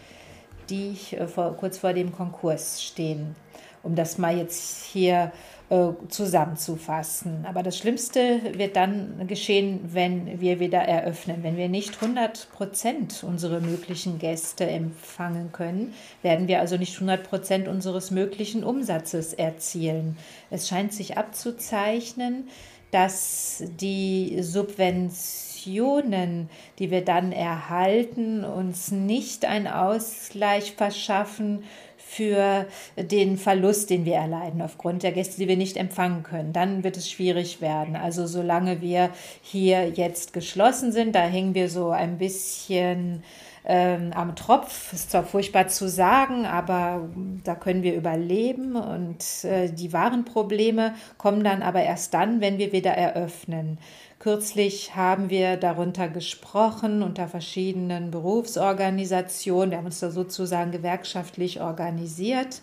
die 0.70 0.98
äh, 1.12 1.28
vor, 1.28 1.56
kurz 1.58 1.78
vor 1.78 1.94
dem 1.94 2.12
Konkurs 2.12 2.84
stehen. 2.84 3.36
Um 3.84 3.96
das 3.96 4.18
mal 4.18 4.38
jetzt 4.38 4.84
hier 4.86 5.26
äh, 5.26 5.59
zusammenzufassen. 5.70 7.46
Aber 7.48 7.62
das 7.62 7.78
Schlimmste 7.78 8.42
wird 8.58 8.76
dann 8.76 9.28
geschehen, 9.28 9.82
wenn 9.94 10.42
wir 10.42 10.60
wieder 10.60 10.80
eröffnen. 10.80 11.44
Wenn 11.44 11.58
wir 11.58 11.70
nicht 11.70 12.02
100 12.02 12.52
Prozent 12.52 13.24
unserer 13.24 13.60
möglichen 13.60 14.18
Gäste 14.18 14.68
empfangen 14.68 15.52
können, 15.52 15.94
werden 16.24 16.48
wir 16.48 16.60
also 16.60 16.78
nicht 16.78 16.96
100 16.96 17.24
Prozent 17.24 17.68
unseres 17.68 18.10
möglichen 18.10 18.64
Umsatzes 18.64 19.34
erzielen. 19.34 20.18
Es 20.50 20.68
scheint 20.68 20.92
sich 20.92 21.20
abzuzeichnen, 21.20 22.48
dass 22.90 23.64
die 23.80 24.42
Subventionen, 24.42 26.50
die 26.80 26.90
wir 26.90 27.06
dann 27.06 27.32
erhalten, 27.32 28.44
uns 28.44 28.90
nicht 28.90 29.46
einen 29.46 29.68
Ausgleich 29.68 30.72
verschaffen 30.72 31.64
für 32.10 32.66
den 32.98 33.38
Verlust, 33.38 33.92
den 33.92 34.04
wir 34.04 34.16
erleiden 34.16 34.64
aufgrund 34.64 35.04
der 35.04 35.12
Gäste, 35.12 35.38
die 35.38 35.48
wir 35.48 35.58
nicht 35.58 35.78
empfangen 35.78 36.24
können. 36.24 36.54
Dann 36.54 36.84
wird 36.84 36.98
es 36.98 37.10
schwierig 37.10 37.62
werden. 37.62 37.96
Also 37.96 38.26
solange 38.26 38.82
wir 38.82 39.12
hier 39.44 39.90
jetzt 39.90 40.34
geschlossen 40.34 40.92
sind, 40.92 41.14
da 41.14 41.22
hängen 41.22 41.54
wir 41.54 41.70
so 41.70 41.92
ein 41.92 42.18
bisschen 42.18 43.24
ähm, 43.64 44.12
am 44.16 44.36
Tropf. 44.36 44.92
Ist 44.92 45.12
zwar 45.12 45.24
furchtbar 45.24 45.68
zu 45.68 45.88
sagen, 45.88 46.48
aber 46.48 47.08
da 47.44 47.54
können 47.54 47.84
wir 47.84 47.94
überleben 47.94 48.76
und 48.76 49.24
äh, 49.44 49.70
die 49.70 49.94
wahren 49.94 50.26
Probleme 50.26 50.96
kommen 51.20 51.44
dann 51.44 51.62
aber 51.62 51.84
erst 51.84 52.16
dann, 52.16 52.42
wenn 52.42 52.58
wir 52.58 52.72
wieder 52.72 52.92
eröffnen. 52.92 53.78
Kürzlich 54.20 54.98
haben 54.98 55.30
wir 55.30 55.56
darunter 55.56 56.10
gesprochen 56.10 57.04
unter 57.04 57.30
verschiedenen 57.30 58.12
Berufsorganisationen. 58.12 59.72
Wir 59.72 59.78
haben 59.78 59.86
uns 59.86 60.02
da 60.02 60.12
sozusagen 60.12 60.72
gewerkschaftlich 60.72 61.62
organisiert. 61.62 62.62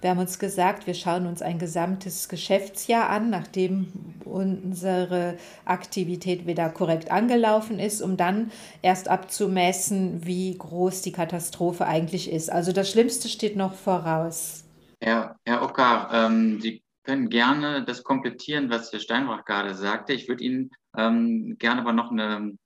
Wir 0.00 0.10
haben 0.10 0.18
uns 0.18 0.38
gesagt, 0.38 0.86
wir 0.86 0.94
schauen 0.94 1.26
uns 1.26 1.42
ein 1.42 1.58
gesamtes 1.58 2.30
Geschäftsjahr 2.30 3.10
an, 3.10 3.28
nachdem 3.28 3.92
unsere 4.24 5.36
Aktivität 5.66 6.46
wieder 6.46 6.70
korrekt 6.70 7.10
angelaufen 7.10 7.78
ist, 7.78 8.00
um 8.00 8.16
dann 8.16 8.50
erst 8.80 9.08
abzumessen, 9.08 10.24
wie 10.24 10.56
groß 10.56 11.02
die 11.02 11.12
Katastrophe 11.12 11.86
eigentlich 11.86 12.32
ist. 12.32 12.50
Also 12.50 12.72
das 12.72 12.90
Schlimmste 12.90 13.28
steht 13.28 13.56
noch 13.56 13.74
voraus. 13.74 14.64
Herr, 15.02 15.36
Herr 15.44 15.62
Ockar, 15.62 16.10
ähm, 16.14 16.62
Sie 16.62 16.82
können 17.02 17.28
gerne 17.28 17.84
das 17.84 18.02
komplettieren, 18.02 18.70
was 18.70 18.90
Herr 18.90 19.00
Steinbach 19.00 19.44
gerade 19.44 19.74
sagte. 19.74 20.14
Ich 20.14 20.28
würde 20.28 20.44
Ihnen 20.44 20.70
ähm, 20.96 21.56
gerne 21.58 21.80
aber 21.80 21.92
noch 21.92 22.10
eine 22.10 22.56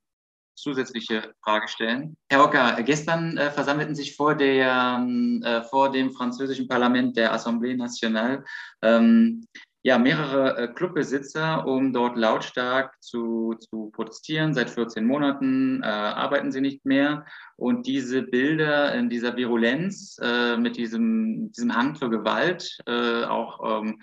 zusätzliche 0.55 1.33
Frage 1.43 1.67
stellen. 1.67 2.17
Herr 2.29 2.43
Ocker, 2.43 2.81
gestern 2.83 3.37
äh, 3.37 3.49
versammelten 3.49 3.95
sich 3.95 4.15
vor, 4.15 4.35
der, 4.35 5.05
äh, 5.43 5.61
vor 5.63 5.91
dem 5.91 6.11
französischen 6.11 6.67
Parlament 6.67 7.15
der 7.15 7.33
Assemblée 7.33 7.75
Nationale 7.75 8.43
ähm, 8.81 9.45
ja, 9.81 9.97
mehrere 9.97 10.57
äh, 10.57 10.67
Clubbesitzer, 10.67 11.65
um 11.65 11.93
dort 11.93 12.17
lautstark 12.17 13.01
zu, 13.01 13.55
zu 13.59 13.91
protestieren. 13.91 14.53
Seit 14.53 14.69
14 14.69 15.05
Monaten 15.05 15.81
äh, 15.83 15.85
arbeiten 15.85 16.51
sie 16.51 16.59
nicht 16.59 16.85
mehr. 16.85 17.25
Und 17.55 17.87
diese 17.87 18.23
Bilder 18.23 18.93
in 18.93 19.09
dieser 19.09 19.37
Virulenz 19.37 20.17
äh, 20.21 20.57
mit 20.57 20.75
diesem, 20.75 21.51
diesem 21.53 21.73
Hang 21.73 21.95
zur 21.95 22.09
Gewalt, 22.09 22.77
äh, 22.87 23.23
auch 23.23 23.81
ähm, 23.81 24.01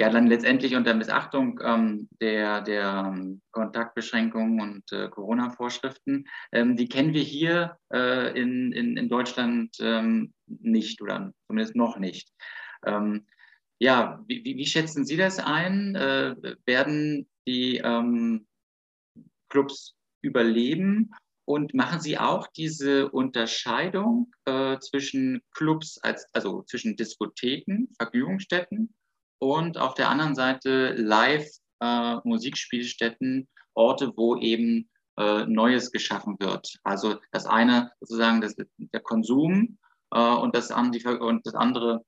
ja 0.00 0.08
dann 0.08 0.28
letztendlich 0.28 0.74
unter 0.74 0.94
Missachtung 0.94 1.60
ähm, 1.62 2.08
der, 2.22 2.62
der 2.62 3.04
ähm, 3.06 3.42
Kontaktbeschränkungen 3.50 4.58
und 4.58 4.92
äh, 4.92 5.10
Corona-Vorschriften, 5.10 6.26
ähm, 6.52 6.74
die 6.74 6.88
kennen 6.88 7.12
wir 7.12 7.22
hier 7.22 7.76
äh, 7.92 8.32
in, 8.40 8.72
in, 8.72 8.96
in 8.96 9.10
Deutschland 9.10 9.76
ähm, 9.78 10.32
nicht 10.46 11.02
oder 11.02 11.34
zumindest 11.46 11.76
noch 11.76 11.98
nicht. 11.98 12.32
Ähm, 12.86 13.26
ja, 13.78 14.24
wie, 14.26 14.42
wie, 14.42 14.66
schätzen 14.66 15.04
Sie 15.04 15.18
das 15.18 15.38
ein? 15.38 15.94
Äh, 15.94 16.34
werden 16.64 17.28
die 17.46 17.76
ähm, 17.76 18.46
Clubs 19.50 19.96
überleben 20.22 21.10
und 21.44 21.74
machen 21.74 22.00
Sie 22.00 22.16
auch 22.16 22.46
diese 22.46 23.10
Unterscheidung 23.10 24.32
äh, 24.46 24.78
zwischen 24.78 25.42
Clubs, 25.54 25.98
als, 25.98 26.26
also 26.32 26.62
zwischen 26.62 26.96
Diskotheken, 26.96 27.88
Vergnügungsstätten 27.98 28.94
und 29.40 29.78
auf 29.78 29.94
der 29.94 30.10
anderen 30.10 30.36
Seite 30.36 30.92
Live-Musikspielstätten, 30.92 33.40
äh, 33.40 33.46
Orte, 33.74 34.12
wo 34.16 34.36
eben 34.36 34.88
äh, 35.18 35.44
Neues 35.46 35.90
geschaffen 35.90 36.36
wird. 36.38 36.78
Also 36.84 37.16
das 37.32 37.46
eine 37.46 37.90
sozusagen 38.00 38.40
das, 38.40 38.54
der 38.56 39.00
Konsum 39.00 39.78
äh, 40.12 40.20
und, 40.20 40.54
das, 40.54 40.70
und 40.70 41.46
das 41.46 41.54
andere 41.54 42.04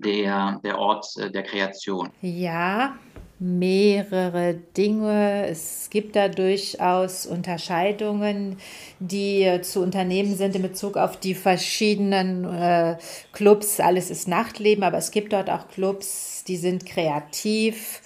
der, 0.00 0.60
der 0.64 0.78
Ort 0.78 1.06
äh, 1.16 1.30
der 1.30 1.42
Kreation. 1.42 2.10
Ja, 2.20 2.94
mehrere 3.38 4.54
Dinge. 4.76 5.46
Es 5.48 5.88
gibt 5.90 6.16
da 6.16 6.28
durchaus 6.28 7.26
Unterscheidungen, 7.26 8.58
die 9.00 9.60
zu 9.62 9.82
unternehmen 9.82 10.34
sind 10.36 10.56
in 10.56 10.62
Bezug 10.62 10.96
auf 10.96 11.18
die 11.18 11.34
verschiedenen 11.34 12.44
äh, 12.44 12.96
Clubs. 13.32 13.80
Alles 13.80 14.10
ist 14.10 14.28
Nachtleben, 14.28 14.84
aber 14.84 14.98
es 14.98 15.10
gibt 15.10 15.32
dort 15.32 15.50
auch 15.50 15.68
Clubs, 15.68 16.44
die 16.46 16.56
sind 16.56 16.86
kreativ. 16.86 18.00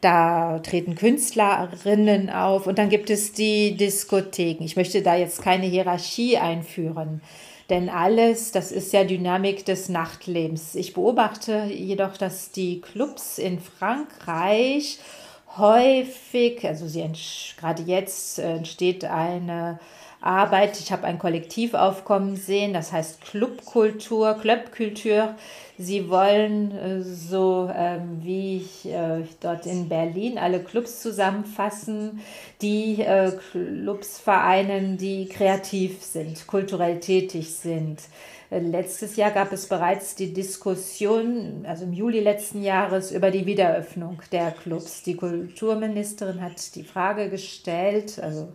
Da 0.00 0.58
treten 0.58 0.96
Künstlerinnen 0.96 2.28
auf 2.28 2.66
und 2.66 2.78
dann 2.78 2.90
gibt 2.90 3.08
es 3.08 3.32
die 3.32 3.74
Diskotheken. 3.74 4.62
Ich 4.62 4.76
möchte 4.76 5.00
da 5.00 5.16
jetzt 5.16 5.40
keine 5.40 5.64
Hierarchie 5.64 6.36
einführen. 6.36 7.22
Denn 7.70 7.88
alles, 7.88 8.52
das 8.52 8.72
ist 8.72 8.92
ja 8.92 9.04
Dynamik 9.04 9.64
des 9.64 9.88
Nachtlebens. 9.88 10.74
Ich 10.74 10.92
beobachte 10.92 11.64
jedoch, 11.64 12.16
dass 12.16 12.50
die 12.50 12.80
Clubs 12.80 13.38
in 13.38 13.58
Frankreich 13.58 14.98
häufig, 15.56 16.66
also 16.66 16.86
sie 16.86 17.04
gerade 17.56 17.82
jetzt 17.84 18.38
entsteht 18.38 19.04
eine 19.04 19.78
Arbeit, 20.24 20.80
ich 20.80 20.90
habe 20.90 21.04
ein 21.04 21.18
Kollektivaufkommen 21.18 22.36
sehen, 22.36 22.72
das 22.72 22.92
heißt 22.92 23.20
Clubkultur, 23.20 24.34
Clubkultur. 24.34 25.34
Sie 25.76 26.08
wollen 26.08 26.70
äh, 26.72 27.02
so 27.02 27.70
ähm, 27.74 28.20
wie 28.22 28.58
ich, 28.58 28.86
äh, 28.86 29.24
dort 29.40 29.66
in 29.66 29.88
Berlin 29.88 30.38
alle 30.38 30.60
Clubs 30.60 31.02
zusammenfassen, 31.02 32.20
die 32.62 33.02
äh, 33.02 33.32
Clubs 33.50 34.18
vereinen, 34.18 34.96
die 34.96 35.26
kreativ 35.26 36.02
sind, 36.02 36.46
kulturell 36.46 37.00
tätig 37.00 37.54
sind. 37.54 38.00
Letztes 38.50 39.16
Jahr 39.16 39.32
gab 39.32 39.52
es 39.52 39.66
bereits 39.66 40.14
die 40.14 40.32
Diskussion, 40.32 41.64
also 41.66 41.84
im 41.84 41.92
Juli 41.92 42.20
letzten 42.20 42.62
Jahres, 42.62 43.10
über 43.10 43.32
die 43.32 43.46
Wiederöffnung 43.46 44.22
der 44.30 44.52
Clubs. 44.52 45.02
Die 45.02 45.16
Kulturministerin 45.16 46.40
hat 46.40 46.76
die 46.76 46.84
Frage 46.84 47.30
gestellt, 47.30 48.20
also 48.22 48.52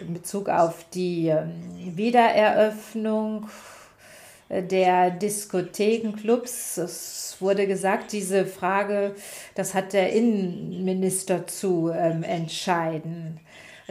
in 0.00 0.14
Bezug 0.14 0.48
auf 0.48 0.84
die 0.92 1.28
ähm, 1.28 1.96
Wiedereröffnung 1.96 3.48
der 4.50 5.10
Diskothekenclubs. 5.10 6.76
Es 6.76 7.36
wurde 7.38 7.66
gesagt, 7.66 8.12
diese 8.12 8.44
Frage, 8.46 9.14
das 9.54 9.74
hat 9.74 9.92
der 9.92 10.12
Innenminister 10.12 11.46
zu 11.46 11.90
ähm, 11.94 12.24
entscheiden. 12.24 13.38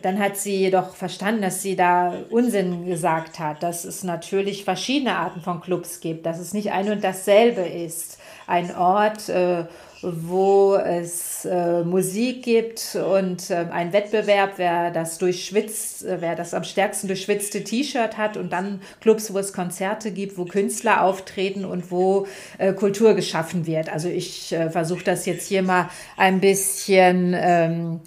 Dann 0.02 0.20
hat 0.20 0.38
sie 0.38 0.56
jedoch 0.56 0.96
verstanden, 0.96 1.42
dass 1.42 1.62
sie 1.62 1.76
da 1.76 2.14
Unsinn 2.30 2.86
gesagt 2.86 3.40
hat, 3.40 3.64
dass 3.64 3.84
es 3.84 4.04
natürlich 4.04 4.64
verschiedene 4.64 5.16
Arten 5.16 5.42
von 5.42 5.62
Clubs 5.62 6.00
gibt, 6.00 6.26
dass 6.26 6.40
es 6.40 6.54
nicht 6.54 6.72
ein 6.72 6.90
und 6.90 7.04
dasselbe 7.04 7.62
ist. 7.62 8.18
Ein 8.48 8.76
Ort, 8.76 9.30
äh, 9.30 9.66
wo 10.02 10.76
es 10.76 11.46
äh, 11.46 11.84
Musik 11.84 12.44
gibt 12.44 12.96
und 12.96 13.50
äh, 13.50 13.66
ein 13.72 13.92
Wettbewerb, 13.92 14.54
wer 14.58 14.92
das 14.92 15.18
durchschwitzt, 15.18 16.06
äh, 16.06 16.18
wer 16.22 16.36
das 16.36 16.54
am 16.54 16.64
stärksten 16.64 17.08
durchschwitzte 17.08 17.64
T-Shirt 17.64 18.18
hat 18.18 18.38
und 18.38 18.52
dann 18.54 18.82
Clubs, 19.02 19.34
wo 19.34 19.40
es 19.40 19.52
Konzerte 19.54 20.12
gibt, 20.12 20.38
wo 20.38 20.46
Künstler 20.46 21.04
auftreten 21.04 21.66
und 21.66 21.92
wo 21.92 22.28
äh, 22.58 22.74
Kultur 22.74 23.14
geschaffen 23.14 23.68
wird. 23.68 23.92
Also 23.92 24.08
ich 24.08 24.54
äh, 24.54 24.70
versuche 24.70 25.04
das 25.04 25.26
jetzt 25.26 25.48
hier 25.48 25.64
mal 25.64 25.90
ein 26.18 26.40
bisschen 26.40 27.36
ähm, 27.38 28.00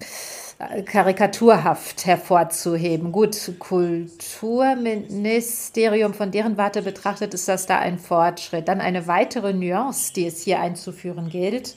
karikaturhaft 0.85 2.05
hervorzuheben. 2.07 3.13
Gut, 3.13 3.53
Kulturministerium, 3.59 6.15
von 6.15 6.31
deren 6.31 6.57
Warte 6.57 6.83
betrachtet, 6.83 7.35
ist 7.35 7.49
das 7.49 7.67
da 7.67 7.79
ein 7.79 7.99
Fortschritt. 7.99 8.69
Dann 8.69 8.81
eine 8.81 9.07
weitere 9.07 9.53
Nuance, 9.53 10.13
die 10.13 10.27
es 10.27 10.43
hier 10.43 10.61
einzuführen 10.61 11.29
gilt. 11.29 11.77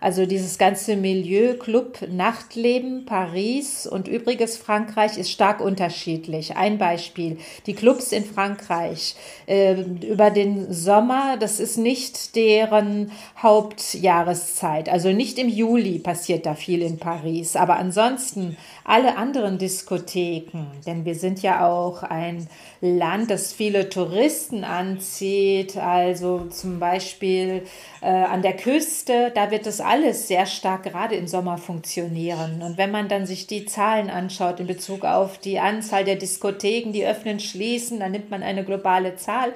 Also 0.00 0.24
dieses 0.24 0.56
ganze 0.56 0.96
Milieu, 0.96 1.54
Club, 1.54 1.98
Nachtleben, 2.10 3.04
Paris 3.04 3.86
und 3.86 4.08
übriges 4.08 4.56
Frankreich 4.56 5.18
ist 5.18 5.30
stark 5.30 5.60
unterschiedlich. 5.60 6.56
Ein 6.56 6.78
Beispiel, 6.78 7.38
die 7.66 7.74
Clubs 7.74 8.12
in 8.12 8.24
Frankreich 8.24 9.14
äh, 9.46 9.74
über 9.82 10.30
den 10.30 10.72
Sommer, 10.72 11.36
das 11.38 11.60
ist 11.60 11.76
nicht 11.76 12.34
deren 12.34 13.12
Hauptjahreszeit. 13.36 14.88
Also 14.88 15.12
nicht 15.12 15.38
im 15.38 15.48
Juli 15.48 15.98
passiert 15.98 16.46
da 16.46 16.54
viel 16.54 16.80
in 16.80 16.98
Paris, 16.98 17.54
aber 17.54 17.76
ansonsten 17.76 18.56
alle 18.84 19.16
anderen 19.16 19.58
Diskotheken, 19.58 20.66
denn 20.86 21.04
wir 21.04 21.14
sind 21.14 21.42
ja 21.42 21.68
auch 21.68 22.02
ein 22.02 22.48
Land, 22.80 23.30
das 23.30 23.52
viele 23.52 23.90
Touristen 23.90 24.64
anzieht, 24.64 25.76
also 25.76 26.46
zum 26.46 26.80
Beispiel 26.80 27.64
äh, 28.00 28.06
an 28.06 28.42
der 28.42 28.56
Küste, 28.56 29.30
da 29.34 29.50
wird 29.50 29.66
das 29.66 29.80
alles 29.80 30.28
sehr 30.28 30.46
stark 30.46 30.84
gerade 30.84 31.16
im 31.16 31.26
Sommer 31.26 31.58
funktionieren. 31.58 32.62
Und 32.62 32.78
wenn 32.78 32.90
man 32.90 33.08
dann 33.08 33.26
sich 33.26 33.46
die 33.46 33.66
Zahlen 33.66 34.10
anschaut 34.10 34.60
in 34.60 34.66
Bezug 34.66 35.04
auf 35.04 35.38
die 35.38 35.58
Anzahl 35.58 36.04
der 36.04 36.16
Diskotheken, 36.16 36.92
die 36.92 37.06
öffnen, 37.06 37.40
schließen, 37.40 38.00
dann 38.00 38.12
nimmt 38.12 38.30
man 38.30 38.42
eine 38.42 38.64
globale 38.64 39.16
Zahl 39.16 39.52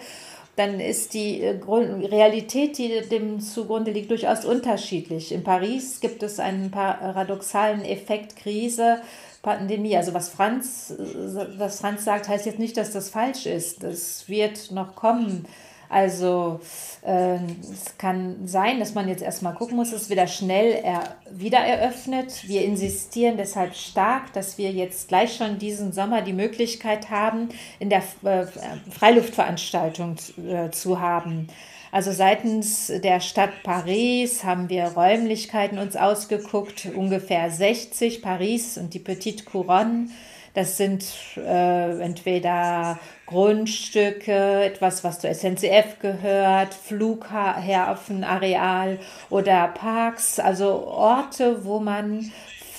dann 0.56 0.78
ist 0.78 1.14
die 1.14 1.40
äh, 1.40 1.58
Realität, 1.66 2.78
die 2.78 3.02
dem 3.10 3.40
zugrunde 3.40 3.90
liegt, 3.90 4.10
durchaus 4.10 4.44
unterschiedlich. 4.44 5.32
In 5.32 5.42
Paris 5.42 6.00
gibt 6.00 6.22
es 6.22 6.38
einen 6.38 6.70
paradoxalen 6.70 7.84
Effekt 7.84 8.36
Krise, 8.36 8.98
Pandemie. 9.42 9.96
Also 9.96 10.14
was 10.14 10.28
Franz, 10.28 10.94
äh, 10.96 11.58
was 11.58 11.80
Franz 11.80 12.04
sagt, 12.04 12.28
heißt 12.28 12.46
jetzt 12.46 12.58
nicht, 12.58 12.76
dass 12.76 12.92
das 12.92 13.10
falsch 13.10 13.46
ist. 13.46 13.82
Das 13.82 14.28
wird 14.28 14.70
noch 14.70 14.94
kommen. 14.94 15.46
Also 15.88 16.60
äh, 17.02 17.36
es 17.36 17.96
kann 17.98 18.46
sein, 18.46 18.80
dass 18.80 18.94
man 18.94 19.08
jetzt 19.08 19.22
erstmal 19.22 19.54
gucken 19.54 19.76
muss, 19.76 19.92
es 19.92 20.10
wieder 20.10 20.26
schnell 20.26 20.80
er, 20.82 21.16
wieder 21.30 21.58
eröffnet. 21.58 22.46
Wir 22.46 22.64
insistieren 22.64 23.36
deshalb 23.36 23.74
stark, 23.74 24.32
dass 24.32 24.58
wir 24.58 24.70
jetzt 24.70 25.08
gleich 25.08 25.36
schon 25.36 25.58
diesen 25.58 25.92
Sommer 25.92 26.22
die 26.22 26.32
Möglichkeit 26.32 27.10
haben, 27.10 27.48
in 27.78 27.90
der 27.90 28.02
äh, 28.22 28.46
Freiluftveranstaltung 28.90 30.16
äh, 30.46 30.70
zu 30.70 31.00
haben. 31.00 31.48
Also 31.94 32.10
seitens 32.10 32.88
der 32.88 33.20
Stadt 33.20 33.62
Paris 33.62 34.42
haben 34.42 34.68
wir 34.68 34.84
Räumlichkeiten 34.86 35.78
uns 35.78 35.94
ausgeguckt, 35.94 36.88
ungefähr 36.92 37.52
60, 37.52 38.20
Paris 38.20 38.76
und 38.76 38.94
die 38.94 38.98
Petite 38.98 39.44
Couronne 39.44 40.08
das 40.54 40.76
sind 40.76 41.04
äh, 41.36 42.00
entweder 42.00 42.98
Grundstücke, 43.26 44.64
etwas, 44.64 45.02
was 45.02 45.18
zur 45.18 45.34
SNCF 45.34 45.98
gehört, 46.00 46.74
Flughafenareal 46.74 49.00
oder 49.30 49.66
Parks, 49.68 50.38
also 50.38 50.86
Orte, 50.86 51.64
wo 51.64 51.80
man 51.80 52.30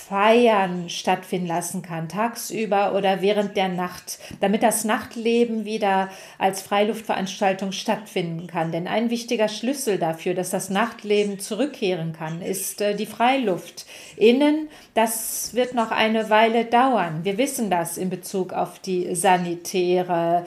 Feiern 0.08 0.88
stattfinden 0.88 1.48
lassen 1.48 1.82
kann, 1.82 2.08
tagsüber 2.08 2.94
oder 2.94 3.22
während 3.22 3.56
der 3.56 3.68
Nacht, 3.68 4.20
damit 4.40 4.62
das 4.62 4.84
Nachtleben 4.84 5.64
wieder 5.64 6.10
als 6.38 6.62
Freiluftveranstaltung 6.62 7.72
stattfinden 7.72 8.46
kann. 8.46 8.70
Denn 8.70 8.86
ein 8.86 9.10
wichtiger 9.10 9.48
Schlüssel 9.48 9.98
dafür, 9.98 10.34
dass 10.34 10.50
das 10.50 10.70
Nachtleben 10.70 11.40
zurückkehren 11.40 12.12
kann, 12.12 12.40
ist 12.40 12.80
äh, 12.80 12.94
die 12.94 13.06
Freiluft. 13.06 13.86
Innen, 14.16 14.68
das 14.94 15.54
wird 15.54 15.74
noch 15.74 15.90
eine 15.90 16.30
Weile 16.30 16.66
dauern. 16.66 17.24
Wir 17.24 17.36
wissen 17.36 17.68
das 17.68 17.98
in 17.98 18.08
Bezug 18.08 18.52
auf 18.52 18.78
die 18.78 19.12
sanitäre 19.16 20.44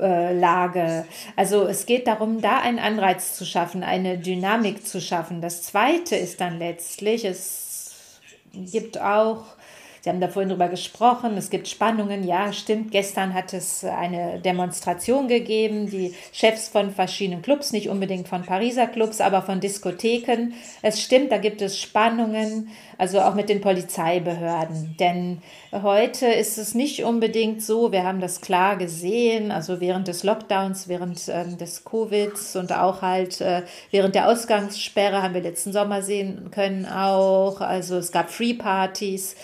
äh, 0.00 0.36
Lage. 0.36 1.06
Also 1.36 1.66
es 1.66 1.86
geht 1.86 2.08
darum, 2.08 2.40
da 2.40 2.58
einen 2.58 2.80
Anreiz 2.80 3.36
zu 3.36 3.44
schaffen, 3.44 3.84
eine 3.84 4.18
Dynamik 4.18 4.84
zu 4.84 5.00
schaffen. 5.00 5.40
Das 5.40 5.62
Zweite 5.62 6.16
ist 6.16 6.40
dann 6.40 6.58
letztlich, 6.58 7.24
es 7.24 7.65
gibt 8.64 9.00
auch, 9.00 9.44
Sie 10.06 10.10
haben 10.10 10.20
da 10.20 10.28
vorhin 10.28 10.50
drüber 10.50 10.68
gesprochen, 10.68 11.36
es 11.36 11.50
gibt 11.50 11.66
Spannungen. 11.66 12.22
Ja, 12.22 12.52
stimmt. 12.52 12.92
Gestern 12.92 13.34
hat 13.34 13.52
es 13.52 13.82
eine 13.82 14.38
Demonstration 14.38 15.26
gegeben, 15.26 15.90
die 15.90 16.14
Chefs 16.30 16.68
von 16.68 16.92
verschiedenen 16.92 17.42
Clubs, 17.42 17.72
nicht 17.72 17.88
unbedingt 17.88 18.28
von 18.28 18.44
Pariser 18.44 18.86
Clubs, 18.86 19.20
aber 19.20 19.42
von 19.42 19.58
Diskotheken. 19.58 20.52
Es 20.80 21.02
stimmt, 21.02 21.32
da 21.32 21.38
gibt 21.38 21.60
es 21.60 21.80
Spannungen, 21.80 22.68
also 22.98 23.18
auch 23.18 23.34
mit 23.34 23.48
den 23.48 23.60
Polizeibehörden. 23.60 24.94
Denn 25.00 25.42
heute 25.72 26.26
ist 26.26 26.56
es 26.56 26.76
nicht 26.76 27.02
unbedingt 27.02 27.60
so, 27.60 27.90
wir 27.90 28.04
haben 28.04 28.20
das 28.20 28.40
klar 28.40 28.76
gesehen, 28.76 29.50
also 29.50 29.80
während 29.80 30.06
des 30.06 30.22
Lockdowns, 30.22 30.86
während 30.86 31.26
äh, 31.26 31.56
des 31.56 31.82
Covids 31.82 32.54
und 32.54 32.72
auch 32.72 33.02
halt 33.02 33.40
äh, 33.40 33.62
während 33.90 34.14
der 34.14 34.28
Ausgangssperre 34.28 35.20
haben 35.20 35.34
wir 35.34 35.42
letzten 35.42 35.72
Sommer 35.72 36.02
sehen 36.02 36.52
können 36.52 36.86
auch. 36.86 37.60
Also 37.60 37.96
es 37.96 38.12
gab 38.12 38.30
Free 38.30 38.54
Partys 38.54 39.34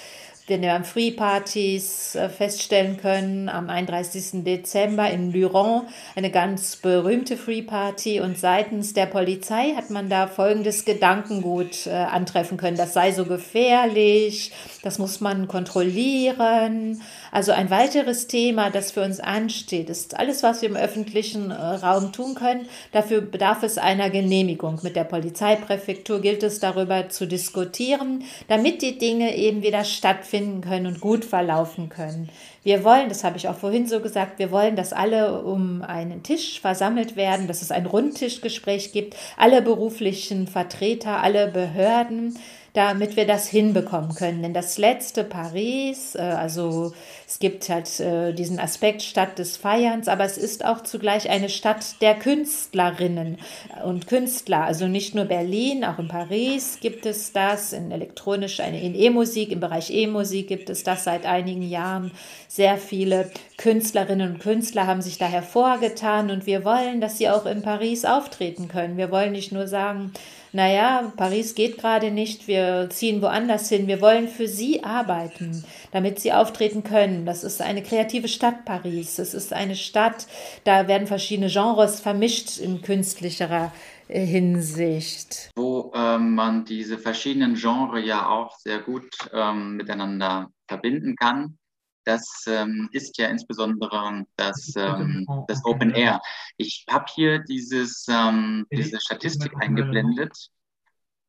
wenn 0.49 0.63
wir 0.63 0.75
am 0.75 0.85
Free-Partys 0.85 2.17
äh, 2.17 2.29
feststellen 2.29 2.97
können, 2.97 3.49
am 3.49 3.71
31. 3.71 4.45
Dezember 4.45 5.09
in 5.11 5.33
Luron 5.33 5.83
eine 6.17 6.31
ganz 6.31 6.77
berühmte 6.77 7.37
Free-Party 7.37 8.21
und 8.21 8.39
seitens 8.39 8.93
der 8.93 9.07
Polizei 9.07 9.75
hat 9.77 9.91
man 9.91 10.09
da 10.09 10.27
folgendes 10.27 10.85
Gedankengut 10.85 11.87
äh, 11.87 11.91
antreffen 11.91 12.57
können. 12.57 12.77
Das 12.77 12.93
sei 12.93 13.13
so 13.13 13.25
gefährlich, 13.25 14.53
das 14.83 14.99
muss 14.99 15.21
man 15.21 15.47
kontrollieren. 15.47 17.01
Also 17.33 17.53
ein 17.53 17.71
weiteres 17.71 18.27
Thema, 18.27 18.69
das 18.69 18.93
für 18.93 19.03
uns 19.03 19.19
ansteht, 19.19 19.89
ist 19.89 20.19
alles, 20.19 20.43
was 20.43 20.61
wir 20.61 20.69
im 20.69 20.77
öffentlichen 20.77 21.51
äh, 21.51 21.55
Raum 21.55 22.13
tun 22.13 22.35
können. 22.35 22.69
Dafür 22.93 23.23
bedarf 23.23 23.63
es 23.63 23.79
einer 23.79 24.11
Genehmigung. 24.11 24.81
Mit 24.83 24.97
der 24.97 25.05
Polizeipräfektur 25.05 26.21
gilt 26.21 26.43
es 26.43 26.61
darüber 26.61 27.09
zu 27.09 27.27
diskutieren, 27.27 28.25
damit 28.49 28.83
die 28.83 28.99
Dinge 28.99 29.35
eben 29.35 29.63
wieder 29.63 29.85
stattfinden 29.85 30.61
können 30.61 30.87
und 30.87 31.01
gut 31.01 31.25
verlaufen 31.25 31.89
können. 31.89 32.29
Wir 32.65 32.85
wollen, 32.85 33.09
das 33.09 33.25
habe 33.25 33.39
ich 33.39 33.49
auch 33.49 33.57
vorhin 33.57 33.87
so 33.87 34.01
gesagt, 34.01 34.39
wir 34.39 34.51
wollen, 34.51 34.77
dass 34.77 34.93
alle 34.93 35.43
um 35.43 35.81
einen 35.81 36.23
Tisch 36.23 36.61
versammelt 36.61 37.17
werden, 37.17 37.49
dass 37.49 37.63
es 37.63 37.73
ein 37.73 37.87
Rundtischgespräch 37.87 38.93
gibt, 38.93 39.17
alle 39.39 39.63
beruflichen 39.63 40.47
Vertreter, 40.47 41.23
alle 41.23 41.49
Behörden, 41.49 42.39
damit 42.73 43.17
wir 43.17 43.27
das 43.27 43.49
hinbekommen 43.49 44.15
können. 44.15 44.43
Denn 44.43 44.55
das 44.55 44.79
letzte 44.79 45.25
Paris, 45.25 46.15
äh, 46.15 46.21
also 46.21 46.93
es 47.33 47.39
gibt 47.39 47.67
halt 47.71 47.99
äh, 47.99 48.35
diesen 48.35 48.59
Aspekt 48.59 49.01
Stadt 49.01 49.39
des 49.39 49.57
Feierns, 49.57 50.07
aber 50.07 50.25
es 50.25 50.37
ist 50.37 50.67
auch 50.67 50.83
zugleich 50.83 51.31
eine 51.31 51.49
Stadt 51.49 52.03
der 52.03 52.15
Künstlerinnen 52.15 53.39
und 53.87 54.07
Künstler. 54.07 54.65
Also 54.65 54.87
nicht 54.87 55.15
nur 55.15 55.25
Berlin, 55.25 55.83
auch 55.83 55.99
in 55.99 56.09
Paris 56.09 56.77
gibt 56.83 57.07
es 57.07 57.33
das, 57.33 57.73
in 57.73 57.91
elektronisch, 57.91 58.59
in 58.59 58.95
E-Musik, 58.95 59.51
im 59.51 59.61
Bereich 59.61 59.91
E-Musik 59.91 60.47
gibt 60.47 60.69
es 60.69 60.85
das 60.85 61.05
seit 61.05 61.25
einigen 61.25 61.63
Jahren. 61.63 62.11
Sehr 62.49 62.77
viele 62.77 63.31
Künstlerinnen 63.57 64.35
und 64.35 64.39
Künstler 64.41 64.87
haben 64.87 65.01
sich 65.01 65.17
da 65.17 65.25
hervorgetan 65.25 66.31
und 66.31 66.45
wir 66.45 66.67
wollen, 66.67 67.01
dass 67.01 67.17
sie 67.17 67.31
auch 67.31 67.47
in 67.47 67.63
Paris 67.63 68.05
auftreten 68.05 68.69
können. 68.69 68.99
Wir 68.99 69.11
wollen 69.11 69.33
nicht 69.33 69.53
nur 69.53 69.67
sagen, 69.67 70.13
naja, 70.55 71.11
Paris 71.17 71.55
geht 71.55 71.79
gerade 71.79 72.11
nicht, 72.11 72.47
wir 72.47 72.89
ziehen 72.91 73.23
woanders 73.23 73.71
hin. 73.71 73.87
Wir 73.87 74.03
wollen 74.03 74.29
für 74.29 74.47
sie 74.47 74.85
arbeiten, 74.85 75.65
damit 75.93 76.21
sie 76.21 76.33
auftreten 76.33 76.85
können. 76.85 77.22
Das 77.27 77.45
ist 77.45 77.61
eine 77.61 77.83
kreative 77.83 78.29
Stadt, 78.29 78.65
Paris. 78.65 79.19
Es 79.19 79.35
ist 79.35 79.53
eine 79.53 79.77
Stadt, 79.77 80.27
da 80.65 80.89
werden 80.89 81.07
verschiedene 81.07 81.49
Genres 81.49 82.01
vermischt 82.01 82.59
in 82.59 82.83
künstlicherer 82.83 83.73
äh, 84.09 84.25
Hinsicht. 84.25 85.51
Wo 85.57 85.93
ähm, 85.95 86.35
man 86.35 86.65
diese 86.65 86.99
verschiedenen 86.99 87.55
Genres 87.55 88.07
ja 88.07 88.29
auch 88.29 88.57
sehr 88.59 88.81
gut 88.81 89.09
ähm, 89.33 89.77
miteinander 89.77 90.51
verbinden 90.69 91.17
kann. 91.17 91.59
das 92.05 92.45
ähm, 92.49 92.89
ist 92.93 93.17
ja 93.19 93.29
insbesondere 93.29 94.25
das, 94.37 94.73
ähm, 94.77 95.27
das 95.47 95.65
Open 95.65 95.93
Air. 95.95 96.21
Ich 96.57 96.85
habe 96.91 97.05
hier 97.15 97.39
dieses, 97.41 98.07
ähm, 98.09 98.67
diese 98.73 99.01
Statistik 99.01 99.53
eingeblendet, 99.61 100.49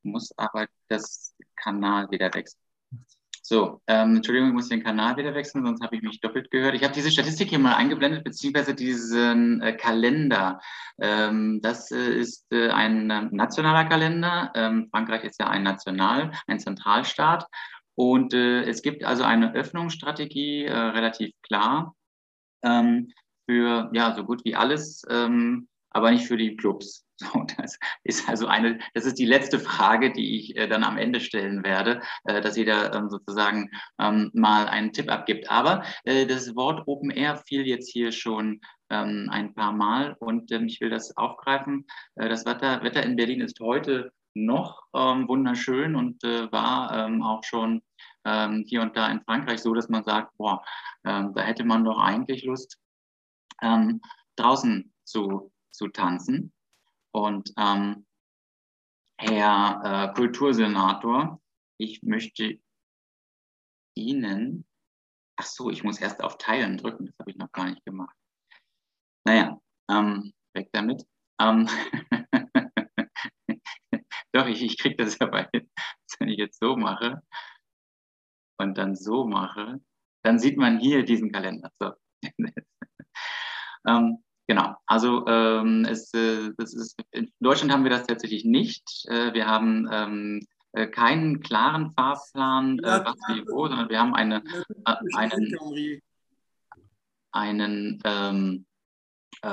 muss 0.01 0.31
aber 0.37 0.67
das 0.87 1.35
Kanal 1.55 2.09
wieder 2.09 2.33
wechseln. 2.33 2.62
So, 3.45 3.81
ähm, 3.87 4.15
Entschuldigung, 4.15 4.47
ich 4.47 4.53
muss 4.53 4.69
den 4.69 4.83
Kanal 4.83 5.17
wieder 5.17 5.33
wechseln, 5.35 5.65
sonst 5.65 5.83
habe 5.83 5.97
ich 5.97 6.01
mich 6.01 6.21
doppelt 6.21 6.49
gehört. 6.49 6.75
Ich 6.75 6.83
habe 6.85 6.93
diese 6.93 7.11
Statistik 7.11 7.49
hier 7.49 7.59
mal 7.59 7.75
eingeblendet, 7.75 8.23
beziehungsweise 8.23 8.73
diesen 8.73 9.61
äh, 9.61 9.73
Kalender. 9.73 10.61
Ähm, 10.97 11.59
das 11.61 11.91
äh, 11.91 12.13
ist 12.13 12.45
äh, 12.53 12.69
ein 12.69 13.09
äh, 13.09 13.27
nationaler 13.31 13.83
Kalender. 13.83 14.53
Ähm, 14.55 14.87
Frankreich 14.89 15.25
ist 15.25 15.41
ja 15.41 15.49
ein 15.49 15.63
National, 15.63 16.31
ein 16.47 16.59
Zentralstaat. 16.61 17.45
Und 17.95 18.33
äh, 18.33 18.63
es 18.63 18.81
gibt 18.81 19.03
also 19.03 19.23
eine 19.23 19.53
Öffnungsstrategie, 19.53 20.63
äh, 20.63 20.73
relativ 20.73 21.33
klar, 21.41 21.97
ähm, 22.63 23.11
für 23.45 23.89
ja 23.91 24.15
so 24.15 24.23
gut 24.23 24.45
wie 24.45 24.55
alles, 24.55 25.03
ähm, 25.09 25.67
aber 25.89 26.11
nicht 26.11 26.27
für 26.27 26.37
die 26.37 26.55
Clubs. 26.55 27.02
So, 27.17 27.27
das 27.57 27.77
ist 28.03 28.27
also 28.27 28.47
eine, 28.47 28.79
das 28.93 29.05
ist 29.05 29.19
die 29.19 29.25
letzte 29.25 29.59
Frage, 29.59 30.11
die 30.11 30.37
ich 30.37 30.55
äh, 30.57 30.67
dann 30.67 30.83
am 30.83 30.97
Ende 30.97 31.19
stellen 31.19 31.63
werde, 31.63 32.01
äh, 32.25 32.41
dass 32.41 32.57
jeder 32.57 32.93
ähm, 32.93 33.09
sozusagen 33.09 33.69
ähm, 33.99 34.31
mal 34.33 34.67
einen 34.67 34.93
Tipp 34.93 35.11
abgibt. 35.11 35.49
Aber 35.49 35.83
äh, 36.05 36.25
das 36.25 36.55
Wort 36.55 36.87
Open 36.87 37.11
Air 37.11 37.37
fiel 37.37 37.67
jetzt 37.67 37.91
hier 37.91 38.11
schon 38.11 38.61
ähm, 38.89 39.29
ein 39.31 39.53
paar 39.53 39.71
Mal 39.71 40.15
und 40.19 40.51
ähm, 40.51 40.65
ich 40.65 40.81
will 40.81 40.89
das 40.89 41.15
aufgreifen. 41.17 41.85
Äh, 42.15 42.29
das 42.29 42.45
Wetter, 42.45 42.83
Wetter 42.83 43.03
in 43.03 43.15
Berlin 43.15 43.41
ist 43.41 43.59
heute 43.59 44.11
noch 44.35 44.81
ähm, 44.95 45.27
wunderschön 45.27 45.95
und 45.95 46.23
äh, 46.23 46.51
war 46.51 47.05
ähm, 47.05 47.21
auch 47.21 47.43
schon 47.43 47.81
hier 48.65 48.81
und 48.81 48.95
da 48.95 49.11
in 49.11 49.19
Frankreich 49.19 49.59
so, 49.59 49.73
dass 49.73 49.89
man 49.89 50.05
sagt, 50.05 50.37
boah, 50.37 50.63
da 51.03 51.33
hätte 51.35 51.65
man 51.65 51.83
doch 51.83 51.99
eigentlich 51.99 52.45
Lust, 52.45 52.79
draußen 54.37 54.93
zu, 55.03 55.51
zu 55.71 55.89
tanzen. 55.89 56.53
Und 57.13 57.53
ähm, 57.57 58.05
Herr 59.19 60.09
äh, 60.09 60.13
Kultursenator, 60.13 61.41
ich 61.79 62.01
möchte 62.01 62.59
Ihnen, 63.95 64.65
ach 65.37 65.45
so, 65.45 65.69
ich 65.69 65.83
muss 65.83 66.01
erst 66.01 66.23
auf 66.23 66.37
Teilen 66.37 66.77
drücken, 66.77 67.05
das 67.05 67.19
habe 67.19 67.31
ich 67.31 67.37
noch 67.37 67.51
gar 67.51 67.69
nicht 67.69 67.85
gemacht. 67.85 68.15
Naja, 69.25 69.61
ähm, 69.89 70.33
weg 70.53 70.69
damit. 70.73 71.05
Ähm, 71.39 71.67
Doch, 74.33 74.47
ich, 74.47 74.63
ich 74.63 74.79
kriege 74.79 74.95
das 74.95 75.21
aber 75.21 75.47
hin, 75.53 75.69
wenn 76.19 76.29
ich 76.29 76.39
jetzt 76.39 76.59
so 76.59 76.75
mache 76.75 77.21
und 78.59 78.77
dann 78.77 78.95
so 78.95 79.25
mache, 79.25 79.79
dann 80.23 80.39
sieht 80.39 80.57
man 80.57 80.79
hier 80.79 81.03
diesen 81.03 81.31
Kalender. 81.31 81.71
So. 81.79 81.93
ähm, 83.87 84.23
genau, 84.53 84.75
also 84.85 85.25
ähm, 85.27 85.85
es, 85.89 86.13
äh, 86.13 86.51
das 86.57 86.73
ist, 86.73 86.99
in 87.11 87.31
Deutschland 87.39 87.71
haben 87.71 87.83
wir 87.83 87.91
das 87.91 88.05
tatsächlich 88.05 88.45
nicht. 88.45 89.05
Äh, 89.07 89.33
wir 89.33 89.47
haben 89.47 89.87
ähm, 89.91 90.47
äh, 90.73 90.87
keinen 90.87 91.39
klaren 91.39 91.91
Fahrplan, 91.91 92.79
äh, 92.79 93.01
was 93.03 93.15
wie 93.27 93.43
wo, 93.47 93.67
sondern 93.67 93.89
wir 93.89 93.99
haben 93.99 94.13
eine, 94.13 94.43
äh, 94.85 94.95
einen, 95.15 95.57
einen 97.31 97.99
ähm, 98.05 98.65
äh, 99.43 99.47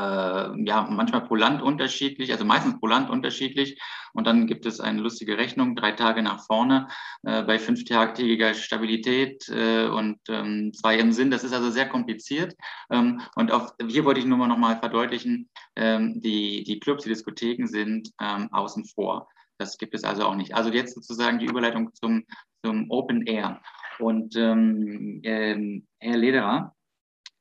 ja, 0.65 0.87
manchmal 0.89 1.23
pro 1.27 1.35
Land 1.35 1.63
unterschiedlich, 1.63 2.33
also 2.33 2.45
meistens 2.45 2.79
pro 2.79 2.87
Land 2.87 3.11
unterschiedlich. 3.11 3.81
Und 4.13 4.27
dann 4.27 4.47
gibt 4.47 4.67
es 4.67 4.81
eine 4.81 5.01
lustige 5.01 5.37
Rechnung, 5.37 5.77
drei 5.77 5.93
Tage 5.93 6.23
nach 6.23 6.45
vorne 6.47 6.89
äh, 7.23 7.43
bei 7.43 7.59
fünftägiger 7.59 8.55
Stabilität 8.55 9.49
äh, 9.49 9.87
und 9.87 10.19
ähm, 10.29 10.73
zwei 10.73 10.99
im 10.99 11.13
Sinn. 11.13 11.31
Das 11.31 11.45
ist 11.45 11.53
also 11.53 11.71
sehr 11.71 11.89
kompliziert. 11.89 12.55
Ähm, 12.91 13.21
und 13.35 13.53
auch 13.53 13.75
hier 13.89 14.05
wollte 14.05 14.21
ich 14.21 14.27
nur 14.27 14.39
mal 14.39 14.49
nochmal 14.49 14.79
verdeutlichen, 14.79 15.51
ähm, 15.77 16.21
die, 16.21 16.63
die 16.65 16.79
Clubs, 16.79 17.03
die 17.05 17.09
Diskotheken 17.09 17.67
sind 17.67 18.11
ähm, 18.21 18.49
außen 18.53 18.85
vor. 18.87 19.29
Das 19.59 19.77
gibt 19.77 19.95
es 19.95 20.05
also 20.05 20.25
auch 20.25 20.37
nicht. 20.37 20.55
Also 20.55 20.71
jetzt 20.71 20.95
sozusagen 20.95 21.39
die 21.39 21.47
Überleitung 21.47 21.93
zum, 21.95 22.25
zum 22.65 22.91
Open 22.91 23.27
Air. 23.27 23.61
Und 23.99 24.35
ähm, 24.37 25.21
ähm, 25.25 25.87
Herr 25.99 26.17
Lederer, 26.17 26.75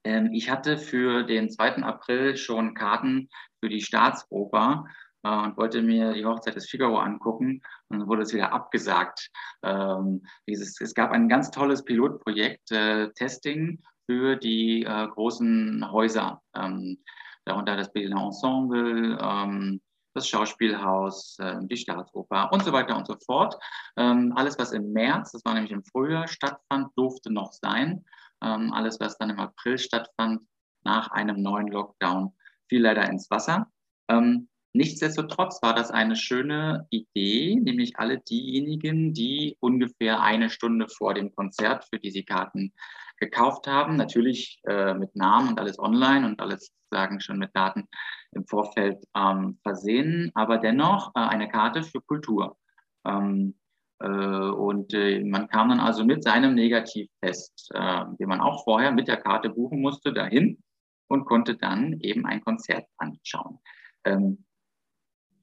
ähm, 0.03 0.31
ich 0.33 0.49
hatte 0.49 0.77
für 0.77 1.23
den 1.23 1.49
2. 1.49 1.83
April 1.83 2.37
schon 2.37 2.73
Karten 2.73 3.29
für 3.59 3.69
die 3.69 3.81
Staatsoper 3.81 4.85
äh, 5.23 5.29
und 5.29 5.57
wollte 5.57 5.81
mir 5.81 6.13
die 6.13 6.25
Hochzeit 6.25 6.55
des 6.55 6.69
Figaro 6.69 6.97
angucken 6.97 7.61
und 7.89 7.99
dann 7.99 8.07
wurde 8.07 8.23
es 8.23 8.33
wieder 8.33 8.53
abgesagt. 8.53 9.29
Ähm, 9.63 10.25
dieses, 10.47 10.79
es 10.79 10.93
gab 10.93 11.11
ein 11.11 11.29
ganz 11.29 11.51
tolles 11.51 11.83
Pilotprojekt, 11.83 12.71
äh, 12.71 13.11
Testing 13.13 13.81
für 14.09 14.35
die 14.35 14.83
äh, 14.83 15.07
großen 15.07 15.91
Häuser, 15.91 16.41
ähm, 16.55 16.97
darunter 17.45 17.75
das 17.75 17.91
Berliner 17.91 18.23
Ensemble, 18.23 19.17
ähm, 19.21 19.81
das 20.15 20.27
Schauspielhaus, 20.27 21.37
äh, 21.39 21.57
die 21.61 21.77
Staatsoper 21.77 22.51
und 22.51 22.63
so 22.63 22.71
weiter 22.71 22.97
und 22.97 23.05
so 23.05 23.15
fort. 23.25 23.55
Ähm, 23.97 24.33
alles, 24.35 24.57
was 24.57 24.71
im 24.71 24.91
März, 24.91 25.31
das 25.33 25.45
war 25.45 25.53
nämlich 25.53 25.71
im 25.71 25.83
Frühjahr, 25.83 26.27
stattfand, 26.27 26.89
durfte 26.95 27.31
noch 27.31 27.53
sein. 27.53 28.03
Ähm, 28.43 28.73
alles, 28.73 28.99
was 28.99 29.17
dann 29.17 29.29
im 29.29 29.39
April 29.39 29.77
stattfand, 29.77 30.41
nach 30.83 31.11
einem 31.11 31.41
neuen 31.41 31.67
Lockdown, 31.67 32.33
fiel 32.69 32.81
leider 32.81 33.09
ins 33.09 33.29
Wasser. 33.29 33.67
Ähm, 34.09 34.47
nichtsdestotrotz 34.73 35.61
war 35.61 35.73
das 35.73 35.91
eine 35.91 36.15
schöne 36.15 36.87
Idee, 36.89 37.55
nämlich 37.55 37.97
alle 37.97 38.19
diejenigen, 38.19 39.13
die 39.13 39.57
ungefähr 39.59 40.21
eine 40.21 40.49
Stunde 40.49 40.87
vor 40.87 41.13
dem 41.13 41.35
Konzert, 41.35 41.85
für 41.89 41.99
die 41.99 42.11
sie 42.11 42.23
Karten 42.23 42.73
gekauft 43.17 43.67
haben, 43.67 43.97
natürlich 43.97 44.61
äh, 44.65 44.93
mit 44.93 45.15
Namen 45.15 45.49
und 45.49 45.59
alles 45.59 45.77
online 45.77 46.25
und 46.25 46.39
alles 46.39 46.71
sozusagen 46.89 47.19
schon 47.19 47.37
mit 47.37 47.55
Daten 47.55 47.87
im 48.31 48.45
Vorfeld 48.47 49.03
ähm, 49.15 49.59
versehen, 49.63 50.31
aber 50.33 50.57
dennoch 50.57 51.11
äh, 51.15 51.19
eine 51.19 51.49
Karte 51.49 51.83
für 51.83 52.01
Kultur. 52.01 52.57
Ähm, 53.05 53.55
äh, 53.55 53.58
und 54.05 54.93
äh, 54.93 55.23
man 55.25 55.49
kam 55.49 55.69
dann 55.69 55.81
also 55.81 56.05
mit 56.05 56.23
seinem 56.23 56.55
Negativtest, 56.55 57.69
äh, 57.73 58.05
den 58.17 58.29
man 58.29 58.39
auch 58.39 58.63
vorher 58.63 58.91
mit 58.91 59.09
der 59.09 59.17
Karte 59.17 59.49
buchen 59.49 59.81
musste, 59.81 60.13
dahin 60.13 60.63
und 61.07 61.25
konnte 61.25 61.55
dann 61.55 61.99
eben 61.99 62.25
ein 62.25 62.41
Konzert 62.41 62.85
anschauen. 62.97 63.59
Ähm, 64.05 64.45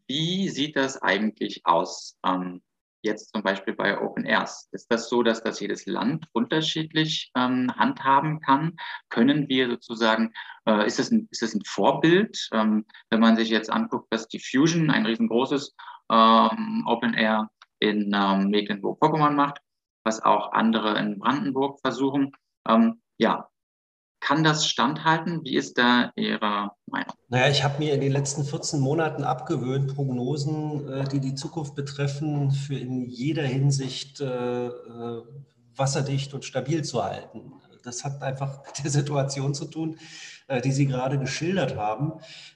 wie 0.07 0.49
sieht 0.49 0.77
das 0.77 1.03
eigentlich 1.03 1.67
aus? 1.67 2.17
Ähm, 2.25 2.63
jetzt 3.03 3.33
zum 3.33 3.43
Beispiel 3.43 3.75
bei 3.75 4.01
Open 4.01 4.25
Airs. 4.25 4.69
Ist 4.73 4.91
das 4.91 5.11
so, 5.11 5.23
dass 5.23 5.43
das 5.43 5.61
jedes 5.61 5.85
Land 5.85 6.27
unterschiedlich 6.33 7.31
ähm, 7.37 7.71
handhaben 7.77 8.41
kann? 8.41 8.77
Können 9.11 9.49
wir 9.49 9.69
sozusagen, 9.69 10.33
äh, 10.65 10.87
ist, 10.87 10.99
das 10.99 11.11
ein, 11.11 11.29
ist 11.31 11.43
das 11.43 11.55
ein 11.55 11.63
Vorbild? 11.67 12.49
Wenn 12.51 12.85
man 13.21 13.37
sich 13.37 13.51
jetzt 13.51 13.71
anguckt, 13.71 14.11
dass 14.11 14.29
die 14.29 14.41
Fusion, 14.41 14.91
ein 14.91 15.07
riesengroßes 15.07 15.75
Open 16.09 17.15
Air 17.15 17.51
in 17.79 18.13
ähm, 18.15 18.49
Mecklenburg-Vorpommern 18.51 19.37
macht, 19.37 19.61
was 20.05 20.23
auch 20.23 20.53
andere 20.53 20.99
in 20.99 21.19
Brandenburg 21.19 21.81
versuchen. 21.81 22.33
Ähm, 22.69 23.01
ja, 23.19 23.49
kann 24.21 24.43
das 24.43 24.67
standhalten? 24.67 25.45
Wie 25.45 25.57
ist 25.57 25.79
da 25.79 26.11
Ihre 26.17 26.73
Meinung? 26.87 27.15
Naja, 27.29 27.49
ich 27.49 27.63
habe 27.63 27.79
mir 27.79 27.95
in 27.95 28.01
den 28.01 28.13
letzten 28.13 28.45
14 28.45 28.81
Monaten 28.81 29.25
abgewöhnt, 29.25 29.95
Prognosen, 29.95 30.89
äh, 30.89 31.05
die 31.09 31.21
die 31.21 31.35
Zukunft 31.35 31.75
betreffen, 31.75 32.51
für 32.51 32.77
in 32.77 33.07
jeder 33.07 33.45
Hinsicht 33.45 34.21
äh, 34.21 34.67
äh 34.67 35.23
wasserdicht 35.79 36.33
und 36.33 36.45
stabil 36.45 36.83
zu 36.85 37.05
halten. 37.05 37.53
Das 37.83 38.03
hat 38.03 38.23
einfach 38.23 38.65
mit 38.67 38.83
der 38.83 38.91
Situation 38.91 39.55
zu 39.55 39.67
tun, 39.67 39.99
die 40.63 40.73
Sie 40.73 40.87
gerade 40.87 41.19
geschildert 41.19 41.77
haben. 41.77 42.13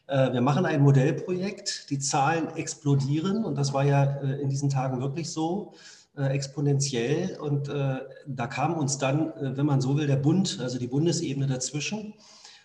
Äh, 0.07 0.33
wir 0.33 0.41
machen 0.41 0.65
ein 0.65 0.81
Modellprojekt, 0.83 1.91
die 1.91 1.99
Zahlen 1.99 2.49
explodieren 2.57 3.45
und 3.45 3.57
das 3.59 3.73
war 3.73 3.85
ja 3.85 4.05
äh, 4.05 4.41
in 4.41 4.49
diesen 4.49 4.71
Tagen 4.71 5.01
wirklich 5.01 5.31
so 5.31 5.75
exponentiell. 6.17 7.39
Und 7.41 7.69
da 7.69 8.47
kam 8.49 8.75
uns 8.75 8.99
dann, 8.99 9.33
wenn 9.39 9.65
man 9.65 9.81
so 9.81 9.97
will, 9.97 10.09
der 10.09 10.17
Bund, 10.17 10.59
also 10.61 10.77
die 10.77 10.89
Bundesebene 10.89 11.47
dazwischen 11.47 12.15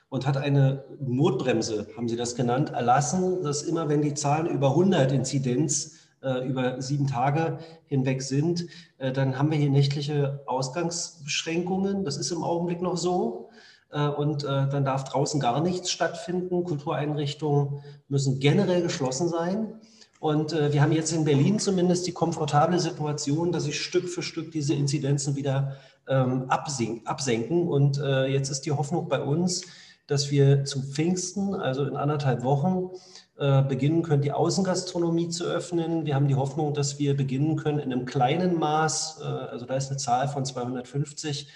und 0.10 0.26
hat 0.26 0.36
eine 0.36 0.84
Notbremse, 1.00 1.88
haben 1.96 2.10
Sie 2.10 2.18
das 2.18 2.36
genannt, 2.36 2.72
erlassen, 2.72 3.44
dass 3.44 3.62
immer 3.62 3.88
wenn 3.88 4.02
die 4.02 4.16
Zahlen 4.16 4.48
über 4.48 4.70
100 4.70 5.12
Inzidenz 5.12 6.00
über 6.44 6.82
sieben 6.82 7.06
Tage 7.06 7.60
hinweg 7.86 8.24
sind, 8.24 8.66
dann 8.98 9.38
haben 9.38 9.52
wir 9.52 9.60
hier 9.60 9.70
nächtliche 9.70 10.42
Ausgangsbeschränkungen. 10.48 12.04
Das 12.04 12.18
ist 12.18 12.32
im 12.32 12.44
Augenblick 12.44 12.82
noch 12.82 12.98
so. 12.98 13.52
Äh, 13.92 14.08
und 14.08 14.44
äh, 14.44 14.68
dann 14.68 14.86
darf 14.86 15.06
draußen 15.06 15.40
gar 15.40 15.62
nichts 15.62 15.92
stattfinden. 15.92 16.64
Kultureinrichtungen 16.64 17.82
müssen 18.08 18.40
generell 18.40 18.82
geschlossen 18.82 19.30
sein. 19.30 19.80
Und 20.20 20.54
äh, 20.54 20.74
wir 20.74 20.82
haben 20.82 20.92
jetzt 20.92 21.12
in 21.12 21.24
Berlin 21.24 21.60
zumindest 21.60 22.08
die 22.08 22.12
komfortable 22.12 22.80
Situation, 22.80 23.52
dass 23.52 23.64
sich 23.64 23.80
Stück 23.80 24.10
für 24.10 24.22
Stück 24.22 24.52
diese 24.52 24.74
Inzidenzen 24.74 25.36
wieder 25.36 25.78
ähm, 26.08 26.50
absenken. 26.50 27.68
Und 27.68 27.98
jetzt 27.98 28.50
ist 28.50 28.62
die 28.62 28.72
Hoffnung 28.72 29.10
bei 29.10 29.20
uns, 29.20 29.64
dass 30.06 30.30
wir 30.30 30.66
zu 30.66 30.84
Pfingsten, 30.84 31.56
also 31.56 31.84
in 31.86 31.96
anderthalb 31.96 32.44
Wochen, 32.44 32.92
beginnen 33.38 34.02
können, 34.02 34.22
die 34.22 34.32
Außengastronomie 34.32 35.28
zu 35.28 35.44
öffnen. 35.44 36.06
Wir 36.06 36.16
haben 36.16 36.30
die 36.30 36.36
Hoffnung, 36.36 36.74
dass 36.74 37.00
wir 37.00 37.18
beginnen 37.18 37.58
können 37.58 37.80
in 37.80 37.92
einem 37.92 38.06
kleinen 38.06 38.58
Maß, 38.58 39.20
also 39.20 39.66
da 39.66 39.74
ist 39.76 39.90
eine 39.90 39.98
Zahl 39.98 40.30
von 40.30 40.46
250 40.46 41.48
äh, 41.48 41.50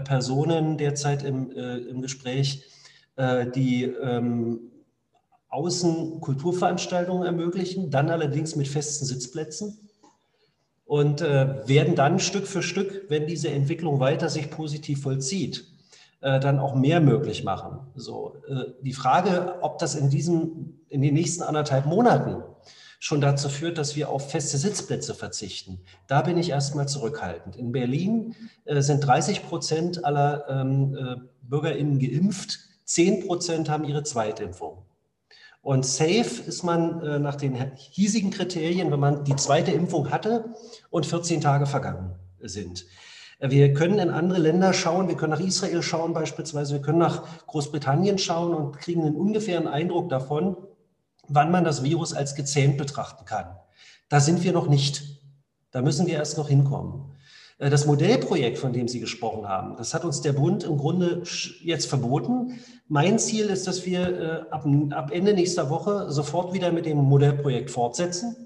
Personen 0.00 0.78
derzeit 0.78 1.22
im, 1.22 1.50
im 1.50 2.02
Gespräch, 2.02 2.64
die 3.54 3.84
ähm, 3.84 4.72
Außenkulturveranstaltungen 5.48 7.24
ermöglichen, 7.24 7.90
dann 7.90 8.10
allerdings 8.10 8.56
mit 8.56 8.66
festen 8.66 9.04
Sitzplätzen 9.04 9.78
und 10.84 11.20
werden 11.20 11.94
dann 11.94 12.18
Stück 12.18 12.46
für 12.46 12.62
Stück, 12.62 13.04
wenn 13.08 13.26
diese 13.26 13.50
Entwicklung 13.50 14.00
weiter 14.00 14.28
sich 14.28 14.50
positiv 14.50 15.02
vollzieht, 15.02 15.64
äh, 16.24 16.40
dann 16.40 16.58
auch 16.58 16.74
mehr 16.74 17.02
möglich 17.02 17.44
machen. 17.44 17.80
So, 17.96 18.36
äh, 18.48 18.72
die 18.80 18.94
Frage, 18.94 19.56
ob 19.60 19.78
das 19.78 19.94
in, 19.94 20.08
diesem, 20.08 20.80
in 20.88 21.02
den 21.02 21.12
nächsten 21.12 21.42
anderthalb 21.42 21.84
Monaten 21.84 22.42
schon 23.04 23.20
dazu 23.20 23.50
führt, 23.50 23.76
dass 23.76 23.96
wir 23.96 24.08
auf 24.08 24.30
feste 24.30 24.56
Sitzplätze 24.56 25.14
verzichten. 25.14 25.78
Da 26.06 26.22
bin 26.22 26.38
ich 26.38 26.48
erstmal 26.48 26.88
zurückhaltend. 26.88 27.54
In 27.54 27.70
Berlin 27.70 28.34
äh, 28.64 28.80
sind 28.80 29.00
30 29.00 29.46
Prozent 29.46 30.06
aller 30.06 30.46
ähm, 30.48 30.96
äh, 30.96 31.16
BürgerInnen 31.42 31.98
geimpft, 31.98 32.60
10 32.86 33.26
Prozent 33.26 33.68
haben 33.68 33.84
ihre 33.84 34.04
Zweitimpfung. 34.04 34.86
Und 35.60 35.84
safe 35.84 36.44
ist 36.46 36.62
man 36.62 37.02
äh, 37.02 37.18
nach 37.18 37.34
den 37.34 37.72
hiesigen 37.76 38.30
Kriterien, 38.30 38.90
wenn 38.90 39.00
man 39.00 39.22
die 39.24 39.36
zweite 39.36 39.72
Impfung 39.72 40.10
hatte 40.10 40.54
und 40.88 41.04
14 41.04 41.42
Tage 41.42 41.66
vergangen 41.66 42.14
sind. 42.40 42.86
Wir 43.38 43.74
können 43.74 43.98
in 43.98 44.08
andere 44.08 44.38
Länder 44.38 44.72
schauen, 44.72 45.08
wir 45.08 45.16
können 45.16 45.32
nach 45.32 45.46
Israel 45.46 45.82
schauen 45.82 46.14
beispielsweise, 46.14 46.72
wir 46.72 46.80
können 46.80 46.98
nach 46.98 47.46
Großbritannien 47.48 48.16
schauen 48.16 48.54
und 48.54 48.78
kriegen 48.78 49.02
einen 49.02 49.16
ungefähren 49.16 49.66
Eindruck 49.66 50.08
davon, 50.08 50.56
wann 51.28 51.50
man 51.50 51.64
das 51.64 51.82
Virus 51.82 52.12
als 52.12 52.34
gezähmt 52.34 52.78
betrachten 52.78 53.24
kann. 53.24 53.56
Da 54.08 54.20
sind 54.20 54.42
wir 54.44 54.52
noch 54.52 54.68
nicht. 54.68 55.02
Da 55.70 55.82
müssen 55.82 56.06
wir 56.06 56.14
erst 56.14 56.38
noch 56.38 56.48
hinkommen. 56.48 57.14
Äh, 57.58 57.70
das 57.70 57.86
Modellprojekt, 57.86 58.58
von 58.58 58.72
dem 58.72 58.88
Sie 58.88 59.00
gesprochen 59.00 59.48
haben, 59.48 59.76
das 59.76 59.94
hat 59.94 60.04
uns 60.04 60.20
der 60.20 60.32
Bund 60.32 60.64
im 60.64 60.78
Grunde 60.78 61.22
jetzt 61.62 61.86
verboten. 61.86 62.58
Mein 62.88 63.18
Ziel 63.18 63.46
ist, 63.46 63.66
dass 63.66 63.86
wir 63.86 64.46
äh, 64.50 64.94
ab 64.94 65.10
Ende 65.10 65.34
nächster 65.34 65.70
Woche 65.70 66.10
sofort 66.10 66.52
wieder 66.52 66.72
mit 66.72 66.86
dem 66.86 66.98
Modellprojekt 66.98 67.70
fortsetzen. 67.70 68.43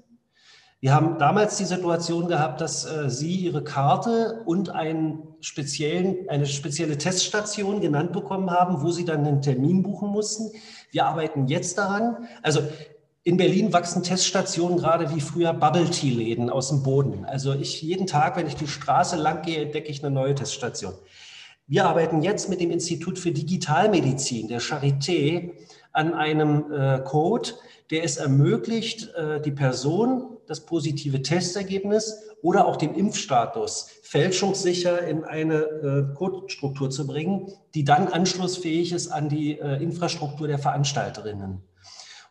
Wir 0.81 0.95
haben 0.95 1.17
damals 1.17 1.57
die 1.57 1.65
Situation 1.65 2.29
gehabt, 2.29 2.61
dass 2.61 2.85
äh, 2.85 3.09
Sie 3.09 3.35
Ihre 3.35 3.65
Karte 3.65 4.43
und 4.45 4.69
einen 4.69 5.23
speziellen, 5.41 6.29
eine 6.29 6.45
spezielle 6.45 6.97
Teststation 6.97 7.81
genannt 7.81 8.13
bekommen 8.13 8.49
haben, 8.49 8.81
wo 8.81 8.91
Sie 8.91 9.03
dann 9.03 9.25
einen 9.25 9.41
Termin 9.41 9.83
buchen 9.83 10.09
mussten. 10.09 10.51
Wir 10.91 11.05
arbeiten 11.05 11.47
jetzt 11.47 11.77
daran. 11.77 12.29
Also 12.43 12.61
in 13.23 13.35
Berlin 13.35 13.73
wachsen 13.73 14.03
Teststationen 14.03 14.77
gerade 14.77 15.13
wie 15.13 15.19
früher 15.19 15.51
Bubble 15.51 15.89
Tea 15.89 16.11
Läden 16.11 16.49
aus 16.49 16.69
dem 16.69 16.81
Boden. 16.81 17.25
Also 17.25 17.53
ich 17.53 17.81
jeden 17.81 18.07
Tag, 18.07 18.37
wenn 18.37 18.47
ich 18.47 18.55
die 18.55 18.67
Straße 18.67 19.17
lang 19.17 19.41
gehe, 19.41 19.63
entdecke 19.63 19.89
ich 19.89 20.01
eine 20.01 20.13
neue 20.13 20.33
Teststation. 20.33 20.93
Wir 21.67 21.87
arbeiten 21.87 22.23
jetzt 22.23 22.49
mit 22.49 22.61
dem 22.61 22.71
Institut 22.71 23.19
für 23.19 23.31
Digitalmedizin 23.31 24.47
der 24.47 24.61
Charité 24.61 25.51
an 25.91 26.13
einem 26.13 26.71
äh, 26.71 26.99
Code, 26.99 27.49
der 27.91 28.05
es 28.05 28.15
ermöglicht, 28.15 29.13
äh, 29.15 29.41
die 29.41 29.51
Person 29.51 30.37
das 30.49 30.65
positive 30.65 31.21
Testergebnis 31.21 32.23
oder 32.41 32.65
auch 32.65 32.75
den 32.75 32.95
Impfstatus 32.95 33.91
fälschungssicher 34.01 35.05
in 35.07 35.23
eine 35.23 35.55
äh, 35.55 36.15
Codestruktur 36.15 36.89
zu 36.89 37.05
bringen, 37.05 37.53
die 37.75 37.83
dann 37.83 38.07
anschlussfähig 38.07 38.91
ist 38.91 39.09
an 39.09 39.29
die 39.29 39.59
äh, 39.59 39.81
Infrastruktur 39.81 40.47
der 40.47 40.57
Veranstalterinnen. 40.57 41.61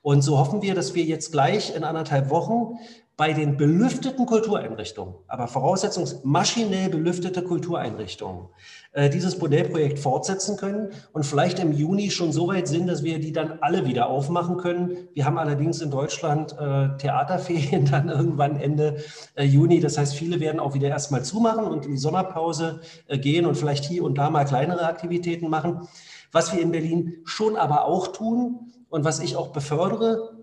Und 0.03 0.23
so 0.23 0.37
hoffen 0.37 0.63
wir, 0.63 0.75
dass 0.75 0.95
wir 0.97 1.05
jetzt 1.05 1.31
gleich 1.31 1.75
in 1.77 1.85
anderthalb 1.85 2.29
Wochen 2.31 2.79
bei 3.19 3.33
den 3.33 3.57
belüfteten 3.57 4.27
Kultureinrichtungen, 4.27 5.13
aber 5.27 5.49
Voraussetzung 5.49 6.07
maschinell 6.23 6.89
belüftete 6.89 7.43
Kultureinrichtungen, 7.43 8.47
äh, 8.93 9.11
dieses 9.11 9.41
Modellprojekt 9.41 9.99
fortsetzen 9.99 10.57
können 10.57 10.91
und 11.13 11.27
vielleicht 11.27 11.59
im 11.59 11.73
Juni 11.73 12.13
schon 12.13 12.31
so 12.31 12.47
weit 12.47 12.69
sind, 12.69 12.87
dass 12.87 13.03
wir 13.03 13.19
die 13.19 13.33
dann 13.33 13.59
alle 13.61 13.87
wieder 13.87 14.09
aufmachen 14.09 14.57
können. 14.57 15.09
Wir 15.15 15.25
haben 15.25 15.37
allerdings 15.37 15.81
in 15.81 15.91
Deutschland 15.91 16.57
äh, 16.61 16.97
Theaterferien 16.99 17.87
dann 17.91 18.09
irgendwann 18.09 18.55
Ende 18.55 18.99
äh, 19.35 19.43
Juni. 19.43 19.81
Das 19.81 19.99
heißt, 19.99 20.15
viele 20.15 20.39
werden 20.39 20.61
auch 20.61 20.75
wieder 20.75 20.89
erstmal 20.89 21.25
zumachen 21.25 21.65
und 21.65 21.87
in 21.87 21.91
die 21.91 21.99
Sommerpause 21.99 22.83
gehen 23.09 23.47
und 23.47 23.57
vielleicht 23.57 23.85
hier 23.85 24.05
und 24.05 24.17
da 24.17 24.31
mal 24.31 24.45
kleinere 24.45 24.87
Aktivitäten 24.87 25.51
machen. 25.51 25.89
Was 26.31 26.55
wir 26.55 26.63
in 26.63 26.71
Berlin 26.71 27.17
schon 27.25 27.57
aber 27.57 27.87
auch 27.87 28.07
tun 28.09 28.71
und 28.91 29.05
was 29.05 29.19
ich 29.19 29.35
auch 29.35 29.49
befördere, 29.49 30.38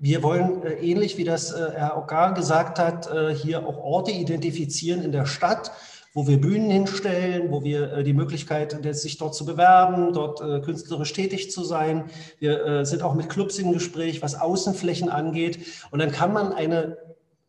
wir 0.00 0.22
wollen 0.22 0.62
äh, 0.62 0.72
ähnlich 0.76 1.18
wie 1.18 1.24
das 1.24 1.52
äh, 1.52 1.72
Herr 1.74 1.96
Ockar 1.98 2.34
gesagt 2.34 2.78
hat, 2.78 3.06
äh, 3.12 3.34
hier 3.34 3.66
auch 3.66 3.76
Orte 3.76 4.10
identifizieren 4.10 5.02
in 5.02 5.12
der 5.12 5.26
Stadt, 5.26 5.70
wo 6.14 6.26
wir 6.26 6.40
Bühnen 6.40 6.70
hinstellen, 6.70 7.50
wo 7.52 7.62
wir 7.62 7.92
äh, 7.92 8.02
die 8.02 8.14
Möglichkeit, 8.14 8.76
sich 8.96 9.18
dort 9.18 9.34
zu 9.34 9.44
bewerben, 9.44 10.14
dort 10.14 10.40
äh, 10.40 10.60
künstlerisch 10.60 11.12
tätig 11.12 11.50
zu 11.50 11.62
sein. 11.64 12.06
Wir 12.38 12.64
äh, 12.64 12.86
sind 12.86 13.02
auch 13.02 13.14
mit 13.14 13.28
Clubs 13.28 13.58
im 13.58 13.72
Gespräch, 13.72 14.22
was 14.22 14.34
Außenflächen 14.34 15.10
angeht. 15.10 15.58
Und 15.90 15.98
dann 15.98 16.10
kann 16.10 16.32
man 16.32 16.54
eine 16.54 16.96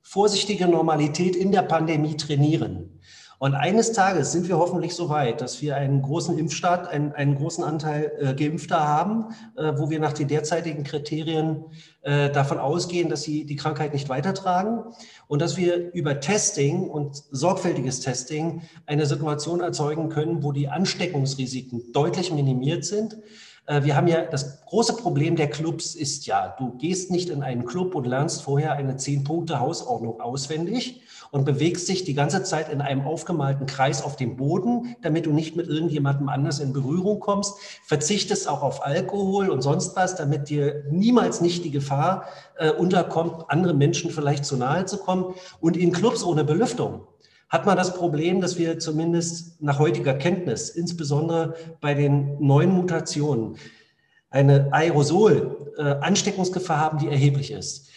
vorsichtige 0.02 0.68
Normalität 0.68 1.38
in 1.38 1.54
der 1.54 1.62
Pandemie 1.62 2.18
trainieren. 2.18 3.00
Und 3.42 3.56
eines 3.56 3.92
Tages 3.92 4.32
sind 4.32 4.48
wir 4.50 4.60
hoffentlich 4.60 4.94
so 4.94 5.10
weit, 5.10 5.42
dass 5.42 5.64
wir 5.64 5.76
einen 5.76 6.04
großen 6.04 6.38
Impfstaat, 6.38 6.88
einen, 6.88 7.12
einen 7.14 7.34
großen 7.34 7.64
Anteil 7.64 8.12
äh, 8.20 8.36
Geimpfter 8.36 8.88
haben, 8.88 9.34
äh, 9.58 9.74
wo 9.78 9.90
wir 9.90 10.00
nach 10.00 10.14
den 10.14 10.28
derzeitigen 10.28 10.84
Kriterien 10.84 11.66
äh, 12.04 12.30
davon 12.30 12.60
ausgehen, 12.60 13.10
dass 13.10 13.24
sie 13.24 13.48
die 13.48 13.56
Krankheit 13.56 13.94
nicht 13.94 14.10
weitertragen 14.10 14.84
und 15.28 15.42
dass 15.42 15.58
wir 15.58 15.92
über 15.94 16.20
Testing 16.20 16.88
und 16.88 17.24
sorgfältiges 17.32 18.02
Testing 18.02 18.62
eine 18.86 19.08
Situation 19.08 19.62
erzeugen 19.62 20.10
können, 20.10 20.44
wo 20.44 20.52
die 20.52 20.68
Ansteckungsrisiken 20.68 21.92
deutlich 21.94 22.32
minimiert 22.32 22.86
sind. 22.86 23.18
Äh, 23.66 23.82
wir 23.84 23.96
haben 23.96 24.08
ja 24.08 24.22
das 24.22 24.64
große 24.66 24.98
Problem 24.98 25.36
der 25.36 25.50
Clubs 25.50 25.96
ist 25.96 26.28
ja, 26.28 26.56
du 26.60 26.78
gehst 26.78 27.10
nicht 27.10 27.30
in 27.30 27.42
einen 27.42 27.66
Club 27.66 27.96
und 27.96 28.06
lernst 28.06 28.44
vorher 28.44 28.74
eine 28.74 28.98
Zehn-Punkte-Hausordnung 28.98 30.22
auswendig 30.22 31.02
und 31.32 31.46
bewegst 31.46 31.90
dich 31.90 32.04
die 32.04 32.14
ganze 32.14 32.44
Zeit 32.44 32.72
in 32.72 32.82
einem 32.82 33.02
aufgemalten 33.02 33.66
Kreis 33.66 34.04
auf 34.04 34.18
dem 34.18 34.36
Boden, 34.36 34.96
damit 35.02 35.26
du 35.26 35.32
nicht 35.32 35.56
mit 35.56 35.68
irgendjemandem 35.68 36.30
anders 36.30 36.60
in 36.60 36.74
Berührung 36.74 37.20
kommst, 37.20 37.56
verzichtest 37.86 38.48
auch 38.48 38.62
auf 38.62 38.86
Alkohol 38.86 39.50
und 39.50 39.62
sonst 39.62 39.96
was, 39.96 40.16
damit 40.16 40.50
dir 40.50 40.84
niemals 40.92 41.42
nicht 41.42 41.64
die 41.64 41.72
Gefahr 41.72 42.26
äh, 42.58 42.72
unterkommt, 42.72 43.46
anderen 43.48 43.78
Menschen 43.78 44.12
vielleicht 44.12 44.44
zu 44.46 44.58
nahe 44.58 44.86
zu 44.86 44.98
kommen. 44.98 45.34
Und 45.62 45.78
in 45.78 45.94
Clubs 45.94 46.24
ohne 46.24 46.44
Belüftung 46.44 47.08
hat 47.50 47.66
man 47.66 47.78
das 47.78 47.96
Problem, 47.96 48.42
dass 48.42 48.58
wir 48.58 48.80
zumindest 48.80 49.62
nach 49.62 49.80
heutiger 49.80 50.14
Kenntnis, 50.14 50.70
insbesondere 50.70 51.56
bei 51.80 51.94
den 51.94 52.38
neuen 52.40 52.72
Mutationen, 52.72 53.56
eine 54.30 54.72
Aerosol-Ansteckungsgefahr 54.72 56.78
äh, 56.78 56.82
haben, 56.82 57.00
die 57.00 57.10
erheblich 57.10 57.52
ist. 57.52 57.91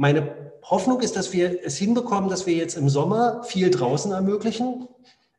Meine 0.00 0.52
Hoffnung 0.62 1.00
ist, 1.00 1.16
dass 1.16 1.32
wir 1.32 1.64
es 1.64 1.76
hinbekommen, 1.76 2.30
dass 2.30 2.46
wir 2.46 2.54
jetzt 2.54 2.76
im 2.76 2.88
Sommer 2.88 3.42
viel 3.42 3.68
draußen 3.68 4.12
ermöglichen. 4.12 4.86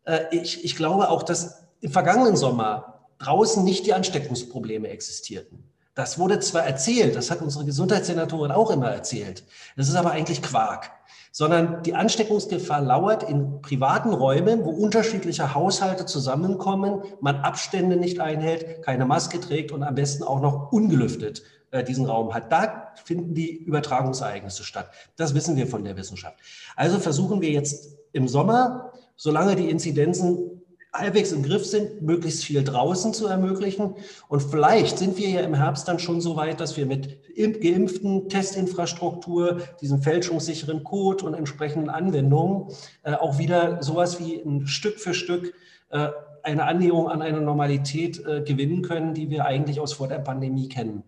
Äh, 0.04 0.20
ich, 0.32 0.66
ich 0.66 0.76
glaube 0.76 1.10
auch, 1.10 1.24
dass 1.24 1.64
im 1.80 1.94
vergangenen 1.94 2.36
Sommer 2.36 3.06
draußen 3.20 3.64
nicht 3.64 3.86
die 3.86 3.94
Ansteckungsprobleme 3.94 4.90
existierten. 4.90 5.64
Das 5.96 6.20
wurde 6.20 6.42
zwar 6.42 6.66
erzählt, 6.66 7.16
das 7.16 7.32
hat 7.32 7.42
unsere 7.42 7.64
Gesundheitssenatorin 7.64 8.52
auch 8.52 8.70
immer 8.70 8.90
erzählt. 8.90 9.46
Das 9.78 9.88
ist 9.88 9.96
aber 9.96 10.12
eigentlich 10.12 10.42
Quark. 10.42 10.92
Sondern 11.32 11.82
die 11.84 11.96
Ansteckungsgefahr 11.96 12.82
lauert 12.82 13.24
in 13.24 13.62
privaten 13.62 14.12
Räumen, 14.12 14.66
wo 14.66 14.72
unterschiedliche 14.72 15.54
Haushalte 15.54 16.06
zusammenkommen, 16.06 17.04
man 17.22 17.38
Abstände 17.38 17.96
nicht 17.96 18.20
einhält, 18.20 18.84
keine 18.84 19.06
Maske 19.06 19.40
trägt 19.40 19.72
und 19.72 19.84
am 19.84 19.96
besten 19.96 20.24
auch 20.24 20.42
noch 20.42 20.74
ungelüftet 20.74 21.44
diesen 21.88 22.06
Raum 22.06 22.34
hat. 22.34 22.52
Da 22.52 22.94
finden 23.04 23.34
die 23.34 23.52
Übertragungsereignisse 23.52 24.64
statt. 24.64 24.90
Das 25.16 25.34
wissen 25.36 25.56
wir 25.56 25.68
von 25.68 25.84
der 25.84 25.98
Wissenschaft. 25.98 26.38
Also 26.76 27.00
versuchen 27.00 27.42
wir 27.42 27.52
jetzt 27.52 27.98
im 28.12 28.28
Sommer, 28.28 28.92
solange 29.16 29.56
die 29.56 29.70
Inzidenzen 29.70 30.60
halbwegs 30.92 31.32
im 31.32 31.44
Griff 31.44 31.66
sind, 31.66 32.02
möglichst 32.02 32.44
viel 32.44 32.64
draußen 32.64 33.14
zu 33.14 33.28
ermöglichen. 33.28 33.96
Und 34.28 34.42
vielleicht 34.42 34.98
sind 34.98 35.18
wir 35.18 35.30
ja 35.30 35.42
im 35.42 35.54
Herbst 35.54 35.88
dann 35.88 36.00
schon 36.00 36.20
so 36.20 36.36
weit, 36.36 36.60
dass 36.60 36.78
wir 36.78 36.86
mit 36.86 37.20
geimpften 37.36 38.28
Testinfrastruktur, 38.28 39.62
diesem 39.82 40.02
fälschungssicheren 40.02 40.84
Code 40.84 41.26
und 41.26 41.36
entsprechenden 41.36 41.90
Anwendungen 41.90 42.72
äh, 43.04 43.14
auch 43.14 43.38
wieder 43.38 43.84
sowas 43.84 44.20
wie 44.20 44.42
ein 44.42 44.66
Stück 44.68 45.00
für 45.00 45.14
Stück 45.14 45.54
äh, 45.90 46.10
eine 46.44 46.66
Annäherung 46.66 47.10
an 47.10 47.22
eine 47.22 47.42
Normalität 47.42 48.26
äh, 48.26 48.42
gewinnen 48.42 48.82
können, 48.82 49.14
die 49.14 49.30
wir 49.30 49.46
eigentlich 49.46 49.80
aus 49.80 49.94
vor 49.94 50.08
der 50.08 50.20
Pandemie 50.20 50.70
kennen. 50.70 51.04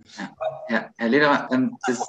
Ja, 0.70 0.90
Herr 0.98 1.10
Lederer, 1.10 1.50
ähm, 1.52 1.78
das, 1.88 2.08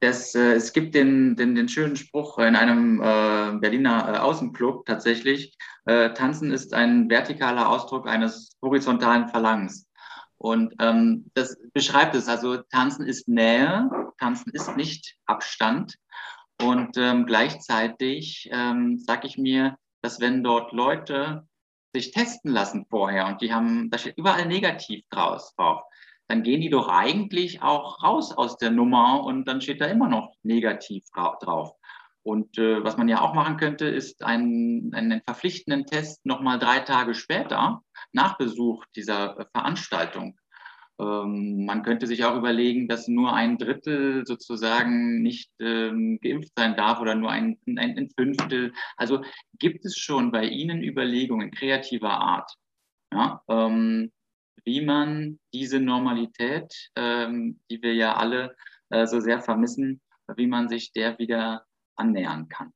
das, 0.00 0.34
äh, 0.34 0.54
es 0.54 0.72
gibt 0.72 0.94
den, 0.94 1.36
den, 1.36 1.54
den, 1.54 1.68
schönen 1.68 1.96
Spruch 1.96 2.38
in 2.38 2.56
einem 2.56 3.00
äh, 3.00 3.58
Berliner 3.58 4.14
äh, 4.14 4.18
Außenclub 4.18 4.86
tatsächlich, 4.86 5.56
äh, 5.86 6.12
Tanzen 6.12 6.52
ist 6.52 6.74
ein 6.74 7.08
vertikaler 7.08 7.68
Ausdruck 7.68 8.06
eines 8.06 8.56
horizontalen 8.62 9.28
Verlangens. 9.28 9.86
Und 10.36 10.74
ähm, 10.78 11.30
das 11.34 11.56
beschreibt 11.72 12.14
es. 12.14 12.28
Also 12.28 12.58
Tanzen 12.58 13.06
ist 13.06 13.26
Nähe, 13.26 13.90
Tanzen 14.18 14.52
ist 14.52 14.76
nicht 14.76 15.16
Abstand. 15.26 15.96
Und 16.62 16.96
ähm, 16.96 17.26
gleichzeitig 17.26 18.48
ähm, 18.52 18.98
sage 18.98 19.26
ich 19.26 19.38
mir, 19.38 19.76
dass 20.02 20.20
wenn 20.20 20.44
dort 20.44 20.72
Leute 20.72 21.47
sich 21.98 22.12
testen 22.12 22.52
lassen 22.52 22.86
vorher 22.88 23.26
und 23.26 23.40
die 23.40 23.52
haben, 23.52 23.90
da 23.90 23.98
steht 23.98 24.16
überall 24.16 24.46
negativ 24.46 25.04
draus 25.10 25.54
drauf, 25.56 25.82
dann 26.28 26.42
gehen 26.42 26.60
die 26.60 26.70
doch 26.70 26.88
eigentlich 26.88 27.62
auch 27.62 28.02
raus 28.02 28.32
aus 28.36 28.58
der 28.58 28.70
Nummer 28.70 29.24
und 29.24 29.46
dann 29.46 29.60
steht 29.60 29.80
da 29.80 29.86
immer 29.86 30.08
noch 30.08 30.34
negativ 30.42 31.04
drauf. 31.12 31.72
Und 32.22 32.58
äh, 32.58 32.84
was 32.84 32.98
man 32.98 33.08
ja 33.08 33.22
auch 33.22 33.32
machen 33.32 33.56
könnte, 33.56 33.86
ist 33.86 34.22
einen, 34.22 34.92
einen 34.94 35.22
verpflichtenden 35.22 35.86
Test 35.86 36.26
nochmal 36.26 36.58
drei 36.58 36.80
Tage 36.80 37.14
später 37.14 37.80
nach 38.12 38.36
Besuch 38.36 38.84
dieser 38.94 39.38
äh, 39.38 39.46
Veranstaltung. 39.54 40.38
Ähm, 41.00 41.64
man 41.64 41.82
könnte 41.82 42.06
sich 42.06 42.24
auch 42.24 42.36
überlegen, 42.36 42.88
dass 42.88 43.08
nur 43.08 43.32
ein 43.32 43.56
Drittel 43.56 44.26
sozusagen 44.26 45.22
nicht 45.22 45.50
ähm, 45.60 46.18
geimpft 46.20 46.52
sein 46.56 46.76
darf 46.76 47.00
oder 47.00 47.14
nur 47.14 47.30
ein, 47.30 47.58
ein, 47.66 47.78
ein, 47.78 48.10
Fünftel. 48.16 48.72
Also 48.96 49.22
gibt 49.58 49.84
es 49.84 49.96
schon 49.96 50.32
bei 50.32 50.44
Ihnen 50.46 50.82
Überlegungen 50.82 51.50
kreativer 51.50 52.10
Art, 52.10 52.52
ja, 53.12 53.42
ähm, 53.48 54.10
wie 54.64 54.80
man 54.84 55.38
diese 55.54 55.80
Normalität, 55.80 56.90
ähm, 56.96 57.60
die 57.70 57.80
wir 57.80 57.94
ja 57.94 58.16
alle 58.16 58.56
äh, 58.90 59.06
so 59.06 59.20
sehr 59.20 59.40
vermissen, 59.40 60.00
wie 60.36 60.46
man 60.46 60.68
sich 60.68 60.92
der 60.92 61.18
wieder 61.18 61.64
annähern 61.96 62.48
kann. 62.48 62.72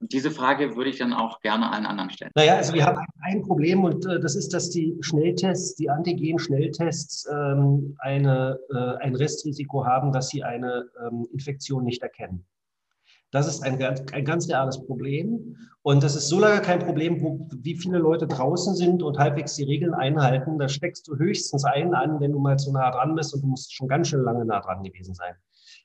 Diese 0.00 0.30
Frage 0.30 0.76
würde 0.76 0.90
ich 0.90 0.98
dann 0.98 1.12
auch 1.12 1.40
gerne 1.40 1.70
allen 1.70 1.84
anderen 1.84 2.08
stellen. 2.10 2.30
Naja, 2.34 2.56
also 2.56 2.72
wir 2.72 2.86
haben 2.86 3.04
ein 3.20 3.42
Problem 3.42 3.84
und 3.84 4.06
äh, 4.06 4.18
das 4.18 4.34
ist, 4.34 4.54
dass 4.54 4.70
die 4.70 4.96
Schnelltests, 5.02 5.74
die 5.74 5.90
Antigen-Schnelltests 5.90 7.28
ähm, 7.30 7.96
eine, 7.98 8.58
äh, 8.70 9.04
ein 9.04 9.14
Restrisiko 9.14 9.84
haben, 9.84 10.10
dass 10.12 10.28
sie 10.28 10.42
eine 10.42 10.86
ähm, 11.06 11.26
Infektion 11.32 11.84
nicht 11.84 12.02
erkennen. 12.02 12.46
Das 13.30 13.46
ist 13.46 13.62
ein, 13.62 13.80
ein 14.12 14.24
ganz 14.24 14.48
reales 14.48 14.84
Problem. 14.86 15.56
Und 15.82 16.02
das 16.02 16.16
ist 16.16 16.28
so 16.28 16.40
lange 16.40 16.60
kein 16.62 16.80
Problem, 16.80 17.22
wo, 17.22 17.46
wie 17.62 17.76
viele 17.76 17.98
Leute 17.98 18.26
draußen 18.26 18.74
sind 18.74 19.02
und 19.02 19.18
halbwegs 19.18 19.54
die 19.54 19.64
Regeln 19.64 19.94
einhalten. 19.94 20.58
Da 20.58 20.68
steckst 20.68 21.06
du 21.08 21.16
höchstens 21.16 21.64
einen 21.64 21.94
an, 21.94 22.20
wenn 22.20 22.32
du 22.32 22.38
mal 22.38 22.58
zu 22.58 22.72
nah 22.72 22.90
dran 22.90 23.14
bist 23.14 23.32
und 23.34 23.42
du 23.42 23.46
musst 23.46 23.72
schon 23.74 23.86
ganz 23.86 24.08
schön 24.08 24.22
lange 24.22 24.44
nah 24.44 24.60
dran 24.60 24.82
gewesen 24.82 25.14
sein. 25.14 25.34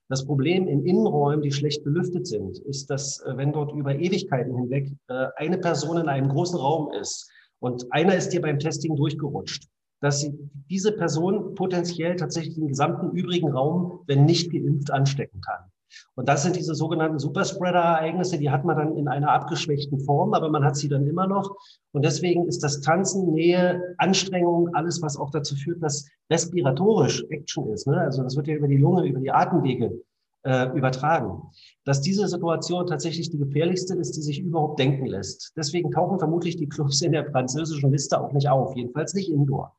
Das 0.07 0.25
Problem 0.25 0.67
in 0.67 0.85
Innenräumen, 0.85 1.41
die 1.41 1.51
schlecht 1.51 1.83
belüftet 1.83 2.27
sind, 2.27 2.59
ist, 2.59 2.89
dass 2.89 3.21
äh, 3.21 3.37
wenn 3.37 3.53
dort 3.53 3.73
über 3.73 3.95
Ewigkeiten 3.95 4.55
hinweg 4.55 4.91
äh, 5.07 5.27
eine 5.37 5.57
Person 5.57 5.97
in 5.97 6.07
einem 6.07 6.29
großen 6.29 6.59
Raum 6.59 6.91
ist 6.93 7.29
und 7.59 7.91
einer 7.91 8.15
ist 8.15 8.29
dir 8.29 8.41
beim 8.41 8.59
Testing 8.59 8.95
durchgerutscht, 8.95 9.67
dass 10.01 10.21
sie 10.21 10.37
diese 10.69 10.91
Person 10.91 11.55
potenziell 11.55 12.15
tatsächlich 12.15 12.55
den 12.55 12.67
gesamten 12.67 13.15
übrigen 13.17 13.51
Raum, 13.51 14.01
wenn 14.05 14.25
nicht 14.25 14.51
geimpft, 14.51 14.91
anstecken 14.91 15.41
kann. 15.41 15.71
Und 16.15 16.29
das 16.29 16.43
sind 16.43 16.55
diese 16.55 16.75
sogenannten 16.75 17.19
Superspreader-Ereignisse, 17.19 18.37
die 18.37 18.49
hat 18.49 18.65
man 18.65 18.77
dann 18.77 18.97
in 18.97 19.07
einer 19.07 19.31
abgeschwächten 19.31 19.99
Form, 19.99 20.33
aber 20.33 20.49
man 20.49 20.63
hat 20.63 20.75
sie 20.75 20.89
dann 20.89 21.07
immer 21.07 21.27
noch. 21.27 21.55
Und 21.91 22.05
deswegen 22.05 22.47
ist 22.47 22.63
das 22.63 22.81
Tanzen, 22.81 23.33
Nähe, 23.33 23.95
Anstrengung, 23.97 24.73
alles, 24.73 25.01
was 25.01 25.17
auch 25.17 25.31
dazu 25.31 25.55
führt, 25.55 25.81
dass 25.83 26.07
respiratorisch 26.29 27.23
Action 27.29 27.69
ist. 27.69 27.87
Ne? 27.87 27.99
Also 27.99 28.23
das 28.23 28.35
wird 28.35 28.47
ja 28.47 28.55
über 28.55 28.67
die 28.67 28.77
Lunge, 28.77 29.05
über 29.05 29.19
die 29.19 29.31
Atemwege 29.31 30.01
äh, 30.45 30.69
übertragen. 30.77 31.41
Dass 31.83 32.01
diese 32.01 32.27
Situation 32.27 32.87
tatsächlich 32.87 33.29
die 33.29 33.37
gefährlichste 33.37 33.95
ist, 33.95 34.15
die 34.15 34.21
sich 34.21 34.39
überhaupt 34.39 34.79
denken 34.79 35.05
lässt. 35.05 35.53
Deswegen 35.57 35.91
tauchen 35.91 36.19
vermutlich 36.19 36.55
die 36.55 36.69
Clubs 36.69 37.01
in 37.01 37.11
der 37.11 37.29
französischen 37.31 37.91
Liste 37.91 38.19
auch 38.21 38.31
nicht 38.31 38.47
auf, 38.47 38.75
jedenfalls 38.75 39.13
nicht 39.13 39.29
indoor. 39.29 39.75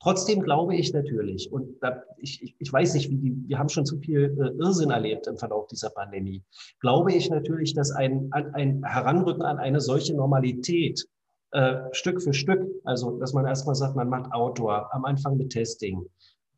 Trotzdem 0.00 0.42
glaube 0.42 0.76
ich 0.76 0.92
natürlich, 0.92 1.50
und 1.50 1.82
da, 1.82 2.02
ich, 2.18 2.42
ich, 2.42 2.54
ich 2.58 2.72
weiß 2.72 2.94
nicht, 2.94 3.10
wie 3.10 3.16
die, 3.16 3.48
wir 3.48 3.58
haben 3.58 3.68
schon 3.68 3.86
zu 3.86 3.98
viel 3.98 4.36
äh, 4.38 4.62
Irrsinn 4.62 4.90
erlebt 4.90 5.26
im 5.26 5.38
Verlauf 5.38 5.66
dieser 5.68 5.90
Pandemie, 5.90 6.44
glaube 6.80 7.12
ich 7.12 7.30
natürlich, 7.30 7.74
dass 7.74 7.90
ein, 7.90 8.28
ein 8.32 8.84
Heranrücken 8.84 9.42
an 9.42 9.58
eine 9.58 9.80
solche 9.80 10.14
Normalität 10.14 11.06
äh, 11.52 11.76
Stück 11.92 12.22
für 12.22 12.34
Stück, 12.34 12.66
also 12.84 13.18
dass 13.18 13.32
man 13.32 13.46
erstmal 13.46 13.74
sagt, 13.74 13.96
man 13.96 14.10
macht 14.10 14.32
Outdoor, 14.32 14.92
am 14.94 15.04
Anfang 15.04 15.38
mit 15.38 15.50
Testing, 15.50 16.04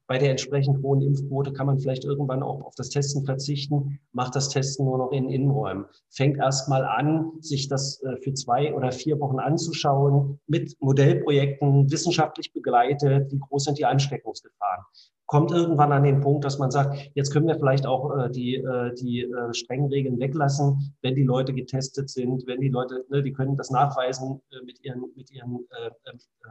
bei 0.08 0.16
der 0.16 0.30
entsprechend 0.30 0.82
hohen 0.82 1.02
Impfquote 1.02 1.52
kann 1.52 1.66
man 1.66 1.78
vielleicht 1.78 2.04
irgendwann 2.04 2.42
auch 2.42 2.62
auf 2.62 2.74
das 2.74 2.88
Testen 2.88 3.26
verzichten, 3.26 4.00
macht 4.12 4.34
das 4.34 4.48
Testen 4.48 4.86
nur 4.86 4.96
noch 4.96 5.12
in 5.12 5.28
Innenräumen. 5.28 5.84
Fängt 6.08 6.38
erstmal 6.38 6.84
an, 6.84 7.32
sich 7.40 7.68
das 7.68 8.02
äh, 8.02 8.16
für 8.22 8.32
zwei 8.32 8.74
oder 8.74 8.90
vier 8.90 9.20
Wochen 9.20 9.38
anzuschauen, 9.38 10.40
mit 10.46 10.74
Modellprojekten 10.80 11.92
wissenschaftlich 11.92 12.54
begleitet, 12.54 13.30
wie 13.30 13.38
groß 13.38 13.64
sind 13.64 13.78
die 13.78 13.84
Ansteckungsgefahren 13.84 14.84
kommt 15.26 15.52
irgendwann 15.52 15.92
an 15.92 16.04
den 16.04 16.22
Punkt, 16.22 16.46
dass 16.46 16.58
man 16.58 16.70
sagt, 16.70 17.10
jetzt 17.12 17.34
können 17.34 17.46
wir 17.46 17.54
vielleicht 17.54 17.86
auch 17.86 18.16
äh, 18.16 18.30
die, 18.30 18.54
äh, 18.54 18.94
die 18.94 19.30
strengen 19.52 19.88
Regeln 19.88 20.18
weglassen, 20.18 20.96
wenn 21.02 21.14
die 21.14 21.22
Leute 21.22 21.52
getestet 21.52 22.08
sind, 22.08 22.46
wenn 22.46 22.62
die 22.62 22.70
Leute, 22.70 23.04
ne, 23.10 23.22
die 23.22 23.34
können 23.34 23.54
das 23.58 23.68
nachweisen 23.68 24.40
mit 24.64 24.82
ihren, 24.82 25.02
mit 25.14 25.30
ihren 25.30 25.66
äh, 25.68 25.90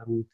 ähm, 0.05 0.27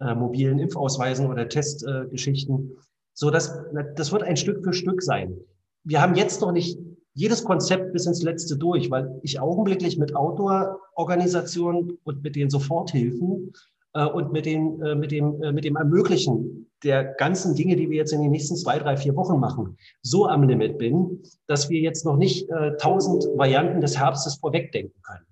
äh, 0.00 0.14
mobilen 0.14 0.58
Impfausweisen 0.58 1.26
oder 1.26 1.48
Testgeschichten. 1.48 2.76
so 3.14 3.30
dass 3.30 3.52
das 3.96 4.12
wird 4.12 4.22
ein 4.22 4.36
Stück 4.36 4.62
für 4.62 4.72
Stück 4.72 5.02
sein. 5.02 5.36
Wir 5.84 6.00
haben 6.00 6.14
jetzt 6.14 6.40
noch 6.40 6.52
nicht 6.52 6.78
jedes 7.14 7.42
Konzept 7.42 7.92
bis 7.92 8.06
ins 8.06 8.22
letzte 8.22 8.56
durch, 8.56 8.92
weil 8.92 9.18
ich 9.22 9.40
augenblicklich 9.40 9.98
mit 9.98 10.14
Outdoor-Organisationen 10.14 11.98
und 12.04 12.22
mit 12.22 12.36
den 12.36 12.48
Soforthilfen 12.48 13.52
äh, 13.94 14.04
und 14.04 14.32
mit, 14.32 14.46
den, 14.46 14.80
äh, 14.82 14.94
mit, 14.94 15.10
dem, 15.10 15.42
äh, 15.42 15.52
mit 15.52 15.64
dem 15.64 15.74
Ermöglichen 15.74 16.70
der 16.84 17.02
ganzen 17.02 17.56
Dinge, 17.56 17.74
die 17.74 17.90
wir 17.90 17.96
jetzt 17.96 18.12
in 18.12 18.22
den 18.22 18.30
nächsten 18.30 18.54
zwei, 18.54 18.78
drei, 18.78 18.96
vier 18.96 19.16
Wochen 19.16 19.40
machen, 19.40 19.76
so 20.02 20.28
am 20.28 20.44
Limit 20.44 20.78
bin, 20.78 21.24
dass 21.48 21.68
wir 21.70 21.80
jetzt 21.80 22.04
noch 22.04 22.16
nicht 22.16 22.48
tausend 22.80 23.24
Varianten 23.36 23.80
des 23.80 23.98
Herbstes 23.98 24.36
vorwegdenken 24.36 24.94
können. 25.02 25.26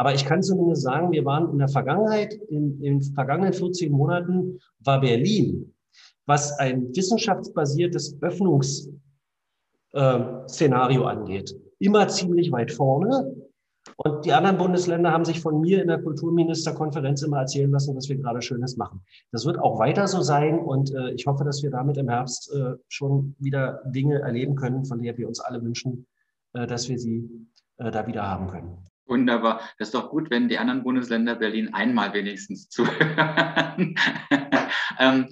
Aber 0.00 0.14
ich 0.14 0.24
kann 0.24 0.42
zumindest 0.42 0.80
sagen, 0.80 1.12
wir 1.12 1.26
waren 1.26 1.52
in 1.52 1.58
der 1.58 1.68
Vergangenheit, 1.68 2.32
in, 2.48 2.80
den 2.80 3.02
vergangenen 3.02 3.52
14 3.52 3.92
Monaten, 3.92 4.58
war 4.78 5.02
Berlin, 5.02 5.74
was 6.24 6.58
ein 6.58 6.88
wissenschaftsbasiertes 6.96 8.16
Öffnungsszenario 8.22 11.04
angeht, 11.04 11.54
immer 11.78 12.08
ziemlich 12.08 12.50
weit 12.50 12.72
vorne 12.72 13.30
und 13.96 14.24
die 14.24 14.32
anderen 14.32 14.56
Bundesländer 14.56 15.12
haben 15.12 15.26
sich 15.26 15.42
von 15.42 15.60
mir 15.60 15.82
in 15.82 15.88
der 15.88 16.00
Kulturministerkonferenz 16.00 17.20
immer 17.20 17.40
erzählen 17.40 17.70
lassen, 17.70 17.94
dass 17.94 18.08
wir 18.08 18.16
gerade 18.16 18.40
Schönes 18.40 18.78
machen. 18.78 19.02
Das 19.32 19.44
wird 19.44 19.58
auch 19.58 19.78
weiter 19.78 20.08
so 20.08 20.22
sein 20.22 20.60
und 20.60 20.94
äh, 20.94 21.10
ich 21.10 21.26
hoffe, 21.26 21.44
dass 21.44 21.62
wir 21.62 21.70
damit 21.70 21.98
im 21.98 22.08
Herbst 22.08 22.50
äh, 22.54 22.76
schon 22.88 23.36
wieder 23.38 23.82
Dinge 23.84 24.20
erleben 24.20 24.54
können, 24.54 24.86
von 24.86 25.02
denen 25.02 25.18
wir 25.18 25.28
uns 25.28 25.40
alle 25.40 25.62
wünschen, 25.62 26.06
äh, 26.54 26.66
dass 26.66 26.88
wir 26.88 26.98
sie 26.98 27.28
äh, 27.76 27.90
da 27.90 28.06
wieder 28.06 28.26
haben 28.26 28.46
können. 28.46 28.78
Wunderbar. 29.10 29.60
Das 29.76 29.88
ist 29.88 29.94
doch 29.94 30.08
gut, 30.08 30.30
wenn 30.30 30.48
die 30.48 30.58
anderen 30.58 30.84
Bundesländer 30.84 31.34
Berlin 31.34 31.74
einmal 31.74 32.14
wenigstens 32.14 32.68
zuhören. 32.68 33.96
ähm, 35.00 35.28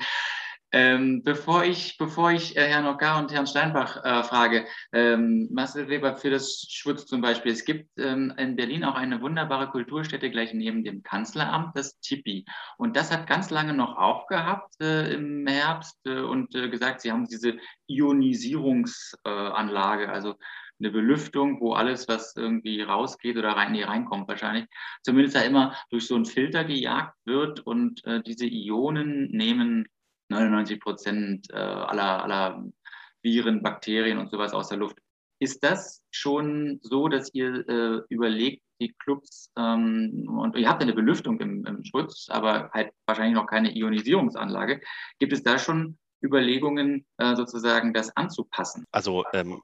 ähm, 0.73 1.23
bevor 1.23 1.63
ich, 1.65 1.97
bevor 1.97 2.33
ich 2.33 2.57
äh, 2.57 2.67
Herrn 2.67 2.87
Ockar 2.87 3.21
und 3.21 3.33
Herrn 3.33 3.47
Steinbach 3.47 4.05
äh, 4.05 4.25
frage, 4.25 4.67
ähm, 4.93 5.49
Marcel 5.53 5.89
Weber 5.89 6.17
für 6.17 6.29
das 6.29 6.67
Schutz 6.69 7.07
zum 7.07 7.21
Beispiel. 7.21 7.53
Es 7.53 7.65
gibt 7.65 7.89
ähm, 7.99 8.35
in 8.37 8.57
Berlin 8.57 8.83
auch 8.85 8.97
eine 8.97 9.23
wunderbare 9.23 9.69
Kulturstätte 9.69 10.29
gleich 10.29 10.53
neben 10.53 10.83
dem 10.83 11.05
Kanzleramt, 11.05 11.77
das 11.77 12.01
Tipi. 12.01 12.47
Und 12.77 12.97
das 12.97 13.13
hat 13.13 13.29
ganz 13.29 13.51
lange 13.51 13.75
noch 13.75 13.97
aufgehabt 13.97 14.75
äh, 14.83 15.15
im 15.15 15.47
Herbst 15.47 16.01
äh, 16.05 16.19
und 16.19 16.53
äh, 16.57 16.69
gesagt, 16.69 17.01
sie 17.01 17.13
haben 17.13 17.27
diese 17.27 17.59
Ionisierungsanlage, 17.87 20.11
also 20.11 20.35
eine 20.81 20.91
Belüftung, 20.91 21.61
wo 21.61 21.73
alles, 21.73 22.09
was 22.09 22.37
irgendwie 22.37 22.83
rausgeht 22.83 23.37
oder 23.37 23.51
rein, 23.51 23.73
nee, 23.73 23.85
reinkommt 23.85 24.29
wahrscheinlich, 24.29 24.67
zumindest 25.03 25.37
da 25.37 25.43
immer 25.43 25.77
durch 25.91 26.07
so 26.07 26.15
einen 26.15 26.25
Filter 26.25 26.65
gejagt 26.65 27.17
wird 27.25 27.61
und 27.61 28.05
äh, 28.05 28.23
diese 28.23 28.47
Ionen 28.47 29.31
nehmen 29.31 29.89
99 30.31 30.81
Prozent 30.81 31.51
äh, 31.51 31.57
aller, 31.57 32.23
aller 32.23 32.65
Viren, 33.23 33.63
Bakterien 33.63 34.19
und 34.19 34.31
sowas 34.31 34.53
aus 34.53 34.69
der 34.69 34.79
Luft. 34.79 34.99
Ist 35.41 35.63
das 35.63 36.03
schon 36.11 36.81
so, 36.83 37.09
dass 37.09 37.33
ihr 37.33 37.69
äh, 37.69 38.01
überlegt, 38.09 38.63
die 38.81 38.95
Clubs, 38.99 39.51
ähm, 39.57 40.29
und 40.29 40.57
ihr 40.57 40.69
habt 40.69 40.83
eine 40.83 40.93
Belüftung 40.93 41.41
im, 41.41 41.65
im, 41.65 41.85
Schutz, 41.85 42.29
aber 42.29 42.71
halt 42.73 42.93
wahrscheinlich 43.07 43.35
noch 43.35 43.47
keine 43.47 43.77
Ionisierungsanlage. 43.77 44.81
Gibt 45.19 45.33
es 45.33 45.43
da 45.43 45.59
schon 45.59 45.99
Überlegungen, 46.23 47.05
äh, 47.19 47.35
sozusagen 47.35 47.93
das 47.93 48.17
anzupassen? 48.17 48.85
Also 48.93 49.25
ähm, 49.33 49.61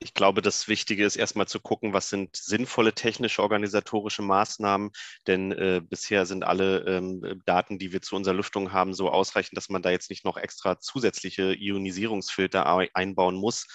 ich 0.00 0.12
glaube, 0.12 0.42
das 0.42 0.68
Wichtige 0.68 1.04
ist 1.04 1.16
erstmal 1.16 1.48
zu 1.48 1.60
gucken, 1.60 1.92
was 1.92 2.08
sind 2.08 2.36
sinnvolle 2.36 2.92
technische, 2.92 3.42
organisatorische 3.42 4.22
Maßnahmen, 4.22 4.90
denn 5.26 5.52
äh, 5.52 5.80
bisher 5.82 6.26
sind 6.26 6.44
alle 6.44 6.84
ähm, 6.86 7.40
Daten, 7.46 7.78
die 7.78 7.92
wir 7.92 8.02
zu 8.02 8.16
unserer 8.16 8.34
Lüftung 8.34 8.72
haben, 8.72 8.92
so 8.92 9.10
ausreichend, 9.10 9.56
dass 9.56 9.70
man 9.70 9.82
da 9.82 9.90
jetzt 9.90 10.10
nicht 10.10 10.24
noch 10.24 10.36
extra 10.36 10.78
zusätzliche 10.78 11.54
Ionisierungsfilter 11.54 12.66
einbauen 12.92 13.36
muss. 13.36 13.66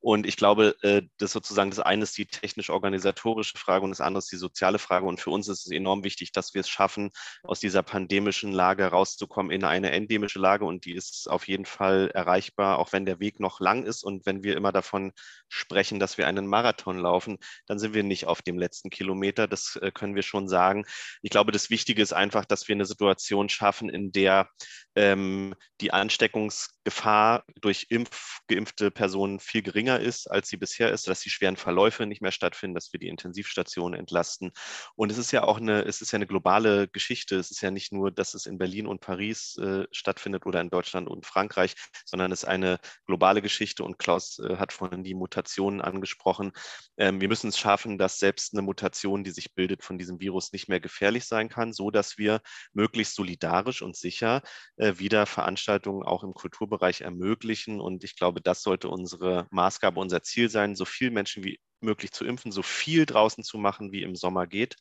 Und 0.00 0.26
ich 0.26 0.36
glaube, 0.36 0.74
äh, 0.82 1.02
das 1.18 1.32
sozusagen 1.32 1.70
das 1.70 1.80
eine 1.80 2.02
ist 2.02 2.18
die 2.18 2.26
technisch-organisatorische 2.26 3.58
Frage 3.58 3.84
und 3.84 3.90
das 3.90 4.00
andere 4.00 4.20
ist 4.20 4.32
die 4.32 4.36
soziale 4.36 4.78
Frage. 4.78 5.06
Und 5.06 5.20
für 5.20 5.30
uns 5.30 5.46
ist 5.46 5.66
es 5.66 5.70
enorm 5.70 6.04
wichtig, 6.04 6.32
dass 6.32 6.54
wir 6.54 6.62
es 6.62 6.68
schaffen, 6.68 7.10
aus 7.42 7.60
dieser 7.60 7.82
pandemischen 7.82 8.50
Lage 8.50 8.86
rauszukommen 8.86 9.52
in 9.52 9.62
eine 9.62 9.92
endemische 9.92 10.38
Lage. 10.38 10.64
Und 10.64 10.84
die 10.84 10.94
ist 10.94 11.30
auf 11.30 11.46
jeden 11.46 11.66
Fall 11.66 12.10
erreichbar, 12.12 12.78
auch 12.78 12.92
wenn 12.92 13.06
der 13.06 13.20
Weg 13.20 13.40
noch 13.40 13.60
lang 13.60 13.84
ist 13.84 14.02
und 14.02 14.26
wenn 14.26 14.42
wir 14.42 14.56
immer 14.56 14.72
davon 14.72 15.12
sprechen, 15.48 15.65
sprechen, 15.66 15.98
dass 15.98 16.16
wir 16.16 16.26
einen 16.28 16.46
Marathon 16.46 16.98
laufen, 16.98 17.38
dann 17.66 17.78
sind 17.78 17.92
wir 17.92 18.04
nicht 18.04 18.26
auf 18.26 18.40
dem 18.40 18.56
letzten 18.58 18.88
Kilometer. 18.88 19.48
Das 19.48 19.76
äh, 19.82 19.90
können 19.90 20.14
wir 20.14 20.22
schon 20.22 20.48
sagen. 20.48 20.84
Ich 21.22 21.30
glaube, 21.30 21.50
das 21.52 21.70
Wichtige 21.70 22.02
ist 22.02 22.12
einfach, 22.12 22.44
dass 22.44 22.68
wir 22.68 22.74
eine 22.74 22.86
Situation 22.86 23.48
schaffen, 23.48 23.88
in 23.88 24.12
der 24.12 24.48
ähm, 24.96 25.54
die 25.80 25.92
Ansteckungsgefahr 25.92 27.44
durch 27.60 27.86
impf, 27.90 28.38
geimpfte 28.48 28.90
Personen 28.90 29.40
viel 29.40 29.62
geringer 29.62 30.00
ist, 30.00 30.30
als 30.30 30.48
sie 30.48 30.56
bisher 30.56 30.90
ist, 30.90 31.06
dass 31.06 31.20
die 31.20 31.30
schweren 31.30 31.56
Verläufe 31.56 32.06
nicht 32.06 32.22
mehr 32.22 32.32
stattfinden, 32.32 32.74
dass 32.74 32.92
wir 32.92 32.98
die 32.98 33.08
Intensivstationen 33.08 33.98
entlasten. 33.98 34.52
Und 34.96 35.12
es 35.12 35.18
ist 35.18 35.32
ja 35.32 35.44
auch 35.44 35.58
eine, 35.58 35.82
es 35.82 36.00
ist 36.00 36.12
ja 36.12 36.16
eine 36.16 36.26
globale 36.26 36.88
Geschichte. 36.88 37.36
Es 37.36 37.50
ist 37.50 37.60
ja 37.60 37.70
nicht 37.70 37.92
nur, 37.92 38.10
dass 38.10 38.32
es 38.32 38.46
in 38.46 38.56
Berlin 38.56 38.86
und 38.86 39.02
Paris 39.02 39.56
äh, 39.58 39.86
stattfindet 39.92 40.46
oder 40.46 40.60
in 40.62 40.70
Deutschland 40.70 41.08
und 41.08 41.26
Frankreich, 41.26 41.74
sondern 42.06 42.32
es 42.32 42.42
ist 42.42 42.48
eine 42.48 42.78
globale 43.06 43.42
Geschichte. 43.42 43.84
Und 43.84 43.98
Klaus 43.98 44.38
äh, 44.38 44.56
hat 44.56 44.72
vorhin 44.72 45.04
die 45.04 45.14
Mutationen 45.14 45.82
angesprochen. 45.82 46.52
Ähm, 46.96 47.20
wir 47.20 47.28
müssen 47.28 47.48
es 47.48 47.58
schaffen, 47.58 47.98
dass 47.98 48.18
selbst 48.18 48.54
eine 48.54 48.62
Mutation, 48.62 49.24
die 49.24 49.30
sich 49.30 49.54
bildet 49.54 49.84
von 49.84 49.98
diesem 49.98 50.20
Virus, 50.20 50.52
nicht 50.52 50.68
mehr 50.68 50.80
gefährlich 50.80 51.26
sein 51.26 51.50
kann, 51.50 51.74
so 51.74 51.90
dass 51.90 52.16
wir 52.16 52.40
möglichst 52.72 53.14
solidarisch 53.14 53.82
und 53.82 53.96
sicher 53.96 54.40
äh, 54.76 54.85
wieder 54.98 55.26
Veranstaltungen 55.26 56.02
auch 56.02 56.22
im 56.24 56.34
Kulturbereich 56.34 57.00
ermöglichen. 57.02 57.80
Und 57.80 58.04
ich 58.04 58.16
glaube, 58.16 58.40
das 58.40 58.62
sollte 58.62 58.88
unsere 58.88 59.46
Maßgabe, 59.50 60.00
unser 60.00 60.22
Ziel 60.22 60.48
sein, 60.48 60.74
so 60.74 60.84
viele 60.84 61.10
Menschen 61.10 61.44
wie 61.44 61.58
möglich 61.80 62.12
zu 62.12 62.24
impfen, 62.24 62.52
so 62.52 62.62
viel 62.62 63.06
draußen 63.06 63.44
zu 63.44 63.58
machen, 63.58 63.92
wie 63.92 64.02
im 64.02 64.16
Sommer 64.16 64.46
geht 64.46 64.76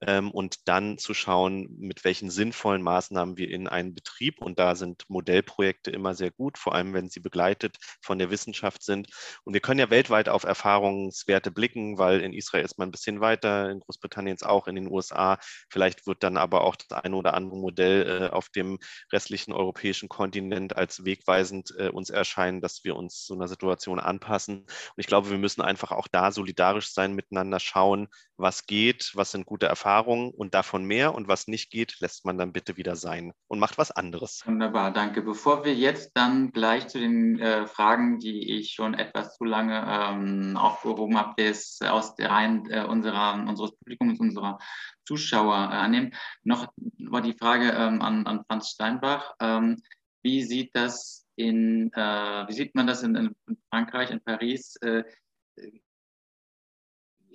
ähm, 0.00 0.30
und 0.30 0.68
dann 0.68 0.98
zu 0.98 1.14
schauen, 1.14 1.68
mit 1.78 2.04
welchen 2.04 2.30
sinnvollen 2.30 2.82
Maßnahmen 2.82 3.36
wir 3.36 3.50
in 3.50 3.68
einen 3.68 3.94
Betrieb, 3.94 4.40
und 4.40 4.58
da 4.58 4.74
sind 4.74 5.04
Modellprojekte 5.08 5.90
immer 5.90 6.14
sehr 6.14 6.30
gut, 6.30 6.58
vor 6.58 6.74
allem 6.74 6.94
wenn 6.94 7.08
sie 7.08 7.20
begleitet 7.20 7.76
von 8.00 8.18
der 8.18 8.30
Wissenschaft 8.30 8.82
sind. 8.82 9.08
Und 9.44 9.54
wir 9.54 9.60
können 9.60 9.80
ja 9.80 9.90
weltweit 9.90 10.28
auf 10.28 10.44
Erfahrungswerte 10.44 11.50
blicken, 11.50 11.98
weil 11.98 12.20
in 12.20 12.32
Israel 12.32 12.64
ist 12.64 12.78
man 12.78 12.88
ein 12.88 12.92
bisschen 12.92 13.20
weiter, 13.20 13.70
in 13.70 13.80
Großbritannien 13.80 14.30
auch, 14.42 14.66
in 14.66 14.76
den 14.76 14.90
USA. 14.90 15.38
Vielleicht 15.68 16.06
wird 16.06 16.22
dann 16.22 16.36
aber 16.36 16.62
auch 16.62 16.76
das 16.76 17.02
eine 17.02 17.16
oder 17.16 17.34
andere 17.34 17.58
Modell 17.58 18.22
äh, 18.22 18.28
auf 18.30 18.48
dem 18.48 18.78
restlichen 19.12 19.52
europäischen 19.52 20.08
Kontinent 20.08 20.76
als 20.76 21.04
wegweisend 21.04 21.74
äh, 21.76 21.88
uns 21.88 22.10
erscheinen, 22.10 22.60
dass 22.60 22.84
wir 22.84 22.96
uns 22.96 23.26
so 23.26 23.34
einer 23.34 23.48
Situation 23.48 23.98
anpassen. 23.98 24.60
Und 24.60 24.94
ich 24.96 25.06
glaube, 25.06 25.30
wir 25.30 25.38
müssen 25.38 25.62
einfach 25.62 25.92
auch 25.92 26.08
da 26.08 26.29
solidarisch 26.32 26.92
sein, 26.92 27.14
miteinander 27.14 27.60
schauen, 27.60 28.08
was 28.36 28.66
geht, 28.66 29.12
was 29.14 29.32
sind 29.32 29.46
gute 29.46 29.66
Erfahrungen 29.66 30.30
und 30.30 30.54
davon 30.54 30.84
mehr 30.84 31.14
und 31.14 31.28
was 31.28 31.46
nicht 31.46 31.70
geht, 31.70 32.00
lässt 32.00 32.24
man 32.24 32.38
dann 32.38 32.52
bitte 32.52 32.76
wieder 32.76 32.96
sein 32.96 33.32
und 33.48 33.58
macht 33.58 33.78
was 33.78 33.90
anderes. 33.90 34.42
Wunderbar, 34.46 34.92
danke. 34.92 35.22
Bevor 35.22 35.64
wir 35.64 35.74
jetzt 35.74 36.12
dann 36.14 36.52
gleich 36.52 36.88
zu 36.88 36.98
den 36.98 37.38
äh, 37.38 37.66
Fragen, 37.66 38.18
die 38.18 38.58
ich 38.58 38.72
schon 38.72 38.94
etwas 38.94 39.36
zu 39.36 39.44
lange 39.44 39.84
ähm, 39.86 40.56
aufgehoben 40.56 41.18
habe, 41.18 41.34
des, 41.42 41.80
aus 41.82 42.14
der 42.14 42.30
Reihen 42.30 42.70
äh, 42.70 42.84
unserer, 42.84 43.34
unseres 43.34 43.76
Publikums, 43.76 44.20
unserer 44.20 44.58
Zuschauer 45.04 45.54
äh, 45.54 45.76
annehmen, 45.76 46.14
noch 46.42 46.72
war 46.98 47.20
die 47.20 47.36
Frage 47.38 47.70
ähm, 47.70 48.00
an, 48.02 48.26
an 48.26 48.44
Franz 48.46 48.70
Steinbach. 48.70 49.34
Ähm, 49.40 49.82
wie 50.22 50.42
sieht 50.42 50.74
das 50.74 51.26
in, 51.36 51.92
äh, 51.94 52.48
wie 52.48 52.52
sieht 52.52 52.74
man 52.74 52.86
das 52.86 53.02
in, 53.02 53.14
in 53.16 53.34
Frankreich, 53.70 54.10
in 54.10 54.20
Paris? 54.20 54.76
Äh, 54.76 55.04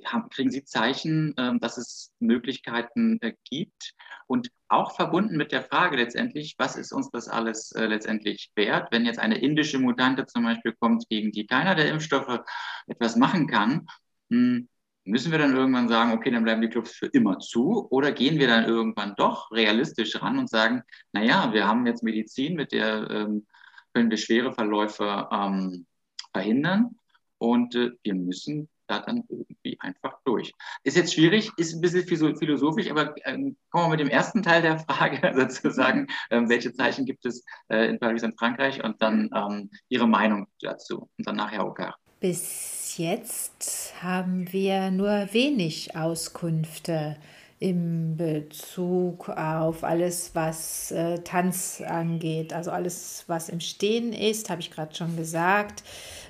haben, 0.06 0.30
kriegen 0.30 0.52
Sie 0.52 0.64
Zeichen, 0.64 1.36
äh, 1.38 1.58
dass 1.60 1.78
es 1.78 2.14
Möglichkeiten 2.20 3.20
äh, 3.22 3.34
gibt? 3.50 3.94
Und 4.28 4.50
auch 4.68 4.96
verbunden 4.96 5.38
mit 5.38 5.52
der 5.52 5.64
Frage 5.64 5.98
letztendlich, 5.98 6.56
was 6.58 6.76
ist 6.76 6.92
uns 6.92 7.12
das 7.12 7.28
alles 7.28 7.72
äh, 7.74 7.86
letztendlich 7.86 8.52
wert, 8.56 8.88
wenn 8.92 9.06
jetzt 9.06 9.20
eine 9.20 9.38
indische 9.38 9.80
Mutante 9.80 10.26
zum 10.26 10.44
Beispiel 10.44 10.74
kommt, 10.80 11.08
gegen 11.10 11.32
die 11.32 11.46
keiner 11.46 11.76
der 11.76 11.90
Impfstoffe 11.90 12.42
etwas 12.88 13.16
machen 13.16 13.48
kann? 13.48 13.88
Hm, 14.30 14.68
müssen 15.06 15.32
wir 15.32 15.38
dann 15.38 15.56
irgendwann 15.56 15.88
sagen, 15.88 16.12
okay, 16.14 16.32
dann 16.32 16.44
bleiben 16.44 16.62
die 16.62 16.70
Clubs 16.70 16.92
für 16.92 17.08
immer 17.08 17.40
zu? 17.40 17.88
Oder 17.92 18.12
gehen 18.12 18.40
wir 18.40 18.48
dann 18.48 18.66
irgendwann 18.66 19.14
doch 19.16 19.52
realistisch 19.52 20.22
ran 20.22 20.40
und 20.40 20.50
sagen, 20.50 20.82
naja, 21.12 21.54
wir 21.54 21.68
haben 21.68 21.86
jetzt 21.86 22.04
Medizin, 22.04 22.56
mit 22.56 22.72
der 22.72 23.10
ähm, 23.10 23.46
können 23.94 24.10
wir 24.10 24.18
schwere 24.18 24.54
Verläufe 24.54 25.30
ähm, 25.32 25.86
verhindern 26.34 27.00
und 27.38 27.76
äh, 27.76 27.92
wir 28.04 28.16
müssen 28.16 28.68
da 28.88 29.00
dann 29.00 29.24
irgendwie 29.30 29.78
einfach 29.80 30.18
durch. 30.26 30.54
Ist 30.84 30.98
jetzt 30.98 31.14
schwierig, 31.14 31.52
ist 31.58 31.74
ein 31.74 31.82
bisschen 31.82 32.06
philosophisch, 32.38 32.90
aber 32.90 33.16
ähm, 33.26 33.56
kommen 33.70 33.86
wir 33.86 33.90
mit 33.92 34.00
dem 34.00 34.10
ersten 34.10 34.44
Teil 34.44 34.62
der 34.62 34.80
Frage 34.80 35.34
sozusagen, 35.36 36.08
ähm, 36.30 36.50
welche 36.50 36.74
Zeichen 36.74 37.06
gibt 37.06 37.26
es 37.26 37.44
äh, 37.70 37.88
in 37.90 38.00
Paris 38.00 38.24
und 38.24 38.38
Frankreich 38.38 38.84
und 38.84 39.02
dann 39.02 39.30
ähm, 39.36 39.70
Ihre 39.90 40.08
Meinung 40.08 40.48
dazu 40.62 41.10
und 41.18 41.28
dann 41.28 41.36
nachher 41.36 41.66
Ogar. 41.66 41.96
Bis 42.20 42.98
jetzt 42.98 43.94
haben 44.02 44.52
wir 44.52 44.90
nur 44.90 45.28
wenig 45.32 45.96
Auskünfte 45.96 47.18
im 47.66 48.16
Bezug 48.16 49.30
auf 49.30 49.84
alles, 49.84 50.32
was 50.36 50.92
äh, 50.92 51.18
Tanz 51.24 51.82
angeht. 51.84 52.54
Also 52.54 52.70
alles, 52.70 53.24
was 53.26 53.50
im 53.50 53.60
Stehen 53.60 54.14
ist, 54.14 54.52
habe 54.52 54.62
ich 54.62 54.70
gerade 54.70 54.94
schon 54.94 55.18
gesagt. 55.18 55.84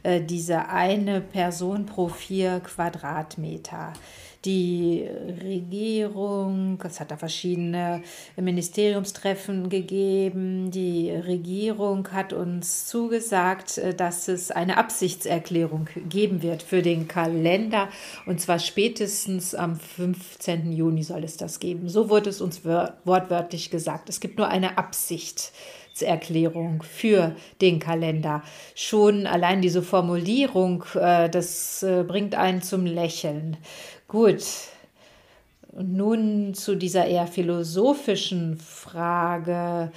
Äh, 0.04 0.22
diese 0.22 0.70
eine 0.70 1.20
Person 1.20 1.88
pro 1.88 2.08
vier 2.08 2.62
Quadratmeter 2.62 3.92
die 4.46 5.08
Regierung, 5.44 6.82
es 6.84 7.00
hat 7.00 7.12
da 7.12 7.18
verschiedene 7.18 8.02
Ministeriumstreffen 8.36 9.70
gegeben. 9.70 10.72
Die 10.72 11.10
Regierung 11.10 12.12
hat 12.12 12.34
uns 12.34 12.86
zugesagt, 12.86 13.78
äh, 13.78 13.94
dass 13.94 14.28
es 14.28 14.52
eine 14.52 14.78
Absichtserklärung 14.78 15.90
geben 16.08 16.42
wird 16.42 16.64
für 16.64 16.82
den 16.82 17.08
Kalender. 17.08 17.90
Und 18.26 18.40
zwar 18.40 18.60
spätestens 18.60 19.56
am 19.56 19.76
15. 19.76 20.72
Juni 20.72 21.04
soll 21.04 21.24
es 21.24 21.38
das 21.38 21.60
geben. 21.60 21.90
So 21.90 22.10
wurde 22.10 22.30
es 22.30 22.42
uns 22.42 22.64
wortwörtlich 22.64 23.72
gesagt. 23.72 24.10
Es 24.10 24.20
gibt 24.20 24.38
nur 24.38 24.48
eine 24.48 24.78
Absicht. 24.78 25.52
Absichtserklärung 25.96 26.84
für 26.84 27.36
den 27.62 27.80
Kalender. 27.80 28.44
Schon 28.76 29.26
allein 29.28 29.62
diese 29.62 29.82
Formulierung, 29.82 30.84
äh, 30.94 31.30
das 31.30 31.84
äh, 31.84 32.04
bringt 32.06 32.36
einen 32.36 32.62
zum 32.62 32.86
Lächeln. 32.86 33.56
Gut. 34.08 34.44
Und 35.72 35.94
nun 35.94 36.54
zu 36.54 36.76
dieser 36.76 37.06
eher 37.06 37.28
philosophischen 37.28 38.58
Frage. 38.58 39.92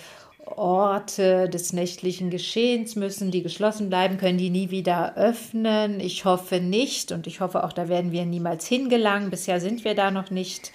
Orte 0.57 1.49
des 1.49 1.73
nächtlichen 1.73 2.31
Geschehens 2.31 2.97
müssen 2.97 3.31
die 3.31 3.43
geschlossen 3.43 3.89
bleiben, 3.89 4.17
können 4.17 4.39
die 4.39 4.51
nie 4.51 4.71
wieder 4.71 5.17
öffnen. 5.17 6.01
Ich 6.01 6.25
hoffe 6.25 6.61
nicht 6.61 7.13
und 7.13 7.27
ich 7.27 7.41
hoffe 7.41 7.65
auch, 7.65 7.73
da 7.73 7.89
werden 7.89 8.13
wir 8.13 8.25
niemals 8.25 8.67
hingelangen. 8.67 9.31
Bisher 9.31 9.61
sind 9.61 9.85
wir 9.85 9.95
da 9.95 10.11
noch 10.11 10.31
nicht. 10.31 10.73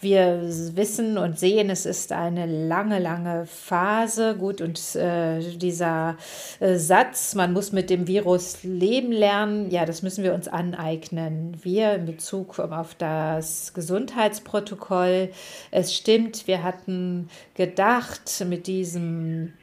Wir 0.00 0.42
wissen 0.74 1.16
und 1.16 1.38
sehen, 1.38 1.70
es 1.70 1.86
ist 1.86 2.12
eine 2.12 2.44
lange, 2.44 2.98
lange 2.98 3.46
Phase. 3.46 4.36
Gut, 4.36 4.60
und 4.60 4.78
äh, 4.94 5.40
dieser 5.56 6.18
äh, 6.60 6.76
Satz, 6.76 7.34
man 7.34 7.54
muss 7.54 7.72
mit 7.72 7.88
dem 7.88 8.06
Virus 8.06 8.62
leben 8.62 9.10
lernen, 9.10 9.70
ja, 9.70 9.86
das 9.86 10.02
müssen 10.02 10.22
wir 10.22 10.34
uns 10.34 10.48
aneignen. 10.48 11.56
Wir 11.62 11.94
in 11.94 12.04
Bezug 12.04 12.58
auf 12.58 12.94
das 12.94 13.72
Gesundheitsprotokoll. 13.72 15.30
Es 15.70 15.94
stimmt, 15.94 16.46
wir 16.46 16.62
hatten 16.62 17.30
gedacht, 17.54 18.44
mit 18.46 18.66
diesem 18.66 19.54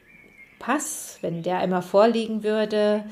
Pass, 0.58 1.18
wenn 1.20 1.42
der 1.42 1.58
einmal 1.58 1.82
vorliegen 1.82 2.42
würde, 2.42 3.04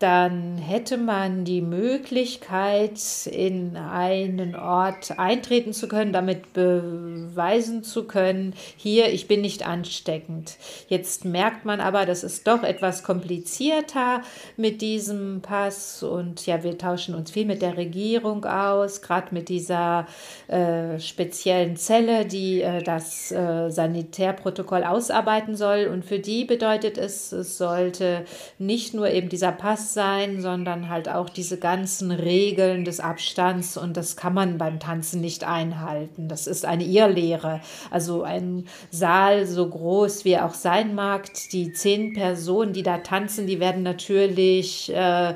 dann 0.00 0.56
hätte 0.56 0.96
man 0.96 1.44
die 1.44 1.60
Möglichkeit, 1.60 2.98
in 3.26 3.76
einen 3.76 4.56
Ort 4.56 5.18
eintreten 5.18 5.74
zu 5.74 5.88
können, 5.88 6.14
damit 6.14 6.54
beweisen 6.54 7.84
zu 7.84 8.04
können, 8.04 8.54
hier, 8.78 9.12
ich 9.12 9.28
bin 9.28 9.42
nicht 9.42 9.66
ansteckend. 9.66 10.56
Jetzt 10.88 11.26
merkt 11.26 11.66
man 11.66 11.80
aber, 11.80 12.06
das 12.06 12.24
ist 12.24 12.46
doch 12.46 12.62
etwas 12.62 13.02
komplizierter 13.02 14.22
mit 14.56 14.80
diesem 14.80 15.42
Pass 15.42 16.02
und 16.02 16.46
ja, 16.46 16.64
wir 16.64 16.78
tauschen 16.78 17.14
uns 17.14 17.30
viel 17.30 17.44
mit 17.44 17.60
der 17.60 17.76
Regierung 17.76 18.46
aus, 18.46 19.02
gerade 19.02 19.34
mit 19.34 19.50
dieser 19.50 20.06
äh, 20.48 20.98
speziellen 20.98 21.76
Zelle, 21.76 22.24
die 22.24 22.62
äh, 22.62 22.82
das 22.82 23.30
äh, 23.32 23.68
Sanitärprotokoll 23.68 24.82
ausarbeiten 24.82 25.56
soll 25.56 25.90
und 25.92 26.06
für 26.06 26.20
die 26.20 26.46
bedeutet 26.46 26.96
es, 26.96 27.32
es 27.32 27.58
sollte 27.58 28.24
nicht 28.58 28.94
nur 28.94 29.10
eben 29.10 29.28
dieser 29.28 29.52
Pass 29.52 29.89
sein, 29.94 30.40
sondern 30.40 30.88
halt 30.88 31.08
auch 31.08 31.28
diese 31.28 31.58
ganzen 31.58 32.10
Regeln 32.10 32.84
des 32.84 33.00
Abstands 33.00 33.76
und 33.76 33.96
das 33.96 34.16
kann 34.16 34.34
man 34.34 34.58
beim 34.58 34.80
Tanzen 34.80 35.20
nicht 35.20 35.44
einhalten. 35.44 36.28
Das 36.28 36.46
ist 36.46 36.64
eine 36.64 36.84
Irrlehre. 36.84 37.60
Also 37.90 38.22
ein 38.22 38.66
Saal 38.90 39.46
so 39.46 39.68
groß 39.68 40.24
wie 40.24 40.32
er 40.32 40.46
auch 40.46 40.54
sein 40.54 40.94
mag, 40.94 41.28
die 41.52 41.72
zehn 41.72 42.14
Personen, 42.14 42.72
die 42.72 42.82
da 42.82 42.98
tanzen, 42.98 43.46
die 43.46 43.60
werden 43.60 43.82
natürlich 43.82 44.92
äh, 44.94 45.34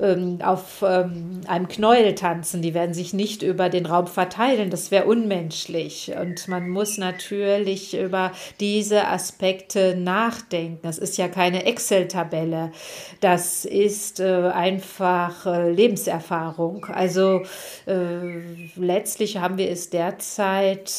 ähm, 0.00 0.38
auf 0.42 0.84
ähm, 0.86 1.40
einem 1.46 1.68
Knäuel 1.68 2.14
tanzen. 2.14 2.62
Die 2.62 2.74
werden 2.74 2.94
sich 2.94 3.12
nicht 3.12 3.42
über 3.42 3.68
den 3.68 3.86
Raum 3.86 4.06
verteilen. 4.06 4.70
Das 4.70 4.90
wäre 4.90 5.06
unmenschlich. 5.06 6.12
Und 6.20 6.48
man 6.48 6.68
muss 6.68 6.98
natürlich 6.98 7.96
über 7.96 8.32
diese 8.60 9.08
Aspekte 9.08 9.96
nachdenken. 9.96 10.80
Das 10.82 10.98
ist 10.98 11.16
ja 11.16 11.28
keine 11.28 11.64
Excel-Tabelle. 11.64 12.72
Das 13.20 13.64
ist 13.64 13.85
äh, 14.20 14.50
einfach 14.52 15.46
äh, 15.46 15.70
Lebenserfahrung. 15.70 16.86
Also 16.86 17.42
äh, 17.86 18.40
letztlich 18.76 19.38
haben 19.38 19.58
wir 19.58 19.70
es 19.70 19.90
derzeit 19.90 20.90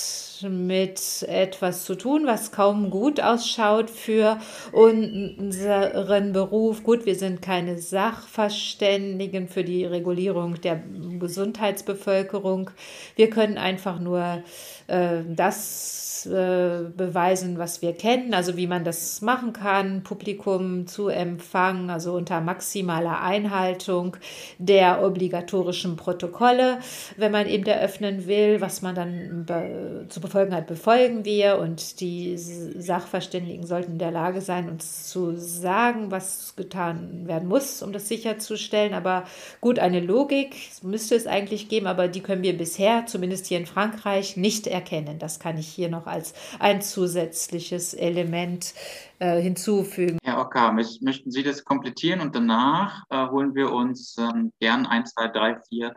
mit 0.44 1.24
etwas 1.28 1.86
zu 1.86 1.96
tun, 1.96 2.26
was 2.26 2.52
kaum 2.52 2.90
gut 2.90 3.22
ausschaut 3.22 3.90
für 3.90 4.40
unseren 4.72 6.34
Beruf. 6.34 6.84
Gut, 6.84 7.06
wir 7.06 7.16
sind 7.16 7.42
keine 7.42 7.78
Sachverständigen 7.78 9.48
für 9.48 9.64
die 9.64 9.86
Regulierung 9.86 10.60
der 10.62 10.82
Gesundheitsbevölkerung. 11.20 12.72
Wir 13.16 13.30
können 13.30 13.58
einfach 13.58 14.00
nur 14.00 14.44
äh, 14.88 15.22
das 15.28 16.26
äh, 16.26 16.90
beweisen, 16.96 17.58
was 17.60 17.82
wir 17.82 17.94
kennen, 17.94 18.34
also 18.34 18.58
wie 18.58 18.68
man 18.68 18.84
das 18.84 19.22
machen 19.22 19.54
kann, 19.54 20.04
Publikum 20.04 20.88
zu 20.88 21.10
empfangen, 21.10 21.90
also 21.90 22.14
unter 22.14 22.42
maximaler 22.42 23.22
Einhaltung 23.22 24.18
der 24.58 25.04
obligatorischen 25.04 25.96
Protokolle. 25.96 26.80
Wenn 27.18 27.32
man 27.32 27.48
eben 27.48 27.66
eröffnen 27.66 28.28
will, 28.28 28.62
was 28.62 28.82
man 28.82 28.96
dann 28.96 30.08
zu 30.10 30.20
befolgen 30.28 30.54
hat, 30.54 30.68
befolgen 30.68 31.26
wir 31.26 31.58
und 31.58 32.02
die 32.02 32.38
Sachverständigen 32.38 33.66
sollten 33.66 33.94
in 33.94 33.98
der 33.98 34.12
Lage 34.12 34.42
sein, 34.42 34.70
uns 34.70 35.10
zu 35.10 35.36
sagen, 35.38 36.12
was 36.12 36.56
getan 36.56 37.28
werden 37.28 37.48
muss, 37.48 37.82
um 37.82 37.94
das 37.94 38.08
sicherzustellen. 38.08 38.94
Aber 38.94 39.24
gut, 39.62 39.80
eine 39.80 40.02
Logik 40.02 40.56
müsste 40.84 41.16
es 41.16 41.28
eigentlich 41.28 41.70
geben, 41.70 41.88
aber 41.88 42.08
die 42.10 42.22
können 42.22 42.44
wir 42.44 42.58
bisher, 42.58 43.06
zumindest 43.06 43.48
hier 43.48 43.58
in 43.58 43.66
Frankreich, 43.66 44.38
nicht 44.38 44.68
erkennen. 44.68 45.18
Das 45.18 45.40
kann 45.40 45.58
ich 45.58 45.68
hier 45.68 45.90
noch 45.90 46.08
als 46.08 46.34
ein 46.60 46.82
zusätzliches 46.82 47.94
Element 47.94 48.74
äh, 49.20 49.42
hinzufügen. 49.42 50.20
Herr 50.24 50.40
Ocker, 50.40 50.74
möchten 50.74 51.32
Sie 51.32 51.44
das 51.44 51.64
komplettieren 51.64 52.20
und 52.20 52.36
danach 52.36 53.04
äh, 53.10 53.28
holen 53.28 53.56
wir 53.56 53.72
uns 53.72 54.18
ähm, 54.20 54.52
gern 54.60 54.86
ein, 54.86 55.06
zwei, 55.06 55.30
drei, 55.30 55.58
vier 55.70 55.94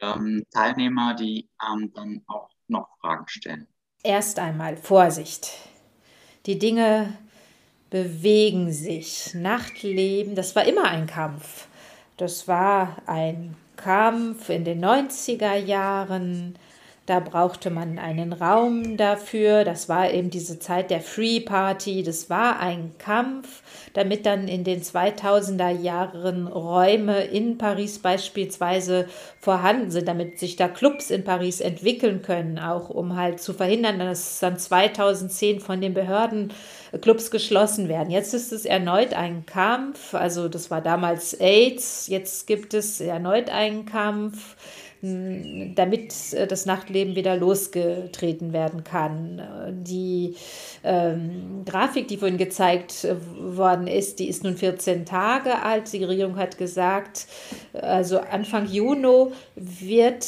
ähm, 0.00 0.44
Teilnehmer, 0.50 1.14
die 1.14 1.48
ähm, 1.64 1.92
dann 1.94 2.22
auch 2.26 2.50
noch 2.68 2.88
Fragen 3.00 3.28
stellen. 3.28 3.66
Erst 4.02 4.38
einmal 4.38 4.76
Vorsicht. 4.76 5.52
Die 6.46 6.58
Dinge 6.58 7.16
bewegen 7.90 8.72
sich. 8.72 9.34
Nachtleben, 9.34 10.34
das 10.34 10.54
war 10.56 10.64
immer 10.64 10.84
ein 10.84 11.06
Kampf. 11.06 11.66
Das 12.16 12.48
war 12.48 12.96
ein 13.06 13.56
Kampf 13.76 14.48
in 14.48 14.64
den 14.64 14.84
90er 14.84 15.54
Jahren 15.56 16.58
da 17.06 17.20
brauchte 17.20 17.70
man 17.70 18.00
einen 18.00 18.32
Raum 18.32 18.96
dafür. 18.96 19.64
Das 19.64 19.88
war 19.88 20.10
eben 20.10 20.28
diese 20.28 20.58
Zeit 20.58 20.90
der 20.90 21.00
Free 21.00 21.38
Party. 21.38 22.02
Das 22.02 22.28
war 22.28 22.58
ein 22.58 22.94
Kampf, 22.98 23.62
damit 23.94 24.26
dann 24.26 24.48
in 24.48 24.64
den 24.64 24.82
2000er 24.82 25.70
Jahren 25.70 26.48
Räume 26.48 27.22
in 27.22 27.58
Paris 27.58 28.00
beispielsweise 28.00 29.06
vorhanden 29.40 29.92
sind, 29.92 30.08
damit 30.08 30.40
sich 30.40 30.56
da 30.56 30.66
Clubs 30.66 31.10
in 31.10 31.22
Paris 31.22 31.60
entwickeln 31.60 32.22
können, 32.22 32.58
auch 32.58 32.90
um 32.90 33.16
halt 33.16 33.40
zu 33.40 33.54
verhindern, 33.54 34.00
dass 34.00 34.40
dann 34.40 34.58
2010 34.58 35.60
von 35.60 35.80
den 35.80 35.94
Behörden 35.94 36.52
Clubs 37.00 37.30
geschlossen 37.30 37.88
werden. 37.88 38.10
Jetzt 38.10 38.34
ist 38.34 38.52
es 38.52 38.64
erneut 38.64 39.14
ein 39.14 39.46
Kampf. 39.46 40.14
Also 40.14 40.48
das 40.48 40.72
war 40.72 40.80
damals 40.80 41.34
AIDS. 41.34 42.08
Jetzt 42.08 42.48
gibt 42.48 42.74
es 42.74 43.00
erneut 43.00 43.48
einen 43.48 43.86
Kampf 43.86 44.56
damit 45.02 46.32
äh, 46.32 46.46
das 46.46 46.66
Nachtleben 46.66 47.14
wieder 47.14 47.36
losgetreten 47.36 48.52
werden 48.52 48.84
kann. 48.84 49.42
Die 49.84 50.34
ähm, 50.84 51.62
Grafik, 51.66 52.08
die 52.08 52.16
vorhin 52.16 52.38
gezeigt 52.38 53.04
äh, 53.04 53.16
worden 53.38 53.86
ist, 53.86 54.18
die 54.18 54.28
ist 54.28 54.44
nun 54.44 54.56
14 54.56 55.04
Tage 55.04 55.62
alt. 55.62 55.92
Die 55.92 56.04
Regierung 56.04 56.36
hat 56.36 56.58
gesagt, 56.58 57.26
also 57.74 58.18
Anfang 58.18 58.66
Juni 58.66 59.32
wird 59.54 60.24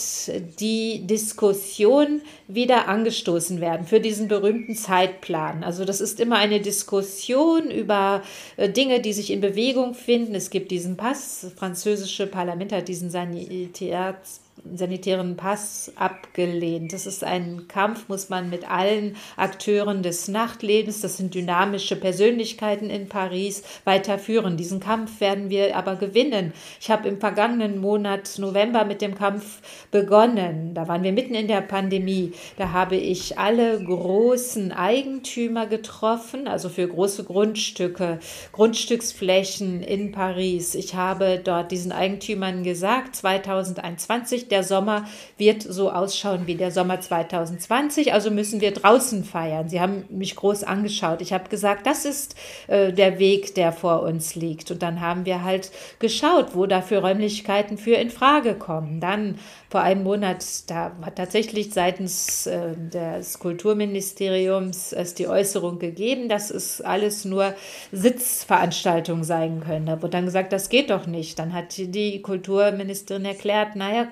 die 0.60 1.06
Diskussion 1.06 2.20
wieder 2.46 2.88
angestoßen 2.88 3.60
werden 3.60 3.86
für 3.86 4.00
diesen 4.00 4.28
berühmten 4.28 4.74
Zeitplan. 4.74 5.64
Also 5.64 5.84
das 5.84 6.00
ist 6.00 6.20
immer 6.20 6.36
eine 6.36 6.60
Diskussion 6.60 7.70
über 7.70 8.22
äh, 8.56 8.68
Dinge, 8.68 9.00
die 9.00 9.12
sich 9.12 9.30
in 9.32 9.40
Bewegung 9.40 9.94
finden. 9.94 10.34
Es 10.34 10.50
gibt 10.50 10.70
diesen 10.70 10.96
Pass, 10.96 11.40
das 11.42 11.52
französische 11.52 12.26
Parlament 12.26 12.72
hat 12.72 12.88
diesen 12.88 13.10
Sanitäts 13.10 14.40
sanitären 14.74 15.36
Pass 15.36 15.92
abgelehnt. 15.96 16.92
Das 16.92 17.06
ist 17.06 17.24
ein 17.24 17.68
Kampf, 17.68 18.08
muss 18.08 18.28
man 18.28 18.50
mit 18.50 18.70
allen 18.70 19.16
Akteuren 19.36 20.02
des 20.02 20.28
Nachtlebens, 20.28 21.00
das 21.00 21.16
sind 21.16 21.34
dynamische 21.34 21.96
Persönlichkeiten 21.96 22.90
in 22.90 23.08
Paris, 23.08 23.62
weiterführen. 23.84 24.56
Diesen 24.56 24.80
Kampf 24.80 25.20
werden 25.20 25.50
wir 25.50 25.76
aber 25.76 25.96
gewinnen. 25.96 26.52
Ich 26.80 26.90
habe 26.90 27.08
im 27.08 27.20
vergangenen 27.20 27.78
Monat 27.78 28.38
November 28.38 28.84
mit 28.84 29.02
dem 29.02 29.14
Kampf 29.14 29.60
begonnen. 29.90 30.74
Da 30.74 30.88
waren 30.88 31.02
wir 31.02 31.12
mitten 31.12 31.34
in 31.34 31.48
der 31.48 31.60
Pandemie. 31.60 32.32
Da 32.56 32.72
habe 32.72 32.96
ich 32.96 33.38
alle 33.38 33.82
großen 33.82 34.72
Eigentümer 34.72 35.66
getroffen, 35.66 36.48
also 36.48 36.68
für 36.68 36.86
große 36.86 37.24
Grundstücke, 37.24 38.18
Grundstücksflächen 38.52 39.82
in 39.82 40.12
Paris. 40.12 40.74
Ich 40.74 40.94
habe 40.94 41.40
dort 41.42 41.70
diesen 41.70 41.92
Eigentümern 41.92 42.62
gesagt, 42.62 43.16
2021 43.16 44.47
der 44.50 44.64
Sommer 44.64 45.06
wird 45.36 45.62
so 45.62 45.90
ausschauen 45.90 46.46
wie 46.46 46.54
der 46.54 46.70
Sommer 46.70 47.00
2020, 47.00 48.12
also 48.12 48.30
müssen 48.30 48.60
wir 48.60 48.72
draußen 48.72 49.24
feiern. 49.24 49.68
Sie 49.68 49.80
haben 49.80 50.04
mich 50.08 50.36
groß 50.36 50.64
angeschaut. 50.64 51.20
Ich 51.20 51.32
habe 51.32 51.48
gesagt, 51.48 51.86
das 51.86 52.04
ist 52.04 52.34
äh, 52.66 52.92
der 52.92 53.18
Weg, 53.18 53.54
der 53.54 53.72
vor 53.72 54.02
uns 54.02 54.34
liegt. 54.34 54.70
Und 54.70 54.82
dann 54.82 55.00
haben 55.00 55.24
wir 55.24 55.44
halt 55.44 55.70
geschaut, 55.98 56.54
wo 56.54 56.66
dafür 56.66 57.00
Räumlichkeiten 57.00 57.78
für 57.78 57.94
in 57.94 58.10
Frage 58.10 58.54
kommen. 58.54 59.00
Dann 59.00 59.38
vor 59.70 59.82
einem 59.82 60.02
Monat, 60.02 60.44
da 60.68 60.92
hat 61.02 61.16
tatsächlich 61.16 61.74
seitens 61.74 62.46
äh, 62.46 62.74
des 62.76 63.38
Kulturministeriums 63.38 64.92
es 64.92 65.14
die 65.14 65.28
Äußerung 65.28 65.78
gegeben, 65.78 66.28
dass 66.28 66.50
es 66.50 66.80
alles 66.80 67.24
nur 67.24 67.54
Sitzveranstaltungen 67.92 69.24
sein 69.24 69.60
können. 69.60 69.86
Da 69.86 70.00
wurde 70.00 70.12
dann 70.12 70.24
gesagt, 70.24 70.52
das 70.52 70.70
geht 70.70 70.90
doch 70.90 71.06
nicht. 71.06 71.38
Dann 71.38 71.52
hat 71.52 71.76
die 71.76 72.22
Kulturministerin 72.22 73.24
erklärt, 73.26 73.76
naja, 73.76 74.08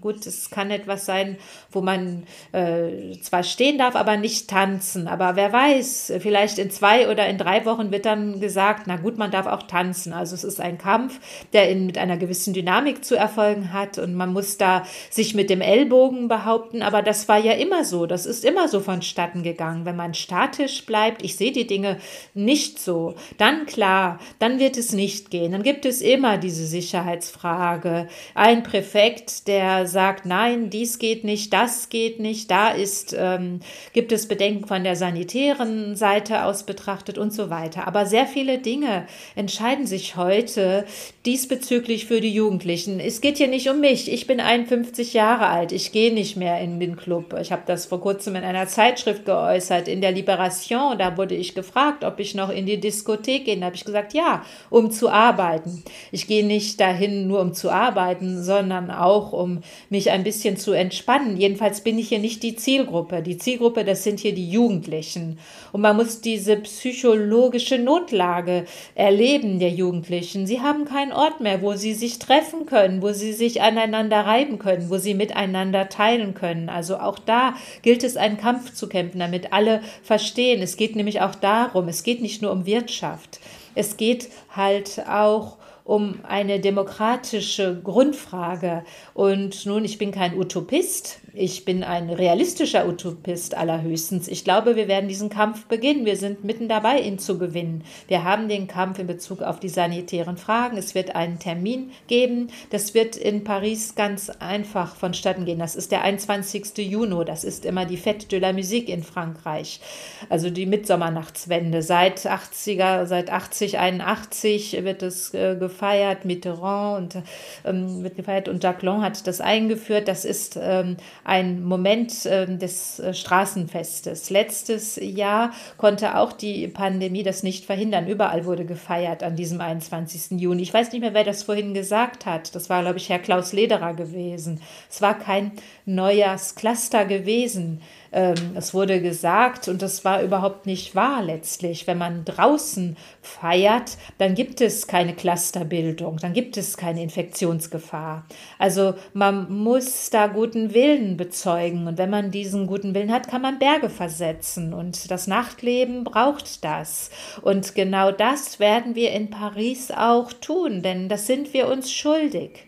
gut, 0.00 0.26
es 0.26 0.50
kann 0.50 0.70
etwas 0.70 1.06
sein, 1.06 1.36
wo 1.70 1.80
man 1.80 2.24
äh, 2.52 3.18
zwar 3.20 3.42
stehen 3.42 3.78
darf, 3.78 3.96
aber 3.96 4.16
nicht 4.16 4.48
tanzen. 4.48 5.08
Aber 5.08 5.36
wer 5.36 5.52
weiß, 5.52 6.14
vielleicht 6.20 6.58
in 6.58 6.70
zwei 6.70 7.08
oder 7.08 7.28
in 7.28 7.38
drei 7.38 7.64
Wochen 7.64 7.90
wird 7.90 8.06
dann 8.06 8.40
gesagt, 8.40 8.86
na 8.86 8.96
gut, 8.96 9.18
man 9.18 9.30
darf 9.30 9.46
auch 9.46 9.64
tanzen. 9.64 10.12
Also 10.12 10.34
es 10.34 10.44
ist 10.44 10.60
ein 10.60 10.78
Kampf, 10.78 11.20
der 11.52 11.68
in, 11.68 11.86
mit 11.86 11.98
einer 11.98 12.16
gewissen 12.16 12.54
Dynamik 12.54 13.04
zu 13.04 13.16
erfolgen 13.16 13.72
hat 13.72 13.98
und 13.98 14.14
man 14.14 14.32
muss 14.32 14.58
da 14.58 14.84
sich 15.10 15.34
mit 15.34 15.50
dem 15.50 15.60
Ellbogen 15.60 16.28
behaupten, 16.28 16.82
aber 16.82 17.02
das 17.02 17.28
war 17.28 17.38
ja 17.38 17.52
immer 17.52 17.84
so, 17.84 18.06
das 18.06 18.26
ist 18.26 18.44
immer 18.44 18.68
so 18.68 18.80
vonstatten 18.80 19.42
gegangen. 19.42 19.84
Wenn 19.84 19.96
man 19.96 20.14
statisch 20.14 20.84
bleibt, 20.86 21.22
ich 21.22 21.36
sehe 21.36 21.52
die 21.52 21.66
Dinge 21.66 21.98
nicht 22.34 22.78
so, 22.78 23.14
dann 23.38 23.66
klar, 23.66 24.18
dann 24.38 24.58
wird 24.58 24.76
es 24.76 24.92
nicht 24.92 25.30
gehen. 25.30 25.52
Dann 25.52 25.62
gibt 25.62 25.84
es 25.84 26.00
immer 26.00 26.38
diese 26.38 26.66
Sicherheitsfrage. 26.66 28.08
Ein 28.34 28.62
Präfekt, 28.62 29.46
der 29.48 29.59
sagt, 29.86 30.26
nein, 30.26 30.70
dies 30.70 30.98
geht 30.98 31.24
nicht, 31.24 31.52
das 31.52 31.88
geht 31.88 32.20
nicht, 32.20 32.50
da 32.50 32.68
ist, 32.68 33.14
ähm, 33.18 33.60
gibt 33.92 34.12
es 34.12 34.28
Bedenken 34.28 34.66
von 34.66 34.84
der 34.84 34.96
sanitären 34.96 35.96
Seite 35.96 36.44
aus 36.44 36.64
betrachtet 36.64 37.18
und 37.18 37.32
so 37.32 37.50
weiter. 37.50 37.86
Aber 37.86 38.06
sehr 38.06 38.26
viele 38.26 38.58
Dinge 38.58 39.06
entscheiden 39.34 39.86
sich 39.86 40.16
heute 40.16 40.84
diesbezüglich 41.26 42.06
für 42.06 42.20
die 42.20 42.32
Jugendlichen. 42.32 43.00
Es 43.00 43.20
geht 43.20 43.38
hier 43.38 43.48
nicht 43.48 43.68
um 43.68 43.80
mich. 43.80 44.10
Ich 44.10 44.26
bin 44.26 44.38
einfach 44.40 44.60
51 44.60 45.14
Jahre 45.14 45.46
alt. 45.46 45.72
Ich 45.72 45.90
gehe 45.90 46.12
nicht 46.12 46.36
mehr 46.36 46.60
in 46.60 46.78
den 46.80 46.96
Club. 46.96 47.34
Ich 47.40 47.50
habe 47.50 47.62
das 47.66 47.86
vor 47.86 48.00
kurzem 48.00 48.36
in 48.36 48.44
einer 48.44 48.66
Zeitschrift 48.66 49.24
geäußert, 49.24 49.88
in 49.88 50.02
der 50.02 50.12
Liberation. 50.12 50.98
Da 50.98 51.16
wurde 51.16 51.34
ich 51.34 51.54
gefragt, 51.54 52.04
ob 52.04 52.20
ich 52.20 52.34
noch 52.34 52.50
in 52.50 52.66
die 52.66 52.78
Diskothek 52.78 53.46
gehe. 53.46 53.58
Da 53.58 53.66
habe 53.66 53.76
ich 53.76 53.84
gesagt, 53.84 54.12
ja, 54.12 54.44
um 54.68 54.90
zu 54.90 55.08
arbeiten. 55.08 55.82
Ich 56.12 56.26
gehe 56.26 56.44
nicht 56.44 56.78
dahin 56.78 57.26
nur 57.26 57.40
um 57.40 57.54
zu 57.54 57.70
arbeiten, 57.70 58.42
sondern 58.42 58.90
auch 58.90 59.32
um 59.32 59.60
mich 59.88 60.10
ein 60.10 60.24
bisschen 60.24 60.56
zu 60.56 60.72
entspannen. 60.72 61.38
Jedenfalls 61.38 61.80
bin 61.80 61.98
ich 61.98 62.08
hier 62.08 62.18
nicht 62.18 62.42
die 62.42 62.56
Zielgruppe. 62.56 63.22
Die 63.22 63.38
Zielgruppe, 63.38 63.84
das 63.84 64.04
sind 64.04 64.20
hier 64.20 64.34
die 64.34 64.50
Jugendlichen. 64.50 65.38
Und 65.72 65.80
man 65.80 65.96
muss 65.96 66.20
diese 66.20 66.56
psychologische 66.56 67.78
Notlage 67.78 68.66
erleben 68.94 69.58
der 69.58 69.70
Jugendlichen. 69.70 70.46
Sie 70.46 70.60
haben 70.60 70.84
keinen 70.84 71.09
Ort 71.12 71.40
mehr, 71.40 71.62
wo 71.62 71.74
sie 71.74 71.94
sich 71.94 72.18
treffen 72.18 72.66
können, 72.66 73.02
wo 73.02 73.12
sie 73.12 73.32
sich 73.32 73.62
aneinander 73.62 74.20
reiben 74.26 74.58
können, 74.58 74.90
wo 74.90 74.98
sie 74.98 75.14
miteinander 75.14 75.88
teilen 75.88 76.34
können. 76.34 76.68
Also 76.68 76.98
auch 76.98 77.18
da 77.18 77.54
gilt 77.82 78.04
es, 78.04 78.16
einen 78.16 78.38
Kampf 78.38 78.72
zu 78.74 78.88
kämpfen, 78.88 79.18
damit 79.18 79.52
alle 79.52 79.82
verstehen. 80.02 80.62
Es 80.62 80.76
geht 80.76 80.96
nämlich 80.96 81.20
auch 81.20 81.34
darum, 81.34 81.88
es 81.88 82.02
geht 82.02 82.22
nicht 82.22 82.42
nur 82.42 82.52
um 82.52 82.66
Wirtschaft. 82.66 83.40
Es 83.74 83.96
geht 83.96 84.28
halt 84.54 85.02
auch 85.08 85.56
um 85.90 86.20
eine 86.22 86.60
demokratische 86.60 87.80
Grundfrage. 87.82 88.84
Und 89.12 89.66
nun, 89.66 89.84
ich 89.84 89.98
bin 89.98 90.12
kein 90.12 90.38
Utopist, 90.38 91.18
ich 91.34 91.64
bin 91.64 91.82
ein 91.82 92.10
realistischer 92.10 92.86
Utopist 92.88 93.56
allerhöchstens. 93.56 94.28
Ich 94.28 94.44
glaube, 94.44 94.76
wir 94.76 94.86
werden 94.86 95.08
diesen 95.08 95.30
Kampf 95.30 95.66
beginnen. 95.66 96.04
Wir 96.04 96.16
sind 96.16 96.44
mitten 96.44 96.68
dabei, 96.68 97.00
ihn 97.00 97.18
zu 97.18 97.38
gewinnen. 97.38 97.82
Wir 98.06 98.22
haben 98.22 98.48
den 98.48 98.68
Kampf 98.68 99.00
in 99.00 99.08
Bezug 99.08 99.42
auf 99.42 99.58
die 99.58 99.68
sanitären 99.68 100.36
Fragen. 100.36 100.76
Es 100.76 100.94
wird 100.94 101.16
einen 101.16 101.40
Termin 101.40 101.90
geben. 102.06 102.48
Das 102.70 102.94
wird 102.94 103.16
in 103.16 103.42
Paris 103.42 103.96
ganz 103.96 104.30
einfach 104.30 104.94
vonstatten 104.94 105.44
gehen. 105.44 105.58
Das 105.58 105.74
ist 105.74 105.90
der 105.90 106.02
21. 106.02 106.78
Juni. 106.78 107.24
Das 107.24 107.42
ist 107.42 107.64
immer 107.64 107.84
die 107.84 107.98
Fête 107.98 108.28
de 108.28 108.38
la 108.38 108.52
Musique 108.52 108.88
in 108.88 109.02
Frankreich. 109.02 109.80
Also 110.28 110.50
die 110.50 110.66
Mitsommernachtswende. 110.66 111.82
Seit 111.82 112.20
80er, 112.20 113.06
seit 113.06 113.30
80, 113.30 113.78
81 113.78 114.84
wird 114.84 115.02
es 115.02 115.34
äh, 115.34 115.56
gefeiert. 115.56 115.79
Mitterrand 116.24 117.14
und 117.14 117.22
ähm, 117.64 118.02
wird 118.02 118.16
gefeiert 118.16 118.48
und 118.48 118.62
Jacquelin 118.62 119.02
hat 119.02 119.26
das 119.26 119.40
eingeführt. 119.40 120.08
Das 120.08 120.24
ist 120.24 120.58
ähm, 120.60 120.96
ein 121.24 121.62
Moment 121.62 122.26
äh, 122.26 122.46
des 122.46 122.98
äh, 122.98 123.14
Straßenfestes. 123.14 124.30
Letztes 124.30 124.96
Jahr 124.96 125.52
konnte 125.76 126.16
auch 126.16 126.32
die 126.32 126.68
Pandemie 126.68 127.22
das 127.22 127.42
nicht 127.42 127.64
verhindern. 127.64 128.06
Überall 128.06 128.44
wurde 128.44 128.64
gefeiert 128.64 129.22
an 129.22 129.36
diesem 129.36 129.60
21. 129.60 130.40
Juni. 130.40 130.62
Ich 130.62 130.74
weiß 130.74 130.92
nicht 130.92 131.00
mehr, 131.00 131.14
wer 131.14 131.24
das 131.24 131.44
vorhin 131.44 131.74
gesagt 131.74 132.26
hat. 132.26 132.54
Das 132.54 132.70
war, 132.70 132.82
glaube 132.82 132.98
ich, 132.98 133.08
Herr 133.08 133.18
Klaus 133.18 133.52
Lederer 133.52 133.94
gewesen. 133.94 134.60
Es 134.90 135.02
war 135.02 135.18
kein 135.18 135.52
Neujahrscluster 135.86 137.04
gewesen. 137.04 137.80
Ähm, 138.12 138.52
es 138.54 138.74
wurde 138.74 139.00
gesagt, 139.00 139.68
und 139.68 139.82
das 139.82 140.04
war 140.04 140.22
überhaupt 140.22 140.66
nicht 140.66 140.94
wahr 140.94 141.22
letztlich, 141.22 141.86
wenn 141.86 141.98
man 141.98 142.24
draußen 142.24 142.96
feiert, 143.22 143.96
dann 144.18 144.34
gibt 144.34 144.60
es 144.60 144.86
keine 144.86 145.14
Clusterbildung, 145.14 146.16
dann 146.16 146.32
gibt 146.32 146.56
es 146.56 146.76
keine 146.76 147.02
Infektionsgefahr. 147.02 148.26
Also 148.58 148.94
man 149.12 149.52
muss 149.52 150.10
da 150.10 150.26
guten 150.26 150.74
Willen 150.74 151.16
bezeugen 151.16 151.86
und 151.86 151.98
wenn 151.98 152.10
man 152.10 152.30
diesen 152.30 152.66
guten 152.66 152.94
Willen 152.94 153.12
hat, 153.12 153.28
kann 153.28 153.42
man 153.42 153.58
Berge 153.58 153.90
versetzen 153.90 154.74
und 154.74 155.10
das 155.10 155.26
Nachtleben 155.26 156.04
braucht 156.04 156.64
das. 156.64 157.10
Und 157.42 157.74
genau 157.74 158.10
das 158.10 158.58
werden 158.58 158.94
wir 158.94 159.12
in 159.12 159.30
Paris 159.30 159.90
auch 159.90 160.32
tun, 160.32 160.82
denn 160.82 161.08
das 161.08 161.26
sind 161.26 161.54
wir 161.54 161.68
uns 161.68 161.92
schuldig. 161.92 162.66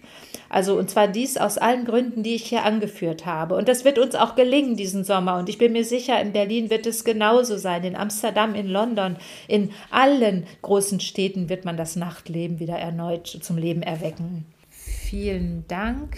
Also 0.49 0.79
und 0.79 0.91
zwar 0.91 1.09
dies 1.09 1.37
aus 1.37 1.59
allen 1.59 1.85
Gründen, 1.85 2.23
die 2.23 2.35
ich 2.35 2.45
hier 2.45 2.65
angeführt 2.65 3.27
habe. 3.27 3.55
Und 3.55 3.69
das 3.69 3.85
wird 3.85 3.99
uns 3.99 4.15
auch 4.15 4.35
gelingen 4.35 4.77
diesen 4.77 5.05
Sommer. 5.05 5.39
Und 5.39 5.49
ich 5.49 5.59
bin 5.59 5.73
mir 5.73 5.85
sicher, 5.85 6.21
in 6.21 6.33
Berlin 6.33 6.71
wird 6.71 6.87
es 6.87 7.05
genauso 7.05 7.57
sein. 7.57 7.85
In 7.85 7.97
Amsterdam, 7.97 8.55
in 8.55 8.69
London, 8.69 9.17
in 9.49 9.71
allen 9.91 10.47
großen 10.63 11.01
Städten 11.01 11.49
wird 11.49 11.65
man 11.65 11.77
das 11.77 11.97
Nachtleben 11.97 12.59
wieder 12.59 12.79
erneut 12.79 13.27
zum 13.27 13.57
Leben 13.57 13.83
erwecken. 13.83 14.45
Vielen 14.71 15.65
Dank, 15.69 16.17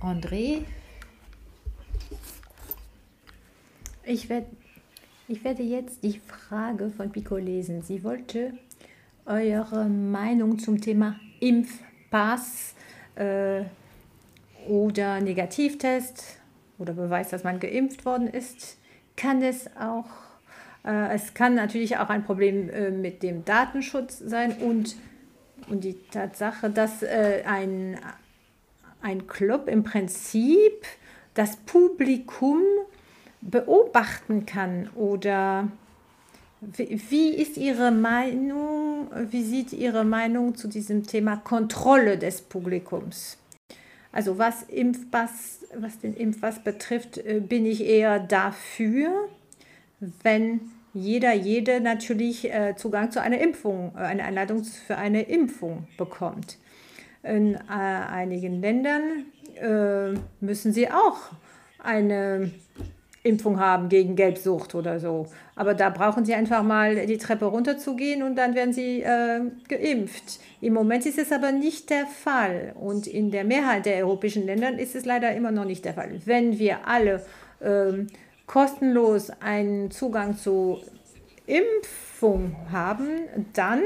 André. 0.00 0.62
Ich 4.04 4.30
werde, 4.30 4.46
ich 5.28 5.44
werde 5.44 5.62
jetzt 5.62 6.02
die 6.02 6.18
Frage 6.26 6.90
von 6.90 7.12
Pico 7.12 7.36
lesen. 7.36 7.82
Sie 7.82 8.02
wollte 8.04 8.54
eure 9.26 9.84
Meinung 9.84 10.58
zum 10.58 10.80
Thema 10.80 11.16
Impfpass 11.40 12.74
äh, 13.18 13.64
oder 14.68 15.20
Negativtest 15.20 16.38
oder 16.78 16.92
Beweis, 16.92 17.30
dass 17.30 17.44
man 17.44 17.60
geimpft 17.60 18.04
worden 18.04 18.28
ist, 18.28 18.78
kann 19.16 19.42
es 19.42 19.68
auch, 19.76 20.06
äh, 20.84 21.14
es 21.14 21.34
kann 21.34 21.54
natürlich 21.54 21.96
auch 21.98 22.08
ein 22.08 22.24
Problem 22.24 22.70
äh, 22.70 22.90
mit 22.90 23.22
dem 23.22 23.44
Datenschutz 23.44 24.18
sein 24.18 24.52
und, 24.58 24.96
und 25.68 25.84
die 25.84 25.94
Tatsache, 26.10 26.70
dass 26.70 27.02
äh, 27.02 27.42
ein, 27.46 27.98
ein 29.02 29.26
Club 29.26 29.68
im 29.68 29.82
Prinzip 29.82 30.86
das 31.34 31.56
Publikum 31.56 32.62
beobachten 33.40 34.46
kann 34.46 34.88
oder 34.94 35.68
wie 36.60 37.30
ist 37.30 37.56
Ihre 37.56 37.90
Meinung, 37.90 39.08
wie 39.30 39.42
sieht 39.42 39.72
Ihre 39.72 40.04
Meinung 40.04 40.56
zu 40.56 40.68
diesem 40.68 41.06
Thema 41.06 41.36
Kontrolle 41.36 42.18
des 42.18 42.42
Publikums? 42.42 43.38
Also 44.10 44.38
was 44.38 44.64
Impfpass, 44.64 45.60
was 45.76 45.98
den 45.98 46.14
Impfpass 46.14 46.64
betrifft, 46.64 47.18
äh, 47.18 47.40
bin 47.40 47.66
ich 47.66 47.84
eher 47.84 48.18
dafür, 48.18 49.28
wenn 50.22 50.60
jeder, 50.94 51.34
jede 51.34 51.80
natürlich 51.80 52.52
äh, 52.52 52.74
Zugang 52.76 53.10
zu 53.12 53.20
einer 53.20 53.38
Impfung, 53.38 53.92
äh, 53.94 54.00
eine 54.00 54.24
Einladung 54.24 54.64
für 54.64 54.96
eine 54.96 55.22
Impfung 55.22 55.86
bekommt. 55.96 56.58
In 57.22 57.56
einigen 57.56 58.60
Ländern 58.60 59.26
müssen 60.40 60.72
sie 60.72 60.88
auch 60.88 61.18
eine 61.80 62.52
Impfung 63.28 63.60
haben 63.60 63.88
gegen 63.88 64.16
Gelbsucht 64.16 64.74
oder 64.74 64.98
so. 64.98 65.26
Aber 65.54 65.74
da 65.74 65.90
brauchen 65.90 66.24
sie 66.24 66.34
einfach 66.34 66.62
mal 66.62 67.06
die 67.06 67.18
Treppe 67.18 67.44
runterzugehen 67.44 68.22
und 68.22 68.36
dann 68.36 68.54
werden 68.54 68.72
sie 68.72 69.02
äh, 69.02 69.40
geimpft. 69.68 70.40
Im 70.60 70.74
Moment 70.74 71.06
ist 71.06 71.18
es 71.18 71.30
aber 71.30 71.52
nicht 71.52 71.90
der 71.90 72.06
Fall. 72.06 72.72
Und 72.80 73.06
in 73.06 73.30
der 73.30 73.44
Mehrheit 73.44 73.86
der 73.86 73.98
europäischen 74.04 74.46
Länder 74.46 74.78
ist 74.78 74.96
es 74.96 75.04
leider 75.04 75.34
immer 75.34 75.50
noch 75.50 75.64
nicht 75.64 75.84
der 75.84 75.94
Fall. 75.94 76.20
Wenn 76.24 76.58
wir 76.58 76.86
alle 76.86 77.24
äh, 77.60 78.06
kostenlos 78.46 79.30
einen 79.40 79.90
Zugang 79.90 80.36
zu 80.36 80.78
Impfung 81.46 82.56
haben, 82.72 83.08
dann 83.52 83.82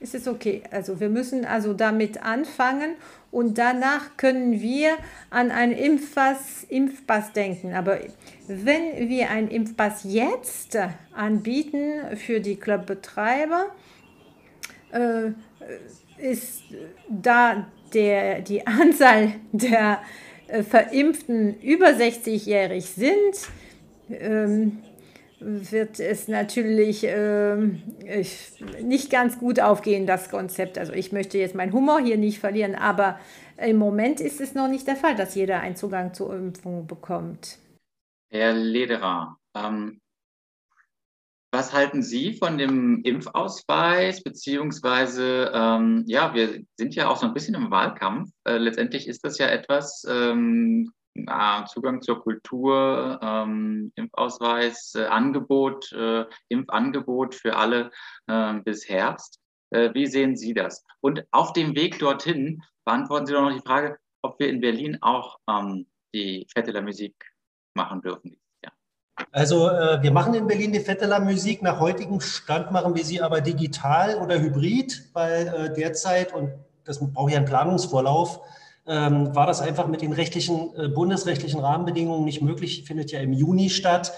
ist 0.00 0.14
es 0.14 0.28
okay. 0.28 0.62
Also 0.70 1.00
wir 1.00 1.08
müssen 1.08 1.44
also 1.44 1.72
damit 1.72 2.22
anfangen 2.22 2.96
und 3.30 3.58
danach 3.58 4.16
können 4.16 4.60
wir 4.60 4.96
an 5.30 5.50
einen 5.50 5.72
Impfpass, 5.72 6.64
Impfpass 6.68 7.32
denken. 7.32 7.74
Aber 7.74 7.98
wenn 8.46 9.08
wir 9.08 9.30
einen 9.30 9.48
Impfpass 9.48 10.04
jetzt 10.04 10.78
anbieten 11.14 12.16
für 12.16 12.40
die 12.40 12.56
Clubbetreiber, 12.56 13.66
äh, 14.92 15.32
ist 16.18 16.62
da 17.08 17.66
der, 17.92 18.40
die 18.40 18.66
Anzahl 18.66 19.32
der 19.52 20.00
äh, 20.48 20.62
Verimpften 20.62 21.60
über 21.60 21.88
60-jährig 21.88 22.86
sind, 22.86 23.14
ähm, 24.10 24.78
wird 25.38 26.00
es 26.00 26.28
natürlich 26.28 27.04
äh, 27.04 27.56
nicht 28.82 29.10
ganz 29.10 29.38
gut 29.38 29.60
aufgehen, 29.60 30.06
das 30.06 30.30
Konzept. 30.30 30.78
Also 30.78 30.92
ich 30.92 31.12
möchte 31.12 31.38
jetzt 31.38 31.54
meinen 31.54 31.72
Humor 31.72 32.00
hier 32.00 32.16
nicht 32.16 32.38
verlieren, 32.38 32.74
aber 32.74 33.18
im 33.58 33.76
Moment 33.76 34.20
ist 34.20 34.40
es 34.40 34.54
noch 34.54 34.68
nicht 34.68 34.86
der 34.86 34.96
Fall, 34.96 35.16
dass 35.16 35.34
jeder 35.34 35.60
einen 35.60 35.76
Zugang 35.76 36.14
zur 36.14 36.34
Impfung 36.34 36.86
bekommt. 36.86 37.58
Herr 38.30 38.52
Lederer, 38.52 39.36
ähm, 39.54 40.00
was 41.52 41.72
halten 41.72 42.02
Sie 42.02 42.34
von 42.34 42.58
dem 42.58 43.02
Impfausweis? 43.02 44.22
Beziehungsweise, 44.22 45.50
ähm, 45.54 46.04
ja, 46.06 46.34
wir 46.34 46.62
sind 46.76 46.94
ja 46.94 47.08
auch 47.08 47.16
so 47.16 47.26
ein 47.26 47.34
bisschen 47.34 47.54
im 47.54 47.70
Wahlkampf. 47.70 48.30
Äh, 48.44 48.58
letztendlich 48.58 49.08
ist 49.08 49.24
das 49.24 49.38
ja 49.38 49.46
etwas, 49.46 50.04
ähm, 50.06 50.92
Zugang 51.66 52.02
zur 52.02 52.22
Kultur, 52.22 53.18
ähm, 53.22 53.92
Impfausweis, 53.94 54.94
äh, 54.94 55.06
Angebot, 55.06 55.92
äh, 55.92 56.24
Impfangebot 56.48 57.34
für 57.34 57.56
alle 57.56 57.90
äh, 58.26 58.54
bis 58.64 58.88
Herbst. 58.88 59.40
Äh, 59.70 59.94
wie 59.94 60.06
sehen 60.06 60.36
Sie 60.36 60.54
das? 60.54 60.84
Und 61.00 61.24
auf 61.30 61.52
dem 61.52 61.74
Weg 61.74 61.98
dorthin 61.98 62.62
beantworten 62.84 63.26
Sie 63.26 63.32
doch 63.32 63.42
noch 63.42 63.52
die 63.52 63.66
Frage, 63.66 63.98
ob 64.22 64.38
wir 64.38 64.48
in 64.48 64.60
Berlin 64.60 64.98
auch 65.00 65.38
ähm, 65.48 65.86
die 66.14 66.46
la 66.54 66.80
Musique 66.80 67.26
machen 67.74 68.00
dürfen. 68.02 68.36
Also 69.32 69.70
äh, 69.70 70.02
wir 70.02 70.12
machen 70.12 70.34
in 70.34 70.46
Berlin 70.46 70.72
die 70.72 70.78
la 71.04 71.20
Musique. 71.20 71.62
Nach 71.62 71.80
heutigem 71.80 72.20
Stand 72.20 72.70
machen 72.70 72.94
wir 72.94 73.04
sie 73.04 73.20
aber 73.20 73.40
digital 73.40 74.16
oder 74.16 74.40
hybrid, 74.40 75.08
weil 75.14 75.48
äh, 75.48 75.74
derzeit, 75.74 76.34
und 76.34 76.52
das 76.84 77.00
braucht 77.00 77.32
ja 77.32 77.38
einen 77.38 77.46
Planungsvorlauf, 77.46 78.40
ähm, 78.86 79.34
war 79.34 79.46
das 79.46 79.60
einfach 79.60 79.88
mit 79.88 80.02
den 80.02 80.12
rechtlichen, 80.12 80.70
äh, 80.76 80.88
bundesrechtlichen 80.88 81.60
Rahmenbedingungen 81.60 82.24
nicht 82.24 82.42
möglich. 82.42 82.84
Findet 82.84 83.10
ja 83.10 83.20
im 83.20 83.32
Juni 83.32 83.68
statt. 83.70 84.12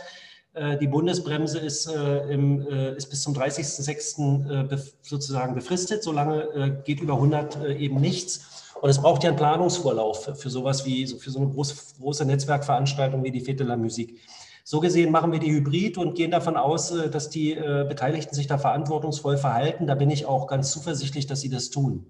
Äh, 0.54 0.76
die 0.78 0.86
Bundesbremse 0.86 1.58
ist, 1.58 1.86
äh, 1.86 2.32
im, 2.32 2.66
äh, 2.68 2.96
ist 2.96 3.08
bis 3.08 3.22
zum 3.22 3.34
30.06. 3.34 4.72
Äh, 4.72 4.78
sozusagen 5.02 5.54
befristet. 5.54 6.02
Solange 6.02 6.82
geht 6.84 7.00
über 7.00 7.14
100 7.14 7.64
eben 7.78 8.00
nichts. 8.00 8.72
Und 8.80 8.90
es 8.90 9.00
braucht 9.00 9.24
ja 9.24 9.30
einen 9.30 9.38
Planungsvorlauf 9.38 10.24
für, 10.24 10.34
für 10.34 10.50
sowas 10.50 10.84
wie, 10.84 11.06
so 11.06 11.18
für 11.18 11.30
so 11.30 11.40
eine 11.40 11.48
große, 11.48 11.74
große 12.00 12.24
Netzwerkveranstaltung 12.24 13.24
wie 13.24 13.30
die 13.30 13.40
Fete 13.40 13.64
Musique. 13.76 14.18
So 14.64 14.80
gesehen 14.80 15.10
machen 15.10 15.32
wir 15.32 15.38
die 15.38 15.50
Hybrid 15.50 15.96
und 15.96 16.14
gehen 16.14 16.30
davon 16.30 16.56
aus, 16.56 16.94
dass 17.10 17.30
die 17.30 17.54
Beteiligten 17.54 18.34
sich 18.34 18.46
da 18.46 18.58
verantwortungsvoll 18.58 19.38
verhalten. 19.38 19.86
Da 19.86 19.94
bin 19.94 20.10
ich 20.10 20.26
auch 20.26 20.46
ganz 20.46 20.70
zuversichtlich, 20.70 21.26
dass 21.26 21.40
sie 21.40 21.48
das 21.48 21.70
tun. 21.70 22.06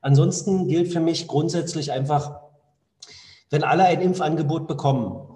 Ansonsten 0.00 0.68
gilt 0.68 0.92
für 0.92 1.00
mich 1.00 1.28
grundsätzlich 1.28 1.92
einfach, 1.92 2.40
wenn 3.50 3.64
alle 3.64 3.84
ein 3.84 4.00
Impfangebot 4.00 4.66
bekommen, 4.66 5.28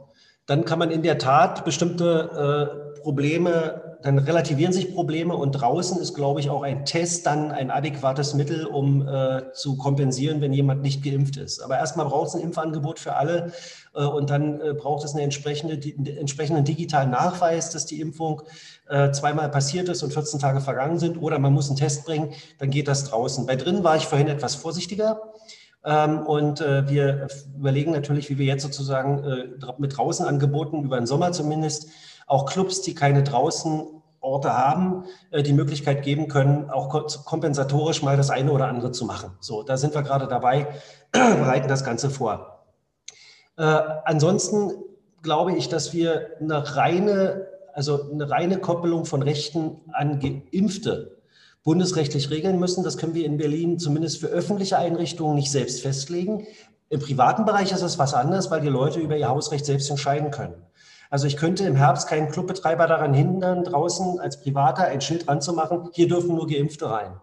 dann 0.47 0.65
kann 0.65 0.79
man 0.79 0.91
in 0.91 1.03
der 1.03 1.19
Tat 1.19 1.65
bestimmte 1.65 2.95
äh, 2.97 3.01
Probleme, 3.01 3.92
dann 4.03 4.19
relativieren 4.19 4.73
sich 4.73 4.95
Probleme 4.95 5.37
und 5.37 5.53
draußen 5.53 5.99
ist, 6.01 6.15
glaube 6.15 6.41
ich, 6.41 6.51
auch 6.51 6.63
ein 6.63 6.85
Test 6.85 7.27
dann 7.27 7.53
ein 7.53 7.71
adäquates 7.71 8.35
Mittel, 8.35 8.67
um 8.67 9.07
äh, 9.07 9.53
zu 9.53 9.77
kompensieren, 9.77 10.41
wenn 10.41 10.53
jemand 10.53 10.83
nicht 10.83 11.03
geimpft 11.03 11.37
ist. 11.37 11.61
Aber 11.61 11.79
erstmal 11.79 12.07
braucht 12.07 12.29
es 12.29 12.35
ein 12.35 12.41
Impfangebot 12.41 12.99
für 12.99 13.15
alle 13.15 13.53
äh, 13.95 14.05
und 14.05 14.31
dann 14.31 14.61
äh, 14.61 14.75
braucht 14.75 15.05
es 15.05 15.15
eine 15.15 15.23
entsprechende, 15.23 15.75
einen 15.75 16.07
entsprechenden 16.19 16.65
digitalen 16.65 17.11
Nachweis, 17.11 17.71
dass 17.71 17.87
die 17.87 18.01
Impfung 18.01 18.43
äh, 18.89 19.11
zweimal 19.13 19.49
passiert 19.51 19.89
ist 19.89 20.03
und 20.03 20.13
14 20.13 20.41
Tage 20.41 20.61
vergangen 20.61 20.99
sind 20.99 21.17
oder 21.17 21.39
man 21.39 21.53
muss 21.53 21.69
einen 21.69 21.79
Test 21.79 22.05
bringen, 22.05 22.31
dann 22.59 22.71
geht 22.71 22.89
das 22.89 23.05
draußen. 23.05 23.47
Bei 23.47 23.57
drinnen 23.57 23.85
war 23.85 23.97
ich 23.97 24.07
vorhin 24.07 24.29
etwas 24.29 24.55
vorsichtiger. 24.55 25.21
Ähm, 25.85 26.21
und 26.21 26.61
äh, 26.61 26.89
wir 26.89 27.27
überlegen 27.57 27.93
natürlich, 27.93 28.31
wie 28.31 28.39
wir 28.39 28.47
jetzt 28.47 28.63
sozusagen 28.63 29.25
äh, 29.25 29.49
mit 29.79 29.97
draußen 29.97 30.27
angeboten, 30.27 30.85
über 30.85 30.97
den 30.97 31.07
Sommer 31.07 31.33
zumindest, 31.33 31.89
auch 32.33 32.47
Clubs, 32.47 32.81
die 32.81 32.95
keine 32.95 33.23
draußen 33.23 33.87
Orte 34.21 34.57
haben, 34.57 35.05
äh, 35.31 35.43
die 35.43 35.53
Möglichkeit 35.53 36.03
geben 36.03 36.29
können, 36.29 36.71
auch 36.71 36.89
kompensatorisch 37.25 38.03
mal 38.03 38.17
das 38.17 38.31
eine 38.31 38.53
oder 38.53 38.69
andere 38.69 38.91
zu 38.91 39.05
machen. 39.05 39.33
So, 39.41 39.63
da 39.63 39.77
sind 39.77 39.95
wir 39.95 40.03
gerade 40.03 40.27
dabei, 40.27 40.69
bereiten 41.13 41.69
das 41.69 41.85
Ganze 41.85 42.09
vor. 42.09 42.65
Äh, 43.59 43.63
ansonsten 44.05 44.73
glaube 45.23 45.53
ich, 45.53 45.69
dass 45.69 45.93
wir 45.93 46.31
eine 46.41 46.77
reine, 46.77 47.49
also 47.75 48.11
eine 48.11 48.31
reine 48.31 48.59
Koppelung 48.59 49.05
von 49.05 49.23
Rechten 49.23 49.81
an 49.93 50.19
Geimpfte 50.19 51.19
bundesrechtlich 51.65 52.31
regeln 52.31 52.59
müssen. 52.59 52.83
Das 52.83 52.97
können 52.97 53.15
wir 53.15 53.27
in 53.27 53.37
Berlin 53.37 53.79
zumindest 53.79 54.21
für 54.21 54.29
öffentliche 54.29 54.79
Einrichtungen 54.79 55.35
nicht 55.35 55.53
selbst 55.53 55.83
festlegen. 55.83 56.47
Im 56.89 57.01
privaten 57.01 57.45
Bereich 57.45 57.73
ist 57.73 57.83
es 57.83 57.99
was 57.99 58.15
anderes, 58.15 58.51
weil 58.51 58.63
die 58.63 58.69
Leute 58.69 59.01
über 59.01 59.17
ihr 59.17 59.29
Hausrecht 59.29 59.67
selbst 59.67 59.91
entscheiden 59.91 60.31
können. 60.31 60.55
Also 61.13 61.27
ich 61.27 61.37
könnte 61.37 61.65
im 61.65 61.77
Herbst 61.77 62.09
keinen 62.09 62.31
Clubbetreiber 62.31 62.87
daran 62.87 63.13
hindern, 63.13 63.65
draußen 63.65 64.19
als 64.19 64.41
Privater 64.41 64.85
ein 64.85 65.03
Schild 65.03 65.29
ranzumachen, 65.29 65.91
hier 65.93 66.09
dürfen 66.09 66.35
nur 66.35 66.47
Geimpfte 66.47 66.91
rein. 66.91 67.21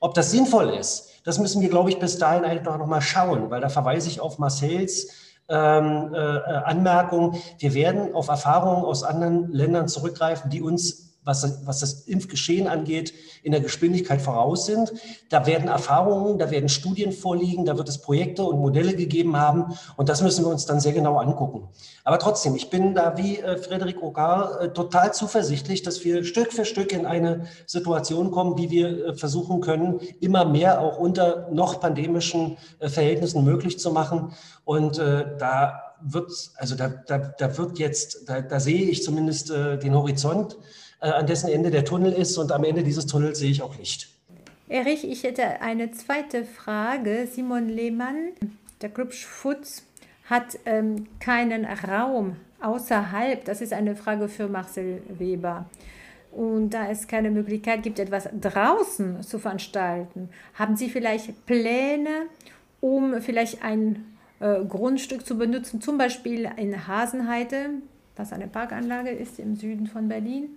Ob 0.00 0.14
das 0.14 0.32
sinnvoll 0.32 0.70
ist, 0.70 1.10
das 1.22 1.38
müssen 1.38 1.62
wir, 1.62 1.68
glaube 1.68 1.88
ich, 1.88 2.00
bis 2.00 2.18
dahin 2.18 2.44
einfach 2.44 2.76
noch 2.78 2.88
mal 2.88 3.00
schauen, 3.00 3.48
weil 3.48 3.60
da 3.60 3.68
verweise 3.68 4.08
ich 4.08 4.20
auf 4.20 4.40
Marcells 4.40 5.12
ähm, 5.48 6.12
äh, 6.14 6.18
Anmerkung. 6.18 7.38
Wir 7.60 7.74
werden 7.74 8.12
auf 8.12 8.26
Erfahrungen 8.26 8.84
aus 8.84 9.04
anderen 9.04 9.52
Ländern 9.52 9.86
zurückgreifen, 9.86 10.50
die 10.50 10.60
uns 10.60 11.07
was, 11.28 11.66
was 11.66 11.80
das 11.80 12.00
Impfgeschehen 12.08 12.66
angeht, 12.66 13.12
in 13.42 13.52
der 13.52 13.60
Geschwindigkeit 13.60 14.20
voraus 14.20 14.66
sind. 14.66 14.92
Da 15.28 15.46
werden 15.46 15.68
Erfahrungen, 15.68 16.38
da 16.38 16.50
werden 16.50 16.68
Studien 16.68 17.12
vorliegen, 17.12 17.66
da 17.66 17.76
wird 17.76 17.88
es 17.88 17.98
Projekte 17.98 18.42
und 18.42 18.58
Modelle 18.58 18.96
gegeben 18.96 19.36
haben 19.36 19.76
und 19.96 20.08
das 20.08 20.22
müssen 20.22 20.44
wir 20.44 20.50
uns 20.50 20.66
dann 20.66 20.80
sehr 20.80 20.92
genau 20.92 21.18
angucken. 21.18 21.68
Aber 22.08 22.18
trotzdem, 22.18 22.56
ich 22.56 22.70
bin 22.70 22.94
da 22.94 23.18
wie 23.18 23.36
äh, 23.36 23.58
Frederik 23.58 24.02
Ogar 24.02 24.62
äh, 24.62 24.72
total 24.72 25.12
zuversichtlich, 25.12 25.82
dass 25.82 26.02
wir 26.04 26.24
Stück 26.24 26.54
für 26.54 26.64
Stück 26.64 26.92
in 26.92 27.04
eine 27.04 27.44
Situation 27.66 28.30
kommen, 28.30 28.56
wie 28.56 28.70
wir 28.70 29.08
äh, 29.08 29.14
versuchen 29.14 29.60
können, 29.60 30.00
immer 30.20 30.46
mehr 30.46 30.80
auch 30.80 30.98
unter 30.98 31.48
noch 31.52 31.80
pandemischen 31.80 32.56
Verhältnissen 32.80 33.44
möglich 33.44 33.78
zu 33.78 33.90
machen. 33.90 34.32
Und 34.64 34.98
da 34.98 35.80
wird, 36.00 36.30
also 36.56 36.74
da, 36.76 36.88
da, 36.88 37.18
da 37.18 37.58
wird 37.58 37.78
jetzt, 37.78 38.28
da, 38.28 38.40
da 38.40 38.60
sehe 38.60 38.82
ich 38.82 39.02
zumindest 39.02 39.50
den 39.50 39.94
Horizont 39.94 40.56
an 41.00 41.26
dessen 41.26 41.48
Ende 41.48 41.70
der 41.70 41.84
Tunnel 41.84 42.12
ist. 42.12 42.36
Und 42.38 42.52
am 42.52 42.64
Ende 42.64 42.82
dieses 42.82 43.06
Tunnels 43.06 43.38
sehe 43.38 43.50
ich 43.50 43.62
auch 43.62 43.76
Licht. 43.76 44.08
Erich, 44.68 45.08
ich 45.08 45.22
hätte 45.22 45.60
eine 45.60 45.92
zweite 45.92 46.44
Frage. 46.44 47.26
Simon 47.30 47.68
Lehmann, 47.68 48.32
der 48.82 48.90
Club 48.90 49.12
Schutz, 49.12 49.84
hat 50.28 50.58
ähm, 50.66 51.06
keinen 51.20 51.64
Raum 51.64 52.36
außerhalb. 52.60 53.44
Das 53.44 53.60
ist 53.60 53.72
eine 53.72 53.96
Frage 53.96 54.28
für 54.28 54.48
Marcel 54.48 55.02
Weber. 55.08 55.66
Und 56.30 56.70
da 56.70 56.90
es 56.90 57.08
keine 57.08 57.30
Möglichkeit 57.30 57.82
gibt, 57.82 57.98
etwas 57.98 58.28
draußen 58.38 59.22
zu 59.22 59.38
veranstalten, 59.38 60.28
haben 60.54 60.76
Sie 60.76 60.90
vielleicht 60.90 61.46
Pläne, 61.46 62.26
um 62.80 63.22
vielleicht 63.22 63.64
ein 63.64 64.16
äh, 64.40 64.62
Grundstück 64.64 65.26
zu 65.26 65.38
benutzen, 65.38 65.80
zum 65.80 65.96
Beispiel 65.96 66.50
in 66.56 66.86
Hasenheide, 66.86 67.70
was 68.16 68.32
eine 68.32 68.46
Parkanlage 68.46 69.10
ist 69.10 69.38
im 69.38 69.56
Süden 69.56 69.86
von 69.86 70.08
Berlin? 70.08 70.50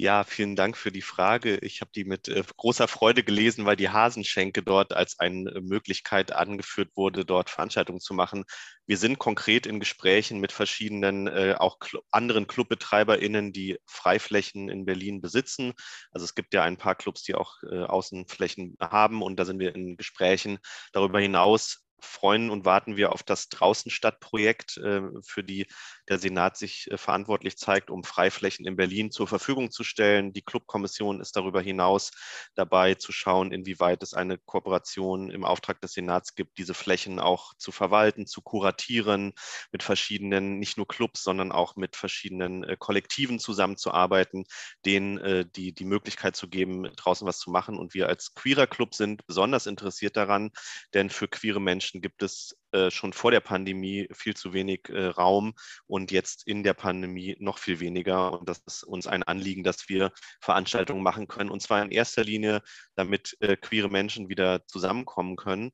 Ja, 0.00 0.22
vielen 0.22 0.54
Dank 0.54 0.76
für 0.76 0.92
die 0.92 1.02
Frage. 1.02 1.56
Ich 1.58 1.80
habe 1.80 1.90
die 1.92 2.04
mit 2.04 2.28
äh, 2.28 2.44
großer 2.56 2.86
Freude 2.86 3.24
gelesen, 3.24 3.66
weil 3.66 3.74
die 3.74 3.88
Hasenschenke 3.88 4.62
dort 4.62 4.92
als 4.92 5.18
eine 5.18 5.50
äh, 5.50 5.60
Möglichkeit 5.60 6.30
angeführt 6.30 6.90
wurde, 6.94 7.24
dort 7.24 7.50
Veranstaltungen 7.50 7.98
zu 7.98 8.14
machen. 8.14 8.44
Wir 8.86 8.96
sind 8.96 9.18
konkret 9.18 9.66
in 9.66 9.80
Gesprächen 9.80 10.38
mit 10.38 10.52
verschiedenen, 10.52 11.26
äh, 11.26 11.56
auch 11.58 11.80
Cl 11.80 11.98
anderen 12.12 12.46
ClubbetreiberInnen, 12.46 13.52
die 13.52 13.76
Freiflächen 13.86 14.68
in 14.68 14.84
Berlin 14.84 15.20
besitzen. 15.20 15.72
Also 16.12 16.24
es 16.24 16.36
gibt 16.36 16.54
ja 16.54 16.62
ein 16.62 16.76
paar 16.76 16.94
Clubs, 16.94 17.24
die 17.24 17.34
auch 17.34 17.56
äh, 17.68 17.82
Außenflächen 17.82 18.76
haben 18.80 19.20
und 19.20 19.34
da 19.36 19.44
sind 19.44 19.58
wir 19.58 19.74
in 19.74 19.96
Gesprächen. 19.96 20.58
Darüber 20.92 21.18
hinaus 21.18 21.84
freuen 22.00 22.50
und 22.50 22.64
warten 22.64 22.96
wir 22.96 23.12
auf 23.12 23.24
das 23.24 23.48
Draußenstadtprojekt, 23.48 24.76
äh, 24.76 25.02
für 25.26 25.42
die 25.42 25.66
der 26.08 26.18
Senat 26.18 26.56
sich 26.56 26.90
äh, 26.90 26.96
verantwortlich 26.96 27.56
zeigt, 27.58 27.90
um 27.90 28.04
Freiflächen 28.04 28.66
in 28.66 28.76
Berlin 28.76 29.10
zur 29.10 29.26
Verfügung 29.26 29.70
zu 29.70 29.84
stellen. 29.84 30.32
Die 30.32 30.42
Clubkommission 30.42 31.20
ist 31.20 31.36
darüber 31.36 31.60
hinaus 31.60 32.10
dabei 32.54 32.94
zu 32.94 33.12
schauen, 33.12 33.52
inwieweit 33.52 34.02
es 34.02 34.14
eine 34.14 34.38
Kooperation 34.38 35.30
im 35.30 35.44
Auftrag 35.44 35.80
des 35.80 35.92
Senats 35.92 36.34
gibt, 36.34 36.58
diese 36.58 36.74
Flächen 36.74 37.18
auch 37.18 37.54
zu 37.54 37.72
verwalten, 37.72 38.26
zu 38.26 38.42
kuratieren, 38.42 39.32
mit 39.72 39.82
verschiedenen, 39.82 40.58
nicht 40.58 40.76
nur 40.76 40.88
Clubs, 40.88 41.22
sondern 41.22 41.52
auch 41.52 41.76
mit 41.76 41.96
verschiedenen 41.96 42.64
äh, 42.64 42.76
Kollektiven 42.78 43.38
zusammenzuarbeiten, 43.38 44.44
denen 44.84 45.18
die, 45.54 45.72
die 45.72 45.84
Möglichkeit 45.84 46.36
zu 46.36 46.48
geben, 46.48 46.84
draußen 46.96 47.26
was 47.26 47.38
zu 47.38 47.50
machen. 47.50 47.78
Und 47.78 47.94
wir 47.94 48.08
als 48.08 48.34
queerer 48.34 48.66
Club 48.66 48.94
sind 48.94 49.26
besonders 49.26 49.66
interessiert 49.66 50.16
daran, 50.16 50.50
denn 50.94 51.10
für 51.10 51.28
queere 51.28 51.60
Menschen 51.60 52.00
gibt 52.00 52.22
es 52.22 52.57
äh, 52.78 52.90
schon 52.90 53.12
vor 53.12 53.30
der 53.30 53.40
Pandemie 53.40 54.08
viel 54.12 54.36
zu 54.36 54.52
wenig 54.52 54.88
äh, 54.88 55.06
Raum 55.06 55.54
und 55.86 56.10
jetzt 56.10 56.46
in 56.46 56.62
der 56.62 56.74
Pandemie 56.74 57.36
noch 57.40 57.58
viel 57.58 57.80
weniger. 57.80 58.38
Und 58.38 58.48
das 58.48 58.62
ist 58.66 58.84
uns 58.84 59.06
ein 59.06 59.22
Anliegen, 59.22 59.64
dass 59.64 59.88
wir 59.88 60.12
Veranstaltungen 60.40 61.02
machen 61.02 61.28
können. 61.28 61.50
Und 61.50 61.60
zwar 61.62 61.82
in 61.82 61.90
erster 61.90 62.24
Linie, 62.24 62.62
damit 62.94 63.36
äh, 63.40 63.56
queere 63.56 63.88
Menschen 63.88 64.28
wieder 64.28 64.66
zusammenkommen 64.66 65.36
können 65.36 65.72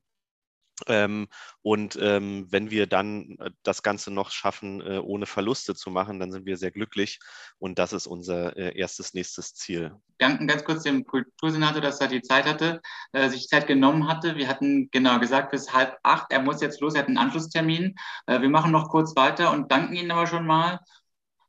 ähm, 0.87 1.27
und 1.61 1.97
ähm, 2.01 2.47
wenn 2.49 2.69
wir 2.69 2.87
dann 2.87 3.37
äh, 3.39 3.51
das 3.63 3.81
Ganze 3.83 4.11
noch 4.11 4.31
schaffen, 4.31 4.81
äh, 4.81 4.97
ohne 4.99 5.25
Verluste 5.25 5.75
zu 5.75 5.89
machen, 5.89 6.19
dann 6.19 6.31
sind 6.31 6.45
wir 6.45 6.57
sehr 6.57 6.71
glücklich. 6.71 7.19
Und 7.59 7.79
das 7.79 7.93
ist 7.93 8.07
unser 8.07 8.55
äh, 8.57 8.77
erstes, 8.77 9.13
nächstes 9.13 9.55
Ziel. 9.55 9.95
Danken 10.17 10.47
ganz 10.47 10.63
kurz 10.63 10.83
dem 10.83 11.05
Kultursenator, 11.05 11.81
dass 11.81 12.01
er 12.01 12.07
die 12.07 12.21
Zeit 12.21 12.45
hatte, 12.45 12.81
äh, 13.13 13.29
sich 13.29 13.47
Zeit 13.47 13.67
genommen 13.67 14.07
hatte. 14.07 14.35
Wir 14.35 14.47
hatten 14.47 14.89
genau 14.91 15.19
gesagt, 15.19 15.51
bis 15.51 15.73
halb 15.73 15.97
acht. 16.03 16.31
Er 16.31 16.41
muss 16.41 16.61
jetzt 16.61 16.81
los, 16.81 16.93
er 16.93 17.01
hat 17.01 17.07
einen 17.07 17.17
Anschlusstermin. 17.17 17.95
Äh, 18.27 18.41
wir 18.41 18.49
machen 18.49 18.71
noch 18.71 18.89
kurz 18.89 19.15
weiter 19.15 19.51
und 19.51 19.71
danken 19.71 19.95
Ihnen 19.95 20.11
aber 20.11 20.27
schon 20.27 20.45
mal. 20.45 20.79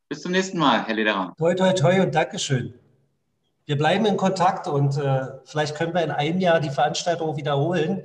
Bis 0.08 0.22
zum 0.22 0.30
nächsten 0.30 0.58
Mal, 0.58 0.84
Herr 0.84 0.94
Lederer. 0.94 1.34
Toi, 1.36 1.54
toi, 1.54 1.72
toi 1.72 2.00
und 2.00 2.14
Dankeschön. 2.14 2.78
Wir 3.64 3.76
bleiben 3.76 4.06
in 4.06 4.16
Kontakt 4.16 4.68
und 4.68 4.96
äh, 4.96 5.26
vielleicht 5.44 5.74
können 5.74 5.92
wir 5.92 6.04
in 6.04 6.12
einem 6.12 6.38
Jahr 6.38 6.60
die 6.60 6.70
Veranstaltung 6.70 7.36
wiederholen. 7.36 8.04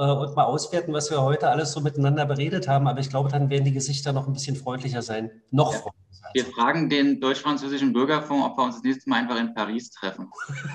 Äh, 0.00 0.02
und 0.02 0.34
mal 0.34 0.44
auswerten, 0.44 0.94
was 0.94 1.10
wir 1.10 1.20
heute 1.20 1.48
alles 1.50 1.72
so 1.72 1.80
miteinander 1.80 2.24
beredet 2.24 2.66
haben. 2.68 2.88
Aber 2.88 3.00
ich 3.00 3.10
glaube, 3.10 3.28
dann 3.28 3.50
werden 3.50 3.66
die 3.66 3.72
Gesichter 3.72 4.14
noch 4.14 4.26
ein 4.26 4.32
bisschen 4.32 4.56
freundlicher 4.56 5.02
sein. 5.02 5.30
Noch 5.50 5.74
ja. 5.74 5.78
freundlicher. 5.80 6.30
Wir 6.32 6.46
fragen 6.46 6.88
den 6.88 7.20
deutsch-französischen 7.20 7.92
Bürgerfonds, 7.92 8.46
ob 8.46 8.56
wir 8.56 8.64
uns 8.64 8.76
das 8.76 8.84
nächste 8.84 9.10
Mal 9.10 9.16
einfach 9.16 9.38
in 9.38 9.52
Paris 9.52 9.90
treffen. 9.90 10.30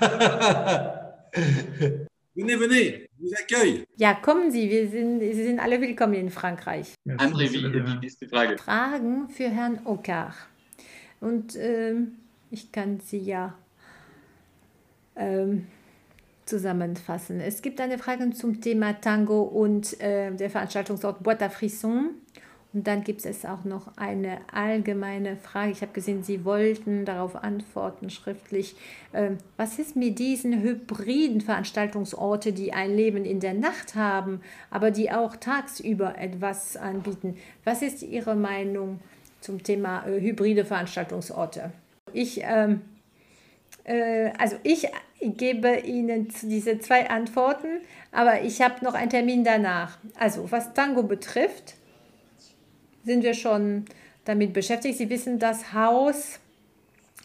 venez, 2.34 2.60
venez, 2.60 3.08
vous 3.18 3.32
accueille. 3.34 3.84
Ja, 3.96 4.14
kommen 4.14 4.52
Sie, 4.52 4.70
wir 4.70 4.88
sind, 4.88 5.18
Sie 5.18 5.44
sind 5.44 5.58
alle 5.58 5.80
willkommen 5.80 6.14
in 6.14 6.30
Frankreich. 6.30 6.94
André, 7.08 7.50
wie, 7.52 8.00
wie 8.00 8.06
ist 8.06 8.20
die 8.20 8.28
Frage? 8.28 8.56
Fragen 8.58 9.28
für 9.28 9.48
Herrn 9.48 9.80
Okar. 9.86 10.34
Und 11.20 11.56
ähm, 11.56 12.18
ich 12.52 12.70
kann 12.70 13.00
Sie 13.00 13.18
ja 13.18 13.54
ähm, 15.16 15.66
zusammenfassen. 16.46 17.40
Es 17.40 17.60
gibt 17.60 17.80
eine 17.80 17.98
Frage 17.98 18.30
zum 18.30 18.60
Thema 18.60 18.94
Tango 19.00 19.42
und 19.42 20.00
äh, 20.00 20.32
der 20.32 20.48
Veranstaltungsort 20.48 21.22
Boîte 21.22 21.42
à 21.42 21.48
Frisson. 21.50 22.10
Und 22.72 22.86
dann 22.86 23.04
gibt 23.04 23.24
es 23.24 23.46
auch 23.46 23.64
noch 23.64 23.96
eine 23.96 24.38
allgemeine 24.52 25.36
Frage. 25.36 25.72
Ich 25.72 25.80
habe 25.80 25.92
gesehen, 25.92 26.22
Sie 26.22 26.44
wollten 26.44 27.06
darauf 27.06 27.34
antworten 27.34 28.10
schriftlich. 28.10 28.76
Ähm, 29.14 29.38
was 29.56 29.78
ist 29.78 29.96
mit 29.96 30.18
diesen 30.18 30.60
hybriden 30.60 31.40
Veranstaltungsorten, 31.40 32.54
die 32.54 32.74
ein 32.74 32.94
Leben 32.94 33.24
in 33.24 33.40
der 33.40 33.54
Nacht 33.54 33.94
haben, 33.94 34.42
aber 34.70 34.90
die 34.90 35.10
auch 35.10 35.36
tagsüber 35.36 36.18
etwas 36.18 36.76
anbieten? 36.76 37.38
Was 37.64 37.80
ist 37.80 38.02
Ihre 38.02 38.36
Meinung 38.36 39.00
zum 39.40 39.62
Thema 39.62 40.06
äh, 40.06 40.20
hybride 40.20 40.66
Veranstaltungsorte? 40.66 41.72
Ich, 42.12 42.42
ähm, 42.44 42.72
äh, 42.72 42.95
also 44.38 44.56
ich 44.64 44.88
gebe 45.20 45.78
Ihnen 45.78 46.28
diese 46.42 46.78
zwei 46.80 47.08
Antworten, 47.08 47.80
aber 48.12 48.42
ich 48.42 48.60
habe 48.60 48.84
noch 48.84 48.94
einen 48.94 49.10
Termin 49.10 49.44
danach. 49.44 49.98
Also 50.18 50.50
was 50.50 50.74
Tango 50.74 51.02
betrifft, 51.02 51.74
sind 53.04 53.22
wir 53.22 53.34
schon 53.34 53.84
damit 54.24 54.52
beschäftigt. 54.52 54.98
Sie 54.98 55.08
wissen, 55.08 55.38
das 55.38 55.72
Haus 55.72 56.40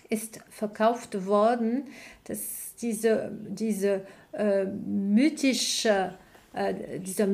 ist 0.09 0.39
verkauft 0.49 1.25
worden. 1.25 1.87
Das, 2.25 2.75
diese 2.81 3.31
diese 3.47 4.05
äh, 4.33 4.65
mythische, 4.65 6.13
äh, 6.53 6.99
dieser 6.99 7.27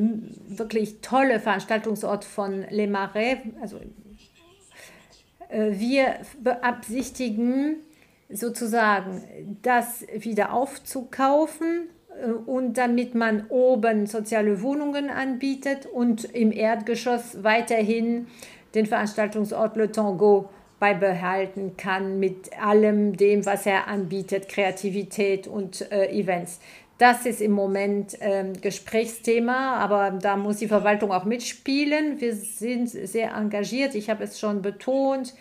wirklich 0.48 1.00
tolle 1.00 1.40
Veranstaltungsort 1.40 2.24
von 2.24 2.64
Les 2.70 2.88
Marais, 2.88 3.38
also 3.60 3.78
äh, 5.48 5.72
wir 5.72 6.20
beabsichtigen 6.42 7.76
sozusagen, 8.28 9.22
das 9.62 10.04
wieder 10.14 10.52
aufzukaufen 10.52 11.88
äh, 12.22 12.30
und 12.30 12.78
damit 12.78 13.14
man 13.14 13.46
oben 13.48 14.06
soziale 14.06 14.62
Wohnungen 14.62 15.10
anbietet 15.10 15.86
und 15.86 16.24
im 16.24 16.52
Erdgeschoss 16.52 17.42
weiterhin 17.42 18.26
den 18.74 18.86
Veranstaltungsort 18.86 19.76
Le 19.76 19.90
Tango 19.90 20.50
beibehalten 20.78 21.76
kann 21.76 22.20
mit 22.20 22.56
allem 22.60 23.16
dem, 23.16 23.44
was 23.44 23.66
er 23.66 23.88
anbietet, 23.88 24.48
Kreativität 24.48 25.48
und 25.48 25.90
äh, 25.90 26.08
Events. 26.10 26.60
Das 26.98 27.26
ist 27.26 27.40
im 27.40 27.52
Moment 27.52 28.16
ähm, 28.20 28.52
Gesprächsthema, 28.60 29.76
aber 29.76 30.18
da 30.20 30.36
muss 30.36 30.56
die 30.56 30.68
Verwaltung 30.68 31.12
auch 31.12 31.24
mitspielen. 31.24 32.20
Wir 32.20 32.34
sind 32.34 32.88
sehr 32.88 33.34
engagiert, 33.34 33.94
ich 33.94 34.10
habe 34.10 34.24
es 34.24 34.38
schon 34.38 34.62
betont. 34.62 35.34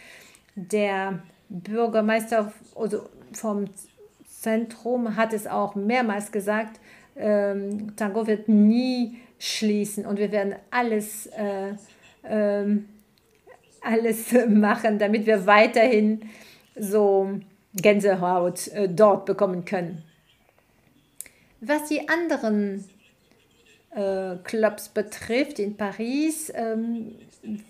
Der 0.55 1.19
Bürgermeister 1.49 2.51
also 2.75 3.09
vom 3.33 3.65
Zentrum 4.27 5.15
hat 5.15 5.33
es 5.33 5.47
auch 5.47 5.75
mehrmals 5.75 6.31
gesagt, 6.31 6.79
ähm, 7.15 7.95
Tango 7.95 8.27
wird 8.27 8.47
nie 8.47 9.19
schließen 9.39 10.05
und 10.05 10.19
wir 10.19 10.31
werden 10.31 10.55
alles, 10.71 11.27
äh, 11.27 11.73
äh, 12.23 12.79
alles 13.81 14.31
machen, 14.47 14.99
damit 14.99 15.25
wir 15.25 15.45
weiterhin 15.45 16.21
so 16.75 17.39
Gänsehaut 17.73 18.67
äh, 18.69 18.89
dort 18.89 19.25
bekommen 19.25 19.65
können. 19.65 20.03
Was 21.59 21.89
die 21.89 22.07
anderen 22.07 22.85
äh, 23.91 24.35
Clubs 24.43 24.89
betrifft 24.89 25.59
in 25.59 25.75
Paris, 25.75 26.51
ähm, 26.53 27.15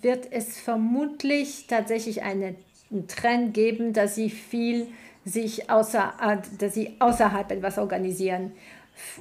wird 0.01 0.27
es 0.31 0.59
vermutlich 0.59 1.67
tatsächlich 1.67 2.23
eine, 2.23 2.55
einen 2.91 3.07
Trend 3.07 3.53
geben, 3.53 3.93
dass 3.93 4.15
sie 4.15 4.29
viel 4.29 4.87
sich 5.25 5.69
außer, 5.69 6.13
dass 6.57 6.73
sie 6.73 6.95
außerhalb 6.99 7.51
etwas 7.51 7.77
organisieren. 7.77 8.53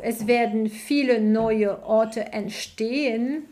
Es 0.02 0.26
werden 0.26 0.68
viele 0.68 1.20
neue 1.20 1.82
Orte 1.84 2.32
entstehen, 2.32 3.44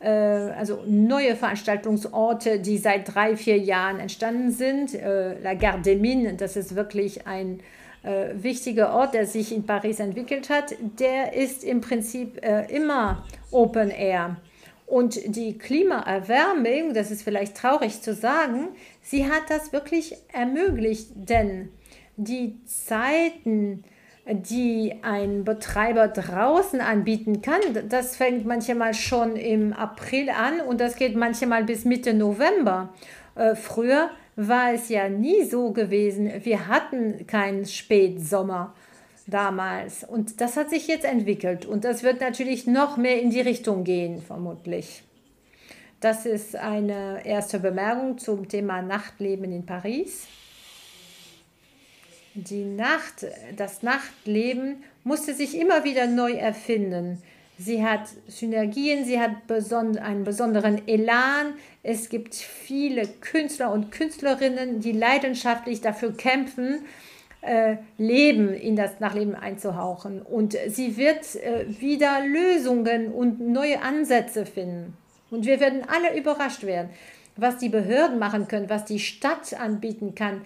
äh, 0.00 0.08
also 0.08 0.84
neue 0.86 1.36
Veranstaltungsorte, 1.36 2.60
die 2.60 2.78
seit 2.78 3.14
drei, 3.14 3.36
vier 3.36 3.58
Jahren 3.58 3.98
entstanden 3.98 4.50
sind. 4.50 4.94
Äh, 4.94 5.40
La 5.40 5.54
Gare 5.54 5.80
des 5.80 6.00
Mines, 6.00 6.36
das 6.36 6.56
ist 6.56 6.74
wirklich 6.74 7.26
ein 7.26 7.60
äh, 8.02 8.28
wichtiger 8.34 8.94
Ort, 8.94 9.14
der 9.14 9.26
sich 9.26 9.52
in 9.52 9.66
Paris 9.66 10.00
entwickelt 10.00 10.50
hat. 10.50 10.74
Der 10.98 11.34
ist 11.34 11.64
im 11.64 11.80
Prinzip 11.80 12.40
immer 12.68 13.24
Open 13.50 13.90
Air. 13.90 14.36
Und 14.88 15.36
die 15.36 15.58
Klimaerwärmung, 15.58 16.94
das 16.94 17.10
ist 17.10 17.22
vielleicht 17.22 17.58
traurig 17.58 18.00
zu 18.00 18.14
sagen, 18.14 18.68
sie 19.02 19.26
hat 19.26 19.42
das 19.50 19.72
wirklich 19.72 20.16
ermöglicht, 20.32 21.10
denn 21.14 21.68
die 22.16 22.64
Zeiten, 22.64 23.84
die 24.26 24.94
ein 25.02 25.44
Betreiber 25.44 26.08
draußen 26.08 26.80
anbieten 26.80 27.42
kann, 27.42 27.60
das 27.90 28.16
fängt 28.16 28.46
manchmal 28.46 28.94
schon 28.94 29.36
im 29.36 29.74
April 29.74 30.30
an 30.30 30.60
und 30.60 30.80
das 30.80 30.96
geht 30.96 31.16
manchmal 31.16 31.64
bis 31.64 31.84
Mitte 31.84 32.14
November. 32.14 32.94
Äh, 33.34 33.56
früher 33.56 34.08
war 34.36 34.72
es 34.72 34.88
ja 34.88 35.10
nie 35.10 35.44
so 35.44 35.72
gewesen. 35.72 36.30
Wir 36.44 36.66
hatten 36.66 37.26
keinen 37.26 37.66
Spätsommer 37.66 38.74
damals 39.28 40.02
und 40.02 40.40
das 40.40 40.56
hat 40.56 40.70
sich 40.70 40.88
jetzt 40.88 41.04
entwickelt 41.04 41.66
und 41.66 41.84
das 41.84 42.02
wird 42.02 42.20
natürlich 42.20 42.66
noch 42.66 42.96
mehr 42.96 43.20
in 43.20 43.30
die 43.30 43.40
Richtung 43.40 43.84
gehen, 43.84 44.20
vermutlich. 44.20 45.04
Das 46.00 46.26
ist 46.26 46.56
eine 46.56 47.24
erste 47.24 47.60
Bemerkung 47.60 48.18
zum 48.18 48.48
Thema 48.48 48.82
Nachtleben 48.82 49.52
in 49.52 49.66
Paris 49.66 50.26
die 52.38 52.64
Nacht, 52.64 53.26
das 53.56 53.82
Nachtleben 53.82 54.84
musste 55.02 55.34
sich 55.34 55.58
immer 55.58 55.84
wieder 55.84 56.06
neu 56.06 56.32
erfinden. 56.32 57.20
Sie 57.58 57.84
hat 57.84 58.08
Synergien, 58.28 59.04
sie 59.04 59.18
hat 59.18 59.48
beson 59.48 59.98
einen 59.98 60.22
besonderen 60.22 60.86
Elan. 60.86 61.54
Es 61.82 62.08
gibt 62.08 62.36
viele 62.36 63.08
Künstler 63.08 63.72
und 63.72 63.90
Künstlerinnen, 63.90 64.80
die 64.80 64.92
leidenschaftlich 64.92 65.80
dafür 65.80 66.16
kämpfen, 66.16 66.80
äh, 67.48 67.76
Leben 67.96 68.52
in 68.52 68.76
das 68.76 69.00
Nachleben 69.00 69.34
einzuhauchen. 69.34 70.22
Und 70.22 70.56
sie 70.68 70.96
wird 70.96 71.36
äh, 71.36 71.64
wieder 71.80 72.20
Lösungen 72.24 73.12
und 73.12 73.40
neue 73.40 73.82
Ansätze 73.82 74.46
finden. 74.46 74.96
Und 75.30 75.46
wir 75.46 75.60
werden 75.60 75.82
alle 75.86 76.18
überrascht 76.18 76.64
werden, 76.64 76.90
was 77.36 77.58
die 77.58 77.68
Behörden 77.68 78.18
machen 78.18 78.48
können, 78.48 78.70
was 78.70 78.84
die 78.84 78.98
Stadt 78.98 79.54
anbieten 79.58 80.14
kann 80.14 80.42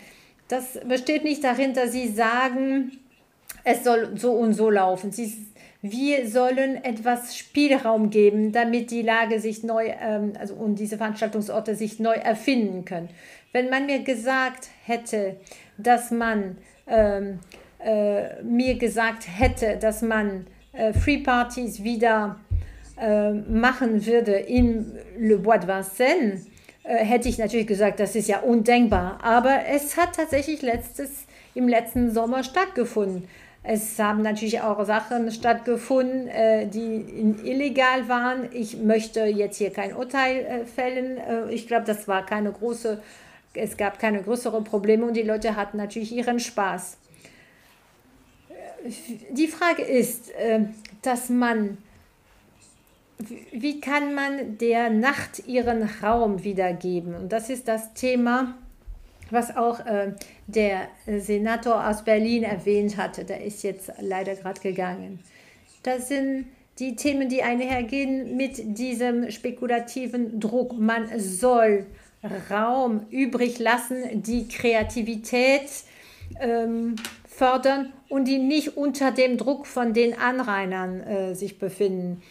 das 0.52 0.78
besteht 0.86 1.24
nicht 1.24 1.42
darin, 1.44 1.72
dass 1.72 1.92
sie 1.92 2.08
sagen, 2.08 2.92
es 3.64 3.84
soll 3.84 4.18
so 4.18 4.32
und 4.32 4.52
so 4.52 4.68
laufen. 4.68 5.10
Sie, 5.10 5.46
wir 5.80 6.28
sollen 6.28 6.84
etwas 6.84 7.36
Spielraum 7.38 8.10
geben, 8.10 8.52
damit 8.52 8.90
die 8.90 9.00
Lage 9.00 9.40
sich 9.40 9.62
neu, 9.62 9.92
ähm, 9.98 10.34
also 10.38 10.54
und 10.54 10.74
diese 10.74 10.98
Veranstaltungsorte 10.98 11.74
sich 11.74 12.00
neu 12.00 12.12
erfinden 12.12 12.84
können. 12.84 13.08
Wenn 13.52 13.70
man 13.70 13.86
mir 13.86 14.00
gesagt 14.00 14.68
hätte, 14.84 15.36
dass 15.78 16.10
man 16.10 16.58
ähm, 16.86 17.38
äh, 17.84 18.42
mir 18.42 18.76
gesagt 18.76 19.26
hätte, 19.26 19.76
dass 19.76 20.02
man 20.02 20.46
äh, 20.72 20.92
Free 20.92 21.18
Parties 21.18 21.82
wieder 21.82 22.36
äh, 23.00 23.32
machen 23.32 24.06
würde 24.06 24.32
in 24.32 24.92
Le 25.18 25.38
Bois 25.38 25.58
de 25.58 25.68
Vincennes, 25.68 26.46
äh, 26.84 26.96
hätte 27.04 27.28
ich 27.28 27.38
natürlich 27.38 27.66
gesagt, 27.66 28.00
das 28.00 28.14
ist 28.14 28.28
ja 28.28 28.40
undenkbar. 28.40 29.18
Aber 29.22 29.66
es 29.68 29.96
hat 29.96 30.16
tatsächlich 30.16 30.62
letztes, 30.62 31.26
im 31.54 31.68
letzten 31.68 32.10
Sommer 32.12 32.42
stattgefunden. 32.42 33.28
Es 33.64 33.98
haben 33.98 34.22
natürlich 34.22 34.60
auch 34.60 34.84
Sachen 34.84 35.30
stattgefunden, 35.30 36.28
äh, 36.28 36.66
die 36.66 37.36
illegal 37.44 38.08
waren. 38.08 38.48
Ich 38.52 38.76
möchte 38.76 39.24
jetzt 39.24 39.58
hier 39.58 39.70
kein 39.70 39.94
Urteil 39.94 40.38
äh, 40.38 40.64
fällen. 40.64 41.18
Ich 41.50 41.66
glaube, 41.66 41.84
das 41.86 42.08
war 42.08 42.26
keine 42.26 42.52
große, 42.52 43.00
es 43.54 43.76
gab 43.76 43.98
keine 43.98 44.22
größeren 44.22 44.64
Probleme 44.64 45.04
und 45.04 45.14
die 45.14 45.22
Leute 45.22 45.56
hatten 45.56 45.76
natürlich 45.76 46.12
ihren 46.12 46.40
Spaß. 46.40 46.98
Die 49.30 49.48
Frage 49.48 49.82
ist, 49.82 50.32
dass 51.02 51.28
man 51.28 51.78
wie 53.52 53.80
kann 53.80 54.14
man 54.14 54.58
der 54.58 54.90
Nacht 54.90 55.46
ihren 55.46 55.88
Raum 56.02 56.44
wiedergeben? 56.44 57.14
Und 57.14 57.32
das 57.32 57.50
ist 57.50 57.68
das 57.68 57.94
Thema, 57.94 58.54
was 59.30 59.56
auch 59.56 59.80
äh, 59.86 60.12
der 60.46 60.88
Senator 61.06 61.88
aus 61.88 62.04
Berlin 62.04 62.42
erwähnt 62.42 62.96
hatte. 62.96 63.24
Der 63.24 63.42
ist 63.44 63.62
jetzt 63.62 63.92
leider 64.00 64.34
gerade 64.34 64.60
gegangen. 64.60 65.20
Das 65.82 66.08
sind 66.08 66.46
die 66.78 66.96
Themen, 66.96 67.28
die 67.28 67.42
einhergehen 67.42 68.36
mit 68.36 68.78
diesem 68.78 69.30
spekulativen 69.30 70.40
Druck. 70.40 70.78
Man 70.78 71.08
soll 71.18 71.86
Raum 72.50 73.06
übrig 73.10 73.58
lassen, 73.58 74.22
die 74.22 74.48
Kreativität 74.48 75.68
ähm, 76.40 76.96
fördern 77.26 77.92
und 78.08 78.26
die 78.26 78.38
nicht 78.38 78.76
unter 78.76 79.10
dem 79.10 79.38
Druck 79.38 79.66
von 79.66 79.92
den 79.92 80.18
Anrainern 80.18 81.00
äh, 81.00 81.34
sich 81.34 81.58
befinden. 81.58 82.22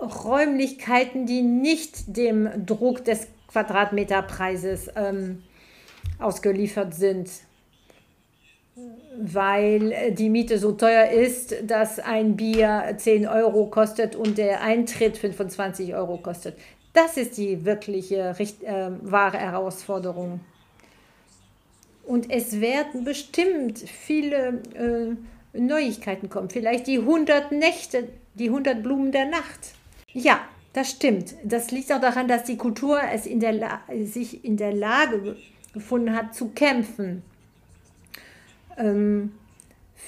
Räumlichkeiten, 0.00 1.26
die 1.26 1.42
nicht 1.42 2.16
dem 2.16 2.66
Druck 2.66 3.04
des 3.04 3.28
Quadratmeterpreises 3.48 4.90
ähm, 4.96 5.42
ausgeliefert 6.18 6.94
sind. 6.94 7.30
weil 9.18 10.12
die 10.12 10.30
Miete 10.30 10.58
so 10.58 10.72
teuer 10.72 11.10
ist, 11.10 11.54
dass 11.64 11.98
ein 11.98 12.36
Bier 12.36 12.94
10 12.96 13.26
Euro 13.28 13.66
kostet 13.66 14.16
und 14.16 14.38
der 14.38 14.62
Eintritt 14.62 15.18
25 15.18 15.94
Euro 15.94 16.16
kostet. 16.16 16.56
Das 16.92 17.16
ist 17.16 17.38
die 17.38 17.64
wirkliche, 17.64 18.34
äh, 18.38 18.90
wahre 19.00 19.38
Herausforderung. 19.38 20.40
Und 22.04 22.30
es 22.30 22.60
werden 22.60 23.04
bestimmt 23.04 23.78
viele 23.78 24.60
äh, 24.74 25.58
Neuigkeiten 25.58 26.28
kommen. 26.28 26.50
Vielleicht 26.50 26.86
die 26.86 26.98
100 26.98 27.52
Nächte, 27.52 28.08
die 28.34 28.48
100 28.48 28.82
Blumen 28.82 29.12
der 29.12 29.26
Nacht. 29.26 29.72
Ja, 30.12 30.40
das 30.72 30.90
stimmt. 30.90 31.34
Das 31.44 31.70
liegt 31.70 31.92
auch 31.92 32.00
daran, 32.00 32.28
dass 32.28 32.44
die 32.44 32.56
Kultur 32.56 33.00
es 33.12 33.26
in 33.26 33.40
der 33.40 33.80
sich 34.04 34.44
in 34.44 34.56
der 34.56 34.74
Lage 34.74 35.36
gefunden 35.72 36.14
hat, 36.14 36.34
zu 36.34 36.48
kämpfen. 36.48 37.22
Ähm, 38.76 39.32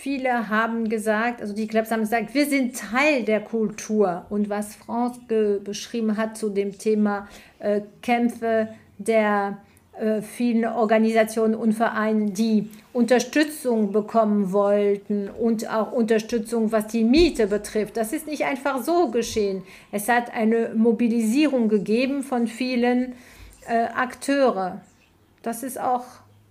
viele 0.05 0.49
haben 0.49 0.89
gesagt, 0.89 1.41
also 1.41 1.55
die 1.55 1.67
Clubs 1.67 1.91
haben 1.91 2.01
gesagt, 2.01 2.35
wir 2.35 2.47
sind 2.47 2.77
Teil 2.77 3.23
der 3.25 3.41
Kultur. 3.41 4.27
Und 4.29 4.51
was 4.51 4.75
France 4.77 5.21
beschrieben 5.65 6.17
hat 6.17 6.37
zu 6.37 6.51
dem 6.51 6.77
Thema 6.77 7.29
äh, 7.59 7.81
Kämpfe 8.03 8.69
der 8.99 9.59
äh, 9.99 10.23
vielen 10.23 10.65
Organisationen 10.65 11.55
und 11.55 11.73
Vereinen, 11.73 12.35
die 12.35 12.69
Unterstützung 12.93 13.93
bekommen 13.93 14.53
wollten 14.53 15.29
und 15.31 15.71
auch 15.71 15.93
Unterstützung, 15.93 16.73
was 16.73 16.89
die 16.89 17.05
Miete 17.05 17.47
betrifft. 17.47 17.97
Das 17.97 18.13
ist 18.13 18.27
nicht 18.27 18.45
einfach 18.45 18.83
so 18.83 19.11
geschehen. 19.11 19.63
Es 19.93 20.09
hat 20.09 20.35
eine 20.35 20.75
Mobilisierung 20.75 21.69
gegeben 21.69 22.23
von 22.23 22.47
vielen 22.47 23.15
äh, 23.69 23.85
Akteure. 23.95 24.81
Das 25.43 25.63
ist 25.63 25.81
auch 25.81 26.05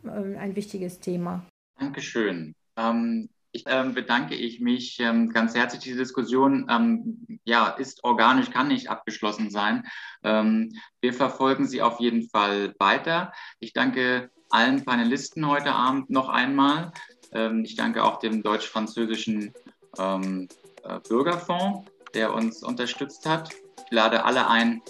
äh, 0.06 0.38
ein 0.38 0.56
wichtiges 0.56 1.00
Thema. 1.00 1.46
Dankeschön. 1.80 2.56
Ähm, 2.78 3.30
ich 3.54 3.64
ähm, 3.68 3.94
bedanke 3.94 4.36
ich 4.36 4.60
mich 4.60 5.00
ähm, 5.00 5.30
ganz 5.30 5.56
herzlich. 5.56 5.84
Diese 5.84 6.00
Diskussion 6.00 6.68
ähm, 6.70 7.40
ja, 7.46 7.70
ist 7.70 8.04
organisch, 8.04 8.50
kann 8.50 8.68
nicht 8.68 8.90
abgeschlossen 8.90 9.52
sein. 9.52 9.86
Ähm, 10.24 10.74
wir 11.02 11.14
verfolgen 11.14 11.68
sie 11.68 11.82
auf 11.82 12.00
jeden 12.00 12.28
Fall 12.30 12.74
weiter. 12.80 13.32
Ich 13.60 13.72
danke 13.72 14.32
allen 14.50 14.84
Panelisten 14.84 15.48
heute 15.48 15.72
Abend 15.72 16.10
noch 16.10 16.30
einmal. 16.30 16.92
Ähm, 17.32 17.64
ich 17.64 17.76
danke 17.76 18.04
auch 18.04 18.18
dem 18.18 18.42
deutsch-französischen 18.42 19.54
ähm, 20.00 20.48
äh, 20.84 21.00
Bürgerfonds, 21.08 21.92
der 22.16 22.34
uns 22.34 22.64
unterstützt 22.64 23.28
hat. 23.28 23.52
Ich 23.86 23.92
lade 23.92 24.26
alle 24.26 24.50
ein, 24.50 24.82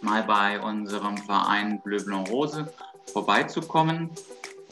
mal 0.00 0.22
bei 0.22 0.58
unserem 0.60 1.18
Verein 1.18 1.82
Bleu 1.82 2.02
Blanc 2.02 2.30
Rose 2.30 2.72
vorbeizukommen. 3.12 4.10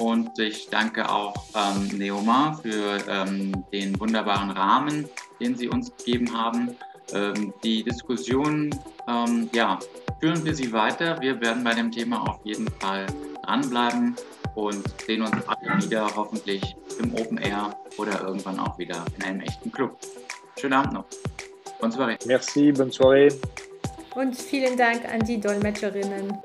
Und 0.00 0.38
ich 0.38 0.68
danke 0.70 1.08
auch 1.10 1.34
ähm, 1.54 1.98
Neoma 1.98 2.54
für 2.54 2.98
ähm, 3.06 3.64
den 3.70 4.00
wunderbaren 4.00 4.50
Rahmen, 4.50 5.06
den 5.38 5.54
Sie 5.54 5.68
uns 5.68 5.94
gegeben 5.94 6.32
haben. 6.36 6.74
Ähm, 7.12 7.52
die 7.62 7.84
Diskussion, 7.84 8.70
ähm, 9.06 9.50
ja, 9.52 9.78
führen 10.18 10.42
wir 10.42 10.54
sie 10.54 10.72
weiter. 10.72 11.20
Wir 11.20 11.38
werden 11.42 11.62
bei 11.62 11.74
dem 11.74 11.92
Thema 11.92 12.22
auf 12.22 12.40
jeden 12.44 12.68
Fall 12.80 13.06
dranbleiben 13.44 14.16
und 14.54 14.82
sehen 15.06 15.20
uns 15.20 15.36
alle 15.46 15.82
wieder 15.82 16.08
hoffentlich 16.16 16.74
im 16.98 17.14
Open 17.14 17.36
Air 17.36 17.76
oder 17.98 18.22
irgendwann 18.22 18.58
auch 18.58 18.78
wieder 18.78 19.04
in 19.18 19.24
einem 19.24 19.40
echten 19.40 19.70
Club. 19.70 19.98
Schönen 20.58 20.74
Abend 20.74 20.94
noch. 20.94 21.04
Bonne 21.78 21.92
soirée. 21.92 22.16
Merci, 22.26 22.72
bonne 22.72 22.90
soirée. 22.90 23.34
Und 24.14 24.34
vielen 24.34 24.78
Dank 24.78 25.04
an 25.04 25.20
die 25.24 25.38
Dolmetscherinnen. 25.38 26.38